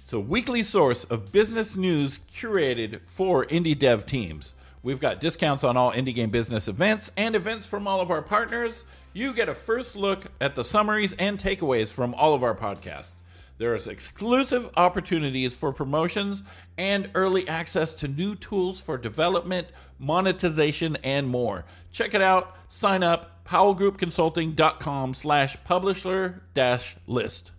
It's 0.00 0.12
a 0.12 0.20
weekly 0.20 0.62
source 0.62 1.04
of 1.04 1.32
business 1.32 1.76
news 1.76 2.20
curated 2.30 3.00
for 3.06 3.46
indie 3.46 3.76
dev 3.76 4.04
teams. 4.04 4.52
We've 4.84 5.00
got 5.00 5.18
discounts 5.18 5.64
on 5.64 5.78
all 5.78 5.92
indie 5.92 6.14
game 6.14 6.28
business 6.28 6.68
events 6.68 7.10
and 7.16 7.34
events 7.34 7.64
from 7.64 7.86
all 7.86 8.02
of 8.02 8.10
our 8.10 8.20
partners. 8.20 8.84
You 9.14 9.32
get 9.32 9.48
a 9.48 9.54
first 9.54 9.96
look 9.96 10.24
at 10.42 10.54
the 10.54 10.62
summaries 10.62 11.14
and 11.14 11.38
takeaways 11.38 11.90
from 11.90 12.12
all 12.12 12.34
of 12.34 12.42
our 12.42 12.54
podcasts. 12.54 13.12
There's 13.56 13.88
exclusive 13.88 14.68
opportunities 14.76 15.54
for 15.54 15.72
promotions 15.72 16.42
and 16.76 17.10
early 17.14 17.48
access 17.48 17.94
to 17.94 18.08
new 18.08 18.34
tools 18.34 18.78
for 18.78 18.98
development, 18.98 19.68
monetization, 19.98 20.98
and 21.02 21.28
more. 21.28 21.64
Check 21.90 22.12
it 22.12 22.20
out. 22.20 22.54
Sign 22.68 23.02
up 23.02 23.42
powellgroupconsulting.com 23.46 25.14
slash 25.14 25.56
publisher 25.64 26.42
dash 26.52 26.96
list. 27.06 27.52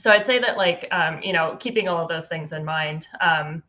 So 0.00 0.10
I'd 0.10 0.24
say 0.24 0.38
that 0.38 0.56
like 0.56 0.88
um, 0.92 1.20
you 1.22 1.34
know 1.34 1.56
keeping 1.60 1.86
all 1.86 2.02
of 2.02 2.08
those 2.08 2.26
things 2.26 2.52
in 2.52 2.64
mind, 2.64 3.06
um, 3.20 3.62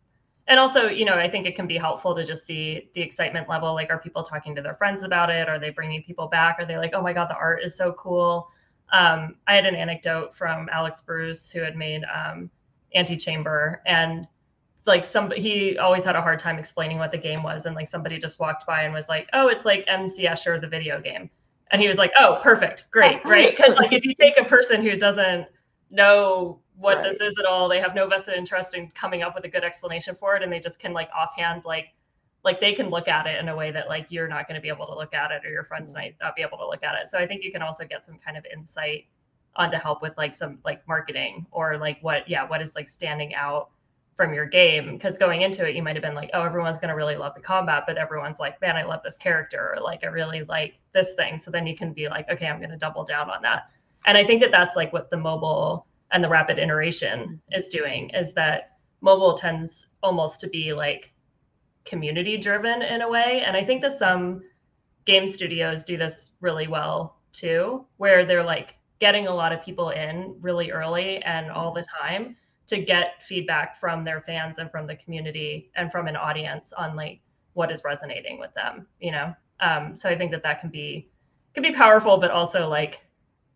and 0.48 0.62
also 0.62 0.88
you 0.88 1.04
know 1.04 1.16
I 1.16 1.30
think 1.30 1.46
it 1.46 1.58
can 1.58 1.68
be 1.68 1.78
helpful 1.78 2.16
to 2.16 2.24
just 2.26 2.46
see 2.46 2.90
the 2.96 3.02
excitement 3.02 3.50
level. 3.50 3.74
Like, 3.74 3.90
are 3.90 4.00
people 4.00 4.24
talking 4.24 4.56
to 4.56 4.62
their 4.62 4.74
friends 4.74 5.04
about 5.04 5.30
it? 5.30 5.50
Are 5.50 5.60
they 5.60 5.72
bringing 5.72 6.04
people 6.04 6.28
back? 6.28 6.56
Are 6.58 6.66
they 6.66 6.78
like, 6.78 6.92
oh 6.94 7.02
my 7.02 7.12
god, 7.12 7.30
the 7.30 7.36
art 7.36 7.62
is 7.64 7.76
so 7.76 7.92
cool? 7.94 8.50
Um, 8.94 9.36
I 9.46 9.56
had 9.56 9.66
an 9.66 9.76
anecdote 9.76 10.34
from 10.34 10.70
Alex 10.72 11.02
Bruce 11.02 11.52
who 11.52 11.60
had 11.60 11.76
made 11.76 12.04
um, 12.06 12.50
Antichamber, 12.96 13.82
and 13.86 14.26
like 14.86 15.06
some 15.06 15.32
he 15.32 15.78
always 15.78 16.06
had 16.06 16.16
a 16.16 16.22
hard 16.22 16.40
time 16.40 16.58
explaining 16.58 16.98
what 16.98 17.12
the 17.12 17.18
game 17.18 17.44
was, 17.44 17.66
and 17.66 17.76
like 17.76 17.90
somebody 17.90 18.18
just 18.18 18.40
walked 18.40 18.66
by 18.66 18.84
and 18.84 18.94
was 18.94 19.10
like, 19.10 19.28
oh, 19.34 19.50
it's 19.50 19.66
like 19.66 19.84
MC 19.88 20.28
Escher 20.28 20.62
the 20.62 20.68
video 20.68 21.02
game, 21.02 21.30
and 21.72 21.82
he 21.82 21.90
was 21.90 21.98
like, 21.98 22.14
oh, 22.18 22.40
perfect, 22.42 22.86
great, 22.90 23.20
right? 23.26 23.54
Because 23.54 23.76
like 23.76 23.92
if 23.92 24.06
you 24.06 24.16
take 24.16 24.38
a 24.38 24.46
person 24.46 24.82
who 24.82 24.96
doesn't 24.96 25.46
know 25.92 26.60
what 26.78 26.98
right. 26.98 27.12
this 27.12 27.22
is 27.22 27.38
at 27.38 27.46
all. 27.46 27.70
They 27.70 27.80
have 27.80 27.94
no 27.94 28.08
vested 28.08 28.36
interest 28.36 28.76
in 28.76 28.90
coming 28.92 29.22
up 29.22 29.36
with 29.36 29.46
a 29.46 29.50
good 29.50 29.64
explanation 29.64 30.16
for 30.20 30.36
it, 30.36 30.44
and 30.44 30.52
they 30.52 30.60
just 30.60 30.80
can 30.80 30.94
like 30.94 31.10
offhand 31.16 31.64
like 31.66 31.94
like 32.44 32.60
they 32.60 32.74
can 32.74 32.90
look 32.90 33.08
at 33.08 33.28
it 33.28 33.40
in 33.40 33.50
a 33.50 33.56
way 33.56 33.72
that 33.72 33.88
like 33.88 34.08
you're 34.10 34.28
not 34.28 34.48
going 34.48 34.56
to 34.56 34.62
be 34.62 34.70
able 34.70 34.88
to 34.88 34.96
look 34.96 35.14
at 35.14 35.32
it 35.32 35.46
or 35.46 35.52
your 35.52 35.64
friends 35.64 35.92
mm. 35.92 35.96
might 35.96 36.16
not 36.22 36.36
be 36.36 36.42
able 36.42 36.58
to 36.58 36.68
look 36.68 36.84
at 36.84 36.96
it. 37.00 37.08
So 37.08 37.18
i 37.18 37.28
think 37.28 37.44
you 37.44 37.52
can 37.52 37.62
also 37.62 37.86
get 37.86 38.06
some 38.06 38.18
kind 38.18 38.38
of 38.38 38.46
insight 38.52 39.06
on 39.56 39.70
to 39.72 39.78
help 39.78 40.02
with 40.02 40.18
like 40.18 40.34
some 40.34 40.60
like 40.64 40.88
marketing 40.88 41.46
or 41.52 41.78
like 41.78 42.00
what 42.02 42.28
yeah 42.28 42.48
what 42.48 42.62
is 42.62 42.76
like 42.76 42.90
standing 42.90 43.36
out 43.36 43.70
from 44.16 44.34
your 44.34 44.46
game? 44.46 44.94
Because 44.94 45.18
going 45.18 45.42
into 45.42 45.68
it 45.68 45.76
you 45.76 45.84
might 45.84 45.96
have 45.96 46.04
been 46.04 46.16
like 46.16 46.30
oh 46.34 46.44
everyone's 46.44 46.80
going 46.80 46.90
to 46.90 46.96
really 46.96 47.16
love 47.16 47.36
the 47.36 47.42
combat 47.42 47.84
but 47.86 47.98
everyone's 47.98 48.40
like 48.40 48.60
man 48.62 48.76
i 48.76 48.84
love 48.84 49.02
this 49.04 49.18
character 49.18 49.74
or 49.76 49.82
like 49.82 50.04
i 50.04 50.08
really 50.08 50.44
like 50.44 50.80
this 50.94 51.14
thing. 51.14 51.38
So 51.38 51.52
then 51.52 51.68
you 51.68 51.76
can 51.76 51.94
be 51.94 52.08
like 52.08 52.30
okay 52.30 52.48
i'm 52.48 52.58
going 52.58 52.72
to 52.72 52.78
double 52.78 53.04
down 53.04 53.30
on 53.30 53.42
that 53.44 53.70
and 54.06 54.18
i 54.18 54.26
think 54.26 54.42
that 54.42 54.52
that's 54.52 54.76
like 54.76 54.92
what 54.94 55.10
the 55.10 55.18
mobile 55.18 55.86
and 56.12 56.24
the 56.24 56.30
rapid 56.30 56.60
iteration 56.60 57.42
is 57.52 57.70
doing 57.70 58.10
is 58.12 58.34
that 58.34 58.78
mobile 59.02 59.34
tends 59.34 59.88
almost 60.04 60.40
to 60.42 60.50
be 60.50 60.74
like 60.74 61.12
community 61.86 62.38
driven 62.38 62.82
in 62.82 63.02
a 63.02 63.10
way. 63.10 63.44
And 63.46 63.58
i 63.58 63.64
think 63.64 63.82
that 63.82 63.94
some 63.94 64.44
game 65.06 65.28
studios 65.28 65.84
do 65.84 65.98
this 65.98 66.32
really 66.42 66.68
well 66.68 67.18
too 67.32 67.86
where 67.98 68.26
they're 68.26 68.44
like 68.44 68.76
getting 69.00 69.28
a 69.28 69.34
lot 69.34 69.52
of 69.52 69.64
people 69.64 69.90
in 69.90 70.36
really 70.42 70.70
early 70.72 71.18
and 71.24 71.50
all 71.50 71.74
the 71.74 71.84
time 72.02 72.36
to 72.68 72.78
get 72.78 73.24
feedback 73.24 73.80
from 73.80 74.04
their 74.04 74.22
fans 74.22 74.60
and 74.60 74.70
from 74.70 74.86
the 74.86 74.96
community 74.96 75.72
and 75.76 75.92
from 75.92 76.08
an 76.08 76.16
audience 76.16 76.72
on 76.74 76.96
like 76.96 77.20
what 77.54 77.72
is 77.72 77.84
resonating 77.84 78.40
with 78.40 78.54
them 78.54 78.86
you 79.00 79.12
know? 79.12 79.34
Um, 79.60 79.96
so 79.96 80.10
i 80.10 80.16
think 80.16 80.32
that 80.32 80.44
that 80.44 80.60
can 80.60 80.70
be 80.70 81.10
can 81.54 81.64
be 81.64 81.74
powerful 81.74 82.18
but 82.18 82.30
also 82.32 82.68
like 82.68 83.00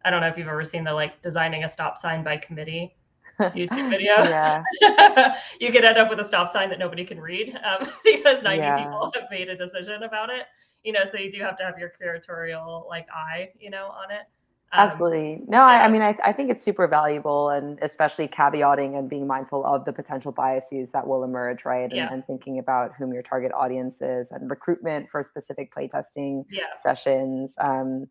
I 0.05 0.11
don't 0.11 0.21
know 0.21 0.27
if 0.27 0.37
you've 0.37 0.47
ever 0.47 0.63
seen 0.63 0.83
the 0.83 0.93
like 0.93 1.21
designing 1.23 1.63
a 1.63 1.69
stop 1.69 1.97
sign 1.97 2.23
by 2.23 2.37
committee 2.37 2.95
YouTube 3.39 3.89
video. 3.89 4.13
yeah. 4.23 4.63
you 5.59 5.71
could 5.71 5.83
end 5.83 5.97
up 5.97 6.09
with 6.09 6.19
a 6.19 6.23
stop 6.23 6.49
sign 6.49 6.69
that 6.69 6.79
nobody 6.79 7.03
can 7.03 7.19
read 7.19 7.57
um, 7.65 7.89
because 8.03 8.41
90 8.43 8.57
yeah. 8.57 8.77
people 8.77 9.11
have 9.15 9.25
made 9.29 9.49
a 9.49 9.57
decision 9.57 10.03
about 10.03 10.29
it. 10.29 10.45
You 10.83 10.93
know, 10.93 11.03
so 11.03 11.17
you 11.17 11.31
do 11.31 11.41
have 11.41 11.57
to 11.57 11.63
have 11.63 11.79
your 11.79 11.91
curatorial 11.99 12.87
like 12.87 13.07
eye, 13.13 13.49
you 13.59 13.71
know, 13.71 13.87
on 13.87 14.11
it. 14.11 14.21
Um, 14.71 14.87
Absolutely. 14.87 15.41
No, 15.47 15.61
I, 15.61 15.85
I 15.85 15.87
mean, 15.87 16.01
I, 16.01 16.15
I, 16.23 16.33
think 16.33 16.49
it's 16.49 16.63
super 16.63 16.87
valuable 16.87 17.49
and 17.49 17.79
especially 17.81 18.27
caveating 18.27 18.97
and 18.97 19.09
being 19.09 19.25
mindful 19.25 19.65
of 19.65 19.85
the 19.85 19.93
potential 19.93 20.31
biases 20.31 20.91
that 20.91 21.05
will 21.07 21.23
emerge, 21.23 21.65
right? 21.65 21.83
And, 21.83 21.95
yeah. 21.95 22.11
and 22.11 22.25
thinking 22.25 22.59
about 22.59 22.91
whom 22.97 23.13
your 23.13 23.23
target 23.23 23.51
audience 23.53 24.01
is 24.01 24.31
and 24.31 24.49
recruitment 24.49 25.09
for 25.09 25.23
specific 25.23 25.73
playtesting 25.73 26.45
yeah. 26.51 26.63
sessions. 26.81 27.53
Um, 27.59 28.07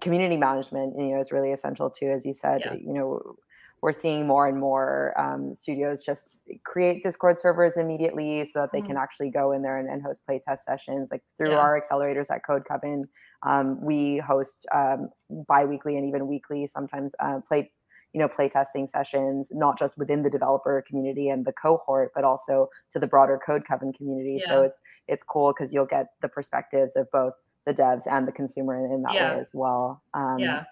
community 0.00 0.36
management 0.36 0.94
you 0.98 1.14
know 1.14 1.20
is 1.20 1.32
really 1.32 1.52
essential 1.52 1.90
too 1.90 2.10
as 2.10 2.24
you 2.24 2.34
said 2.34 2.60
yeah. 2.64 2.74
you 2.74 2.92
know 2.92 3.36
we're 3.80 3.92
seeing 3.92 4.26
more 4.26 4.48
and 4.48 4.58
more 4.58 5.18
um, 5.18 5.54
studios 5.54 6.02
just 6.02 6.22
create 6.64 7.02
discord 7.02 7.38
servers 7.38 7.76
immediately 7.76 8.44
so 8.44 8.60
that 8.60 8.72
they 8.72 8.78
mm-hmm. 8.78 8.88
can 8.88 8.96
actually 8.96 9.30
go 9.30 9.52
in 9.52 9.62
there 9.62 9.78
and, 9.78 9.88
and 9.88 10.02
host 10.02 10.22
playtest 10.28 10.60
sessions 10.60 11.08
like 11.10 11.22
through 11.36 11.50
yeah. 11.50 11.58
our 11.58 11.80
accelerators 11.80 12.30
at 12.30 12.44
code 12.44 12.62
coven 12.66 13.06
um, 13.44 13.80
we 13.80 14.18
host 14.18 14.66
um, 14.74 15.08
bi-weekly 15.46 15.96
and 15.96 16.08
even 16.08 16.26
weekly 16.26 16.66
sometimes 16.66 17.14
uh, 17.20 17.38
play 17.46 17.70
you 18.12 18.20
know 18.20 18.28
playtesting 18.28 18.88
sessions 18.88 19.48
not 19.52 19.78
just 19.78 19.96
within 19.98 20.22
the 20.22 20.30
developer 20.30 20.82
community 20.88 21.28
and 21.28 21.44
the 21.44 21.52
cohort 21.52 22.10
but 22.14 22.24
also 22.24 22.68
to 22.92 22.98
the 22.98 23.06
broader 23.06 23.38
code 23.44 23.62
coven 23.68 23.92
community 23.92 24.38
yeah. 24.40 24.48
so 24.48 24.62
it's 24.62 24.80
it's 25.06 25.22
cool 25.22 25.52
because 25.52 25.72
you'll 25.72 25.86
get 25.86 26.06
the 26.22 26.28
perspectives 26.28 26.96
of 26.96 27.10
both 27.12 27.34
the 27.68 27.74
devs 27.74 28.06
and 28.10 28.26
the 28.26 28.32
consumer 28.32 28.84
in, 28.84 28.90
in 28.90 29.02
that 29.02 29.14
yeah. 29.14 29.34
way 29.34 29.40
as 29.40 29.50
well. 29.52 30.02
Um, 30.14 30.38
yeah. 30.38 30.64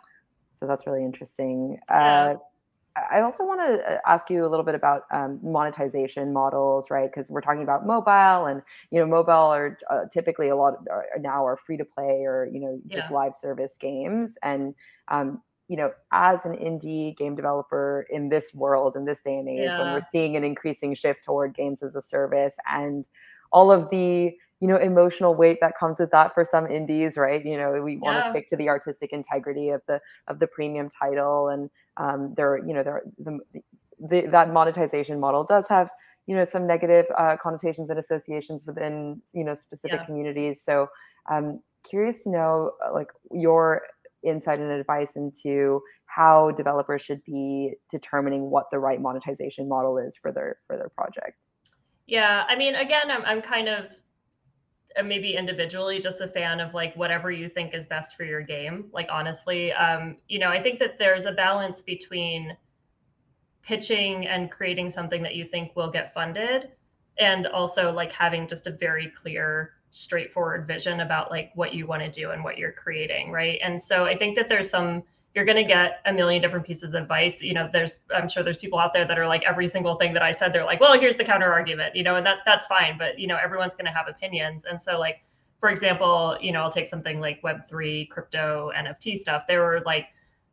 So 0.58 0.66
that's 0.66 0.86
really 0.86 1.04
interesting. 1.04 1.78
Yeah. 1.90 2.34
Uh, 2.34 2.36
I 3.12 3.20
also 3.20 3.44
want 3.44 3.60
to 3.60 3.92
uh, 3.92 3.98
ask 4.06 4.30
you 4.30 4.46
a 4.46 4.48
little 4.48 4.64
bit 4.64 4.74
about 4.74 5.02
um, 5.10 5.38
monetization 5.42 6.32
models, 6.32 6.90
right? 6.90 7.10
Because 7.10 7.28
we're 7.28 7.42
talking 7.42 7.62
about 7.62 7.86
mobile, 7.86 8.46
and 8.46 8.62
you 8.90 8.98
know, 8.98 9.06
mobile 9.06 9.32
are 9.32 9.76
uh, 9.90 10.04
typically 10.10 10.48
a 10.48 10.56
lot 10.56 10.74
of, 10.74 10.86
are 10.88 11.06
now 11.20 11.46
are 11.46 11.58
free 11.58 11.76
to 11.76 11.84
play 11.84 12.24
or 12.24 12.48
you 12.50 12.58
know 12.58 12.80
just 12.86 13.10
yeah. 13.10 13.14
live 13.14 13.34
service 13.34 13.76
games. 13.78 14.38
And 14.42 14.74
um, 15.08 15.42
you 15.68 15.76
know, 15.76 15.92
as 16.12 16.46
an 16.46 16.52
indie 16.52 17.14
game 17.18 17.36
developer 17.36 18.06
in 18.08 18.30
this 18.30 18.54
world 18.54 18.96
in 18.96 19.04
this 19.04 19.20
day 19.20 19.36
and 19.36 19.48
age, 19.48 19.60
yeah. 19.64 19.78
when 19.78 19.92
we're 19.92 20.08
seeing 20.10 20.36
an 20.36 20.44
increasing 20.44 20.94
shift 20.94 21.22
toward 21.22 21.54
games 21.54 21.82
as 21.82 21.96
a 21.96 22.02
service 22.02 22.56
and 22.72 23.06
all 23.52 23.70
of 23.70 23.90
the 23.90 24.34
you 24.60 24.68
know 24.68 24.76
emotional 24.76 25.34
weight 25.34 25.58
that 25.60 25.76
comes 25.78 25.98
with 25.98 26.10
that 26.10 26.32
for 26.34 26.44
some 26.44 26.66
indies 26.66 27.16
right 27.16 27.44
you 27.44 27.56
know 27.56 27.72
we 27.82 27.96
want 27.96 28.16
to 28.16 28.24
yeah. 28.24 28.30
stick 28.30 28.48
to 28.48 28.56
the 28.56 28.68
artistic 28.68 29.12
integrity 29.12 29.70
of 29.70 29.82
the 29.86 30.00
of 30.28 30.38
the 30.38 30.46
premium 30.46 30.88
title 30.88 31.48
and 31.48 31.70
um 31.98 32.32
there 32.36 32.58
you 32.58 32.72
know 32.72 32.82
there 32.82 33.02
the, 33.18 33.38
the 34.08 34.26
that 34.30 34.52
monetization 34.52 35.20
model 35.20 35.44
does 35.44 35.66
have 35.68 35.90
you 36.26 36.34
know 36.34 36.44
some 36.44 36.66
negative 36.66 37.06
uh, 37.16 37.36
connotations 37.40 37.90
and 37.90 37.98
associations 37.98 38.64
within 38.66 39.20
you 39.32 39.44
know 39.44 39.54
specific 39.54 40.00
yeah. 40.00 40.06
communities 40.06 40.62
so 40.62 40.88
um 41.30 41.60
curious 41.88 42.24
to 42.24 42.30
know 42.30 42.72
uh, 42.84 42.92
like 42.92 43.08
your 43.30 43.82
insight 44.22 44.58
and 44.58 44.72
advice 44.72 45.12
into 45.16 45.80
how 46.06 46.50
developers 46.52 47.02
should 47.02 47.22
be 47.24 47.74
determining 47.90 48.50
what 48.50 48.66
the 48.72 48.78
right 48.78 49.00
monetization 49.00 49.68
model 49.68 49.98
is 49.98 50.16
for 50.16 50.32
their 50.32 50.56
for 50.66 50.76
their 50.76 50.88
project 50.88 51.44
yeah 52.06 52.44
i 52.48 52.56
mean 52.56 52.74
again 52.74 53.10
i'm, 53.10 53.22
I'm 53.24 53.42
kind 53.42 53.68
of 53.68 53.84
maybe 55.04 55.34
individually 55.34 56.00
just 56.00 56.20
a 56.20 56.28
fan 56.28 56.60
of 56.60 56.74
like 56.74 56.94
whatever 56.96 57.30
you 57.30 57.48
think 57.48 57.74
is 57.74 57.86
best 57.86 58.16
for 58.16 58.24
your 58.24 58.40
game 58.40 58.86
like 58.92 59.08
honestly 59.10 59.72
um 59.72 60.16
you 60.28 60.38
know 60.38 60.48
i 60.48 60.62
think 60.62 60.78
that 60.78 60.98
there's 60.98 61.24
a 61.24 61.32
balance 61.32 61.82
between 61.82 62.56
pitching 63.62 64.26
and 64.26 64.50
creating 64.50 64.88
something 64.88 65.22
that 65.22 65.34
you 65.34 65.44
think 65.44 65.74
will 65.76 65.90
get 65.90 66.14
funded 66.14 66.70
and 67.18 67.46
also 67.46 67.92
like 67.92 68.12
having 68.12 68.46
just 68.46 68.66
a 68.66 68.70
very 68.70 69.08
clear 69.08 69.72
straightforward 69.90 70.66
vision 70.66 71.00
about 71.00 71.30
like 71.30 71.50
what 71.54 71.74
you 71.74 71.86
want 71.86 72.02
to 72.02 72.10
do 72.10 72.30
and 72.30 72.44
what 72.44 72.58
you're 72.58 72.72
creating 72.72 73.30
right? 73.30 73.58
And 73.62 73.80
so 73.80 74.04
i 74.04 74.16
think 74.16 74.36
that 74.36 74.48
there's 74.48 74.70
some 74.70 75.02
you're 75.36 75.44
going 75.44 75.56
to 75.56 75.64
get 75.64 76.00
a 76.06 76.12
million 76.12 76.40
different 76.40 76.66
pieces 76.66 76.94
of 76.94 77.02
advice. 77.02 77.42
You 77.42 77.52
know 77.52 77.68
there's 77.70 77.98
i'm 78.12 78.28
sure 78.28 78.42
there's 78.42 78.56
people 78.56 78.78
out 78.78 78.94
there 78.94 79.06
that 79.06 79.18
are 79.18 79.28
like 79.28 79.44
every 79.44 79.68
single 79.68 79.96
thing 79.96 80.14
that 80.14 80.22
i 80.22 80.32
said 80.32 80.52
they're 80.52 80.64
like 80.64 80.80
well 80.80 80.98
here's 80.98 81.16
the 81.16 81.24
counter 81.24 81.52
argument 81.52 81.94
you 81.94 82.02
know 82.02 82.16
and 82.16 82.24
that 82.26 82.38
that's 82.46 82.66
fine 82.66 82.96
but 82.98 83.18
you 83.18 83.26
know 83.26 83.36
everyone's 83.36 83.74
going 83.74 83.84
to 83.84 83.92
have 83.92 84.08
opinions. 84.08 84.64
And 84.64 84.80
so 84.80 84.98
like 84.98 85.22
for 85.60 85.68
example 85.68 86.38
you 86.40 86.52
know 86.52 86.62
i'll 86.62 86.72
take 86.72 86.88
something 86.88 87.20
like 87.20 87.40
web3 87.42 88.08
crypto 88.08 88.72
nft 88.74 89.18
stuff. 89.18 89.46
There 89.46 89.60
were 89.60 89.82
like 89.84 90.06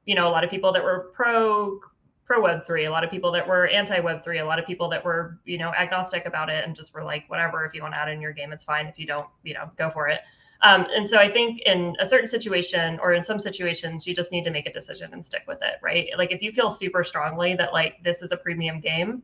you 0.05 0.15
know 0.15 0.27
a 0.27 0.31
lot 0.31 0.43
of 0.43 0.49
people 0.49 0.73
that 0.73 0.83
were 0.83 1.11
pro 1.13 1.79
pro 2.25 2.41
web3 2.41 2.87
a 2.87 2.89
lot 2.89 3.05
of 3.05 3.09
people 3.09 3.31
that 3.31 3.47
were 3.47 3.67
anti 3.67 4.01
web3 4.01 4.41
a 4.41 4.45
lot 4.45 4.59
of 4.59 4.65
people 4.65 4.89
that 4.89 5.03
were 5.05 5.39
you 5.45 5.57
know 5.57 5.71
agnostic 5.75 6.25
about 6.25 6.49
it 6.49 6.65
and 6.65 6.75
just 6.75 6.93
were 6.93 7.05
like 7.05 7.23
whatever 7.29 7.65
if 7.65 7.73
you 7.73 7.81
want 7.81 7.93
to 7.93 7.99
add 7.99 8.09
in 8.09 8.19
your 8.19 8.33
game 8.33 8.51
it's 8.51 8.65
fine. 8.65 8.85
If 8.85 8.99
you 8.99 9.07
don't 9.07 9.27
you 9.43 9.53
know 9.53 9.71
go 9.77 9.89
for 9.89 10.09
it 10.09 10.19
um, 10.63 10.87
and 10.95 11.07
so 11.07 11.17
I 11.17 11.29
think 11.29 11.59
in 11.61 11.93
a 11.99 12.05
certain 12.05 12.27
situation 12.27 12.97
or 13.01 13.13
in 13.13 13.21
some 13.21 13.37
situations, 13.37 14.07
you 14.07 14.15
just 14.15 14.31
need 14.31 14.45
to 14.45 14.51
make 14.51 14.65
a 14.65 14.71
decision 14.71 15.11
and 15.11 15.23
stick 15.23 15.43
with 15.45 15.61
it, 15.61 15.75
right? 15.81 16.07
Like 16.17 16.31
if 16.31 16.41
you 16.41 16.53
feel 16.53 16.71
super 16.71 17.03
strongly 17.03 17.53
that 17.55 17.73
like 17.73 18.01
this 18.01 18.21
is 18.21 18.31
a 18.31 18.37
premium 18.37 18.79
game, 18.79 19.21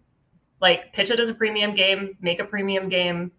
like 0.59 0.91
pitch 0.91 1.09
it 1.09 1.19
as 1.19 1.29
a 1.29 1.33
premium 1.33 1.73
game, 1.73 2.17
make 2.19 2.41
a 2.41 2.45
premium 2.45 2.89
game, 2.89 3.31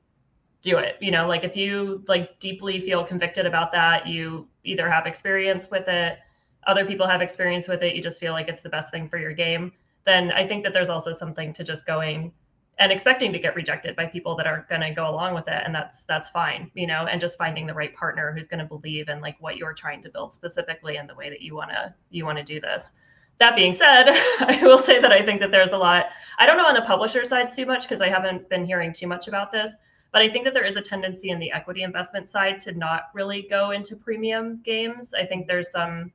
do 0.63 0.79
it. 0.79 0.97
You 1.01 1.11
know, 1.11 1.29
like 1.29 1.45
if 1.45 1.57
you 1.57 2.03
like 2.09 2.41
deeply 2.41 2.81
feel 2.81 3.05
convicted 3.05 3.45
about 3.45 3.71
that, 3.73 4.07
you 4.07 4.49
either 4.65 4.91
have 4.91 5.07
experience 5.07 5.71
with 5.71 5.87
it, 5.87 6.19
other 6.67 6.87
people 6.87 7.07
have 7.07 7.21
experience 7.21 7.69
with 7.69 7.83
it, 7.83 7.95
you 7.95 8.03
just 8.03 8.19
feel 8.19 8.33
like 8.33 8.49
it's 8.49 8.63
the 8.63 8.69
best 8.71 8.91
thing 8.91 9.11
for 9.11 9.19
your 9.19 9.33
game, 9.33 9.73
then 10.07 10.33
I 10.33 10.47
think 10.47 10.65
that 10.65 10.73
there's 10.73 10.89
also 10.89 11.13
something 11.13 11.53
to 11.53 11.65
just 11.65 11.87
going 11.87 12.33
and 12.81 12.91
expecting 12.91 13.31
to 13.31 13.39
get 13.39 13.55
rejected 13.55 13.95
by 13.95 14.07
people 14.07 14.35
that 14.35 14.47
are 14.47 14.67
going 14.71 14.81
to 14.81 14.91
go 14.91 15.09
along 15.09 15.35
with 15.35 15.47
it 15.47 15.63
and 15.65 15.75
that's 15.75 16.05
that's 16.05 16.31
fine 16.31 16.71
you 16.75 16.87
know 16.87 17.07
and 17.07 17.21
just 17.21 17.39
finding 17.39 17.67
the 17.67 17.75
right 17.75 17.95
partner 17.95 18.33
who's 18.33 18.49
going 18.49 18.59
to 18.59 18.65
believe 18.65 19.09
in 19.09 19.21
like 19.21 19.37
what 19.39 19.57
you're 19.57 19.75
trying 19.75 20.03
to 20.03 20.09
build 20.09 20.33
specifically 20.33 20.97
and 20.97 21.09
the 21.09 21.15
way 21.15 21.29
that 21.29 21.43
you 21.43 21.55
want 21.55 21.71
to 21.71 21.95
you 22.11 22.25
want 22.25 22.39
to 22.39 22.45
do 22.45 22.61
this. 22.61 22.93
That 23.39 23.55
being 23.55 23.75
said 23.75 24.09
i 24.41 24.61
will 24.63 24.79
say 24.79 24.99
that 25.01 25.13
i 25.13 25.25
think 25.25 25.41
that 25.41 25.51
there's 25.51 25.71
a 25.71 25.79
lot 25.79 26.07
i 26.39 26.47
don't 26.47 26.57
know 26.57 26.67
on 26.67 26.75
the 26.75 26.83
publisher 26.83 27.25
side 27.25 27.53
too 27.53 27.67
much 27.67 27.83
because 27.83 28.01
i 28.01 28.09
haven't 28.09 28.49
been 28.49 28.65
hearing 28.65 28.93
too 28.93 29.07
much 29.07 29.29
about 29.29 29.53
this 29.53 29.77
but 30.13 30.21
i 30.21 30.29
think 30.29 30.45
that 30.45 30.53
there 30.53 30.65
is 30.65 30.77
a 30.77 30.83
tendency 30.83 31.31
in 31.31 31.39
the 31.39 31.51
equity 31.53 31.83
investment 31.83 32.29
side 32.29 32.61
to 32.61 32.73
not 32.73 33.05
really 33.15 33.47
go 33.49 33.71
into 33.71 33.97
premium 33.97 34.61
games. 34.65 35.15
I 35.15 35.25
think 35.25 35.47
there's 35.47 35.71
some 35.71 36.13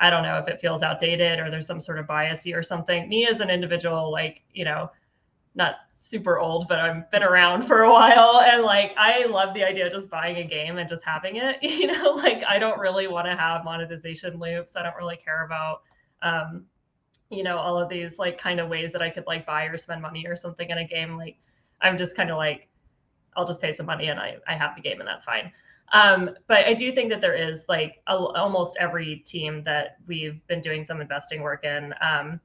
i 0.00 0.10
don't 0.10 0.22
know 0.22 0.38
if 0.38 0.48
it 0.48 0.60
feels 0.60 0.82
outdated 0.82 1.40
or 1.40 1.50
there's 1.50 1.66
some 1.66 1.80
sort 1.80 1.98
of 1.98 2.06
biasy 2.06 2.56
or 2.56 2.62
something. 2.62 3.08
Me 3.08 3.26
as 3.26 3.40
an 3.40 3.50
individual 3.50 4.10
like 4.10 4.42
you 4.52 4.64
know 4.64 4.90
not 5.54 5.76
super 6.00 6.38
old, 6.38 6.68
but 6.68 6.78
I've 6.78 7.10
been 7.10 7.22
around 7.22 7.62
for 7.62 7.82
a 7.82 7.92
while. 7.92 8.40
And 8.40 8.62
like, 8.62 8.92
I 8.96 9.24
love 9.26 9.54
the 9.54 9.64
idea 9.64 9.86
of 9.86 9.92
just 9.92 10.08
buying 10.08 10.36
a 10.36 10.44
game 10.44 10.78
and 10.78 10.88
just 10.88 11.04
having 11.04 11.36
it. 11.36 11.58
You 11.78 11.86
know, 11.88 12.10
like, 12.12 12.42
I 12.48 12.58
don't 12.58 12.78
really 12.78 13.06
want 13.06 13.26
to 13.26 13.36
have 13.36 13.64
monetization 13.64 14.38
loops. 14.38 14.76
I 14.76 14.82
don't 14.82 14.96
really 14.96 15.16
care 15.16 15.44
about, 15.44 15.82
um, 16.22 16.64
you 17.30 17.42
know, 17.42 17.58
all 17.58 17.78
of 17.78 17.88
these 17.88 18.18
like 18.18 18.38
kind 18.38 18.58
of 18.58 18.68
ways 18.68 18.92
that 18.92 19.02
I 19.02 19.10
could 19.10 19.26
like 19.26 19.46
buy 19.46 19.64
or 19.64 19.76
spend 19.76 20.02
money 20.02 20.26
or 20.26 20.34
something 20.34 20.70
in 20.70 20.78
a 20.78 20.86
game. 20.86 21.16
Like, 21.16 21.36
I'm 21.80 21.98
just 21.98 22.16
kind 22.16 22.30
of 22.30 22.36
like, 22.36 22.68
I'll 23.36 23.46
just 23.46 23.60
pay 23.60 23.74
some 23.74 23.86
money 23.86 24.08
and 24.08 24.18
I, 24.18 24.38
I 24.48 24.54
have 24.54 24.74
the 24.74 24.82
game 24.82 25.00
and 25.00 25.08
that's 25.08 25.24
fine. 25.24 25.52
Um, 25.92 26.30
but 26.48 26.66
I 26.66 26.74
do 26.74 26.92
think 26.92 27.10
that 27.10 27.20
there 27.20 27.34
is 27.34 27.64
like 27.68 28.02
a, 28.08 28.16
almost 28.16 28.76
every 28.78 29.16
team 29.16 29.62
that 29.64 29.96
we've 30.06 30.44
been 30.46 30.60
doing 30.60 30.82
some 30.84 31.00
investing 31.00 31.42
work 31.42 31.64
in. 31.64 31.94
Um, 32.00 32.40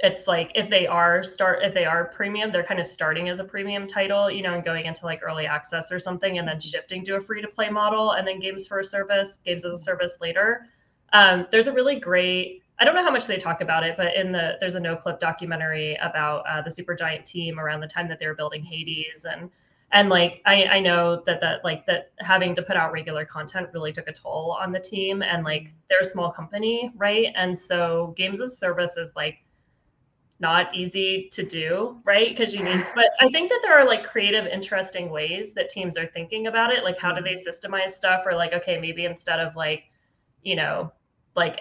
it's 0.00 0.26
like 0.26 0.52
if 0.54 0.68
they 0.68 0.86
are 0.86 1.22
start 1.24 1.62
if 1.62 1.72
they 1.72 1.84
are 1.84 2.06
premium 2.06 2.52
they're 2.52 2.62
kind 2.62 2.80
of 2.80 2.86
starting 2.86 3.28
as 3.28 3.40
a 3.40 3.44
premium 3.44 3.86
title 3.86 4.30
you 4.30 4.42
know 4.42 4.54
and 4.54 4.64
going 4.64 4.84
into 4.84 5.04
like 5.04 5.20
early 5.22 5.46
access 5.46 5.90
or 5.90 5.98
something 5.98 6.38
and 6.38 6.46
then 6.46 6.56
mm-hmm. 6.56 6.68
shifting 6.68 7.04
to 7.04 7.16
a 7.16 7.20
free 7.20 7.40
to 7.40 7.48
play 7.48 7.70
model 7.70 8.12
and 8.12 8.26
then 8.26 8.38
games 8.38 8.66
for 8.66 8.80
a 8.80 8.84
service 8.84 9.38
games 9.44 9.64
as 9.64 9.72
a 9.72 9.78
service 9.78 10.18
later 10.20 10.66
um, 11.12 11.46
there's 11.50 11.66
a 11.66 11.72
really 11.72 11.98
great 11.98 12.62
i 12.78 12.84
don't 12.84 12.94
know 12.94 13.02
how 13.02 13.10
much 13.10 13.26
they 13.26 13.38
talk 13.38 13.62
about 13.62 13.84
it 13.84 13.96
but 13.96 14.14
in 14.14 14.32
the 14.32 14.56
there's 14.60 14.74
a 14.74 14.80
Noclip 14.80 15.18
documentary 15.18 15.96
about 16.02 16.44
uh, 16.46 16.60
the 16.60 16.70
Supergiant 16.70 17.24
team 17.24 17.58
around 17.58 17.80
the 17.80 17.86
time 17.86 18.08
that 18.08 18.18
they 18.18 18.26
were 18.26 18.34
building 18.34 18.62
hades 18.62 19.24
and 19.24 19.50
and 19.92 20.08
like 20.08 20.42
I, 20.44 20.64
I 20.64 20.80
know 20.80 21.22
that 21.26 21.40
that 21.40 21.64
like 21.64 21.86
that 21.86 22.10
having 22.18 22.54
to 22.56 22.62
put 22.62 22.76
out 22.76 22.92
regular 22.92 23.24
content 23.24 23.68
really 23.72 23.92
took 23.92 24.08
a 24.08 24.12
toll 24.12 24.58
on 24.60 24.72
the 24.72 24.80
team 24.80 25.22
and 25.22 25.44
like 25.44 25.62
mm-hmm. 25.62 25.76
they're 25.88 26.00
a 26.00 26.04
small 26.04 26.30
company 26.30 26.92
right 26.96 27.28
and 27.34 27.56
so 27.56 28.12
games 28.16 28.42
as 28.42 28.52
a 28.52 28.56
service 28.56 28.96
is 28.98 29.12
like 29.16 29.38
not 30.38 30.74
easy 30.74 31.28
to 31.32 31.42
do, 31.42 31.98
right? 32.04 32.28
Because 32.28 32.54
you 32.54 32.62
need, 32.62 32.86
but 32.94 33.06
I 33.20 33.30
think 33.30 33.48
that 33.48 33.60
there 33.62 33.78
are 33.78 33.86
like 33.86 34.04
creative, 34.04 34.46
interesting 34.46 35.10
ways 35.10 35.54
that 35.54 35.70
teams 35.70 35.96
are 35.96 36.06
thinking 36.06 36.46
about 36.46 36.72
it. 36.72 36.84
Like, 36.84 36.98
how 36.98 37.12
do 37.12 37.22
they 37.22 37.34
systemize 37.34 37.90
stuff? 37.90 38.24
Or, 38.26 38.34
like, 38.34 38.52
okay, 38.52 38.78
maybe 38.78 39.06
instead 39.06 39.40
of 39.40 39.56
like, 39.56 39.84
you 40.42 40.54
know, 40.54 40.92
like 41.34 41.60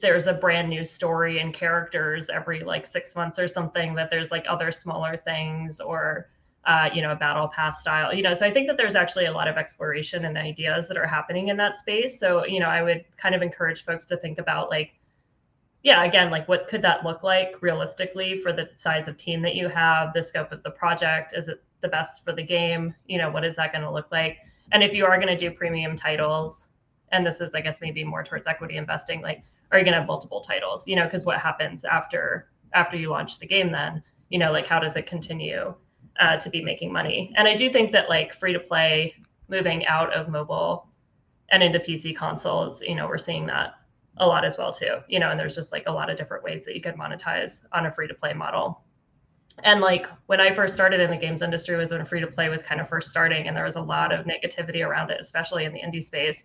there's 0.00 0.26
a 0.26 0.32
brand 0.32 0.70
new 0.70 0.86
story 0.86 1.40
and 1.40 1.52
characters 1.52 2.30
every 2.30 2.60
like 2.64 2.86
six 2.86 3.14
months 3.14 3.38
or 3.38 3.46
something, 3.46 3.94
that 3.94 4.10
there's 4.10 4.30
like 4.30 4.46
other 4.48 4.72
smaller 4.72 5.18
things 5.18 5.78
or, 5.78 6.30
uh, 6.64 6.88
you 6.94 7.02
know, 7.02 7.12
a 7.12 7.16
battle 7.16 7.48
pass 7.48 7.82
style, 7.82 8.14
you 8.14 8.22
know. 8.22 8.32
So 8.32 8.46
I 8.46 8.50
think 8.50 8.68
that 8.68 8.78
there's 8.78 8.96
actually 8.96 9.26
a 9.26 9.32
lot 9.32 9.48
of 9.48 9.58
exploration 9.58 10.24
and 10.24 10.38
ideas 10.38 10.88
that 10.88 10.96
are 10.96 11.06
happening 11.06 11.48
in 11.48 11.58
that 11.58 11.76
space. 11.76 12.18
So, 12.18 12.46
you 12.46 12.58
know, 12.58 12.68
I 12.68 12.82
would 12.82 13.04
kind 13.18 13.34
of 13.34 13.42
encourage 13.42 13.84
folks 13.84 14.06
to 14.06 14.16
think 14.16 14.38
about 14.38 14.70
like, 14.70 14.94
yeah, 15.84 16.02
again, 16.04 16.30
like 16.30 16.48
what 16.48 16.66
could 16.66 16.80
that 16.82 17.04
look 17.04 17.22
like 17.22 17.56
realistically 17.60 18.40
for 18.40 18.54
the 18.54 18.70
size 18.74 19.06
of 19.06 19.18
team 19.18 19.42
that 19.42 19.54
you 19.54 19.68
have, 19.68 20.14
the 20.14 20.22
scope 20.22 20.50
of 20.50 20.62
the 20.62 20.70
project? 20.70 21.34
Is 21.36 21.48
it 21.48 21.62
the 21.82 21.88
best 21.88 22.24
for 22.24 22.32
the 22.32 22.42
game? 22.42 22.94
You 23.06 23.18
know, 23.18 23.30
what 23.30 23.44
is 23.44 23.54
that 23.56 23.70
going 23.70 23.84
to 23.84 23.92
look 23.92 24.10
like? 24.10 24.38
And 24.72 24.82
if 24.82 24.94
you 24.94 25.04
are 25.04 25.16
going 25.16 25.28
to 25.28 25.36
do 25.36 25.50
premium 25.54 25.94
titles, 25.94 26.68
and 27.12 27.24
this 27.24 27.42
is, 27.42 27.54
I 27.54 27.60
guess, 27.60 27.82
maybe 27.82 28.02
more 28.02 28.24
towards 28.24 28.46
equity 28.46 28.78
investing, 28.78 29.20
like, 29.20 29.44
are 29.70 29.78
you 29.78 29.84
going 29.84 29.92
to 29.92 29.98
have 29.98 30.08
multiple 30.08 30.40
titles? 30.40 30.88
You 30.88 30.96
know, 30.96 31.04
because 31.04 31.26
what 31.26 31.38
happens 31.38 31.84
after 31.84 32.48
after 32.72 32.96
you 32.96 33.10
launch 33.10 33.38
the 33.38 33.46
game? 33.46 33.70
Then, 33.70 34.02
you 34.30 34.38
know, 34.38 34.52
like 34.52 34.66
how 34.66 34.78
does 34.78 34.96
it 34.96 35.06
continue 35.06 35.74
uh, 36.18 36.38
to 36.38 36.48
be 36.48 36.64
making 36.64 36.94
money? 36.94 37.30
And 37.36 37.46
I 37.46 37.56
do 37.56 37.68
think 37.68 37.92
that 37.92 38.08
like 38.08 38.34
free 38.34 38.54
to 38.54 38.60
play, 38.60 39.14
moving 39.48 39.84
out 39.84 40.10
of 40.14 40.30
mobile 40.30 40.88
and 41.50 41.62
into 41.62 41.78
PC 41.78 42.16
consoles, 42.16 42.80
you 42.80 42.94
know, 42.94 43.06
we're 43.06 43.18
seeing 43.18 43.44
that 43.46 43.74
a 44.18 44.26
lot 44.26 44.44
as 44.44 44.56
well 44.56 44.72
too 44.72 44.98
you 45.08 45.18
know 45.18 45.30
and 45.30 45.38
there's 45.38 45.54
just 45.54 45.72
like 45.72 45.84
a 45.86 45.92
lot 45.92 46.10
of 46.10 46.16
different 46.16 46.44
ways 46.44 46.64
that 46.64 46.74
you 46.74 46.80
could 46.80 46.94
monetize 46.94 47.64
on 47.72 47.86
a 47.86 47.92
free 47.92 48.08
to 48.08 48.14
play 48.14 48.32
model. 48.32 48.82
And 49.62 49.80
like 49.80 50.06
when 50.26 50.40
i 50.40 50.52
first 50.52 50.74
started 50.74 51.00
in 51.00 51.10
the 51.10 51.16
games 51.16 51.42
industry 51.42 51.76
was 51.76 51.90
when 51.90 52.04
free 52.06 52.20
to 52.20 52.26
play 52.26 52.48
was 52.48 52.62
kind 52.62 52.80
of 52.80 52.88
first 52.88 53.10
starting 53.10 53.46
and 53.46 53.56
there 53.56 53.64
was 53.64 53.76
a 53.76 53.80
lot 53.80 54.12
of 54.12 54.26
negativity 54.26 54.86
around 54.86 55.10
it 55.10 55.18
especially 55.20 55.64
in 55.64 55.72
the 55.72 55.80
indie 55.80 56.02
space. 56.02 56.44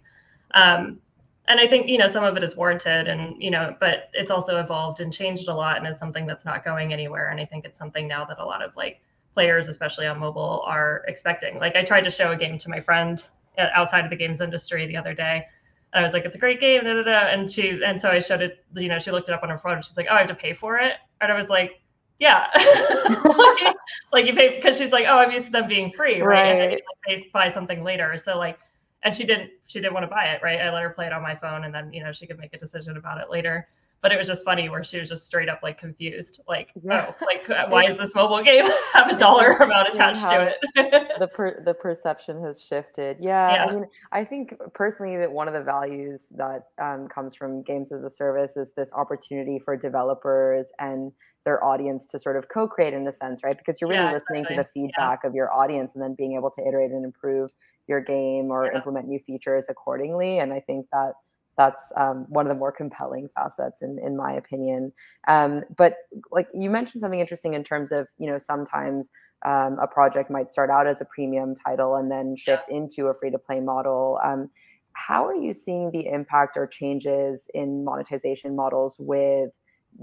Um, 0.54 1.00
and 1.48 1.60
i 1.60 1.68
think 1.68 1.88
you 1.88 1.98
know 1.98 2.08
some 2.08 2.24
of 2.24 2.38
it 2.38 2.44
is 2.44 2.56
warranted 2.56 3.08
and 3.08 3.42
you 3.42 3.52
know 3.52 3.76
but 3.80 4.10
it's 4.14 4.32
also 4.32 4.60
evolved 4.60 5.00
and 5.02 5.12
changed 5.12 5.48
a 5.48 5.54
lot 5.54 5.78
and 5.78 5.88
is 5.88 5.98
something 5.98 6.26
that's 6.28 6.46
not 6.46 6.64
going 6.64 6.94
anywhere 6.94 7.30
and 7.30 7.40
i 7.40 7.46
think 7.46 7.66
it's 7.66 7.78
something 7.78 8.08
now 8.08 8.24
that 8.24 8.40
a 8.40 8.46
lot 8.46 8.62
of 8.62 8.76
like 8.76 9.02
players 9.34 9.68
especially 9.68 10.08
on 10.08 10.20
mobile 10.20 10.64
are 10.66 11.04
expecting. 11.08 11.60
Like 11.60 11.76
i 11.76 11.84
tried 11.84 12.02
to 12.02 12.12
show 12.12 12.32
a 12.32 12.38
game 12.38 12.58
to 12.60 12.70
my 12.70 12.80
friend 12.80 13.24
uh, 13.58 13.68
outside 13.74 14.04
of 14.04 14.10
the 14.10 14.16
games 14.16 14.42
industry 14.42 14.86
the 14.86 14.98
other 14.98 15.14
day 15.14 15.46
and 15.94 16.04
I 16.04 16.08
was 16.08 16.14
like, 16.14 16.26
it's 16.26 16.36
a 16.36 16.40
great 16.40 16.60
game, 16.60 16.84
da, 16.84 16.94
da, 16.94 17.04
da. 17.04 17.28
and 17.28 17.50
she 17.50 17.82
and 17.84 18.00
so 18.00 18.10
I 18.10 18.20
showed 18.20 18.42
it, 18.42 18.64
you 18.76 18.88
know, 18.90 19.00
she 19.00 19.12
looked 19.12 19.30
it 19.30 19.34
up 19.34 19.44
on 19.44 19.50
her 19.50 19.58
phone 19.58 19.74
and 19.74 19.86
she's 19.86 19.98
like, 19.98 20.08
Oh, 20.10 20.16
I 20.16 20.20
have 20.20 20.28
to 20.28 20.36
pay 20.36 20.54
for 20.54 20.78
it. 20.78 20.96
And 21.22 21.32
I 21.32 21.36
was 21.36 21.50
like, 21.50 21.82
Yeah. 22.20 22.48
like, 23.24 23.76
like, 24.14 24.26
you 24.26 24.34
pay 24.34 24.56
because 24.56 24.78
she's 24.78 24.92
like, 24.92 25.06
Oh, 25.08 25.18
I'm 25.18 25.32
used 25.32 25.48
to 25.48 25.52
them 25.52 25.68
being 25.68 25.92
free, 25.92 26.22
right? 26.22 26.42
right. 26.42 26.52
And 26.52 26.60
then 26.62 26.72
you 26.72 26.80
like, 27.16 27.32
buy 27.34 27.50
something 27.50 27.84
later. 27.84 28.18
So 28.18 28.38
like 28.38 28.60
and 29.04 29.16
she 29.16 29.26
didn't 29.26 29.52
she 29.68 29.80
didn't 29.80 29.94
want 29.94 30.04
to 30.04 30.08
buy 30.08 30.26
it, 30.26 30.42
right? 30.44 30.60
I 30.60 30.72
let 30.74 30.84
her 30.84 30.90
play 30.90 31.08
it 31.08 31.14
on 31.14 31.22
my 31.22 31.36
phone 31.36 31.64
and 31.64 31.74
then, 31.74 31.92
you 31.94 32.04
know, 32.04 32.12
she 32.12 32.28
could 32.28 32.38
make 32.40 32.54
a 32.54 32.58
decision 32.58 32.98
about 32.98 33.20
it 33.20 33.30
later. 33.30 33.68
But 34.02 34.12
it 34.12 34.18
was 34.18 34.28
just 34.28 34.46
funny 34.46 34.70
where 34.70 34.84
she 34.84 35.00
was 35.00 35.10
just 35.10 35.26
straight 35.26 35.50
up 35.50 35.60
like 35.62 35.78
confused, 35.78 36.42
like, 36.48 36.70
yeah. 36.84 37.12
oh, 37.22 37.26
like 37.26 37.50
uh, 37.50 37.66
why 37.70 37.86
is 37.86 37.98
this 37.98 38.16
mobile 38.16 38.44
game 38.44 38.66
have 38.94 39.10
a 39.10 39.18
dollar 39.18 39.54
amount 39.54 39.90
attached 39.90 40.22
to 40.22 40.42
it? 40.48 40.58
the 41.20 41.28
per- 41.28 41.62
the 41.64 41.74
perception 41.74 42.42
has 42.44 42.62
shifted. 42.62 43.18
Yeah, 43.20 43.54
yeah, 43.54 43.66
I 43.66 43.74
mean, 43.74 43.86
I 44.12 44.24
think 44.24 44.56
personally 44.74 45.18
that 45.18 45.32
one 45.32 45.48
of 45.48 45.54
the 45.54 45.64
values 45.64 46.28
that 46.36 46.68
um, 46.82 47.08
comes 47.08 47.36
from 47.36 47.62
games 47.64 47.92
as 47.92 48.04
a 48.04 48.10
service 48.10 48.56
is 48.58 48.72
this 48.74 48.92
opportunity 48.94 49.60
for 49.60 49.76
developers 49.76 50.72
and 50.80 51.12
their 51.46 51.64
audience 51.64 52.08
to 52.08 52.20
sort 52.20 52.36
of 52.36 52.48
co-create 52.50 52.94
in 52.94 53.08
a 53.08 53.14
sense, 53.14 53.44
right? 53.44 53.58
Because 53.58 53.80
you're 53.80 53.90
really 53.90 54.04
yeah, 54.04 54.12
listening 54.12 54.42
exactly. 54.42 54.58
to 54.58 54.64
the 54.64 54.88
feedback 54.88 55.24
of 55.24 55.34
your 55.34 55.52
audience 55.52 55.94
and 55.94 56.04
then 56.04 56.14
being 56.16 56.36
able 56.36 56.52
to 56.52 56.62
iterate 56.62 56.92
and 56.92 57.06
improve 57.06 57.50
your 57.88 58.02
game 58.02 58.52
or 58.52 58.72
implement 58.72 59.08
new 59.08 59.20
features 59.26 59.66
accordingly. 59.68 60.40
And 60.40 60.54
I 60.54 60.60
think 60.60 60.86
that 60.92 61.14
that's 61.60 61.92
um, 61.98 62.26
one 62.30 62.46
of 62.46 62.50
the 62.50 62.58
more 62.58 62.72
compelling 62.72 63.28
facets 63.36 63.82
in, 63.82 64.00
in 64.04 64.16
my 64.16 64.32
opinion 64.32 64.94
um, 65.28 65.62
but 65.78 65.98
like 66.32 66.48
you 66.54 66.70
mentioned 66.70 67.02
something 67.02 67.20
interesting 67.20 67.54
in 67.54 67.64
terms 67.64 67.92
of 67.92 68.08
you 68.18 68.26
know 68.26 68.38
sometimes 68.38 69.10
um, 69.46 69.78
a 69.82 69.88
project 69.88 70.32
might 70.32 70.50
start 70.50 70.70
out 70.70 70.88
as 70.88 71.02
a 71.02 71.06
premium 71.06 71.54
title 71.56 71.96
and 71.98 72.10
then 72.10 72.36
shift 72.36 72.64
yeah. 72.70 72.78
into 72.78 73.08
a 73.08 73.14
free 73.14 73.30
to 73.30 73.38
play 73.38 73.60
model 73.60 74.20
um, 74.24 74.50
how 74.94 75.26
are 75.26 75.36
you 75.36 75.54
seeing 75.54 75.92
the 75.92 76.08
impact 76.08 76.56
or 76.56 76.66
changes 76.66 77.48
in 77.54 77.84
monetization 77.84 78.56
models 78.56 78.96
with 78.98 79.50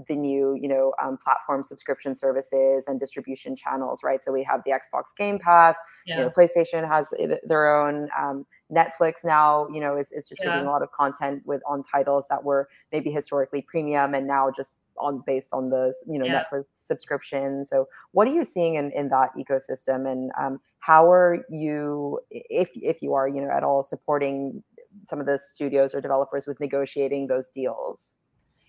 the 0.07 0.15
new 0.15 0.55
you 0.61 0.67
know 0.67 0.93
um, 1.01 1.17
platform 1.17 1.63
subscription 1.63 2.15
services 2.15 2.83
and 2.85 2.99
distribution 2.99 3.55
channels 3.55 4.01
right 4.03 4.23
so 4.23 4.31
we 4.31 4.43
have 4.43 4.61
the 4.63 4.71
xbox 4.71 5.05
game 5.17 5.39
pass 5.39 5.75
yeah. 6.05 6.17
you 6.17 6.21
know 6.21 6.29
playstation 6.29 6.87
has 6.87 7.07
their 7.47 7.75
own 7.75 8.09
um, 8.19 8.45
netflix 8.73 9.23
now 9.23 9.67
you 9.69 9.79
know 9.79 9.95
is, 9.97 10.11
is 10.11 10.27
distributing 10.27 10.65
yeah. 10.65 10.69
a 10.69 10.71
lot 10.71 10.81
of 10.81 10.91
content 10.91 11.41
with 11.45 11.61
on 11.67 11.81
titles 11.83 12.25
that 12.29 12.43
were 12.43 12.67
maybe 12.91 13.09
historically 13.09 13.61
premium 13.61 14.13
and 14.13 14.27
now 14.27 14.51
just 14.55 14.75
on 14.97 15.23
based 15.25 15.53
on 15.53 15.69
the 15.69 15.93
you 16.07 16.19
know 16.19 16.25
yeah. 16.25 16.43
netflix 16.43 16.65
subscription 16.73 17.63
so 17.63 17.87
what 18.11 18.27
are 18.27 18.31
you 18.31 18.43
seeing 18.43 18.75
in, 18.75 18.91
in 18.91 19.07
that 19.09 19.29
ecosystem 19.37 20.11
and 20.11 20.31
um, 20.39 20.59
how 20.79 21.09
are 21.09 21.45
you 21.49 22.19
if 22.31 22.69
if 22.75 23.01
you 23.01 23.13
are 23.13 23.27
you 23.27 23.41
know 23.41 23.49
at 23.49 23.63
all 23.63 23.83
supporting 23.83 24.61
some 25.03 25.19
of 25.19 25.25
the 25.25 25.37
studios 25.37 25.93
or 25.93 26.01
developers 26.01 26.45
with 26.47 26.59
negotiating 26.59 27.27
those 27.27 27.49
deals 27.49 28.15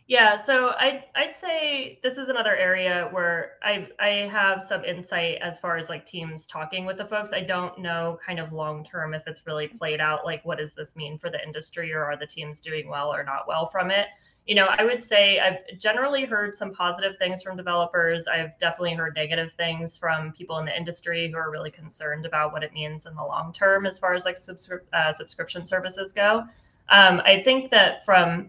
yeah, 0.09 0.39
so 0.39 0.69
I 0.71 1.05
I'd 1.15 1.35
say 1.35 2.01
this 2.03 2.17
is 2.17 2.31
another 2.31 2.57
area 2.57 3.09
where 3.11 3.53
I 3.63 3.89
I 4.01 4.09
have 4.33 4.65
some 4.65 4.83
insight 4.83 5.37
as 5.43 5.61
far 5.61 5.77
as 5.77 5.91
like 5.91 6.07
teams 6.07 6.47
talking 6.47 6.87
with 6.87 6.97
the 6.97 7.05
folks. 7.05 7.35
I 7.35 7.43
don't 7.43 7.79
know 7.79 8.19
kind 8.25 8.39
of 8.41 8.51
long 8.55 8.87
term 8.87 9.13
if 9.13 9.27
it's 9.27 9.47
really 9.47 9.69
played 9.69 10.01
out 10.01 10.25
like 10.25 10.43
what 10.47 10.57
does 10.57 10.73
this 10.73 10.97
mean 10.97 11.19
for 11.19 11.29
the 11.29 11.43
industry 11.45 11.93
or 11.93 12.05
are 12.05 12.17
the 12.17 12.27
teams 12.27 12.63
doing 12.63 12.89
well 12.89 13.13
or 13.13 13.23
not 13.23 13.47
well 13.47 13.67
from 13.67 13.91
it. 13.91 14.07
You 14.47 14.55
know, 14.55 14.69
I 14.71 14.83
would 14.83 15.03
say 15.03 15.41
I've 15.41 15.79
generally 15.79 16.25
heard 16.25 16.57
some 16.57 16.73
positive 16.73 17.19
things 17.19 17.43
from 17.43 17.59
developers. 17.59 18.27
I've 18.27 18.59
definitely 18.59 18.95
heard 18.95 19.15
negative 19.15 19.53
things 19.53 19.95
from 19.99 20.33
people 20.33 20.57
in 20.57 20.65
the 20.65 20.75
industry 20.75 21.31
who 21.31 21.37
are 21.37 21.51
really 21.51 21.71
concerned 21.71 22.25
about 22.25 22.55
what 22.55 22.63
it 22.65 22.73
means 22.73 23.05
in 23.05 23.15
the 23.15 23.23
long 23.23 23.53
term 23.53 23.85
as 23.85 23.99
far 23.99 24.15
as 24.15 24.25
like 24.25 24.37
subscri- 24.37 24.81
uh, 24.95 25.13
subscription 25.13 25.67
services 25.67 26.15
go. 26.15 26.45
Um, 26.89 27.21
I 27.27 27.43
think 27.43 27.71
that 27.73 28.07
from 28.07 28.49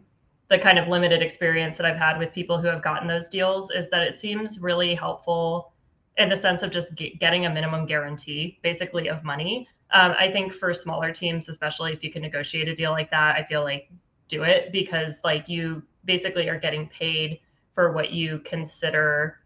the 0.50 0.58
kind 0.58 0.80
of 0.80 0.88
limited 0.88 1.22
experience 1.22 1.78
that 1.78 1.86
I've 1.86 1.97
had 1.97 2.18
with 2.18 2.34
people 2.34 2.60
who 2.60 2.68
have 2.68 2.82
gotten 2.82 3.08
those 3.08 3.30
deals 3.30 3.72
is 3.72 3.89
that 3.89 4.02
it 4.02 4.16
seems 4.16 4.60
really 4.60 4.95
helpful 4.95 5.72
in 6.18 6.28
the 6.28 6.38
sense 6.38 6.64
of 6.64 6.72
just 6.72 6.95
get, 6.95 7.20
getting 7.20 7.45
a 7.45 7.50
minimum 7.50 7.86
guarantee, 7.86 8.60
basically, 8.64 9.10
of 9.10 9.24
money. 9.24 9.68
Um, 9.91 10.14
I 10.18 10.32
think 10.32 10.54
for 10.54 10.74
smaller 10.74 11.12
teams, 11.12 11.50
especially 11.50 11.93
if 11.93 12.04
you 12.04 12.12
can 12.12 12.22
negotiate 12.22 12.68
a 12.68 12.76
deal 12.76 12.91
like 12.91 13.12
that, 13.12 13.36
I 13.36 13.43
feel 13.43 13.64
like 13.64 13.89
do 14.28 14.43
it 14.43 14.72
because 14.72 15.20
like 15.24 15.47
you 15.47 15.84
basically 16.06 16.50
are 16.50 16.60
getting 16.60 16.88
paid 16.89 17.39
for 17.74 17.91
what 17.91 18.12
you 18.12 18.39
consider 18.39 19.39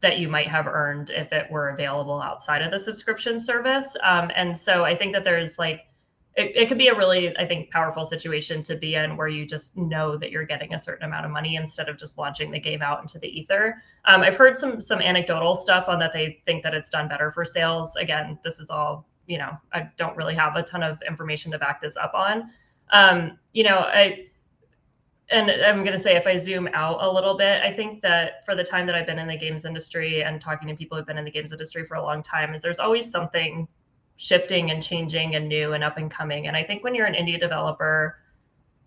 that 0.00 0.18
you 0.18 0.28
might 0.28 0.46
have 0.46 0.66
earned 0.66 1.10
if 1.10 1.32
it 1.32 1.50
were 1.50 1.70
available 1.70 2.20
outside 2.20 2.62
of 2.62 2.70
the 2.70 2.78
subscription 2.78 3.40
service. 3.40 3.96
Um, 4.04 4.30
and 4.36 4.56
so 4.56 4.84
I 4.84 4.96
think 4.96 5.12
that 5.12 5.24
there's 5.24 5.58
like 5.58 5.87
it, 6.38 6.52
it 6.54 6.68
could 6.68 6.78
be 6.78 6.88
a 6.88 6.96
really 6.96 7.36
i 7.36 7.44
think 7.44 7.70
powerful 7.70 8.04
situation 8.04 8.62
to 8.62 8.76
be 8.76 8.94
in 8.94 9.16
where 9.16 9.28
you 9.28 9.44
just 9.44 9.76
know 9.76 10.16
that 10.16 10.30
you're 10.30 10.46
getting 10.46 10.72
a 10.74 10.78
certain 10.78 11.04
amount 11.04 11.26
of 11.26 11.32
money 11.32 11.56
instead 11.56 11.88
of 11.88 11.98
just 11.98 12.16
launching 12.16 12.50
the 12.50 12.60
game 12.60 12.80
out 12.80 13.02
into 13.02 13.18
the 13.18 13.28
ether. 13.28 13.82
Um, 14.04 14.22
i've 14.22 14.36
heard 14.36 14.56
some 14.56 14.80
some 14.80 15.00
anecdotal 15.02 15.56
stuff 15.56 15.88
on 15.88 15.98
that 15.98 16.12
they 16.12 16.40
think 16.46 16.62
that 16.62 16.74
it's 16.74 16.90
done 16.90 17.08
better 17.08 17.32
for 17.32 17.44
sales. 17.44 17.96
Again 17.96 18.38
this 18.44 18.60
is 18.60 18.70
all 18.70 19.06
you 19.26 19.38
know 19.38 19.50
i 19.72 19.88
don't 19.96 20.16
really 20.16 20.34
have 20.34 20.56
a 20.56 20.62
ton 20.62 20.82
of 20.82 20.98
information 21.06 21.50
to 21.52 21.58
back 21.58 21.82
this 21.82 21.96
up 21.96 22.12
on. 22.14 22.50
Um, 22.90 23.38
you 23.52 23.64
know 23.64 23.78
i 23.78 24.24
and 25.30 25.50
I'm 25.50 25.84
going 25.84 25.92
to 25.92 25.98
say, 25.98 26.16
if 26.16 26.26
I 26.26 26.38
zoom 26.38 26.70
out 26.72 27.02
a 27.02 27.12
little 27.12 27.36
bit, 27.36 27.62
I 27.62 27.70
think 27.70 28.00
that 28.00 28.46
for 28.46 28.54
the 28.54 28.64
time 28.64 28.86
that 28.86 28.94
I've 28.94 29.04
been 29.04 29.18
in 29.18 29.28
the 29.28 29.36
games 29.36 29.66
industry 29.66 30.22
and 30.22 30.40
talking 30.40 30.66
to 30.68 30.74
people 30.74 30.96
who've 30.96 31.06
been 31.06 31.18
in 31.18 31.24
the 31.26 31.30
games 31.30 31.52
industry 31.52 31.84
for 31.84 31.96
a 31.96 32.02
long 32.02 32.22
time, 32.22 32.54
is 32.54 32.62
there's 32.62 32.78
always 32.78 33.10
something 33.10 33.68
shifting 34.18 34.70
and 34.72 34.82
changing 34.82 35.36
and 35.36 35.48
new 35.48 35.72
and 35.72 35.82
up 35.82 35.96
and 35.96 36.10
coming. 36.10 36.48
And 36.48 36.56
I 36.56 36.62
think 36.62 36.84
when 36.84 36.94
you're 36.94 37.06
an 37.06 37.14
indie 37.14 37.40
developer, 37.40 38.18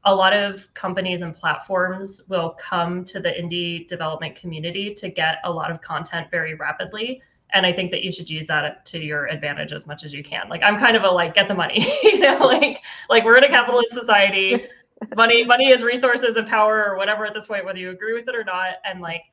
a 0.03 0.13
lot 0.13 0.33
of 0.33 0.71
companies 0.73 1.21
and 1.21 1.35
platforms 1.35 2.21
will 2.27 2.55
come 2.59 3.05
to 3.05 3.19
the 3.19 3.29
indie 3.29 3.87
development 3.87 4.35
community 4.35 4.93
to 4.95 5.09
get 5.09 5.37
a 5.45 5.51
lot 5.51 5.71
of 5.71 5.81
content 5.81 6.29
very 6.29 6.53
rapidly. 6.55 7.21
And 7.53 7.65
I 7.65 7.73
think 7.73 7.91
that 7.91 8.03
you 8.03 8.11
should 8.11 8.29
use 8.29 8.45
that 8.47 8.85
to 8.87 8.99
your 8.99 9.27
advantage 9.27 9.71
as 9.71 9.87
much 9.87 10.03
as 10.03 10.13
you 10.13 10.23
can. 10.23 10.49
Like 10.49 10.63
I'm 10.63 10.77
kind 10.77 10.97
of 10.97 11.03
a 11.03 11.09
like 11.09 11.35
get 11.35 11.47
the 11.47 11.53
money, 11.53 11.97
you 12.03 12.19
know, 12.19 12.37
like 12.39 12.81
like 13.09 13.23
we're 13.23 13.37
in 13.37 13.43
a 13.45 13.49
capitalist 13.49 13.93
society. 13.93 14.65
money 15.15 15.43
money 15.45 15.69
is 15.69 15.81
resources 15.81 16.35
and 16.35 16.47
power 16.47 16.85
or 16.85 16.97
whatever 16.97 17.25
at 17.25 17.33
this 17.33 17.47
point, 17.47 17.63
whether 17.63 17.79
you 17.79 17.89
agree 17.91 18.13
with 18.13 18.27
it 18.27 18.35
or 18.35 18.43
not. 18.43 18.75
And 18.83 18.99
like 19.01 19.23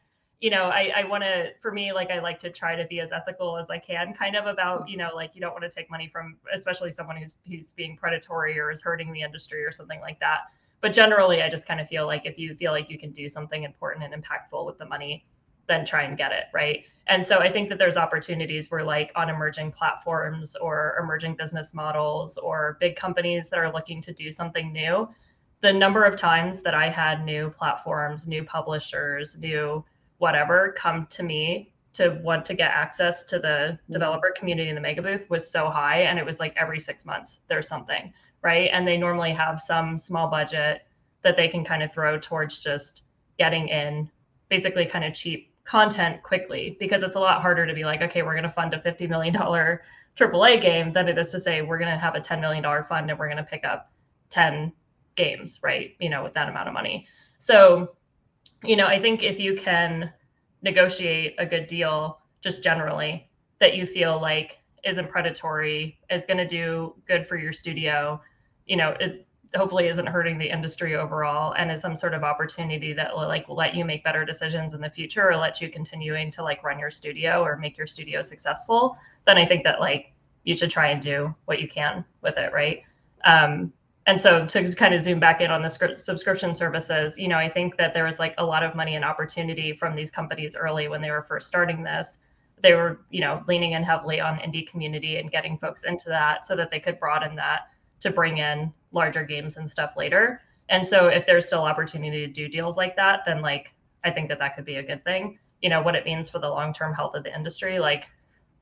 you 0.41 0.51
know, 0.51 0.65
I, 0.65 0.93
I 0.97 1.05
want 1.05 1.25
to, 1.25 1.51
for 1.61 1.73
me, 1.73 1.93
like 1.93 2.11
I 2.11 2.21
like 2.21 2.39
to 2.41 2.51
try 2.51 2.77
to 2.77 2.87
be 2.87 3.01
as 3.01 3.11
ethical 3.11 3.59
as 3.59 3.71
I 3.71 3.79
can, 3.79 4.15
kind 4.15 4.37
of 4.37 4.47
about, 4.47 4.89
you 4.89 4.97
know, 4.97 5.11
like 5.15 5.33
you 5.35 5.41
don't 5.41 5.53
want 5.53 5.65
to 5.65 5.71
take 5.71 5.91
money 5.91 6.09
from, 6.09 6.37
especially 6.55 6.93
someone 6.93 7.17
who's 7.17 7.39
who's 7.47 7.73
being 7.73 7.97
predatory 7.97 8.59
or 8.59 8.71
is 8.71 8.81
hurting 8.81 9.13
the 9.13 9.23
industry 9.23 9.65
or 9.65 9.73
something 9.73 10.01
like 10.01 10.21
that. 10.21 10.43
But 10.81 10.93
generally, 10.93 11.43
I 11.43 11.51
just 11.51 11.67
kind 11.67 11.81
of 11.81 11.89
feel 11.89 12.07
like 12.07 12.25
if 12.25 12.39
you 12.39 12.55
feel 12.55 12.71
like 12.71 12.89
you 12.89 12.99
can 12.99 13.11
do 13.11 13.29
something 13.29 13.65
important 13.65 14.05
and 14.05 14.15
impactful 14.15 14.65
with 14.65 14.79
the 14.79 14.87
money, 14.87 15.27
then 15.67 15.85
try 15.85 16.03
and 16.03 16.17
get 16.17 16.31
it 16.31 16.45
right. 16.55 16.85
And 17.09 17.25
so 17.25 17.39
I 17.39 17.51
think 17.51 17.69
that 17.71 17.79
there's 17.79 17.97
opportunities 17.97 18.71
where, 18.71 18.85
like, 18.85 19.11
on 19.17 19.31
emerging 19.31 19.73
platforms 19.73 20.55
or 20.57 20.97
emerging 21.03 21.35
business 21.35 21.75
models 21.75 22.37
or 22.37 22.77
big 22.81 22.97
companies 22.97 23.49
that 23.49 23.59
are 23.59 23.73
looking 23.73 24.01
to 24.03 24.13
do 24.13 24.31
something 24.31 24.73
new, 24.73 25.09
the 25.63 25.73
number 25.73 26.05
of 26.05 26.17
times 26.17 26.63
that 26.63 26.75
I 26.75 26.89
had 26.89 27.25
new 27.25 27.51
platforms, 27.51 28.29
new 28.29 28.45
publishers, 28.45 29.37
new 29.39 29.85
whatever 30.19 30.75
come 30.77 31.07
to 31.07 31.23
me 31.23 31.73
to 31.95 32.21
want 32.23 32.45
to 32.45 32.55
get 32.55 32.71
access 32.71 33.25
to 33.25 33.39
the 33.39 33.49
mm-hmm. 33.49 33.93
developer 33.93 34.33
community 34.37 34.69
in 34.69 34.75
the 34.75 34.81
Megabooth 34.81 35.29
was 35.31 35.51
so 35.51 35.69
high 35.69 36.03
and 36.03 36.19
it 36.19 36.25
was 36.25 36.39
like 36.39 36.55
every 36.57 36.79
six 36.79 37.05
months 37.05 37.41
there's 37.49 37.69
something 37.69 38.13
right? 38.43 38.71
And 38.73 38.87
they 38.87 38.97
normally 38.97 39.33
have 39.33 39.61
some 39.61 39.99
small 39.99 40.29
budget 40.29 40.83
that 41.23 41.37
they 41.37 41.49
can 41.49 41.65
kind 41.65 41.83
of 41.83 41.93
throw 41.93 42.19
towards 42.19 42.61
just 42.61 43.03
getting 43.39 43.69
in 43.69 44.11
basically 44.49 44.87
kind 44.87 45.05
of 45.05 45.15
cheap 45.15 45.53
content 45.65 46.23
quickly 46.23 46.77
because 46.81 47.03
it's 47.03 47.17
a 47.17 47.21
lot 47.21 47.43
harder 47.43 47.67
to 47.67 47.75
be 47.75 47.85
like 47.85 48.01
okay 48.01 48.23
we're 48.23 48.33
going 48.33 48.43
to 48.43 48.51
fund 48.51 48.73
a 48.73 48.79
$50 48.81 49.07
million 49.07 49.35
aaa 49.35 50.61
game 50.63 50.93
than 50.95 51.09
it 51.09 51.19
is 51.19 51.29
to 51.29 51.41
say 51.41 51.61
we're 51.61 51.79
going 51.79 51.91
to 51.91 51.99
have 51.99 52.15
a 52.15 52.21
$10 52.21 52.41
million 52.41 52.65
fund 52.89 53.11
and 53.11 53.19
we're 53.19 53.27
going 53.27 53.37
to 53.37 53.45
pick 53.45 53.65
up 53.65 53.93
10 54.31 54.73
games 55.15 55.61
right? 55.63 55.95
You 56.01 56.09
know 56.09 56.23
with 56.23 56.35
that 56.35 56.49
amount 56.49 56.69
of 56.69 56.75
money. 56.75 57.07
So 57.39 57.97
you 58.65 58.77
know, 58.77 58.87
I 58.87 59.01
think 59.01 59.23
if 59.23 59.39
you 59.39 59.57
can 59.57 60.13
negotiate 60.63 61.35
a 61.39 61.47
good 61.47 61.67
deal 61.67 62.19
just 62.41 62.63
generally 62.63 63.29
that 63.61 63.77
you 63.77 63.87
feel 63.87 64.21
like 64.21 64.59
isn't 64.85 65.09
predatory, 65.09 65.99
is 66.11 66.27
going 66.27 66.39
to 66.39 66.47
do 66.47 66.95
good 67.07 67.27
for 67.27 67.37
your 67.37 67.53
studio, 67.53 68.21
you 68.67 68.77
know, 68.77 68.91
it 69.01 69.27
hopefully 69.55 69.89
isn't 69.89 70.07
hurting 70.07 70.39
the 70.39 70.49
industry 70.49 70.95
overall 70.95 71.55
and 71.55 71.73
is 71.73 71.81
some 71.81 71.97
sort 71.97 72.13
of 72.13 72.23
opportunity 72.23 72.93
that 72.93 73.15
will 73.15 73.27
like 73.27 73.47
let 73.49 73.75
you 73.75 73.85
make 73.85 74.05
better 74.05 74.25
decisions 74.25 74.75
in 74.75 74.81
the 74.81 74.91
future 74.91 75.31
or 75.31 75.37
let 75.37 75.61
you 75.61 75.71
continuing 75.71 76.31
to 76.31 76.43
like 76.43 76.63
run 76.63 76.79
your 76.79 76.91
studio 76.91 77.43
or 77.43 77.57
make 77.57 77.77
your 77.79 77.87
studio 77.87 78.21
successful, 78.21 78.99
then 79.27 79.39
I 79.39 79.47
think 79.47 79.65
that 79.65 79.81
like 79.81 80.13
you 80.45 80.55
should 80.55 80.71
try 80.71 80.89
and 80.89 81.01
do 81.01 81.35
what 81.47 81.61
you 81.61 81.69
can 81.69 82.05
with 82.23 82.37
it, 82.37 82.53
right? 82.53 82.83
Um, 83.25 83.73
and 84.09 84.21
so 84.21 84.47
to 84.47 84.73
kind 84.75 84.95
of 84.95 85.03
zoom 85.03 85.21
back 85.21 85.43
in 85.43 85.51
on 85.51 85.61
the 85.61 85.69
subscription 85.69 86.55
services 86.55 87.17
you 87.19 87.29
know 87.29 87.37
i 87.37 87.49
think 87.49 87.77
that 87.77 87.93
there 87.93 88.05
was 88.05 88.19
like 88.19 88.35
a 88.39 88.45
lot 88.45 88.65
of 88.65 88.75
money 88.75 88.97
and 88.97 89.05
opportunity 89.05 89.73
from 89.73 89.95
these 89.95 90.11
companies 90.11 90.57
early 90.57 90.89
when 90.89 91.01
they 91.01 91.11
were 91.11 91.23
first 91.23 91.47
starting 91.47 91.85
this. 91.85 92.19
They 92.61 92.75
were 92.75 93.03
you 93.11 93.21
know 93.21 93.45
leaning 93.47 93.73
in 93.73 93.85
heavily 93.85 94.19
on 94.21 94.39
indie 94.39 94.69
community 94.69 95.19
and 95.19 95.31
getting 95.31 95.59
folks 95.59 95.85
into 95.85 96.09
that 96.09 96.45
so 96.45 96.57
that 96.57 96.71
they 96.73 96.81
could 96.81 96.99
broaden 96.99 97.37
that 97.37 97.69
to 98.01 98.11
bring 98.11 98.39
in 98.39 98.73
larger 98.91 99.25
games 99.25 99.59
and 99.59 99.71
stuff 99.71 99.93
later. 99.97 100.41
And 100.71 100.85
so 100.85 101.07
if 101.07 101.25
there's 101.27 101.47
still 101.47 101.63
opportunity 101.63 102.27
to 102.27 102.33
do 102.33 102.49
deals 102.49 102.77
like 102.77 102.97
that 102.97 103.21
then 103.27 103.43
like 103.43 103.75
i 104.05 104.11
think 104.11 104.29
that 104.29 104.39
that 104.39 104.57
could 104.57 104.65
be 104.65 104.77
a 104.77 104.83
good 104.83 105.05
thing. 105.05 105.39
You 105.63 105.69
know 105.69 105.83
what 105.83 105.95
it 105.95 106.07
means 106.07 106.29
for 106.29 106.39
the 106.39 106.49
long-term 106.49 106.95
health 106.95 107.15
of 107.15 107.25
the 107.25 107.35
industry 107.35 107.79
like 107.79 108.05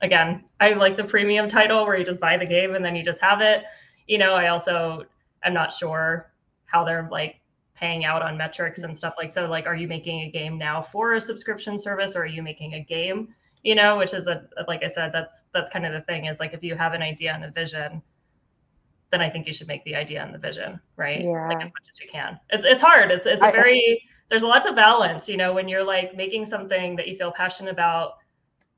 again 0.03 0.45
i 0.61 0.71
like 0.75 0.97
the 0.97 1.05
premium 1.05 1.49
title 1.49 1.87
where 1.87 1.97
you 1.97 2.05
just 2.05 2.21
buy 2.21 2.37
the 2.37 2.45
game 2.45 2.75
and 2.75 2.85
then 2.85 2.97
you 2.97 3.05
just 3.05 3.21
have 3.21 3.41
it. 3.41 3.65
You 4.09 4.19
know 4.19 4.35
i 4.35 4.49
also 4.49 5.07
I'm 5.47 5.55
not 5.55 5.73
sure 5.73 6.33
how 6.67 6.85
they're 6.85 7.09
like 7.11 7.41
paying 7.75 8.05
out 8.05 8.21
on 8.21 8.37
metrics 8.37 8.83
and 8.83 8.97
stuff 8.97 9.15
like 9.17 9.33
so 9.33 9.47
like 9.47 9.67
are 9.67 9.77
you 9.77 9.87
making 9.87 10.23
a 10.23 10.31
game 10.31 10.59
now 10.59 10.83
for 10.83 11.15
a 11.15 11.21
subscription 11.21 11.79
service 11.79 12.17
or 12.17 12.23
are 12.23 12.27
you 12.27 12.43
making 12.43 12.75
a 12.75 12.81
game? 12.83 13.35
You 13.63 13.75
know 13.75 13.97
which 13.97 14.13
is 14.13 14.27
a 14.27 14.45
like 14.69 14.85
i 14.85 14.89
said 14.89 15.11
that's 15.13 15.39
that's 15.53 15.71
kind 15.71 15.87
of 15.87 15.93
the 15.93 16.03
thing 16.03 16.27
is 16.27 16.39
like 16.39 16.53
if 16.53 16.63
you 16.63 16.75
have 16.77 16.93
an 16.93 17.03
idea 17.03 17.33
and 17.33 17.45
a 17.45 17.51
vision 17.51 18.01
then 19.11 19.21
i 19.21 19.29
think 19.29 19.47
you 19.47 19.53
should 19.53 19.67
make 19.67 19.83
the 19.85 19.97
idea 19.97 20.23
and 20.23 20.33
the 20.33 20.39
vision 20.39 20.79
right? 20.97 21.23
Yeah. 21.23 21.49
like 21.49 21.63
as 21.63 21.71
much 21.71 21.89
as 21.93 22.01
you 22.01 22.09
can. 22.11 22.39
It's, 22.51 22.65
it's 22.65 22.83
hard. 22.83 23.11
It's 23.11 23.27
it's 23.27 23.45
a 23.45 23.51
very 23.51 24.03
there's 24.29 24.43
a 24.43 24.47
lot 24.47 24.67
of 24.67 24.75
balance 24.75 25.29
you 25.29 25.37
know 25.37 25.53
when 25.53 25.69
you're 25.69 25.85
like 25.85 26.17
making 26.17 26.45
something 26.45 26.97
that 26.97 27.09
you 27.09 27.17
feel 27.17 27.33
passionate 27.33 27.71
about 27.71 28.15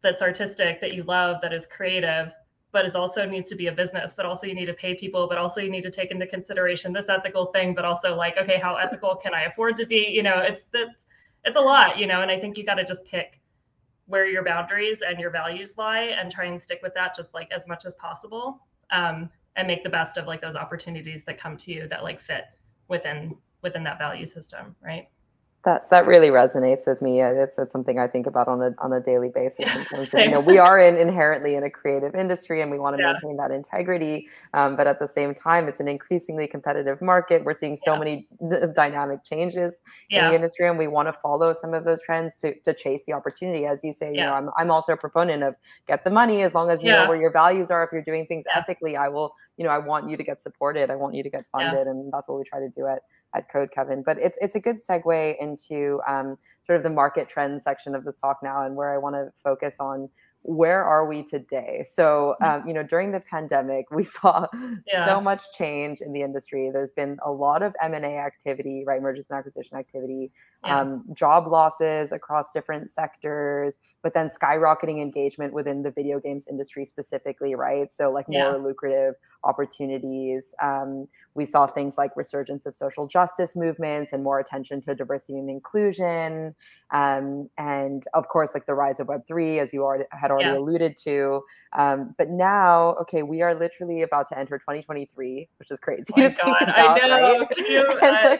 that's 0.02 0.22
artistic 0.22 0.80
that 0.80 0.92
you 0.92 1.02
love 1.04 1.36
that 1.42 1.52
is 1.52 1.66
creative 1.66 2.28
but 2.72 2.84
it 2.84 2.94
also 2.94 3.24
needs 3.24 3.48
to 3.48 3.56
be 3.56 3.66
a 3.68 3.72
business 3.72 4.14
but 4.14 4.26
also 4.26 4.46
you 4.46 4.54
need 4.54 4.66
to 4.66 4.74
pay 4.74 4.94
people 4.94 5.26
but 5.28 5.38
also 5.38 5.60
you 5.60 5.70
need 5.70 5.82
to 5.82 5.90
take 5.90 6.10
into 6.10 6.26
consideration 6.26 6.92
this 6.92 7.08
ethical 7.08 7.46
thing 7.46 7.74
but 7.74 7.84
also 7.84 8.14
like 8.14 8.36
okay 8.36 8.58
how 8.58 8.76
ethical 8.76 9.14
can 9.16 9.34
i 9.34 9.42
afford 9.44 9.76
to 9.76 9.86
be? 9.86 10.08
You 10.08 10.22
know 10.22 10.38
it's 10.38 10.64
the 10.72 10.86
it's 11.44 11.56
a 11.56 11.60
lot 11.60 11.98
you 11.98 12.06
know 12.06 12.22
and 12.22 12.30
i 12.30 12.38
think 12.38 12.58
you 12.58 12.64
got 12.64 12.74
to 12.74 12.84
just 12.84 13.04
pick 13.04 13.40
where 14.06 14.26
your 14.26 14.42
boundaries 14.42 15.02
and 15.06 15.20
your 15.20 15.30
values 15.30 15.76
lie 15.76 16.14
and 16.18 16.32
try 16.32 16.46
and 16.46 16.60
stick 16.60 16.80
with 16.82 16.94
that 16.94 17.14
just 17.14 17.34
like 17.34 17.50
as 17.52 17.66
much 17.66 17.84
as 17.84 17.94
possible 17.96 18.60
um, 18.90 19.28
and 19.56 19.68
make 19.68 19.82
the 19.82 19.90
best 19.90 20.16
of 20.16 20.26
like 20.26 20.40
those 20.40 20.56
opportunities 20.56 21.24
that 21.24 21.38
come 21.38 21.56
to 21.58 21.72
you 21.72 21.86
that 21.88 22.02
like 22.02 22.20
fit 22.20 22.44
within 22.88 23.36
within 23.62 23.84
that 23.84 23.98
value 23.98 24.26
system 24.26 24.74
right 24.82 25.08
that 25.68 25.90
that 25.90 26.06
really 26.06 26.28
resonates 26.28 26.86
with 26.86 27.02
me. 27.02 27.20
It's, 27.20 27.58
it's 27.58 27.72
something 27.72 27.98
I 27.98 28.08
think 28.08 28.26
about 28.26 28.48
on 28.48 28.62
a 28.62 28.74
on 28.78 28.90
a 28.94 29.00
daily 29.00 29.28
basis. 29.28 29.66
Yeah, 29.66 29.78
in 29.78 29.84
terms 29.90 30.14
of, 30.14 30.20
you 30.20 30.30
know, 30.30 30.40
we 30.40 30.56
are 30.56 30.78
in, 30.78 30.96
inherently 30.96 31.56
in 31.56 31.62
a 31.62 31.70
creative 31.70 32.14
industry, 32.14 32.62
and 32.62 32.70
we 32.70 32.78
want 32.78 32.96
to 32.96 33.02
yeah. 33.02 33.12
maintain 33.12 33.36
that 33.36 33.50
integrity. 33.50 34.28
Um, 34.54 34.76
but 34.76 34.86
at 34.86 34.98
the 34.98 35.06
same 35.06 35.34
time, 35.34 35.68
it's 35.68 35.78
an 35.78 35.86
increasingly 35.86 36.46
competitive 36.46 37.02
market. 37.02 37.44
We're 37.44 37.52
seeing 37.52 37.76
so 37.76 37.92
yeah. 37.92 37.98
many 37.98 38.28
d- 38.50 38.56
dynamic 38.74 39.24
changes 39.24 39.74
in 40.08 40.24
the 40.24 40.34
industry, 40.34 40.68
and 40.68 40.78
we 40.78 40.86
want 40.86 41.08
to 41.08 41.12
follow 41.12 41.52
some 41.52 41.74
of 41.74 41.84
those 41.84 42.00
trends 42.02 42.38
to, 42.38 42.58
to 42.60 42.72
chase 42.72 43.02
the 43.06 43.12
opportunity. 43.12 43.66
As 43.66 43.84
you 43.84 43.92
say, 43.92 44.08
you 44.10 44.22
know, 44.22 44.32
I'm 44.32 44.48
I'm 44.56 44.70
also 44.70 44.94
a 44.94 44.96
proponent 44.96 45.42
of 45.42 45.54
get 45.86 46.02
the 46.02 46.10
money 46.10 46.42
as 46.42 46.54
long 46.54 46.70
as 46.70 46.82
you 46.82 46.90
know 46.90 47.06
where 47.06 47.20
your 47.20 47.32
values 47.32 47.70
are. 47.70 47.84
If 47.84 47.90
you're 47.92 48.02
doing 48.02 48.26
things 48.26 48.44
ethically, 48.54 48.96
I 48.96 49.08
will. 49.08 49.34
You 49.58 49.64
know, 49.64 49.70
I 49.70 49.78
want 49.78 50.08
you 50.08 50.16
to 50.16 50.22
get 50.22 50.40
supported. 50.40 50.88
I 50.88 50.94
want 50.94 51.14
you 51.14 51.22
to 51.22 51.30
get 51.30 51.44
funded, 51.52 51.86
and 51.88 52.10
that's 52.12 52.26
what 52.26 52.38
we 52.38 52.44
try 52.44 52.60
to 52.60 52.70
do 52.70 52.86
at 52.86 53.02
at 53.34 53.50
Code 53.50 53.70
Coven. 53.74 54.02
But 54.04 54.18
it's 54.18 54.38
it's 54.40 54.54
a 54.54 54.60
good 54.60 54.76
segue 54.76 55.36
into 55.40 56.00
um, 56.08 56.38
sort 56.66 56.76
of 56.76 56.82
the 56.82 56.90
market 56.90 57.28
trends 57.28 57.64
section 57.64 57.94
of 57.94 58.04
this 58.04 58.16
talk 58.16 58.38
now, 58.42 58.64
and 58.64 58.76
where 58.76 58.92
I 58.92 58.98
want 58.98 59.14
to 59.14 59.32
focus 59.42 59.76
on 59.80 60.08
where 60.42 60.84
are 60.84 61.06
we 61.06 61.22
today? 61.22 61.84
So, 61.92 62.36
um, 62.42 62.66
you 62.66 62.72
know, 62.72 62.82
during 62.82 63.12
the 63.12 63.20
pandemic, 63.20 63.90
we 63.90 64.04
saw 64.04 64.46
yeah. 64.86 65.06
so 65.06 65.20
much 65.20 65.42
change 65.56 66.00
in 66.00 66.12
the 66.12 66.22
industry. 66.22 66.70
There's 66.72 66.92
been 66.92 67.18
a 67.24 67.30
lot 67.30 67.62
of 67.62 67.74
M 67.82 67.94
and 67.94 68.04
A 68.04 68.16
activity, 68.16 68.84
right, 68.86 69.02
mergers 69.02 69.26
and 69.30 69.38
acquisition 69.38 69.76
activity, 69.76 70.30
yeah. 70.64 70.80
um, 70.80 71.04
job 71.12 71.48
losses 71.48 72.12
across 72.12 72.46
different 72.52 72.90
sectors, 72.90 73.78
but 74.02 74.14
then 74.14 74.30
skyrocketing 74.30 75.02
engagement 75.02 75.52
within 75.52 75.82
the 75.82 75.90
video 75.90 76.20
games 76.20 76.46
industry 76.48 76.84
specifically, 76.84 77.54
right? 77.54 77.92
So, 77.92 78.10
like 78.10 78.28
more 78.28 78.52
yeah. 78.52 78.56
lucrative 78.56 79.14
opportunities. 79.44 80.54
Um, 80.62 81.08
we 81.38 81.46
saw 81.46 81.66
things 81.66 81.96
like 81.96 82.10
resurgence 82.16 82.66
of 82.66 82.76
social 82.76 83.06
justice 83.06 83.54
movements 83.54 84.12
and 84.12 84.22
more 84.24 84.40
attention 84.40 84.80
to 84.82 84.94
diversity 84.94 85.38
and 85.38 85.48
inclusion. 85.48 86.54
Um, 86.90 87.48
and 87.58 88.04
of 88.12 88.28
course, 88.28 88.54
like 88.54 88.66
the 88.66 88.74
rise 88.74 88.98
of 88.98 89.06
Web3, 89.06 89.58
as 89.62 89.72
you 89.72 89.84
already, 89.84 90.04
had 90.10 90.30
already 90.30 90.50
yeah. 90.50 90.58
alluded 90.58 90.98
to. 91.04 91.42
Um, 91.76 92.14
but 92.16 92.30
now, 92.30 92.94
okay, 93.02 93.22
we 93.22 93.42
are 93.42 93.54
literally 93.54 94.02
about 94.02 94.28
to 94.30 94.38
enter 94.38 94.58
2023, 94.58 95.48
which 95.58 95.70
is 95.70 95.78
crazy. 95.78 96.06
Oh 96.16 96.20
my 96.20 96.28
God, 96.30 96.62
about, 96.62 97.02
I 97.02 97.06
know. 97.06 97.38
Right? 97.40 97.50
Can 97.50 97.66
you, 97.66 97.86
I, 98.02 98.38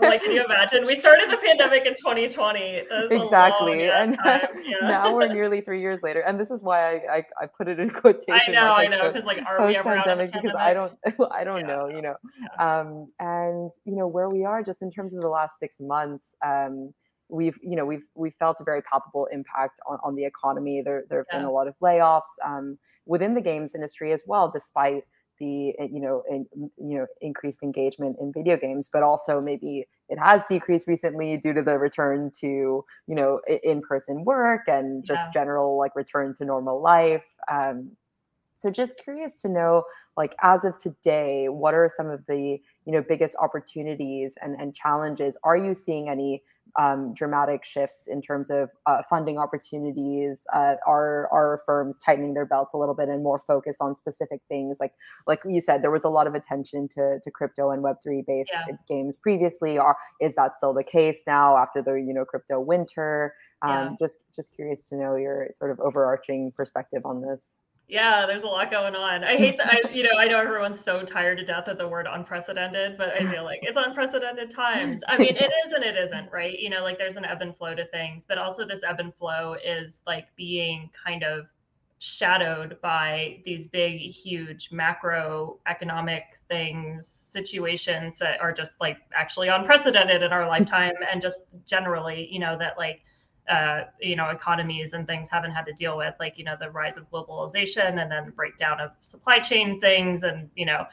I 0.00 0.08
like, 0.08 0.22
can 0.22 0.32
you 0.32 0.44
imagine? 0.44 0.86
We 0.86 0.94
started 0.94 1.30
the 1.30 1.36
pandemic 1.36 1.84
in 1.84 1.94
2020. 1.94 2.82
Exactly. 3.10 3.90
And 3.90 4.16
yeah. 4.24 4.40
now 4.82 5.14
we're 5.14 5.32
nearly 5.32 5.60
three 5.60 5.80
years 5.80 6.00
later. 6.02 6.20
And 6.20 6.40
this 6.40 6.50
is 6.50 6.62
why 6.62 6.96
I, 6.96 7.16
I, 7.16 7.24
I 7.42 7.46
put 7.46 7.68
it 7.68 7.78
in 7.78 7.90
quotation. 8.00 8.34
I 8.48 8.52
know, 8.52 8.72
I 8.72 8.86
know. 8.86 9.12
Because 9.12 9.26
like, 9.26 9.44
are 9.46 9.66
we 9.66 9.76
ever 9.76 9.94
out 9.94 10.08
of 10.08 10.32
Because 10.32 10.56
I 10.58 10.72
don't, 10.72 10.92
I 11.30 11.44
don't 11.44 11.60
yeah. 11.60 11.66
know, 11.66 11.88
you 11.88 12.00
know. 12.00 12.15
Um, 12.58 13.12
and, 13.20 13.70
you 13.84 13.96
know, 13.96 14.06
where 14.06 14.30
we 14.30 14.44
are 14.44 14.62
just 14.62 14.80
in 14.80 14.90
terms 14.90 15.14
of 15.14 15.20
the 15.20 15.28
last 15.28 15.58
six 15.58 15.76
months, 15.78 16.34
um, 16.44 16.94
we've 17.28 17.56
you 17.62 17.76
know 17.76 17.84
we've 17.84 18.04
we've 18.14 18.34
felt 18.34 18.60
a 18.60 18.64
very 18.64 18.82
palpable 18.82 19.26
impact 19.32 19.80
on, 19.88 19.98
on 20.04 20.14
the 20.14 20.24
economy 20.24 20.82
there 20.84 21.04
there 21.08 21.18
have 21.18 21.26
yeah. 21.32 21.38
been 21.38 21.46
a 21.46 21.50
lot 21.50 21.66
of 21.66 21.74
layoffs 21.82 22.22
um, 22.44 22.78
within 23.04 23.34
the 23.34 23.40
games 23.40 23.74
industry 23.74 24.12
as 24.12 24.22
well 24.26 24.50
despite 24.50 25.04
the 25.38 25.70
eh, 25.78 25.88
you 25.90 26.00
know 26.00 26.22
in, 26.30 26.46
you 26.54 26.98
know 26.98 27.06
increased 27.20 27.62
engagement 27.62 28.16
in 28.20 28.32
video 28.32 28.56
games 28.56 28.88
but 28.92 29.02
also 29.02 29.40
maybe 29.40 29.86
it 30.08 30.18
has 30.18 30.42
decreased 30.48 30.86
recently 30.86 31.36
due 31.36 31.52
to 31.52 31.62
the 31.62 31.78
return 31.78 32.30
to 32.30 32.84
you 33.06 33.14
know 33.14 33.40
in-person 33.62 34.24
work 34.24 34.62
and 34.66 35.04
just 35.04 35.18
yeah. 35.18 35.30
general 35.32 35.78
like 35.78 35.94
return 35.96 36.34
to 36.34 36.44
normal 36.44 36.80
life 36.80 37.24
um, 37.50 37.90
so 38.56 38.70
just 38.70 38.96
curious 38.98 39.40
to 39.40 39.48
know 39.48 39.84
like 40.16 40.34
as 40.42 40.64
of 40.64 40.76
today 40.78 41.48
what 41.48 41.74
are 41.74 41.90
some 41.94 42.08
of 42.08 42.24
the 42.26 42.58
you 42.84 42.92
know 42.92 43.02
biggest 43.06 43.36
opportunities 43.40 44.34
and 44.42 44.60
and 44.60 44.74
challenges 44.74 45.36
are 45.44 45.56
you 45.56 45.74
seeing 45.74 46.08
any 46.08 46.42
um, 46.78 47.14
dramatic 47.14 47.64
shifts 47.64 48.04
in 48.06 48.20
terms 48.20 48.50
of 48.50 48.70
uh, 48.86 49.02
funding 49.08 49.38
opportunities. 49.38 50.46
Uh, 50.52 50.74
are 50.86 51.28
are 51.32 51.62
firms 51.64 51.98
tightening 51.98 52.34
their 52.34 52.44
belts 52.44 52.74
a 52.74 52.76
little 52.76 52.94
bit 52.94 53.08
and 53.08 53.22
more 53.22 53.38
focused 53.38 53.80
on 53.80 53.96
specific 53.96 54.40
things? 54.48 54.78
Like 54.80 54.92
like 55.26 55.40
you 55.46 55.60
said, 55.60 55.82
there 55.82 55.90
was 55.90 56.04
a 56.04 56.08
lot 56.08 56.26
of 56.26 56.34
attention 56.34 56.88
to 56.88 57.18
to 57.22 57.30
crypto 57.30 57.70
and 57.70 57.82
Web 57.82 57.96
three 58.02 58.22
based 58.26 58.50
yeah. 58.52 58.76
games 58.88 59.16
previously. 59.16 59.78
Are 59.78 59.96
is 60.20 60.34
that 60.34 60.56
still 60.56 60.74
the 60.74 60.84
case 60.84 61.22
now 61.26 61.56
after 61.56 61.82
the 61.82 61.94
you 61.94 62.12
know 62.12 62.24
crypto 62.24 62.60
winter? 62.60 63.34
Um, 63.62 63.70
yeah. 63.70 63.90
Just 63.98 64.18
just 64.34 64.54
curious 64.54 64.88
to 64.88 64.96
know 64.96 65.16
your 65.16 65.48
sort 65.52 65.70
of 65.70 65.80
overarching 65.80 66.52
perspective 66.52 67.02
on 67.06 67.22
this. 67.22 67.56
Yeah, 67.88 68.26
there's 68.26 68.42
a 68.42 68.48
lot 68.48 68.72
going 68.72 68.96
on. 68.96 69.22
I 69.22 69.36
hate 69.36 69.58
that. 69.58 69.72
I, 69.72 69.90
you 69.92 70.02
know, 70.02 70.18
I 70.18 70.26
know 70.26 70.40
everyone's 70.40 70.80
so 70.80 71.04
tired 71.04 71.38
to 71.38 71.44
death 71.44 71.68
of 71.68 71.78
the 71.78 71.86
word 71.86 72.08
unprecedented, 72.10 72.98
but 72.98 73.10
I 73.10 73.30
feel 73.30 73.44
like 73.44 73.60
it's 73.62 73.78
unprecedented 73.80 74.50
times. 74.50 75.02
I 75.06 75.16
mean, 75.16 75.36
it 75.36 75.52
is 75.64 75.72
and 75.72 75.84
it 75.84 75.96
isn't, 75.96 76.32
right? 76.32 76.58
You 76.58 76.68
know, 76.68 76.82
like 76.82 76.98
there's 76.98 77.14
an 77.14 77.24
ebb 77.24 77.42
and 77.42 77.56
flow 77.56 77.76
to 77.76 77.86
things, 77.86 78.24
but 78.26 78.38
also 78.38 78.66
this 78.66 78.80
ebb 78.82 78.98
and 78.98 79.14
flow 79.14 79.54
is 79.64 80.02
like 80.04 80.26
being 80.36 80.90
kind 81.04 81.22
of 81.22 81.46
shadowed 81.98 82.76
by 82.82 83.40
these 83.44 83.68
big, 83.68 84.00
huge 84.00 84.70
macroeconomic 84.70 86.22
things, 86.48 87.06
situations 87.06 88.18
that 88.18 88.40
are 88.40 88.52
just 88.52 88.74
like 88.80 88.98
actually 89.14 89.46
unprecedented 89.46 90.24
in 90.24 90.32
our 90.32 90.48
lifetime, 90.48 90.94
and 91.12 91.22
just 91.22 91.44
generally, 91.66 92.28
you 92.32 92.40
know, 92.40 92.58
that 92.58 92.76
like 92.76 93.02
uh, 93.48 93.82
you 94.00 94.16
know 94.16 94.28
economies 94.30 94.92
and 94.92 95.06
things 95.06 95.28
haven't 95.28 95.52
had 95.52 95.64
to 95.66 95.72
deal 95.72 95.96
with 95.96 96.14
like 96.18 96.38
you 96.38 96.44
know 96.44 96.56
the 96.58 96.70
rise 96.70 96.96
of 96.96 97.10
globalization 97.10 98.02
and 98.02 98.10
then 98.10 98.26
the 98.26 98.32
breakdown 98.32 98.80
of 98.80 98.90
supply 99.02 99.38
chain 99.38 99.80
things 99.80 100.22
and 100.22 100.50
you 100.56 100.66
know 100.66 100.84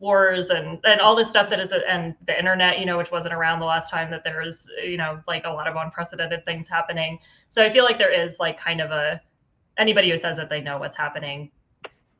wars 0.00 0.50
and 0.50 0.80
and 0.84 1.00
all 1.00 1.14
this 1.14 1.30
stuff 1.30 1.48
that 1.48 1.60
is 1.60 1.72
and 1.88 2.14
the 2.26 2.36
internet 2.36 2.80
you 2.80 2.86
know 2.86 2.98
which 2.98 3.12
wasn't 3.12 3.32
around 3.32 3.60
the 3.60 3.64
last 3.64 3.88
time 3.88 4.10
that 4.10 4.24
there 4.24 4.42
was 4.42 4.68
you 4.84 4.96
know 4.96 5.20
like 5.28 5.44
a 5.44 5.50
lot 5.50 5.68
of 5.68 5.76
unprecedented 5.76 6.44
things 6.44 6.68
happening. 6.68 7.18
So 7.50 7.64
i 7.64 7.70
feel 7.70 7.84
like 7.84 7.98
there 7.98 8.12
is 8.12 8.38
like 8.40 8.58
kind 8.58 8.80
of 8.80 8.90
a 8.90 9.20
anybody 9.78 10.10
who 10.10 10.16
says 10.16 10.36
that 10.36 10.50
they 10.50 10.60
know 10.60 10.78
what's 10.78 10.96
happening 10.96 11.50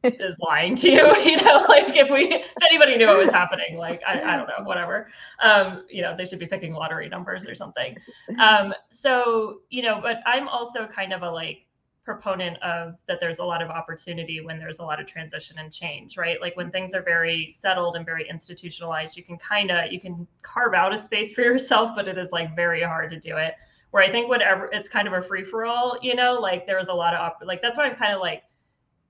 is 0.05 0.39
lying 0.41 0.75
to 0.77 0.91
you 0.91 1.17
you 1.23 1.37
know 1.37 1.65
like 1.69 1.97
if 1.97 2.11
we 2.11 2.33
if 2.33 2.47
anybody 2.69 2.97
knew 2.97 3.07
what 3.07 3.19
was 3.19 3.31
happening 3.31 3.77
like 3.77 4.01
i, 4.07 4.21
I 4.21 4.37
don't 4.37 4.49
know 4.49 4.65
whatever. 4.65 5.09
Um 5.41 5.85
you 5.89 6.03
know 6.03 6.17
they 6.17 6.25
should 6.25 6.39
be 6.39 6.47
picking 6.47 6.73
lottery 6.73 7.09
numbers 7.09 7.47
or 7.47 7.55
something. 7.55 7.97
Um 8.39 8.75
so 8.91 9.61
you 9.71 9.83
know 9.83 10.01
but 10.03 10.19
i'm 10.27 10.49
also 10.49 10.87
kind 10.87 11.13
of 11.13 11.23
a 11.23 11.31
like 11.31 11.67
proponent 12.05 12.61
of 12.63 12.97
that 13.07 13.21
there's 13.21 13.39
a 13.39 13.45
lot 13.45 13.63
of 13.63 13.71
opportunity 13.71 14.41
when 14.41 14.59
there's 14.59 14.81
a 14.81 14.83
lot 14.83 15.01
of 15.01 15.07
transition 15.07 15.59
and 15.59 15.73
change 15.73 16.17
right? 16.17 16.41
Like 16.41 16.57
when 16.57 16.71
things 16.73 16.95
are 16.95 17.03
very 17.03 17.49
settled 17.49 17.95
and 17.95 18.05
very 18.05 18.29
institutionalized 18.29 19.17
you 19.17 19.23
can 19.23 19.39
kind 19.39 19.71
of 19.71 19.93
you 19.93 20.01
can 20.01 20.27
carve 20.43 20.75
out 20.75 20.93
a 20.93 20.99
space 20.99 21.33
for 21.33 21.43
yourself 21.51 21.91
but 21.95 22.09
it 22.09 22.19
is 22.19 22.33
like 22.33 22.57
very 22.57 22.83
hard 22.83 23.11
to 23.13 23.21
do 23.21 23.37
it. 23.37 23.55
Where 23.93 24.03
i 24.03 24.11
think 24.11 24.29
whatever 24.29 24.71
it's 24.73 24.89
kind 24.89 25.07
of 25.07 25.15
a 25.15 25.23
free 25.23 25.45
for 25.45 25.65
all 25.65 25.99
you 26.03 26.15
know 26.15 26.35
like 26.41 26.67
there's 26.67 26.89
a 26.89 26.95
lot 26.95 27.13
of 27.15 27.21
op- 27.21 27.43
like 27.45 27.61
that's 27.61 27.77
why 27.77 27.85
i'm 27.85 27.95
kind 27.95 28.15
of 28.15 28.21
like 28.21 28.43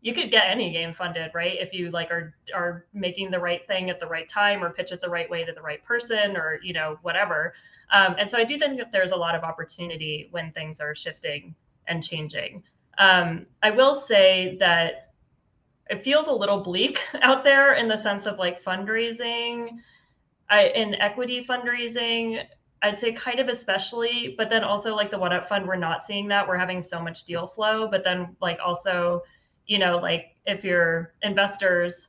you 0.03 0.12
could 0.12 0.32
get 0.32 0.44
any 0.48 0.72
game 0.72 0.92
funded 0.92 1.30
right? 1.32 1.57
If 1.59 1.72
you 1.72 1.90
like 1.90 2.11
are 2.11 2.34
are 2.55 2.84
making 2.92 3.30
the 3.30 3.38
right 3.38 3.66
thing 3.66 3.88
at 3.88 4.00
the 4.00 4.07
right 4.07 4.28
time 4.28 4.62
or 4.62 4.70
pitch 4.70 4.92
it 4.92 5.00
the 5.00 5.09
right 5.09 5.30
way 5.30 5.44
to 5.44 5.53
the 5.53 5.62
right 5.62 5.82
person 5.84 6.36
or 6.36 6.59
you 6.62 6.74
know 6.74 6.98
whatever. 7.03 7.55
Um, 7.92 8.16
and 8.18 8.30
so 8.30 8.36
i 8.38 8.44
do 8.44 8.59
think 8.59 8.78
that 8.78 8.90
there's 8.90 9.12
a 9.12 9.16
lot 9.16 9.34
of 9.34 9.44
opportunity 9.44 10.28
when 10.30 10.50
things 10.53 10.80
are 10.80 10.94
shifting 10.94 11.55
and 11.86 12.03
changing. 12.03 12.62
Um, 12.98 13.46
i 13.62 13.70
will 13.70 13.94
say 13.94 14.57
that 14.59 15.12
it 15.88 16.05
feels 16.05 16.26
a 16.26 16.32
little 16.32 16.61
bleak 16.61 17.00
out 17.22 17.44
there 17.44 17.74
in 17.74 17.88
the 17.88 17.96
sense 17.96 18.26
of 18.26 18.38
like 18.38 18.62
fundraising. 18.62 19.78
I, 20.50 20.66
in 20.68 20.96
equity 20.96 21.46
fundraising 21.48 22.44
I'd 22.82 22.98
say 22.98 23.12
kind 23.12 23.38
of 23.38 23.48
especially, 23.48 24.34
but 24.36 24.50
then 24.50 24.64
also 24.64 24.96
like 24.96 25.12
the 25.12 25.18
one 25.18 25.32
up 25.32 25.48
fund, 25.48 25.66
we're 25.68 25.76
not 25.76 26.05
seeing 26.05 26.26
that. 26.28 26.46
We're 26.46 26.59
having 26.59 26.82
so 26.82 27.00
much 27.00 27.24
deal 27.24 27.46
flow, 27.46 27.86
but 27.86 28.03
then 28.03 28.36
like 28.40 28.59
also 28.64 29.22
you 29.66 29.78
know, 29.78 29.98
like 29.98 30.36
if 30.46 30.64
your 30.64 31.14
investors 31.22 32.08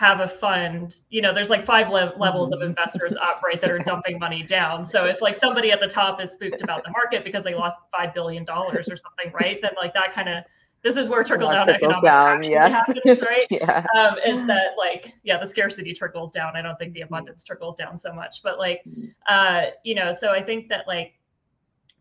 have 0.00 0.20
a 0.20 0.28
fund 0.28 0.96
you 1.10 1.20
know 1.20 1.34
there's 1.34 1.50
like 1.50 1.66
five 1.66 1.90
le- 1.90 2.14
levels 2.16 2.52
of 2.52 2.62
investors 2.62 3.14
up 3.22 3.42
right 3.44 3.60
that 3.60 3.70
are 3.70 3.78
dumping 3.80 4.18
money 4.18 4.42
down 4.42 4.82
so 4.82 5.04
if 5.04 5.20
like 5.20 5.36
somebody 5.36 5.70
at 5.70 5.78
the 5.78 5.86
top 5.86 6.22
is 6.22 6.32
spooked 6.32 6.62
about 6.62 6.82
the 6.84 6.90
market 6.90 7.22
because 7.22 7.44
they 7.44 7.54
lost 7.54 7.76
five 7.94 8.14
billion 8.14 8.42
dollars 8.42 8.88
or 8.88 8.96
something 8.96 9.30
right 9.38 9.58
then 9.60 9.72
like 9.76 9.92
that 9.92 10.14
kind 10.14 10.26
of 10.26 10.42
this 10.82 10.96
is 10.96 11.06
where 11.06 11.22
trickle 11.22 11.50
down 11.50 11.68
economics 11.68 12.02
down, 12.02 12.38
actually 12.38 12.52
yes. 12.54 12.72
happens 12.72 13.20
right 13.20 13.46
yeah. 13.50 13.84
Um, 13.94 14.16
is 14.26 14.46
that 14.46 14.70
like 14.78 15.12
yeah 15.22 15.38
the 15.38 15.46
scarcity 15.46 15.92
trickles 15.92 16.30
down 16.30 16.56
i 16.56 16.62
don't 16.62 16.78
think 16.78 16.94
the 16.94 17.02
abundance 17.02 17.44
trickles 17.44 17.76
down 17.76 17.98
so 17.98 18.10
much 18.14 18.42
but 18.42 18.58
like 18.58 18.80
mm-hmm. 18.88 19.08
uh 19.28 19.66
you 19.84 19.94
know 19.94 20.12
so 20.12 20.30
i 20.30 20.42
think 20.42 20.70
that 20.70 20.86
like 20.86 21.19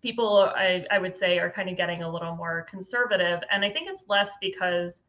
people 0.01 0.51
I, 0.55 0.85
I 0.91 0.99
would 0.99 1.15
say 1.15 1.39
are 1.39 1.49
kind 1.49 1.69
of 1.69 1.77
getting 1.77 2.03
a 2.03 2.11
little 2.11 2.35
more 2.35 2.65
conservative 2.69 3.41
and 3.51 3.65
i 3.65 3.69
think 3.69 3.89
it's 3.89 4.05
less 4.07 4.37
because 4.39 5.03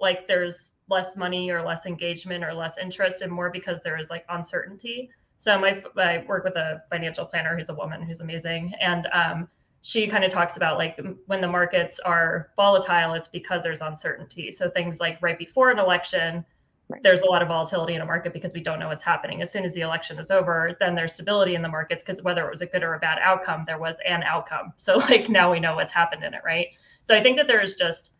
like 0.00 0.26
there's 0.28 0.72
less 0.88 1.16
money 1.16 1.50
or 1.50 1.62
less 1.62 1.86
engagement 1.86 2.44
or 2.44 2.54
less 2.54 2.78
interest 2.78 3.22
and 3.22 3.30
more 3.30 3.50
because 3.50 3.80
there 3.82 3.98
is 3.98 4.10
like 4.10 4.24
uncertainty. 4.28 5.10
So 5.38 5.58
my 5.58 5.82
i 5.96 6.24
work 6.26 6.44
with 6.44 6.56
a 6.56 6.82
financial 6.90 7.24
planner 7.26 7.56
who's 7.56 7.68
a 7.68 7.74
woman 7.74 8.02
who's 8.02 8.20
amazing 8.20 8.72
and 8.80 9.06
um, 9.12 9.48
she 9.82 10.06
kind 10.08 10.24
of 10.24 10.32
talks 10.32 10.56
about 10.56 10.76
like 10.76 10.98
when 11.26 11.40
the 11.40 11.46
markets 11.46 12.00
are 12.00 12.50
volatile 12.56 13.14
it's 13.14 13.28
because 13.28 13.62
there's 13.62 13.80
uncertainty. 13.80 14.50
So 14.50 14.68
things 14.70 15.00
like 15.00 15.18
right 15.22 15.38
before 15.38 15.70
an 15.70 15.78
election 15.78 16.44
right. 16.88 17.02
there's 17.02 17.22
a 17.22 17.26
lot 17.26 17.42
of 17.42 17.48
volatility 17.48 17.94
in 17.94 18.00
a 18.00 18.06
market 18.06 18.32
because 18.32 18.52
we 18.52 18.60
don't 18.60 18.78
know 18.78 18.88
what's 18.88 19.04
happening 19.04 19.42
as 19.42 19.50
soon 19.50 19.64
as 19.64 19.72
the 19.74 19.80
election 19.80 20.18
is 20.18 20.30
over 20.30 20.76
then 20.80 20.94
there's 20.94 21.12
stability 21.12 21.54
in 21.54 21.62
the 21.62 21.68
markets 21.68 22.02
because 22.04 22.22
whether 22.22 22.46
it 22.46 22.50
was 22.50 22.62
a 22.62 22.66
good 22.66 22.82
or 22.82 22.94
a 22.94 22.98
bad 22.98 23.18
outcome 23.22 23.64
there 23.66 23.78
was 23.78 23.96
an 24.06 24.22
outcome 24.22 24.72
so 24.76 24.96
like 25.08 25.28
now 25.28 25.50
we 25.50 25.60
know 25.60 25.74
what's 25.74 25.92
happened 25.92 26.22
in 26.24 26.34
it 26.34 26.40
right 26.44 26.68
so 27.02 27.14
i 27.14 27.22
think 27.22 27.36
that 27.36 27.46
there's 27.46 27.74
just 27.74 28.12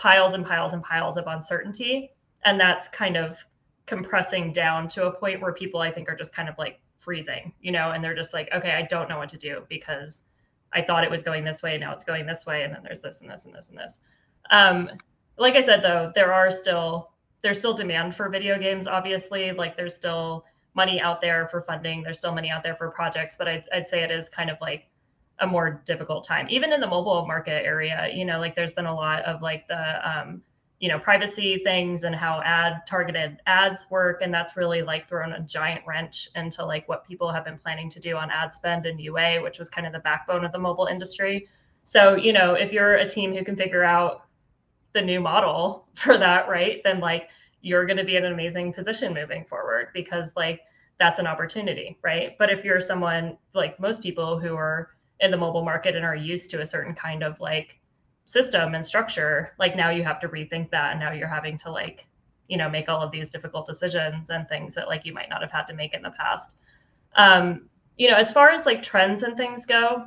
piles 0.00 0.32
and 0.32 0.46
piles 0.46 0.72
and 0.72 0.82
piles 0.82 1.18
of 1.18 1.26
uncertainty. 1.26 2.10
And 2.46 2.58
that's 2.58 2.88
kind 2.88 3.18
of 3.18 3.36
compressing 3.84 4.50
down 4.50 4.88
to 4.88 5.06
a 5.06 5.12
point 5.12 5.42
where 5.42 5.52
people, 5.52 5.80
I 5.80 5.90
think, 5.90 6.08
are 6.08 6.16
just 6.16 6.34
kind 6.34 6.48
of 6.48 6.56
like 6.56 6.80
freezing, 6.96 7.52
you 7.60 7.70
know, 7.70 7.90
and 7.90 8.02
they're 8.02 8.14
just 8.14 8.32
like, 8.32 8.48
okay, 8.54 8.72
I 8.72 8.82
don't 8.82 9.10
know 9.10 9.18
what 9.18 9.28
to 9.28 9.36
do 9.36 9.64
because 9.68 10.22
I 10.72 10.80
thought 10.80 11.04
it 11.04 11.10
was 11.10 11.22
going 11.22 11.44
this 11.44 11.62
way. 11.62 11.76
Now 11.76 11.92
it's 11.92 12.02
going 12.02 12.24
this 12.24 12.46
way. 12.46 12.62
And 12.62 12.74
then 12.74 12.82
there's 12.82 13.02
this 13.02 13.20
and 13.20 13.30
this 13.30 13.44
and 13.44 13.54
this 13.54 13.68
and 13.68 13.78
this. 13.78 14.00
Um, 14.50 14.88
like 15.36 15.54
I 15.54 15.60
said, 15.60 15.82
though, 15.82 16.10
there 16.14 16.32
are 16.32 16.50
still, 16.50 17.09
there's 17.42 17.58
still 17.58 17.74
demand 17.74 18.14
for 18.14 18.28
video 18.28 18.58
games, 18.58 18.86
obviously. 18.86 19.52
Like 19.52 19.76
there's 19.76 19.94
still 19.94 20.44
money 20.74 21.00
out 21.00 21.20
there 21.20 21.48
for 21.48 21.62
funding. 21.62 22.02
There's 22.02 22.18
still 22.18 22.34
money 22.34 22.50
out 22.50 22.62
there 22.62 22.76
for 22.76 22.90
projects, 22.90 23.36
but 23.36 23.48
I'd, 23.48 23.64
I'd 23.72 23.86
say 23.86 24.02
it 24.02 24.10
is 24.10 24.28
kind 24.28 24.50
of 24.50 24.56
like 24.60 24.90
a 25.40 25.46
more 25.46 25.82
difficult 25.84 26.24
time 26.24 26.46
even 26.50 26.72
in 26.72 26.80
the 26.80 26.86
mobile 26.86 27.26
market 27.26 27.64
area 27.64 28.08
you 28.12 28.24
know 28.24 28.38
like 28.38 28.54
there's 28.54 28.72
been 28.72 28.86
a 28.86 28.94
lot 28.94 29.24
of 29.24 29.42
like 29.42 29.66
the 29.68 30.08
um, 30.08 30.42
you 30.78 30.88
know 30.88 30.98
privacy 30.98 31.58
things 31.64 32.04
and 32.04 32.14
how 32.14 32.40
ad 32.44 32.82
targeted 32.86 33.38
ads 33.46 33.86
work 33.90 34.20
and 34.22 34.32
that's 34.32 34.56
really 34.56 34.82
like 34.82 35.06
thrown 35.06 35.32
a 35.32 35.40
giant 35.40 35.80
wrench 35.86 36.28
into 36.36 36.64
like 36.64 36.88
what 36.88 37.06
people 37.06 37.30
have 37.32 37.44
been 37.44 37.58
planning 37.58 37.88
to 37.90 38.00
do 38.00 38.16
on 38.16 38.30
ad 38.30 38.52
spend 38.52 38.86
and 38.86 39.00
ua 39.00 39.42
which 39.42 39.58
was 39.58 39.68
kind 39.68 39.86
of 39.86 39.92
the 39.92 39.98
backbone 40.00 40.44
of 40.44 40.52
the 40.52 40.58
mobile 40.58 40.86
industry 40.86 41.48
so 41.84 42.14
you 42.14 42.32
know 42.32 42.54
if 42.54 42.72
you're 42.72 42.96
a 42.96 43.08
team 43.08 43.34
who 43.34 43.44
can 43.44 43.56
figure 43.56 43.82
out 43.82 44.26
the 44.92 45.00
new 45.00 45.20
model 45.20 45.88
for 45.94 46.18
that 46.18 46.48
right? 46.48 46.80
Then 46.84 47.00
like 47.00 47.28
you're 47.62 47.86
going 47.86 47.96
to 47.96 48.04
be 48.04 48.16
in 48.16 48.24
an 48.24 48.32
amazing 48.32 48.72
position 48.72 49.12
moving 49.12 49.44
forward 49.44 49.88
because 49.92 50.32
like 50.36 50.60
that's 50.98 51.18
an 51.18 51.26
opportunity 51.26 51.98
right? 52.02 52.36
But 52.38 52.50
if 52.50 52.64
you're 52.64 52.80
someone 52.80 53.36
like 53.54 53.78
most 53.80 54.02
people 54.02 54.38
who 54.38 54.54
are 54.54 54.90
in 55.20 55.30
the 55.30 55.36
mobile 55.36 55.64
market 55.64 55.96
and 55.96 56.04
are 56.04 56.16
used 56.16 56.50
to 56.50 56.62
a 56.62 56.66
certain 56.66 56.94
kind 56.94 57.22
of 57.22 57.38
like 57.40 57.78
system 58.24 58.74
and 58.74 58.86
structure 58.86 59.54
like 59.58 59.74
now 59.74 59.90
you 59.90 60.04
have 60.04 60.20
to 60.20 60.28
rethink 60.28 60.70
that 60.70 60.92
and 60.92 61.00
now 61.00 61.10
you're 61.12 61.26
having 61.26 61.58
to 61.58 61.70
like 61.70 62.06
you 62.48 62.56
know 62.56 62.68
make 62.70 62.88
all 62.88 63.02
of 63.02 63.10
these 63.10 63.28
difficult 63.28 63.66
decisions 63.66 64.30
and 64.30 64.48
things 64.48 64.72
that 64.74 64.86
like 64.86 65.04
you 65.04 65.12
might 65.12 65.28
not 65.28 65.42
have 65.42 65.50
had 65.50 65.66
to 65.66 65.74
make 65.74 65.94
in 65.94 66.02
the 66.02 66.12
past. 66.12 66.52
Um 67.16 67.68
you 68.00 68.10
know 68.10 68.16
as 68.16 68.32
far 68.32 68.48
as 68.50 68.64
like 68.64 68.82
trends 68.82 69.22
and 69.22 69.36
things 69.36 69.66
go 69.66 70.06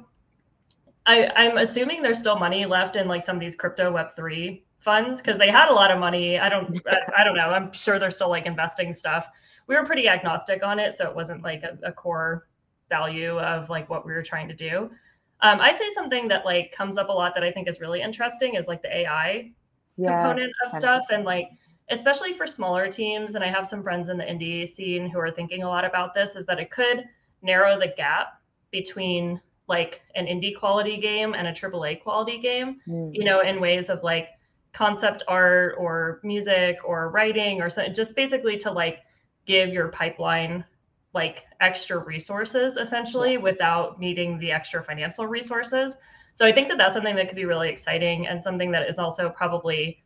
i 1.06 1.28
i'm 1.36 1.58
assuming 1.58 2.02
there's 2.02 2.18
still 2.18 2.40
money 2.40 2.66
left 2.66 2.96
in 2.96 3.08
like 3.08 3.24
some 3.24 3.36
of 3.36 3.40
these 3.40 3.56
crypto 3.56 3.94
web3 3.94 4.64
funds 4.84 5.22
because 5.22 5.38
they 5.38 5.50
had 5.50 5.70
a 5.70 5.74
lot 5.74 5.92
of 5.92 6.00
money. 6.00 6.38
I 6.38 6.50
don't 6.50 6.82
I, 6.88 7.22
I, 7.22 7.24
don't 7.24 7.36
know. 7.36 7.50
I'm 7.50 7.72
sure 7.72 8.00
they're 8.00 8.12
still 8.12 8.30
like 8.30 8.46
investing 8.46 8.94
stuff. 8.94 9.28
We 9.68 9.76
were 9.76 9.86
pretty 9.86 10.08
agnostic 10.08 10.64
on 10.64 10.80
it 10.80 10.94
so 10.94 11.10
it 11.10 11.16
wasn't 11.16 11.44
like 11.44 11.64
a, 11.64 11.78
a 11.84 11.92
core 11.92 12.48
value 12.90 13.40
of 13.40 13.70
like 13.70 13.90
what 13.90 14.06
we 14.06 14.12
were 14.12 14.24
trying 14.24 14.48
to 14.50 14.54
do. 14.54 14.90
Um, 15.42 15.60
I'd 15.60 15.78
say 15.78 15.90
something 15.94 16.28
that 16.28 16.46
like 16.46 16.72
comes 16.72 16.98
up 16.98 17.10
a 17.10 17.12
lot 17.12 17.34
that 17.36 17.44
I 17.44 17.52
think 17.52 17.68
is 17.68 17.80
really 17.80 18.02
interesting 18.02 18.56
is 18.56 18.68
like 18.68 18.82
the 18.82 18.96
AI 18.96 19.52
yeah, 19.98 20.10
component 20.10 20.54
of 20.66 20.72
stuff 20.78 21.06
and 21.12 21.24
like 21.24 21.50
especially 21.90 22.34
for 22.34 22.48
smaller 22.48 22.90
teams 22.90 23.36
and 23.36 23.44
I 23.44 23.48
have 23.48 23.68
some 23.68 23.84
friends 23.84 24.10
in 24.10 24.18
the 24.18 24.24
indie 24.24 24.68
scene 24.68 25.10
who 25.10 25.20
are 25.20 25.32
thinking 25.32 25.64
a 25.64 25.68
lot 25.68 25.86
about 25.86 26.14
this 26.14 26.36
is 26.36 26.46
that 26.46 26.60
it 26.60 26.72
could 26.72 27.04
narrow 27.42 27.78
the 27.78 27.94
gap 27.98 28.40
between 28.72 29.40
like 29.68 30.02
an 30.16 30.26
indie 30.26 30.58
quality 30.58 30.98
game 30.98 31.34
and 31.34 31.48
a 31.48 31.54
AAA 31.54 32.02
quality 32.02 32.40
game, 32.40 32.80
mm-hmm. 32.88 33.14
you 33.14 33.24
know, 33.24 33.42
in 33.42 33.62
ways 33.62 33.90
of 33.90 34.04
like 34.04 34.30
concept 34.74 35.24
art 35.28 35.76
or 35.78 36.20
music 36.24 36.78
or 36.84 37.10
writing 37.10 37.62
or 37.62 37.70
so 37.70 37.88
just 37.88 38.16
basically 38.16 38.58
to 38.58 38.72
like 38.72 39.00
give 39.46 39.70
your 39.70 39.90
pipeline 39.90 40.66
like 41.14 41.44
extra 41.62 42.00
resources 42.00 42.78
essentially 42.78 43.38
without 43.38 44.00
needing 44.00 44.40
the 44.40 44.52
extra 44.52 44.84
financial 44.84 45.28
resources. 45.28 45.96
So 46.34 46.46
I 46.46 46.52
think 46.52 46.68
that 46.70 46.78
that's 46.78 46.96
something 46.96 47.16
that 47.16 47.28
could 47.28 47.36
be 47.36 47.46
really 47.46 47.70
exciting 47.70 48.28
and 48.28 48.42
something 48.42 48.72
that 48.72 48.90
is 48.90 48.98
also 48.98 49.30
probably 49.30 50.04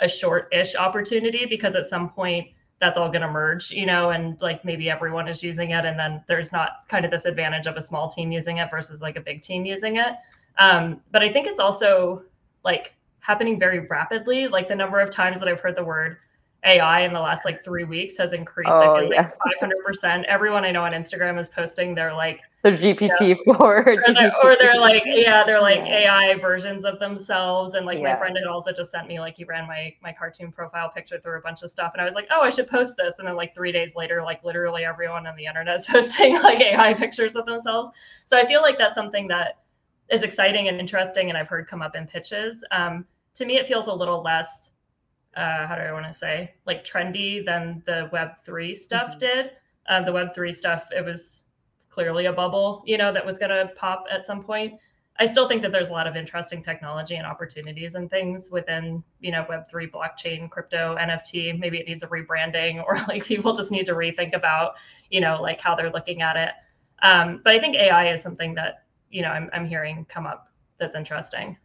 a 0.00 0.08
short-ish 0.08 0.74
opportunity 0.74 1.44
because 1.44 1.76
at 1.76 1.86
some 1.86 2.08
point 2.08 2.48
that's 2.80 2.96
all 2.98 3.08
going 3.08 3.22
to 3.22 3.30
merge, 3.30 3.70
you 3.70 3.86
know, 3.86 4.10
and 4.10 4.40
like 4.40 4.64
maybe 4.64 4.90
everyone 4.90 5.28
is 5.28 5.42
using 5.42 5.70
it 5.70 5.84
and 5.84 5.98
then 5.98 6.22
there's 6.26 6.52
not 6.52 6.88
kind 6.88 7.04
of 7.04 7.10
this 7.10 7.26
advantage 7.26 7.66
of 7.66 7.76
a 7.76 7.82
small 7.82 8.08
team 8.08 8.32
using 8.32 8.58
it 8.58 8.70
versus 8.70 9.02
like 9.02 9.16
a 9.16 9.20
big 9.20 9.42
team 9.42 9.64
using 9.66 9.96
it. 9.96 10.14
Um, 10.58 11.02
but 11.10 11.22
I 11.22 11.30
think 11.30 11.46
it's 11.46 11.60
also 11.60 12.22
like 12.64 12.94
happening 13.26 13.58
very 13.58 13.80
rapidly. 13.80 14.46
Like 14.46 14.68
the 14.68 14.76
number 14.76 15.00
of 15.00 15.10
times 15.10 15.40
that 15.40 15.48
I've 15.48 15.60
heard 15.60 15.74
the 15.74 15.84
word 15.84 16.18
AI 16.64 17.02
in 17.02 17.12
the 17.12 17.20
last 17.20 17.44
like 17.44 17.62
three 17.62 17.82
weeks 17.82 18.16
has 18.18 18.32
increased. 18.32 18.70
Oh, 18.72 18.94
I 18.94 19.00
feel 19.00 19.10
yes. 19.10 19.36
like 19.60 19.72
500%. 20.04 20.24
Everyone 20.24 20.64
I 20.64 20.70
know 20.70 20.84
on 20.84 20.92
Instagram 20.92 21.38
is 21.38 21.48
posting 21.48 21.94
their 21.94 22.14
like 22.14 22.40
the 22.62 22.70
GPT 22.70 23.36
four, 23.44 23.78
or, 23.88 23.96
they're, 24.06 24.32
or 24.42 24.56
they're 24.56 24.78
like, 24.78 25.02
yeah, 25.06 25.44
they're 25.44 25.60
like. 25.60 25.80
AI 25.80 26.34
versions 26.40 26.84
of 26.84 26.98
themselves. 26.98 27.74
And 27.74 27.84
like 27.84 27.98
yeah. 27.98 28.12
my 28.12 28.18
friend 28.18 28.36
had 28.36 28.46
also 28.46 28.72
just 28.72 28.90
sent 28.90 29.08
me 29.08 29.18
like 29.18 29.36
he 29.36 29.44
ran 29.44 29.66
my 29.66 29.92
my 30.02 30.12
cartoon 30.12 30.52
profile 30.52 30.88
picture 30.88 31.18
through 31.18 31.38
a 31.38 31.40
bunch 31.40 31.62
of 31.62 31.70
stuff, 31.70 31.92
and 31.94 32.00
I 32.00 32.04
was 32.04 32.14
like, 32.14 32.26
oh, 32.30 32.42
I 32.42 32.50
should 32.50 32.68
post 32.68 32.96
this. 32.96 33.14
And 33.18 33.26
then 33.26 33.34
like 33.34 33.54
three 33.54 33.72
days 33.72 33.96
later, 33.96 34.22
like 34.22 34.42
literally 34.44 34.84
everyone 34.84 35.26
on 35.26 35.36
the 35.36 35.46
internet 35.46 35.76
is 35.76 35.86
posting 35.90 36.40
like 36.42 36.60
AI 36.60 36.94
pictures 36.94 37.34
of 37.34 37.46
themselves. 37.46 37.90
So 38.24 38.36
I 38.36 38.46
feel 38.46 38.62
like 38.62 38.78
that's 38.78 38.94
something 38.94 39.26
that 39.28 39.58
is 40.10 40.22
exciting 40.22 40.68
and 40.68 40.78
interesting, 40.78 41.28
and 41.28 41.38
I've 41.38 41.48
heard 41.48 41.68
come 41.68 41.82
up 41.82 41.96
in 41.96 42.06
pitches. 42.06 42.64
Um, 42.70 43.04
to 43.36 43.44
me, 43.44 43.56
it 43.56 43.66
feels 43.66 43.86
a 43.86 43.92
little 43.92 44.22
less 44.22 44.72
uh, 45.36 45.66
how 45.66 45.74
do 45.76 45.82
I 45.82 45.92
want 45.92 46.06
to 46.06 46.14
say, 46.14 46.54
like 46.66 46.84
trendy 46.84 47.44
than 47.44 47.82
the 47.86 48.08
Web3 48.12 48.74
stuff 48.74 49.10
mm-hmm. 49.10 49.18
did. 49.18 49.50
Uh, 49.88 50.02
the 50.02 50.10
Web3 50.10 50.54
stuff, 50.54 50.86
it 50.96 51.04
was 51.04 51.44
clearly 51.90 52.26
a 52.26 52.32
bubble, 52.32 52.82
you 52.86 52.98
know, 52.98 53.12
that 53.12 53.24
was 53.24 53.38
going 53.38 53.50
to 53.50 53.70
pop 53.76 54.04
at 54.10 54.26
some 54.26 54.42
point. 54.42 54.74
I 55.18 55.26
still 55.26 55.48
think 55.48 55.62
that 55.62 55.72
there's 55.72 55.88
a 55.88 55.92
lot 55.92 56.06
of 56.06 56.16
interesting 56.16 56.62
technology 56.62 57.16
and 57.16 57.26
opportunities 57.26 57.94
and 57.94 58.10
things 58.10 58.50
within, 58.50 59.02
you 59.20 59.30
know, 59.30 59.46
Web3, 59.48 59.90
blockchain, 59.90 60.50
crypto, 60.50 60.96
NFT. 60.98 61.58
Maybe 61.58 61.78
it 61.78 61.86
needs 61.86 62.02
a 62.02 62.06
rebranding 62.06 62.84
or 62.86 62.98
like 63.08 63.24
people 63.24 63.54
just 63.54 63.70
need 63.70 63.86
to 63.86 63.94
rethink 63.94 64.34
about, 64.34 64.74
you 65.10 65.20
know, 65.20 65.40
like 65.40 65.60
how 65.60 65.74
they're 65.74 65.92
looking 65.92 66.22
at 66.22 66.36
it. 66.36 66.50
Um, 67.02 67.40
but 67.44 67.54
I 67.54 67.60
think 67.60 67.76
AI 67.76 68.10
is 68.10 68.22
something 68.22 68.54
that, 68.54 68.84
you 69.10 69.22
know, 69.22 69.28
I'm, 69.28 69.48
I'm 69.52 69.66
hearing 69.66 70.06
come 70.08 70.26
up 70.26 70.50
that's 70.78 70.96
interesting. 70.96 71.56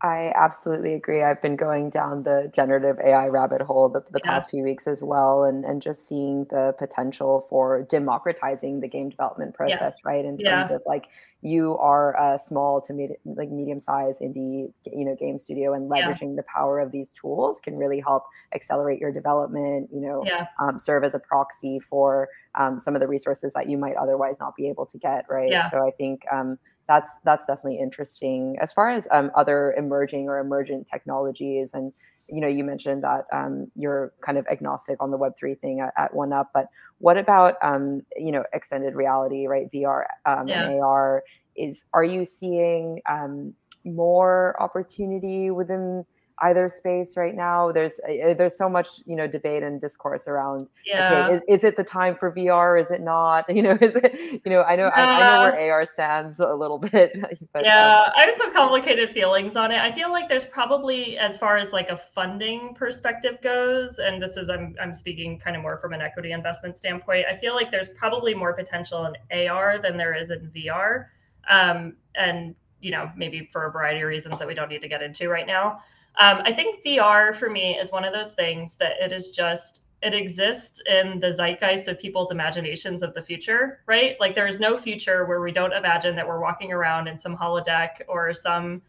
I 0.00 0.32
absolutely 0.36 0.94
agree. 0.94 1.24
I've 1.24 1.42
been 1.42 1.56
going 1.56 1.90
down 1.90 2.22
the 2.22 2.50
generative 2.54 2.98
AI 3.04 3.26
rabbit 3.26 3.60
hole 3.60 3.88
the, 3.88 4.00
the 4.12 4.20
yeah. 4.24 4.30
past 4.30 4.50
few 4.50 4.62
weeks 4.62 4.86
as 4.86 5.02
well, 5.02 5.42
and, 5.42 5.64
and 5.64 5.82
just 5.82 6.06
seeing 6.06 6.44
the 6.50 6.72
potential 6.78 7.46
for 7.50 7.82
democratizing 7.82 8.78
the 8.78 8.86
game 8.86 9.08
development 9.08 9.54
process, 9.54 9.80
yes. 9.80 9.98
right? 10.04 10.24
In 10.24 10.38
terms 10.38 10.68
yeah. 10.70 10.76
of 10.76 10.82
like 10.86 11.08
you 11.42 11.76
are 11.78 12.16
a 12.16 12.38
small 12.38 12.80
to 12.82 12.92
mid, 12.92 13.10
like 13.24 13.50
medium 13.50 13.80
sized 13.80 14.20
indie, 14.20 14.72
you 14.86 15.04
know, 15.04 15.16
game 15.16 15.36
studio, 15.36 15.72
and 15.72 15.90
leveraging 15.90 16.30
yeah. 16.30 16.36
the 16.36 16.44
power 16.44 16.78
of 16.78 16.92
these 16.92 17.12
tools 17.20 17.58
can 17.58 17.76
really 17.76 17.98
help 17.98 18.22
accelerate 18.54 19.00
your 19.00 19.10
development. 19.10 19.88
You 19.92 20.00
know, 20.00 20.24
um, 20.60 20.78
serve 20.78 21.02
as 21.02 21.14
a 21.14 21.18
proxy 21.18 21.80
for 21.80 22.28
um, 22.54 22.78
some 22.78 22.94
of 22.94 23.00
the 23.00 23.08
resources 23.08 23.52
that 23.54 23.68
you 23.68 23.76
might 23.76 23.96
otherwise 23.96 24.36
not 24.38 24.54
be 24.54 24.68
able 24.68 24.86
to 24.86 24.98
get, 24.98 25.24
right? 25.28 25.50
So 25.70 25.84
I 25.84 25.90
think. 25.90 26.22
Um, 26.30 26.56
that's 26.88 27.10
that's 27.24 27.46
definitely 27.46 27.78
interesting. 27.78 28.56
As 28.60 28.72
far 28.72 28.90
as 28.90 29.06
um, 29.10 29.30
other 29.36 29.74
emerging 29.76 30.28
or 30.28 30.38
emergent 30.38 30.88
technologies, 30.90 31.70
and 31.74 31.92
you 32.28 32.40
know, 32.40 32.48
you 32.48 32.64
mentioned 32.64 33.04
that 33.04 33.26
um, 33.32 33.70
you're 33.76 34.12
kind 34.20 34.38
of 34.38 34.46
agnostic 34.50 34.96
on 35.00 35.10
the 35.10 35.16
Web 35.16 35.34
three 35.38 35.54
thing 35.54 35.80
at, 35.80 35.92
at 35.96 36.14
One 36.14 36.32
Up, 36.32 36.50
but 36.52 36.66
what 36.98 37.16
about 37.16 37.56
um, 37.62 38.02
you 38.16 38.32
know 38.32 38.44
extended 38.52 38.94
reality, 38.94 39.46
right? 39.46 39.70
VR 39.72 40.04
um, 40.26 40.48
yeah. 40.48 40.68
and 40.68 40.80
AR. 40.80 41.22
Is 41.56 41.84
are 41.92 42.04
you 42.04 42.24
seeing 42.24 43.00
um, 43.08 43.52
more 43.84 44.60
opportunity 44.60 45.50
within 45.50 46.04
either 46.42 46.68
space 46.68 47.16
right 47.16 47.34
now. 47.34 47.72
There's 47.72 47.94
uh, 48.08 48.34
there's 48.34 48.56
so 48.56 48.68
much 48.68 49.00
you 49.06 49.16
know 49.16 49.26
debate 49.26 49.62
and 49.62 49.80
discourse 49.80 50.22
around. 50.26 50.66
Yeah. 50.86 51.26
Okay, 51.26 51.36
is, 51.36 51.42
is 51.60 51.64
it 51.64 51.76
the 51.76 51.84
time 51.84 52.16
for 52.16 52.32
VR? 52.32 52.80
Is 52.80 52.90
it 52.90 53.00
not? 53.00 53.44
You 53.58 53.62
know, 53.64 53.78
is 53.80 53.96
it? 53.96 54.40
You 54.44 54.52
know, 54.52 54.62
I 54.62 54.76
know 54.76 54.84
I, 54.84 55.00
I, 55.00 55.20
know 55.20 55.56
where 55.56 55.72
AR 55.72 55.84
stands 55.84 56.38
a 56.38 56.54
little 56.54 56.78
bit. 56.92 57.12
But, 57.52 57.64
yeah, 57.64 58.02
um, 58.06 58.12
I 58.14 58.26
have 58.26 58.34
some 58.36 58.52
complicated 58.52 59.10
feelings 59.10 59.56
on 59.56 59.72
it. 59.72 59.78
I 59.78 59.90
feel 59.90 60.12
like 60.12 60.28
there's 60.28 60.44
probably, 60.44 61.18
as 61.18 61.36
far 61.36 61.56
as 61.56 61.72
like 61.72 61.88
a 61.88 62.00
funding 62.14 62.72
perspective 62.74 63.38
goes, 63.42 63.98
and 63.98 64.22
this 64.22 64.36
is 64.36 64.48
I'm 64.48 64.76
I'm 64.80 64.94
speaking 64.94 65.40
kind 65.40 65.56
of 65.56 65.62
more 65.62 65.78
from 65.78 65.92
an 65.92 66.00
equity 66.00 66.30
investment 66.30 66.76
standpoint. 66.76 67.26
I 67.26 67.36
feel 67.36 67.56
like 67.56 67.72
there's 67.72 67.88
probably 67.88 68.32
more 68.32 68.52
potential 68.52 69.06
in 69.06 69.48
AR 69.48 69.78
than 69.78 69.96
there 69.96 70.14
is 70.14 70.30
in 70.30 70.52
VR. 70.54 71.06
Um, 71.48 71.96
and 72.14 72.54
you 72.80 72.90
know, 72.90 73.10
maybe 73.16 73.48
for 73.52 73.66
a 73.66 73.72
variety 73.72 74.00
of 74.02 74.08
reasons 74.08 74.38
that 74.38 74.46
we 74.46 74.54
don't 74.54 74.68
need 74.68 74.82
to 74.82 74.88
get 74.88 75.02
into 75.02 75.28
right 75.28 75.46
now. 75.46 75.80
Um, 76.18 76.42
I 76.44 76.52
think 76.52 76.84
VR 76.84 77.34
for 77.34 77.48
me 77.48 77.76
is 77.76 77.92
one 77.92 78.04
of 78.04 78.12
those 78.12 78.32
things 78.32 78.76
that 78.76 78.94
it 79.00 79.12
is 79.12 79.30
just 79.30 79.82
it 80.02 80.14
exists 80.14 80.80
in 80.86 81.18
the 81.18 81.32
zeitgeist 81.32 81.88
of 81.88 81.98
people's 81.98 82.30
imaginations 82.30 83.02
of 83.02 83.14
the 83.14 83.22
future, 83.22 83.80
right? 83.86 84.16
Like 84.20 84.34
there 84.34 84.46
is 84.46 84.60
no 84.60 84.78
future 84.78 85.26
where 85.26 85.40
we 85.40 85.50
don't 85.50 85.72
imagine 85.72 86.14
that 86.16 86.26
we're 86.26 86.40
walking 86.40 86.72
around 86.72 87.08
in 87.08 87.18
some 87.18 87.36
holodeck 87.36 88.02
or 88.06 88.32
some 88.32 88.80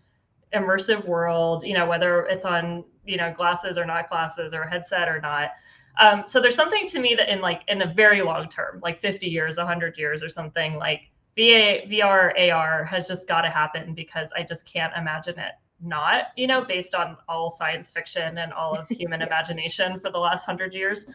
immersive 0.53 1.07
world, 1.07 1.63
you 1.63 1.73
know, 1.73 1.87
whether 1.87 2.25
it's 2.27 2.45
on, 2.45 2.83
you 3.05 3.17
know, 3.17 3.33
glasses 3.33 3.77
or 3.77 3.85
not 3.85 4.09
glasses 4.09 4.53
or 4.53 4.61
a 4.63 4.69
headset 4.69 5.07
or 5.07 5.19
not. 5.19 5.51
Um, 5.99 6.23
so 6.27 6.39
there's 6.39 6.55
something 6.55 6.87
to 6.89 6.99
me 6.99 7.15
that 7.15 7.31
in 7.31 7.41
like 7.41 7.61
in 7.67 7.79
the 7.79 7.87
very 7.87 8.21
long 8.21 8.47
term, 8.47 8.79
like 8.83 9.01
50 9.01 9.25
years, 9.25 9.57
100 9.57 9.97
years 9.97 10.21
or 10.21 10.29
something, 10.29 10.75
like 10.75 11.01
VA, 11.35 11.87
VR, 11.87 12.51
AR 12.51 12.83
has 12.85 13.07
just 13.07 13.27
got 13.27 13.41
to 13.41 13.49
happen 13.49 13.95
because 13.95 14.31
I 14.35 14.43
just 14.43 14.71
can't 14.71 14.93
imagine 14.95 15.39
it 15.39 15.53
not, 15.81 16.27
you 16.35 16.47
know, 16.47 16.63
based 16.63 16.93
on 16.93 17.17
all 17.27 17.49
science 17.49 17.91
fiction 17.91 18.37
and 18.37 18.53
all 18.53 18.75
of 18.75 18.87
human 18.89 19.21
imagination 19.21 19.99
for 19.99 20.11
the 20.11 20.17
last 20.17 20.45
hundred 20.45 20.73
years. 20.73 21.05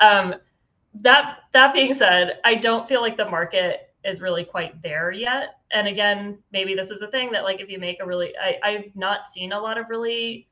Um, 0.00 0.34
that 1.00 1.38
that 1.52 1.72
being 1.72 1.94
said, 1.94 2.40
I 2.44 2.54
don't 2.56 2.88
feel 2.88 3.00
like 3.00 3.16
the 3.16 3.28
market 3.28 3.92
is 4.04 4.20
really 4.20 4.44
quite 4.44 4.82
there 4.82 5.10
yet. 5.10 5.60
And 5.70 5.86
again, 5.86 6.38
maybe 6.52 6.74
this 6.74 6.90
is 6.90 7.02
a 7.02 7.08
thing 7.08 7.30
that 7.32 7.44
like 7.44 7.60
if 7.60 7.70
you 7.70 7.78
make 7.78 8.00
a 8.00 8.06
really, 8.06 8.32
I, 8.36 8.58
I've 8.62 8.96
not 8.96 9.24
seen 9.24 9.52
a 9.52 9.60
lot 9.60 9.78
of 9.78 9.88
really, 9.88 10.48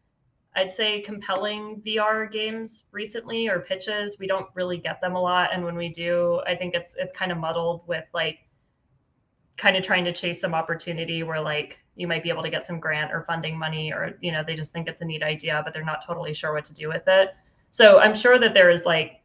I'd 0.57 0.73
say 0.73 1.01
compelling 1.01 1.83
VR 1.87 2.31
games 2.31 2.85
recently 2.93 3.49
or 3.49 3.61
pitches. 3.61 4.19
We 4.19 4.27
don't 4.27 4.47
really 4.55 4.79
get 4.79 5.01
them 5.01 5.15
a 5.15 5.21
lot, 5.21 5.51
and 5.53 5.65
when 5.65 5.77
we 5.77 5.89
do, 5.91 6.41
I 6.47 6.57
think 6.57 6.75
it's 6.75 6.97
it's 6.97 7.13
kind 7.13 7.31
of 7.31 7.39
muddled 7.39 7.87
with 7.87 8.05
like 8.15 8.39
kind 9.61 9.77
of 9.77 9.83
trying 9.83 10.07
to 10.07 10.13
chase 10.13 10.41
some 10.41 10.55
opportunity 10.55 11.23
where 11.23 11.41
like 11.41 11.79
you 11.95 12.09
might 12.09 12.23
be 12.23 12.31
able 12.31 12.43
to 12.43 12.49
get 12.49 12.65
some 12.65 12.81
grant 12.81 13.13
or 13.13 13.23
funding 13.23 13.59
money 13.59 13.93
or 13.93 14.17
you 14.23 14.33
know 14.33 14.43
they 14.43 14.55
just 14.55 14.73
think 14.73 14.89
it's 14.89 15.03
a 15.03 15.05
neat 15.05 15.23
idea 15.23 15.61
but 15.63 15.75
they're 15.75 15.85
not 15.85 16.03
totally 16.05 16.33
sure 16.33 16.55
what 16.55 16.65
to 16.65 16.73
do 16.73 16.89
with 16.89 17.07
it. 17.07 17.35
So 17.71 17.99
i'm 17.99 18.15
sure 18.15 18.39
that 18.39 18.55
there 18.55 18.71
is 18.71 18.87
like 18.87 19.21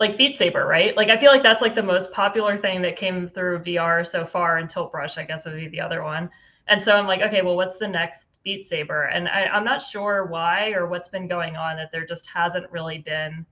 like 0.00 0.18
beat 0.18 0.36
saber 0.36 0.66
right? 0.66 0.96
Like 0.96 1.08
i 1.08 1.16
feel 1.16 1.30
like 1.30 1.44
that's 1.44 1.62
like 1.62 1.76
the 1.76 1.84
most 1.84 2.10
popular 2.12 2.58
thing 2.58 2.82
that 2.82 2.96
came 2.96 3.28
through 3.28 3.60
vr 3.60 4.04
so 4.04 4.26
far 4.26 4.58
and 4.58 4.68
tilt 4.68 4.90
brush 4.90 5.16
i 5.18 5.24
guess 5.24 5.44
would 5.46 5.54
be 5.54 5.68
the 5.68 5.80
other 5.80 6.02
one. 6.02 6.28
And 6.66 6.82
so 6.82 6.96
i'm 6.96 7.06
like 7.06 7.22
okay 7.22 7.42
well 7.42 7.54
what's 7.54 7.78
the 7.78 7.88
next 7.88 8.26
beat 8.42 8.66
saber? 8.66 9.04
And 9.04 9.28
I, 9.28 9.44
i'm 9.44 9.64
not 9.64 9.80
sure 9.80 10.26
why 10.26 10.72
or 10.72 10.88
what's 10.88 11.08
been 11.08 11.28
going 11.28 11.54
on 11.54 11.76
that 11.76 11.92
there 11.92 12.04
just 12.04 12.26
hasn't 12.26 12.68
really 12.72 12.98
been 12.98 13.46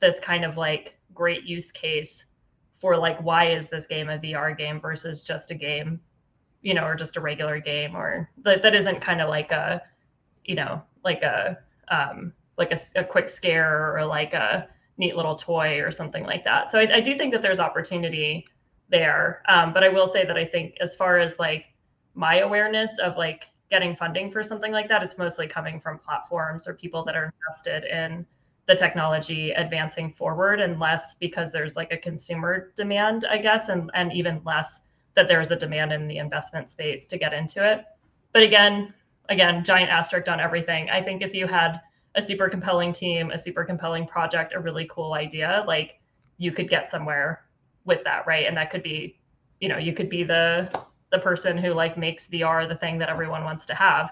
this 0.00 0.18
kind 0.18 0.44
of 0.44 0.56
like 0.56 0.96
great 1.14 1.44
use 1.44 1.70
case 1.70 2.24
for 2.84 2.98
like 2.98 3.18
why 3.22 3.46
is 3.46 3.68
this 3.68 3.86
game 3.86 4.10
a 4.10 4.18
VR 4.18 4.54
game 4.54 4.78
versus 4.78 5.24
just 5.24 5.50
a 5.50 5.54
game, 5.54 5.98
you 6.60 6.74
know, 6.74 6.84
or 6.84 6.94
just 6.94 7.16
a 7.16 7.20
regular 7.20 7.58
game, 7.58 7.96
or 7.96 8.28
that 8.42 8.60
that 8.60 8.74
isn't 8.74 9.00
kind 9.00 9.22
of 9.22 9.30
like 9.30 9.50
a, 9.52 9.80
you 10.44 10.54
know, 10.54 10.82
like 11.02 11.22
a 11.22 11.56
um, 11.88 12.34
like 12.58 12.72
a, 12.72 12.78
a 12.96 13.02
quick 13.02 13.30
scare 13.30 13.96
or 13.96 14.04
like 14.04 14.34
a 14.34 14.68
neat 14.98 15.16
little 15.16 15.34
toy 15.34 15.80
or 15.80 15.90
something 15.90 16.24
like 16.24 16.44
that. 16.44 16.70
So 16.70 16.78
I, 16.78 16.96
I 16.96 17.00
do 17.00 17.16
think 17.16 17.32
that 17.32 17.40
there's 17.40 17.58
opportunity 17.58 18.46
there. 18.90 19.42
Um, 19.48 19.72
but 19.72 19.82
I 19.82 19.88
will 19.88 20.06
say 20.06 20.26
that 20.26 20.36
I 20.36 20.44
think 20.44 20.74
as 20.82 20.94
far 20.94 21.18
as 21.18 21.38
like 21.38 21.64
my 22.14 22.40
awareness 22.40 22.98
of 22.98 23.16
like 23.16 23.44
getting 23.70 23.96
funding 23.96 24.30
for 24.30 24.42
something 24.42 24.72
like 24.72 24.90
that, 24.90 25.02
it's 25.02 25.16
mostly 25.16 25.46
coming 25.46 25.80
from 25.80 26.00
platforms 26.00 26.68
or 26.68 26.74
people 26.74 27.02
that 27.06 27.16
are 27.16 27.32
invested 27.48 27.84
in 27.84 28.26
the 28.66 28.74
technology 28.74 29.50
advancing 29.52 30.12
forward 30.12 30.60
and 30.60 30.80
less 30.80 31.14
because 31.16 31.52
there's 31.52 31.76
like 31.76 31.92
a 31.92 31.98
consumer 31.98 32.72
demand, 32.76 33.26
I 33.28 33.38
guess, 33.38 33.68
and, 33.68 33.90
and 33.94 34.12
even 34.12 34.40
less 34.44 34.80
that 35.14 35.28
there's 35.28 35.50
a 35.50 35.56
demand 35.56 35.92
in 35.92 36.08
the 36.08 36.18
investment 36.18 36.70
space 36.70 37.06
to 37.08 37.18
get 37.18 37.32
into 37.32 37.64
it. 37.64 37.84
But 38.32 38.42
again, 38.42 38.94
again, 39.28 39.64
giant 39.64 39.90
asterisk 39.90 40.28
on 40.28 40.40
everything. 40.40 40.90
I 40.90 41.02
think 41.02 41.22
if 41.22 41.34
you 41.34 41.46
had 41.46 41.80
a 42.14 42.22
super 42.22 42.48
compelling 42.48 42.92
team, 42.92 43.30
a 43.30 43.38
super 43.38 43.64
compelling 43.64 44.06
project, 44.06 44.54
a 44.54 44.60
really 44.60 44.88
cool 44.90 45.14
idea, 45.14 45.64
like 45.66 46.00
you 46.38 46.52
could 46.52 46.68
get 46.68 46.88
somewhere 46.88 47.44
with 47.84 48.02
that, 48.04 48.26
right? 48.26 48.46
And 48.46 48.56
that 48.56 48.70
could 48.70 48.82
be, 48.82 49.18
you 49.60 49.68
know, 49.68 49.78
you 49.78 49.92
could 49.92 50.08
be 50.08 50.24
the 50.24 50.70
the 51.10 51.18
person 51.18 51.56
who 51.56 51.72
like 51.72 51.96
makes 51.96 52.26
VR 52.26 52.68
the 52.68 52.74
thing 52.74 52.98
that 52.98 53.08
everyone 53.08 53.44
wants 53.44 53.66
to 53.66 53.74
have. 53.74 54.10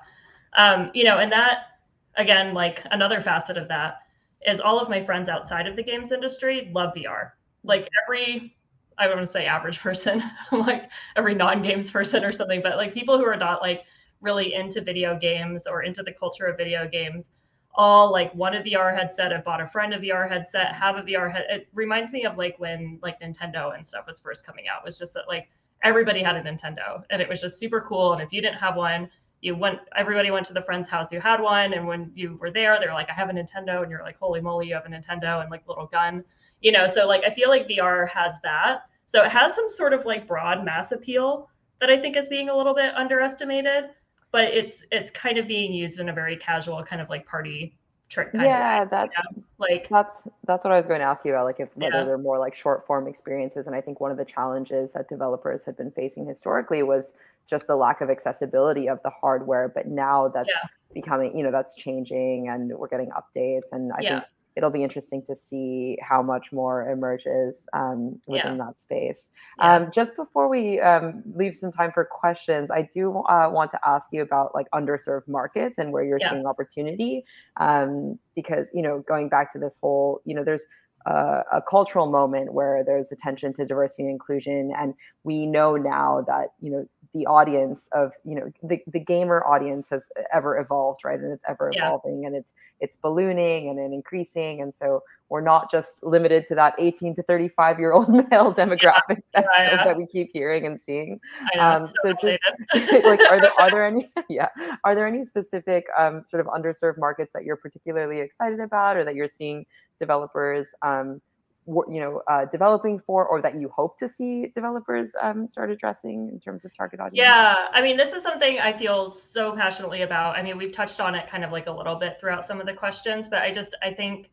Um, 0.56 0.90
you 0.94 1.02
know, 1.04 1.18
and 1.18 1.32
that 1.32 1.78
again, 2.16 2.54
like 2.54 2.82
another 2.90 3.20
facet 3.20 3.56
of 3.56 3.66
that 3.68 4.02
is 4.46 4.60
all 4.60 4.78
of 4.78 4.88
my 4.88 5.04
friends 5.04 5.28
outside 5.28 5.66
of 5.66 5.76
the 5.76 5.82
games 5.82 6.12
industry 6.12 6.70
love 6.72 6.94
VR. 6.94 7.30
Like 7.64 7.88
every, 8.04 8.56
I 8.98 9.06
don't 9.06 9.16
want 9.16 9.26
to 9.26 9.32
say 9.32 9.46
average 9.46 9.78
person, 9.80 10.22
like 10.52 10.88
every 11.16 11.34
non-games 11.34 11.90
person 11.90 12.24
or 12.24 12.32
something, 12.32 12.60
but 12.62 12.76
like 12.76 12.94
people 12.94 13.18
who 13.18 13.24
are 13.24 13.36
not 13.36 13.62
like 13.62 13.82
really 14.20 14.54
into 14.54 14.80
video 14.80 15.18
games 15.18 15.66
or 15.66 15.82
into 15.82 16.02
the 16.02 16.12
culture 16.12 16.46
of 16.46 16.56
video 16.56 16.88
games, 16.88 17.30
all 17.74 18.12
like 18.12 18.34
want 18.34 18.54
a 18.54 18.60
VR 18.60 18.94
headset. 18.96 19.32
I 19.32 19.40
bought 19.40 19.60
a 19.60 19.66
friend 19.66 19.94
a 19.94 19.98
VR 19.98 20.28
headset, 20.28 20.74
have 20.74 20.96
a 20.96 21.02
VR 21.02 21.32
head. 21.32 21.46
It 21.48 21.68
reminds 21.72 22.12
me 22.12 22.24
of 22.24 22.36
like 22.36 22.54
when 22.58 22.98
like 23.02 23.20
Nintendo 23.20 23.74
and 23.74 23.86
stuff 23.86 24.06
was 24.06 24.18
first 24.18 24.44
coming 24.44 24.66
out. 24.68 24.82
It 24.82 24.86
was 24.86 24.98
just 24.98 25.14
that 25.14 25.24
like 25.28 25.48
everybody 25.82 26.22
had 26.22 26.36
a 26.36 26.42
Nintendo 26.42 27.02
and 27.10 27.20
it 27.20 27.28
was 27.28 27.40
just 27.40 27.58
super 27.58 27.80
cool. 27.80 28.12
And 28.12 28.22
if 28.22 28.32
you 28.32 28.40
didn't 28.42 28.58
have 28.58 28.76
one, 28.76 29.08
you 29.42 29.56
went 29.56 29.80
everybody 29.96 30.30
went 30.30 30.46
to 30.46 30.54
the 30.54 30.62
friend's 30.62 30.88
house 30.88 31.10
who 31.10 31.18
had 31.18 31.40
one 31.40 31.74
and 31.74 31.86
when 31.86 32.10
you 32.14 32.38
were 32.40 32.50
there 32.50 32.78
they 32.80 32.86
were 32.86 32.94
like 32.94 33.10
i 33.10 33.12
have 33.12 33.28
a 33.28 33.32
nintendo 33.32 33.82
and 33.82 33.90
you're 33.90 34.02
like 34.02 34.16
holy 34.18 34.40
moly 34.40 34.66
you 34.66 34.74
have 34.74 34.86
a 34.86 34.88
nintendo 34.88 35.42
and 35.42 35.50
like 35.50 35.66
little 35.68 35.86
gun 35.86 36.24
you 36.60 36.72
know 36.72 36.86
so 36.86 37.06
like 37.06 37.22
i 37.24 37.30
feel 37.30 37.50
like 37.50 37.68
vr 37.68 38.08
has 38.08 38.34
that 38.42 38.82
so 39.04 39.22
it 39.22 39.30
has 39.30 39.54
some 39.54 39.68
sort 39.68 39.92
of 39.92 40.06
like 40.06 40.26
broad 40.26 40.64
mass 40.64 40.92
appeal 40.92 41.50
that 41.80 41.90
i 41.90 41.98
think 41.98 42.16
is 42.16 42.28
being 42.28 42.48
a 42.48 42.56
little 42.56 42.74
bit 42.74 42.94
underestimated 42.94 43.90
but 44.30 44.44
it's 44.44 44.84
it's 44.90 45.10
kind 45.10 45.36
of 45.36 45.46
being 45.46 45.72
used 45.72 46.00
in 46.00 46.08
a 46.08 46.12
very 46.12 46.36
casual 46.36 46.82
kind 46.82 47.02
of 47.02 47.10
like 47.10 47.26
party 47.26 47.76
trick 48.08 48.28
yeah 48.34 48.84
that's 48.84 49.12
you 49.34 49.40
know? 49.40 49.44
like 49.58 49.88
that's 49.88 50.16
that's 50.46 50.62
what 50.64 50.72
i 50.72 50.76
was 50.76 50.86
going 50.86 51.00
to 51.00 51.06
ask 51.06 51.24
you 51.24 51.32
about 51.32 51.46
like 51.46 51.58
if 51.58 51.74
whether 51.76 51.98
yeah. 51.98 52.04
they're 52.04 52.18
more 52.18 52.38
like 52.38 52.54
short 52.54 52.86
form 52.86 53.08
experiences 53.08 53.66
and 53.66 53.74
i 53.74 53.80
think 53.80 54.00
one 54.00 54.10
of 54.10 54.18
the 54.18 54.24
challenges 54.24 54.92
that 54.92 55.08
developers 55.08 55.64
had 55.64 55.76
been 55.76 55.90
facing 55.90 56.26
historically 56.26 56.82
was 56.82 57.14
just 57.48 57.66
the 57.66 57.76
lack 57.76 58.00
of 58.00 58.10
accessibility 58.10 58.88
of 58.88 58.98
the 59.04 59.10
hardware 59.10 59.70
but 59.74 59.86
now 59.86 60.28
that's 60.28 60.48
yeah. 60.48 60.68
becoming 60.94 61.36
you 61.36 61.42
know 61.42 61.50
that's 61.50 61.74
changing 61.74 62.48
and 62.48 62.70
we're 62.76 62.88
getting 62.88 63.10
updates 63.10 63.66
and 63.72 63.92
i 63.92 64.00
yeah. 64.00 64.20
think 64.20 64.24
it'll 64.56 64.70
be 64.70 64.82
interesting 64.82 65.22
to 65.26 65.34
see 65.36 65.98
how 66.02 66.22
much 66.22 66.52
more 66.52 66.90
emerges 66.90 67.56
um, 67.72 68.20
within 68.26 68.56
yeah. 68.56 68.64
that 68.64 68.80
space. 68.80 69.30
Yeah. 69.58 69.76
Um, 69.76 69.90
just 69.90 70.14
before 70.16 70.48
we 70.48 70.80
um, 70.80 71.22
leave 71.34 71.56
some 71.56 71.72
time 71.72 71.90
for 71.92 72.04
questions, 72.04 72.70
I 72.70 72.88
do 72.92 73.18
uh, 73.28 73.48
want 73.50 73.70
to 73.72 73.80
ask 73.86 74.08
you 74.12 74.22
about 74.22 74.54
like 74.54 74.66
underserved 74.72 75.28
markets 75.28 75.78
and 75.78 75.92
where 75.92 76.04
you're 76.04 76.18
yeah. 76.20 76.30
seeing 76.30 76.46
opportunity. 76.46 77.24
Um, 77.58 78.18
because 78.34 78.68
you 78.74 78.82
know, 78.82 79.00
going 79.08 79.28
back 79.28 79.52
to 79.54 79.58
this 79.58 79.78
whole, 79.80 80.20
you 80.24 80.34
know, 80.34 80.44
there's 80.44 80.64
uh, 81.06 81.42
a 81.52 81.62
cultural 81.68 82.06
moment 82.06 82.52
where 82.52 82.84
there's 82.84 83.10
attention 83.10 83.52
to 83.54 83.64
diversity 83.64 84.04
and 84.04 84.12
inclusion, 84.12 84.72
and 84.78 84.94
we 85.24 85.46
know 85.46 85.76
now 85.76 86.24
that 86.26 86.52
you 86.60 86.70
know 86.70 86.86
the 87.14 87.26
audience 87.26 87.88
of 87.92 88.12
you 88.24 88.34
know 88.34 88.50
the, 88.62 88.80
the 88.86 88.98
gamer 88.98 89.44
audience 89.44 89.88
has 89.90 90.08
ever 90.32 90.58
evolved 90.58 91.00
right 91.04 91.20
and 91.20 91.32
it's 91.32 91.44
ever 91.46 91.70
evolving 91.74 92.24
and 92.26 92.34
it's 92.34 92.50
it's 92.82 92.96
ballooning 92.96 93.70
and 93.70 93.78
then 93.78 93.92
increasing. 93.92 94.60
And 94.60 94.74
so 94.74 95.04
we're 95.28 95.40
not 95.40 95.70
just 95.70 96.02
limited 96.02 96.46
to 96.48 96.54
that 96.56 96.74
18 96.78 97.14
to 97.14 97.22
35 97.22 97.78
year 97.78 97.92
old 97.92 98.08
male 98.30 98.52
demographic 98.54 99.22
yeah, 99.34 99.42
yeah. 99.56 99.84
that 99.84 99.96
we 99.96 100.04
keep 100.04 100.30
hearing 100.32 100.66
and 100.66 100.78
seeing. 100.78 101.20
Um, 101.58 101.86
so, 101.86 101.92
so 102.02 102.12
just 102.20 102.42
like, 103.04 103.20
are 103.20 103.40
there, 103.40 103.52
are 103.58 103.70
there 103.70 103.86
any, 103.86 104.10
yeah, 104.28 104.48
are 104.84 104.94
there 104.94 105.06
any 105.06 105.24
specific 105.24 105.86
um, 105.96 106.24
sort 106.28 106.44
of 106.44 106.46
underserved 106.48 106.98
markets 106.98 107.32
that 107.32 107.44
you're 107.44 107.56
particularly 107.56 108.18
excited 108.18 108.60
about 108.60 108.96
or 108.96 109.04
that 109.04 109.14
you're 109.14 109.28
seeing 109.28 109.64
developers 110.00 110.66
um, 110.82 111.22
you 111.66 112.00
know 112.00 112.22
uh, 112.28 112.44
developing 112.46 112.98
for 112.98 113.26
or 113.26 113.40
that 113.40 113.54
you 113.54 113.68
hope 113.68 113.96
to 113.98 114.08
see 114.08 114.46
developers 114.54 115.12
um, 115.20 115.46
start 115.46 115.70
addressing 115.70 116.28
in 116.32 116.40
terms 116.40 116.64
of 116.64 116.76
target 116.76 116.98
audience? 117.00 117.16
Yeah 117.16 117.68
i 117.72 117.80
mean 117.80 117.96
this 117.96 118.12
is 118.12 118.22
something 118.22 118.58
i 118.58 118.76
feel 118.76 119.08
so 119.08 119.54
passionately 119.54 120.02
about. 120.02 120.36
I 120.36 120.42
mean 120.42 120.58
we've 120.58 120.72
touched 120.72 121.00
on 121.00 121.14
it 121.14 121.28
kind 121.28 121.44
of 121.44 121.52
like 121.52 121.66
a 121.66 121.72
little 121.72 121.96
bit 121.96 122.16
throughout 122.18 122.44
some 122.44 122.60
of 122.60 122.66
the 122.66 122.74
questions 122.74 123.28
but 123.28 123.42
i 123.42 123.52
just 123.52 123.76
i 123.82 123.92
think 123.92 124.30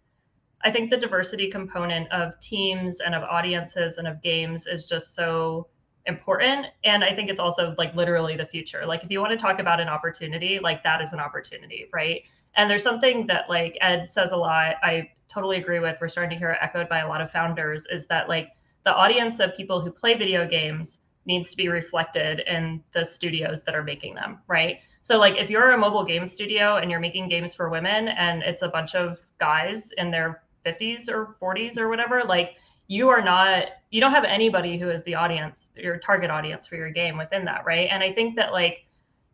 i 0.64 0.72
think 0.72 0.90
the 0.90 0.98
diversity 0.98 1.50
component 1.50 2.12
of 2.12 2.38
teams 2.40 3.00
and 3.00 3.14
of 3.14 3.24
audiences 3.24 3.98
and 4.00 4.08
of 4.08 4.22
games 4.24 4.66
is 4.66 4.86
just 4.86 5.16
so 5.16 5.68
important 6.08 6.66
and 6.84 7.04
i 7.04 7.14
think 7.14 7.30
it's 7.30 7.40
also 7.40 7.76
like 7.78 7.94
literally 7.94 8.36
the 8.36 8.46
future. 8.46 8.86
Like 8.88 9.04
if 9.04 9.12
you 9.12 9.20
want 9.20 9.32
to 9.32 9.38
talk 9.38 9.60
about 9.60 9.80
an 9.80 9.88
opportunity 9.88 10.60
like 10.60 10.84
that 10.84 11.02
is 11.02 11.14
an 11.14 11.20
opportunity 11.20 11.88
right 11.94 12.24
And 12.60 12.70
there's 12.70 12.84
something 12.84 13.26
that 13.28 13.50
like 13.50 13.78
Ed 13.80 14.12
says 14.12 14.34
a 14.34 14.36
lot. 14.36 14.76
I 14.84 15.10
totally 15.30 15.56
agree 15.56 15.80
with. 15.80 15.96
We're 16.02 16.10
starting 16.10 16.32
to 16.32 16.36
hear 16.38 16.52
it 16.52 16.58
echoed 16.62 16.90
by 16.90 17.00
a 17.00 17.08
lot 17.08 17.22
of 17.22 17.32
founders. 17.32 17.86
Is 17.90 18.06
that 18.08 18.28
like 18.28 18.50
the 18.84 18.94
audience 18.94 19.40
of 19.40 19.56
people 19.56 19.80
who 19.80 19.90
play 19.90 20.16
video 20.16 20.46
games 20.46 21.00
needs 21.26 21.52
to 21.52 21.56
be 21.56 21.70
reflected 21.70 22.42
in 22.42 22.84
the 22.94 23.06
studios 23.06 23.64
that 23.64 23.76
are 23.76 23.84
making 23.84 24.14
them, 24.16 24.40
right? 24.48 24.80
So 25.04 25.18
like 25.18 25.38
if 25.38 25.50
you're 25.50 25.72
a 25.72 25.78
mobile 25.78 26.04
game 26.04 26.28
studio 26.28 26.76
and 26.76 26.92
you're 26.92 27.00
making 27.00 27.30
games 27.30 27.54
for 27.54 27.70
women 27.70 28.10
and 28.10 28.44
it's 28.44 28.62
a 28.62 28.68
bunch 28.68 28.94
of 28.94 29.20
guys 29.40 29.94
in 29.94 30.12
their 30.12 30.44
50s 30.66 31.08
or 31.08 31.38
40s 31.42 31.78
or 31.78 31.88
whatever, 31.88 32.26
like 32.26 32.56
you 32.88 33.08
are 33.08 33.22
not 33.22 33.68
you 33.90 34.02
don't 34.02 34.14
have 34.14 34.26
anybody 34.26 34.78
who 34.78 34.90
is 34.90 35.02
the 35.04 35.16
audience, 35.16 35.70
your 35.78 35.98
target 35.98 36.30
audience 36.30 36.68
for 36.68 36.76
your 36.76 36.92
game 36.92 37.18
within 37.18 37.46
that, 37.46 37.66
right? 37.66 37.88
And 37.90 38.04
I 38.04 38.12
think 38.12 38.36
that 38.36 38.52
like 38.52 38.86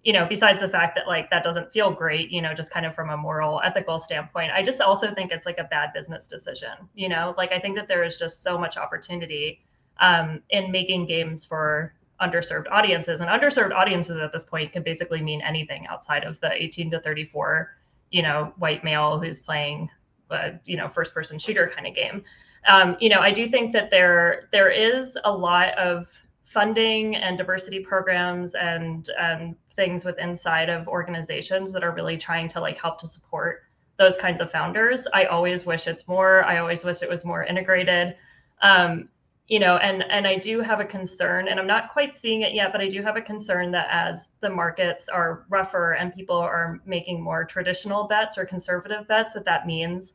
you 0.06 0.14
know, 0.14 0.26
besides 0.30 0.62
the 0.62 0.70
fact 0.70 0.96
that 0.96 1.08
like 1.08 1.32
that 1.32 1.44
doesn't 1.44 1.74
feel 1.74 1.92
great, 1.92 2.30
you 2.30 2.40
know, 2.40 2.54
just 2.54 2.70
kind 2.70 2.86
of 2.86 2.94
from 2.94 3.10
a 3.10 3.18
moral, 3.18 3.60
ethical 3.64 3.98
standpoint, 3.98 4.52
I 4.54 4.62
just 4.62 4.80
also 4.80 5.12
think 5.14 5.32
it's 5.32 5.48
like 5.48 5.58
a 5.58 5.64
bad 5.64 5.94
business 5.94 6.28
decision. 6.28 6.74
You 6.94 7.10
know, 7.10 7.34
like 7.38 7.52
I 7.52 7.60
think 7.60 7.76
that 7.76 7.88
there 7.88 8.04
is 8.04 8.20
just 8.20 8.44
so 8.44 8.56
much 8.56 8.78
opportunity 8.78 9.62
um, 10.00 10.44
in 10.52 10.72
making 10.72 11.08
games 11.08 11.44
for 11.44 11.96
underserved 12.22 12.68
audiences, 12.72 13.20
and 13.20 13.30
underserved 13.30 13.74
audiences 13.74 14.18
at 14.18 14.32
this 14.32 14.44
point 14.44 14.72
can 14.72 14.84
basically 14.84 15.24
mean 15.24 15.42
anything 15.42 15.88
outside 15.88 16.24
of 16.24 16.40
the 16.40 16.52
18 16.54 16.92
to 16.92 17.00
34, 17.00 17.76
you 18.12 18.22
know, 18.22 18.54
white 18.58 18.84
male 18.84 19.20
who's 19.20 19.40
playing, 19.40 19.90
a, 20.30 20.52
you 20.66 20.78
know, 20.78 20.88
first-person 20.88 21.40
shooter 21.40 21.72
kind 21.76 21.88
of 21.88 21.96
game. 21.96 22.24
Um, 22.68 22.96
you 23.00 23.10
know, 23.10 23.22
I 23.22 23.32
do 23.32 23.48
think 23.48 23.74
that 23.74 23.90
there 23.90 24.50
there 24.52 24.70
is 24.70 25.18
a 25.24 25.32
lot 25.36 25.76
of 25.80 26.08
funding 26.44 27.16
and 27.16 27.38
diversity 27.38 27.80
programs 27.80 28.54
and 28.54 29.10
and 29.20 29.56
things 29.76 30.04
with 30.06 30.18
inside 30.20 30.70
of 30.70 30.88
organizations 30.88 31.72
that 31.74 31.84
are 31.84 31.92
really 31.92 32.18
trying 32.18 32.48
to 32.50 32.60
like 32.60 32.78
help 32.78 33.00
to 33.02 33.08
support 33.08 33.64
those 33.98 34.18
kinds 34.18 34.42
of 34.42 34.52
founders. 34.52 35.08
I 35.14 35.26
always 35.26 35.66
wish 35.66 35.88
it's 35.88 36.08
more. 36.08 36.44
I 36.44 36.58
always 36.58 36.84
wish 36.84 37.02
it 37.02 37.10
was 37.10 37.24
more 37.24 37.44
integrated. 37.44 38.16
Um, 38.62 39.10
you 39.48 39.60
know, 39.60 39.78
and 39.78 40.04
and 40.10 40.26
I 40.26 40.38
do 40.38 40.62
have 40.62 40.80
a 40.80 40.86
concern, 40.86 41.48
and 41.48 41.60
I'm 41.60 41.68
not 41.68 41.94
quite 41.94 42.18
seeing 42.18 42.42
it 42.42 42.54
yet, 42.54 42.72
but 42.72 42.82
I 42.82 42.90
do 42.90 43.04
have 43.04 43.16
a 43.16 43.22
concern 43.22 43.70
that 43.72 43.88
as 43.92 44.32
the 44.42 44.50
markets 44.50 45.08
are 45.08 45.46
rougher 45.50 45.94
and 45.94 46.14
people 46.14 46.38
are 46.38 46.80
making 46.86 47.22
more 47.22 47.46
traditional 47.46 48.08
bets 48.08 48.40
or 48.40 48.46
conservative 48.46 49.08
bets, 49.08 49.36
that 49.36 49.46
that 49.46 49.68
means 49.68 50.14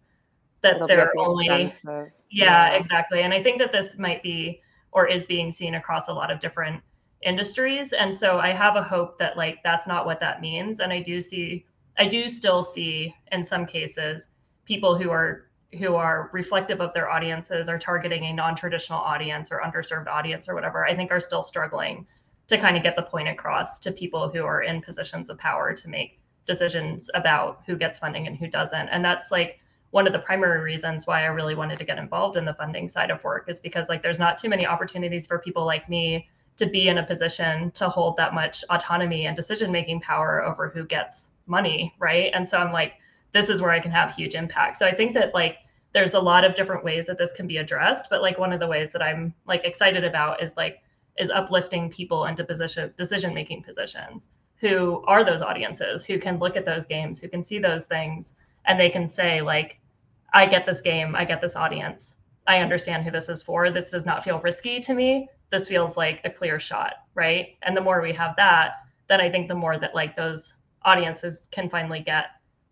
that 0.62 0.76
It'll 0.76 0.88
they're 0.88 1.16
only 1.16 1.46
yeah, 1.46 2.06
yeah, 2.28 2.72
exactly. 2.72 3.22
And 3.22 3.32
I 3.32 3.42
think 3.42 3.58
that 3.58 3.70
this 3.70 3.96
might 3.98 4.22
be 4.22 4.60
or 4.92 5.06
is 5.06 5.26
being 5.26 5.52
seen 5.52 5.76
across 5.76 6.08
a 6.08 6.12
lot 6.12 6.30
of 6.30 6.40
different 6.40 6.82
industries. 7.22 7.92
And 7.92 8.14
so 8.14 8.38
i 8.38 8.50
have 8.50 8.76
a 8.76 8.82
hope 8.82 9.18
that 9.18 9.36
like 9.36 9.58
that's 9.62 9.86
not 9.86 10.06
what 10.06 10.20
that 10.20 10.40
means. 10.40 10.80
And 10.80 10.92
i 10.92 11.00
do 11.00 11.20
see 11.20 11.66
i 11.98 12.06
do 12.06 12.28
still 12.28 12.62
see 12.62 13.14
in 13.32 13.44
some 13.44 13.66
cases 13.66 14.28
people 14.64 14.96
who 14.96 15.10
are 15.10 15.46
who 15.78 15.94
are 15.94 16.30
reflective 16.32 16.80
of 16.80 16.92
their 16.94 17.08
audiences 17.08 17.68
are 17.68 17.78
targeting 17.78 18.24
a 18.24 18.32
non-traditional 18.32 18.98
audience 18.98 19.52
or 19.52 19.60
underserved 19.60 20.08
audience 20.08 20.48
or 20.48 20.54
whatever 20.54 20.86
i 20.86 20.94
think 20.94 21.12
are 21.12 21.20
still 21.20 21.42
struggling 21.42 22.06
to 22.50 22.58
kind 22.58 22.76
of 22.76 22.82
get 22.82 22.96
the 22.96 23.02
point 23.02 23.28
across 23.28 23.78
to 23.78 23.92
people 23.92 24.28
who 24.28 24.44
are 24.44 24.62
in 24.62 24.82
positions 24.82 25.30
of 25.30 25.38
power 25.38 25.72
to 25.72 25.88
make 25.88 26.18
decisions 26.48 27.08
about 27.14 27.62
who 27.64 27.76
gets 27.76 27.96
funding 27.96 28.26
and 28.26 28.36
who 28.36 28.48
doesn't. 28.48 28.88
And 28.88 29.04
that's 29.04 29.30
like 29.30 29.60
one 29.92 30.04
of 30.08 30.12
the 30.12 30.18
primary 30.18 30.60
reasons 30.60 31.06
why 31.06 31.22
I 31.22 31.26
really 31.26 31.54
wanted 31.54 31.78
to 31.78 31.84
get 31.84 31.96
involved 31.96 32.36
in 32.36 32.44
the 32.44 32.54
funding 32.54 32.88
side 32.88 33.12
of 33.12 33.22
work 33.22 33.44
is 33.48 33.60
because 33.60 33.88
like 33.88 34.02
there's 34.02 34.18
not 34.18 34.36
too 34.36 34.48
many 34.48 34.66
opportunities 34.66 35.28
for 35.28 35.38
people 35.38 35.64
like 35.64 35.88
me 35.88 36.28
to 36.60 36.66
be 36.66 36.88
in 36.88 36.98
a 36.98 37.06
position 37.06 37.70
to 37.72 37.88
hold 37.88 38.16
that 38.16 38.34
much 38.34 38.64
autonomy 38.70 39.26
and 39.26 39.34
decision 39.34 39.72
making 39.72 40.00
power 40.00 40.44
over 40.44 40.68
who 40.68 40.84
gets 40.84 41.28
money, 41.46 41.94
right? 41.98 42.30
And 42.34 42.48
so 42.48 42.58
I'm 42.58 42.72
like 42.72 42.94
this 43.32 43.48
is 43.48 43.62
where 43.62 43.70
I 43.70 43.80
can 43.80 43.92
have 43.92 44.14
huge 44.14 44.34
impact. 44.34 44.76
So 44.76 44.86
I 44.86 44.94
think 44.94 45.14
that 45.14 45.34
like 45.34 45.58
there's 45.92 46.14
a 46.14 46.20
lot 46.20 46.44
of 46.44 46.54
different 46.54 46.84
ways 46.84 47.06
that 47.06 47.18
this 47.18 47.32
can 47.32 47.46
be 47.46 47.58
addressed, 47.58 48.08
but 48.10 48.22
like 48.22 48.38
one 48.38 48.52
of 48.52 48.60
the 48.60 48.66
ways 48.66 48.92
that 48.92 49.02
I'm 49.02 49.34
like 49.46 49.64
excited 49.64 50.04
about 50.04 50.42
is 50.42 50.56
like 50.56 50.82
is 51.18 51.30
uplifting 51.30 51.90
people 51.90 52.26
into 52.26 52.44
position 52.44 52.92
decision 52.96 53.34
making 53.34 53.62
positions 53.62 54.28
who 54.60 55.02
are 55.06 55.24
those 55.24 55.42
audiences 55.42 56.04
who 56.04 56.18
can 56.18 56.38
look 56.38 56.56
at 56.56 56.66
those 56.66 56.86
games, 56.86 57.20
who 57.20 57.28
can 57.28 57.42
see 57.42 57.58
those 57.58 57.86
things 57.86 58.34
and 58.66 58.78
they 58.78 58.90
can 58.90 59.06
say 59.06 59.40
like 59.40 59.80
I 60.34 60.46
get 60.46 60.66
this 60.66 60.80
game, 60.82 61.16
I 61.16 61.24
get 61.24 61.40
this 61.40 61.56
audience. 61.56 62.16
I 62.46 62.58
understand 62.58 63.04
who 63.04 63.10
this 63.10 63.28
is 63.28 63.42
for. 63.42 63.70
This 63.70 63.90
does 63.90 64.06
not 64.06 64.24
feel 64.24 64.40
risky 64.40 64.80
to 64.80 64.94
me. 64.94 65.28
This 65.50 65.68
feels 65.68 65.96
like 65.96 66.20
a 66.24 66.30
clear 66.30 66.60
shot, 66.60 66.94
right? 67.14 67.56
And 67.62 67.76
the 67.76 67.80
more 67.80 68.00
we 68.00 68.12
have 68.12 68.36
that, 68.36 68.76
then 69.08 69.20
I 69.20 69.30
think 69.30 69.48
the 69.48 69.54
more 69.54 69.78
that 69.78 69.94
like 69.94 70.16
those 70.16 70.54
audiences 70.84 71.48
can 71.50 71.68
finally 71.68 72.00
get 72.00 72.26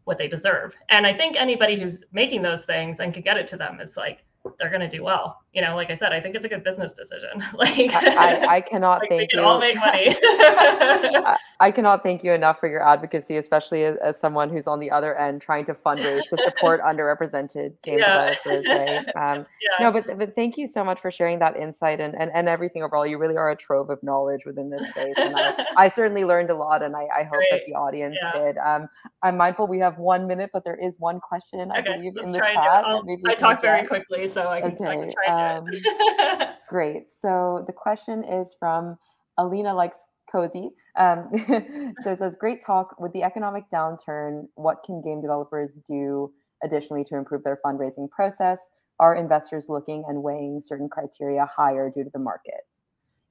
what 0.04 0.18
they 0.18 0.28
deserve. 0.28 0.74
And 0.88 1.06
I 1.06 1.12
think 1.12 1.36
anybody 1.36 1.78
who's 1.78 2.04
making 2.12 2.42
those 2.42 2.64
things 2.64 3.00
and 3.00 3.12
can 3.12 3.22
get 3.22 3.36
it 3.36 3.46
to 3.48 3.56
them 3.56 3.80
is 3.80 3.96
like 3.96 4.24
they're 4.58 4.70
going 4.70 4.80
to 4.80 4.88
do 4.88 5.04
well. 5.04 5.42
You 5.58 5.64
know, 5.64 5.74
like 5.74 5.90
I 5.90 5.96
said, 5.96 6.12
I 6.12 6.20
think 6.20 6.36
it's 6.36 6.44
a 6.44 6.48
good 6.48 6.62
business 6.62 6.92
decision. 6.92 7.30
like 7.54 7.92
I, 7.92 8.58
I 8.58 8.60
cannot 8.70 9.00
like 9.00 9.08
thank 9.08 9.20
we 9.22 9.26
can 9.26 9.40
you. 9.40 9.44
all 9.44 9.58
make 9.58 9.74
money. 9.74 10.16
I, 10.22 11.36
I, 11.58 11.72
cannot 11.72 12.04
thank 12.04 12.22
you 12.22 12.32
enough 12.32 12.60
for 12.60 12.68
your 12.68 12.80
advocacy, 12.80 13.38
especially 13.38 13.82
as, 13.82 13.96
as, 13.96 14.20
someone 14.20 14.50
who's 14.50 14.68
on 14.68 14.78
the 14.78 14.88
other 14.88 15.18
end 15.18 15.42
trying 15.42 15.66
to 15.66 15.74
fundraise 15.74 16.22
to 16.30 16.38
support 16.44 16.80
underrepresented 16.82 17.72
game 17.82 17.98
yeah. 17.98 18.36
developers. 18.36 18.66
Right? 18.68 18.98
Um, 19.16 19.46
yeah. 19.60 19.90
No, 19.90 19.90
but 19.90 20.16
but 20.16 20.36
thank 20.36 20.56
you 20.56 20.68
so 20.68 20.84
much 20.84 21.00
for 21.00 21.10
sharing 21.10 21.40
that 21.40 21.56
insight 21.56 21.98
and, 21.98 22.14
and, 22.14 22.30
and 22.32 22.48
everything 22.48 22.84
overall. 22.84 23.04
You 23.04 23.18
really 23.18 23.36
are 23.36 23.50
a 23.50 23.56
trove 23.56 23.90
of 23.90 24.00
knowledge 24.00 24.42
within 24.46 24.70
this 24.70 24.88
space, 24.90 25.14
and 25.16 25.34
I, 25.36 25.66
I 25.76 25.88
certainly 25.88 26.24
learned 26.24 26.50
a 26.50 26.56
lot, 26.56 26.84
and 26.84 26.94
I, 26.94 27.08
I 27.12 27.24
hope 27.24 27.32
Great. 27.32 27.50
that 27.50 27.62
the 27.66 27.74
audience 27.74 28.16
yeah. 28.22 28.40
did. 28.40 28.58
Um, 28.58 28.88
I'm 29.24 29.36
mindful 29.36 29.66
we 29.66 29.80
have 29.80 29.98
one 29.98 30.28
minute, 30.28 30.50
but 30.52 30.62
there 30.64 30.78
is 30.80 30.94
one 30.98 31.18
question 31.18 31.72
I 31.72 31.80
believe 31.80 32.16
in 32.16 32.30
the 32.30 32.38
chat. 32.38 32.84
I 33.26 33.34
talk 33.34 33.60
very 33.60 33.84
quickly, 33.84 34.28
so 34.28 34.46
I 34.46 34.60
can, 34.60 34.74
okay. 34.74 34.86
I 34.86 34.94
can 34.94 35.12
try 35.12 35.26
um, 35.26 35.47
great. 36.68 37.10
So 37.20 37.64
the 37.66 37.72
question 37.72 38.24
is 38.24 38.54
from 38.58 38.98
Alina 39.38 39.74
likes 39.74 39.98
cozy. 40.30 40.70
Um, 40.96 41.30
so 42.02 42.12
it 42.12 42.18
says, 42.18 42.36
"Great 42.38 42.64
talk. 42.64 42.98
With 42.98 43.12
the 43.12 43.22
economic 43.22 43.64
downturn, 43.72 44.48
what 44.54 44.82
can 44.84 45.02
game 45.02 45.20
developers 45.20 45.78
do 45.86 46.32
additionally 46.62 47.04
to 47.04 47.16
improve 47.16 47.44
their 47.44 47.58
fundraising 47.64 48.10
process? 48.10 48.70
Are 49.00 49.14
investors 49.14 49.66
looking 49.68 50.04
and 50.08 50.22
weighing 50.22 50.60
certain 50.60 50.88
criteria 50.88 51.46
higher 51.46 51.90
due 51.90 52.04
to 52.04 52.10
the 52.12 52.18
market?" 52.18 52.66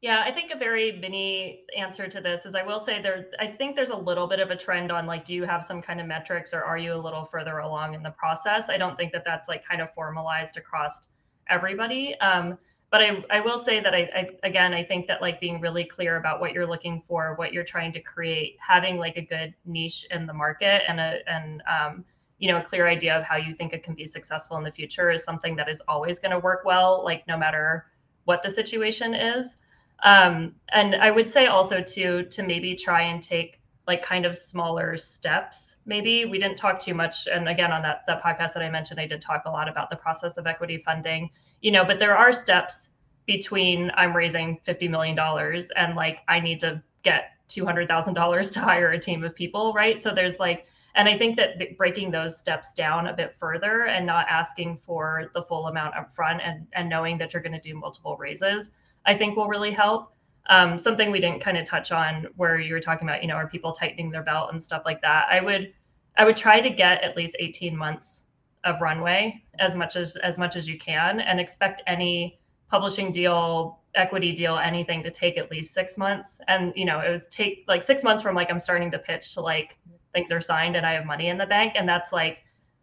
Yeah, 0.01 0.21
I 0.23 0.31
think 0.31 0.51
a 0.51 0.57
very 0.57 0.91
mini 0.91 1.63
answer 1.75 2.07
to 2.07 2.21
this 2.21 2.45
is 2.45 2.53
I 2.53 2.61
will 2.61 2.79
say 2.79 3.01
there 3.01 3.29
I 3.39 3.47
think 3.47 3.75
there's 3.75 3.89
a 3.89 3.97
little 3.97 4.27
bit 4.27 4.39
of 4.39 4.51
a 4.51 4.55
trend 4.55 4.91
on 4.91 5.07
like 5.07 5.25
do 5.25 5.33
you 5.33 5.43
have 5.43 5.65
some 5.65 5.81
kind 5.81 5.99
of 5.99 6.05
metrics 6.05 6.53
or 6.53 6.63
are 6.63 6.77
you 6.77 6.93
a 6.93 7.01
little 7.01 7.25
further 7.25 7.59
along 7.59 7.95
in 7.95 8.03
the 8.03 8.11
process? 8.11 8.69
I 8.69 8.77
don't 8.77 8.95
think 8.95 9.11
that 9.13 9.23
that's 9.25 9.47
like 9.47 9.65
kind 9.65 9.81
of 9.81 9.91
formalized 9.95 10.55
across 10.57 11.07
everybody. 11.49 12.15
Um, 12.19 12.57
but 12.89 13.01
I, 13.01 13.23
I 13.29 13.39
will 13.41 13.57
say 13.57 13.81
that 13.81 13.93
I, 13.93 14.09
I 14.15 14.29
again 14.43 14.73
I 14.73 14.83
think 14.83 15.07
that 15.07 15.21
like 15.21 15.41
being 15.41 15.59
really 15.59 15.83
clear 15.83 16.17
about 16.17 16.39
what 16.39 16.53
you're 16.53 16.65
looking 16.65 17.01
for, 17.07 17.35
what 17.35 17.51
you're 17.51 17.65
trying 17.65 17.91
to 17.93 17.99
create, 17.99 18.57
having 18.59 18.97
like 18.97 19.17
a 19.17 19.21
good 19.21 19.53
niche 19.65 20.05
in 20.11 20.25
the 20.25 20.33
market 20.33 20.83
and 20.87 20.99
a 20.99 21.19
and 21.29 21.61
um, 21.69 22.05
you 22.39 22.49
know 22.49 22.59
a 22.59 22.63
clear 22.63 22.87
idea 22.87 23.17
of 23.17 23.23
how 23.23 23.35
you 23.35 23.53
think 23.53 23.73
it 23.73 23.83
can 23.83 23.93
be 23.93 24.05
successful 24.05 24.57
in 24.57 24.63
the 24.63 24.71
future 24.71 25.11
is 25.11 25.23
something 25.23 25.55
that 25.57 25.67
is 25.67 25.81
always 25.87 26.19
going 26.19 26.31
to 26.31 26.39
work 26.39 26.63
well, 26.63 27.03
like 27.03 27.27
no 27.27 27.37
matter 27.37 27.87
what 28.23 28.41
the 28.41 28.49
situation 28.49 29.13
is. 29.13 29.57
Um, 30.03 30.55
and 30.71 30.95
I 30.95 31.11
would 31.11 31.29
say 31.29 31.47
also 31.47 31.81
to 31.81 32.23
to 32.23 32.43
maybe 32.43 32.73
try 32.75 33.01
and 33.01 33.21
take 33.21 33.59
like 33.87 34.03
kind 34.03 34.25
of 34.25 34.37
smaller 34.37 34.97
steps. 34.97 35.77
Maybe 35.85 36.25
we 36.25 36.39
didn't 36.39 36.57
talk 36.57 36.79
too 36.79 36.93
much, 36.93 37.27
and 37.27 37.47
again 37.47 37.71
on 37.71 37.81
that 37.83 38.03
that 38.07 38.21
podcast 38.21 38.53
that 38.53 38.63
I 38.63 38.69
mentioned, 38.69 38.99
I 38.99 39.07
did 39.07 39.21
talk 39.21 39.43
a 39.45 39.49
lot 39.49 39.69
about 39.69 39.89
the 39.89 39.95
process 39.95 40.37
of 40.37 40.45
equity 40.45 40.81
funding. 40.85 41.29
You 41.61 41.71
know, 41.71 41.85
but 41.85 41.99
there 41.99 42.15
are 42.15 42.33
steps 42.33 42.91
between 43.25 43.91
I'm 43.95 44.15
raising 44.15 44.59
fifty 44.63 44.87
million 44.87 45.15
dollars 45.15 45.69
and 45.75 45.95
like 45.95 46.19
I 46.27 46.39
need 46.39 46.59
to 46.61 46.81
get 47.03 47.31
two 47.47 47.65
hundred 47.65 47.87
thousand 47.87 48.13
dollars 48.13 48.49
to 48.51 48.59
hire 48.59 48.91
a 48.91 48.99
team 48.99 49.23
of 49.23 49.35
people, 49.35 49.73
right? 49.73 50.01
So 50.01 50.13
there's 50.13 50.39
like 50.39 50.67
and 50.95 51.07
I 51.07 51.17
think 51.17 51.37
that 51.37 51.77
breaking 51.77 52.09
those 52.11 52.37
steps 52.37 52.73
down 52.73 53.07
a 53.07 53.13
bit 53.13 53.35
further 53.39 53.85
and 53.85 54.05
not 54.05 54.25
asking 54.29 54.79
for 54.83 55.29
the 55.35 55.43
full 55.43 55.67
amount 55.67 55.95
up 55.95 56.11
front 56.11 56.41
and, 56.43 56.65
and 56.73 56.89
knowing 56.89 57.19
that 57.19 57.33
you're 57.33 57.43
going 57.43 57.53
to 57.53 57.61
do 57.61 57.75
multiple 57.75 58.17
raises 58.17 58.71
I 59.07 59.17
think 59.17 59.37
will 59.37 59.47
really 59.47 59.71
help. 59.71 60.11
Um, 60.49 60.79
something 60.79 61.11
we 61.11 61.19
didn't 61.19 61.41
kind 61.41 61.57
of 61.57 61.65
touch 61.65 61.91
on 61.91 62.27
where 62.35 62.59
you 62.59 62.73
were 62.73 62.79
talking 62.79 63.07
about, 63.07 63.21
you 63.21 63.27
know, 63.27 63.35
are 63.35 63.47
people 63.47 63.73
tightening 63.73 64.11
their 64.11 64.23
belt 64.23 64.49
and 64.53 64.63
stuff 64.63 64.83
like 64.85 65.01
that. 65.01 65.27
I 65.29 65.41
would, 65.41 65.73
I 66.17 66.25
would 66.25 66.37
try 66.37 66.61
to 66.61 66.69
get 66.69 67.03
at 67.03 67.17
least 67.17 67.35
18 67.39 67.75
months 67.75 68.23
of 68.63 68.81
runway 68.81 69.43
as 69.59 69.75
much 69.75 69.95
as 69.95 70.15
as 70.17 70.37
much 70.37 70.55
as 70.55 70.67
you 70.67 70.77
can, 70.77 71.19
and 71.21 71.39
expect 71.39 71.81
any 71.87 72.39
publishing 72.69 73.11
deal, 73.11 73.79
equity 73.95 74.33
deal, 74.33 74.57
anything 74.57 75.01
to 75.03 75.11
take 75.11 75.37
at 75.37 75.49
least 75.49 75.73
six 75.73 75.97
months. 75.97 76.39
And 76.47 76.73
you 76.75 76.85
know, 76.85 76.99
it 76.99 77.11
was 77.11 77.27
take 77.27 77.63
like 77.67 77.83
six 77.83 78.03
months 78.03 78.21
from 78.21 78.35
like 78.35 78.49
I'm 78.49 78.59
starting 78.59 78.91
to 78.91 78.99
pitch 78.99 79.33
to 79.33 79.41
like 79.41 79.77
things 80.13 80.31
are 80.31 80.41
signed 80.41 80.75
and 80.75 80.85
I 80.85 80.93
have 80.93 81.05
money 81.05 81.29
in 81.29 81.37
the 81.37 81.45
bank, 81.45 81.73
and 81.75 81.87
that's 81.87 82.11
like 82.11 82.39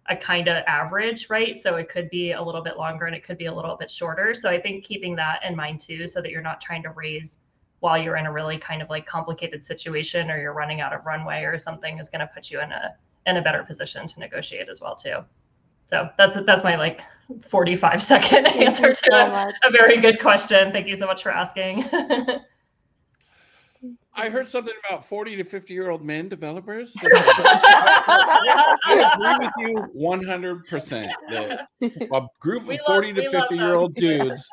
a 0.07 0.17
kind 0.17 0.49
of 0.49 0.63
average, 0.67 1.31
right? 1.31 1.59
So 1.59 1.77
it 1.77 1.89
could 1.89 2.11
be 2.11 2.33
a 2.33 2.43
little 2.43 2.63
bit 2.63 2.77
longer 2.77 3.07
and 3.07 3.17
it 3.17 3.25
could 3.25 3.39
be 3.39 3.47
a 3.47 3.55
little 3.55 3.77
bit 3.77 3.91
shorter. 3.91 4.35
So 4.35 4.51
I 4.51 4.61
think 4.61 4.85
keeping 4.85 5.17
that 5.17 5.41
in 5.45 5.57
mind 5.57 5.81
too, 5.81 6.07
so 6.07 6.21
that 6.21 6.31
you're 6.31 6.43
not 6.43 6.61
trying 6.61 6.83
to 6.83 6.91
raise 6.91 7.39
while 7.85 7.99
you're 7.99 8.17
in 8.17 8.25
a 8.25 8.33
really 8.33 8.57
kind 8.57 8.81
of 8.81 8.89
like 8.89 9.05
complicated 9.05 9.63
situation 9.63 10.31
or 10.31 10.41
you're 10.41 10.55
running 10.55 10.81
out 10.81 10.95
of 10.95 11.05
runway 11.05 11.43
or 11.43 11.59
something 11.59 11.99
is 11.99 12.09
going 12.09 12.21
to 12.21 12.27
put 12.27 12.51
you 12.51 12.59
in 12.63 12.73
a 12.73 12.95
in 13.27 13.37
a 13.37 13.43
better 13.43 13.63
position 13.63 14.07
to 14.07 14.19
negotiate 14.19 14.71
as 14.71 14.81
well 14.81 14.97
too. 14.97 15.19
So 15.91 16.09
that's 16.17 16.39
that's 16.47 16.65
my 16.65 16.77
like 16.77 17.03
45 17.47 18.03
second 18.03 18.47
answer 18.47 18.95
to 18.95 19.15
a, 19.15 19.53
a, 19.69 19.71
very 19.71 20.01
good 20.01 20.19
question. 20.19 20.73
Thank 20.73 20.89
you 20.89 20.97
so 20.97 21.05
much 21.05 21.23
for 21.23 21.31
asking. 21.31 21.85
I 24.17 24.29
heard 24.29 24.47
something 24.49 24.75
about 24.89 25.05
40 25.05 25.37
to 25.37 25.45
50 25.45 25.75
year 25.75 25.91
old 25.91 26.05
men 26.05 26.29
developers. 26.29 26.95
I 27.03 29.13
agree 29.15 29.47
with 29.47 29.53
you 29.59 29.75
100% 29.97 31.11
that 31.31 31.69
a 32.13 32.27
group 32.41 32.69
of 32.69 32.79
40 32.87 33.13
love, 33.13 33.25
to 33.25 33.31
50 33.31 33.57
year 33.57 33.75
old 33.75 33.95
dudes 33.97 34.49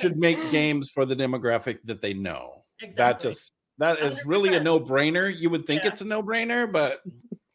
should 0.00 0.18
make 0.18 0.50
games 0.50 0.90
for 0.90 1.06
the 1.06 1.16
demographic 1.16 1.78
that 1.84 2.00
they 2.00 2.14
know. 2.14 2.64
Exactly. 2.80 2.94
That 2.96 3.20
just 3.20 3.52
that 3.78 3.98
is 4.00 4.26
really 4.26 4.54
a 4.54 4.60
no 4.60 4.78
brainer. 4.78 5.34
You 5.34 5.48
would 5.50 5.66
think 5.66 5.82
yeah. 5.82 5.88
it's 5.90 6.02
a 6.02 6.04
no 6.04 6.22
brainer, 6.22 6.70
but 6.70 7.00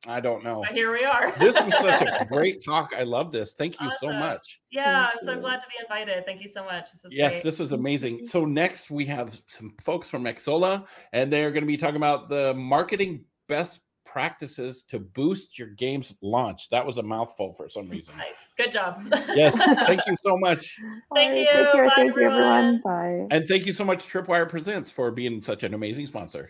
I 0.07 0.19
don't 0.19 0.43
know. 0.43 0.63
But 0.65 0.73
here 0.73 0.91
we 0.91 1.03
are. 1.03 1.33
this 1.39 1.59
was 1.59 1.73
such 1.73 2.01
a 2.01 2.25
great 2.29 2.63
talk. 2.63 2.93
I 2.97 3.03
love 3.03 3.31
this. 3.31 3.53
Thank 3.53 3.79
you 3.81 3.87
awesome. 3.87 4.11
so 4.11 4.13
much. 4.13 4.61
Yeah, 4.71 5.09
I'm 5.11 5.25
so 5.25 5.39
glad 5.39 5.57
to 5.57 5.67
be 5.67 5.75
invited. 5.81 6.25
Thank 6.25 6.41
you 6.41 6.49
so 6.49 6.63
much. 6.63 6.85
This 7.03 7.11
yes, 7.11 7.31
great. 7.33 7.43
this 7.43 7.59
was 7.59 7.73
amazing. 7.73 8.25
So 8.25 8.45
next 8.45 8.89
we 8.89 9.05
have 9.05 9.41
some 9.47 9.73
folks 9.81 10.09
from 10.09 10.23
Xsolla, 10.23 10.85
and 11.13 11.31
they're 11.31 11.51
going 11.51 11.63
to 11.63 11.67
be 11.67 11.77
talking 11.77 11.97
about 11.97 12.29
the 12.29 12.53
marketing 12.53 13.25
best 13.47 13.81
practices 14.05 14.83
to 14.83 14.99
boost 14.99 15.59
your 15.59 15.67
game's 15.67 16.15
launch. 16.21 16.69
That 16.69 16.85
was 16.85 16.97
a 16.97 17.03
mouthful 17.03 17.53
for 17.53 17.69
some 17.69 17.87
reason. 17.89 18.17
Nice. 18.17 18.47
Good 18.57 18.71
job. 18.71 18.99
yes. 19.35 19.55
Thank 19.85 20.07
you 20.07 20.15
so 20.23 20.37
much. 20.37 20.79
Thank 21.13 21.31
right, 21.31 21.37
you. 21.37 21.45
Take 21.51 21.71
care. 21.71 21.85
Bye, 21.85 21.93
thank 21.95 22.09
everyone. 22.09 22.33
you, 22.33 22.39
everyone. 22.39 22.81
Bye. 22.83 23.35
And 23.35 23.47
thank 23.47 23.65
you 23.65 23.73
so 23.73 23.85
much, 23.85 24.07
Tripwire 24.07 24.49
Presents, 24.49 24.89
for 24.89 25.11
being 25.11 25.43
such 25.43 25.63
an 25.63 25.73
amazing 25.73 26.07
sponsor. 26.07 26.49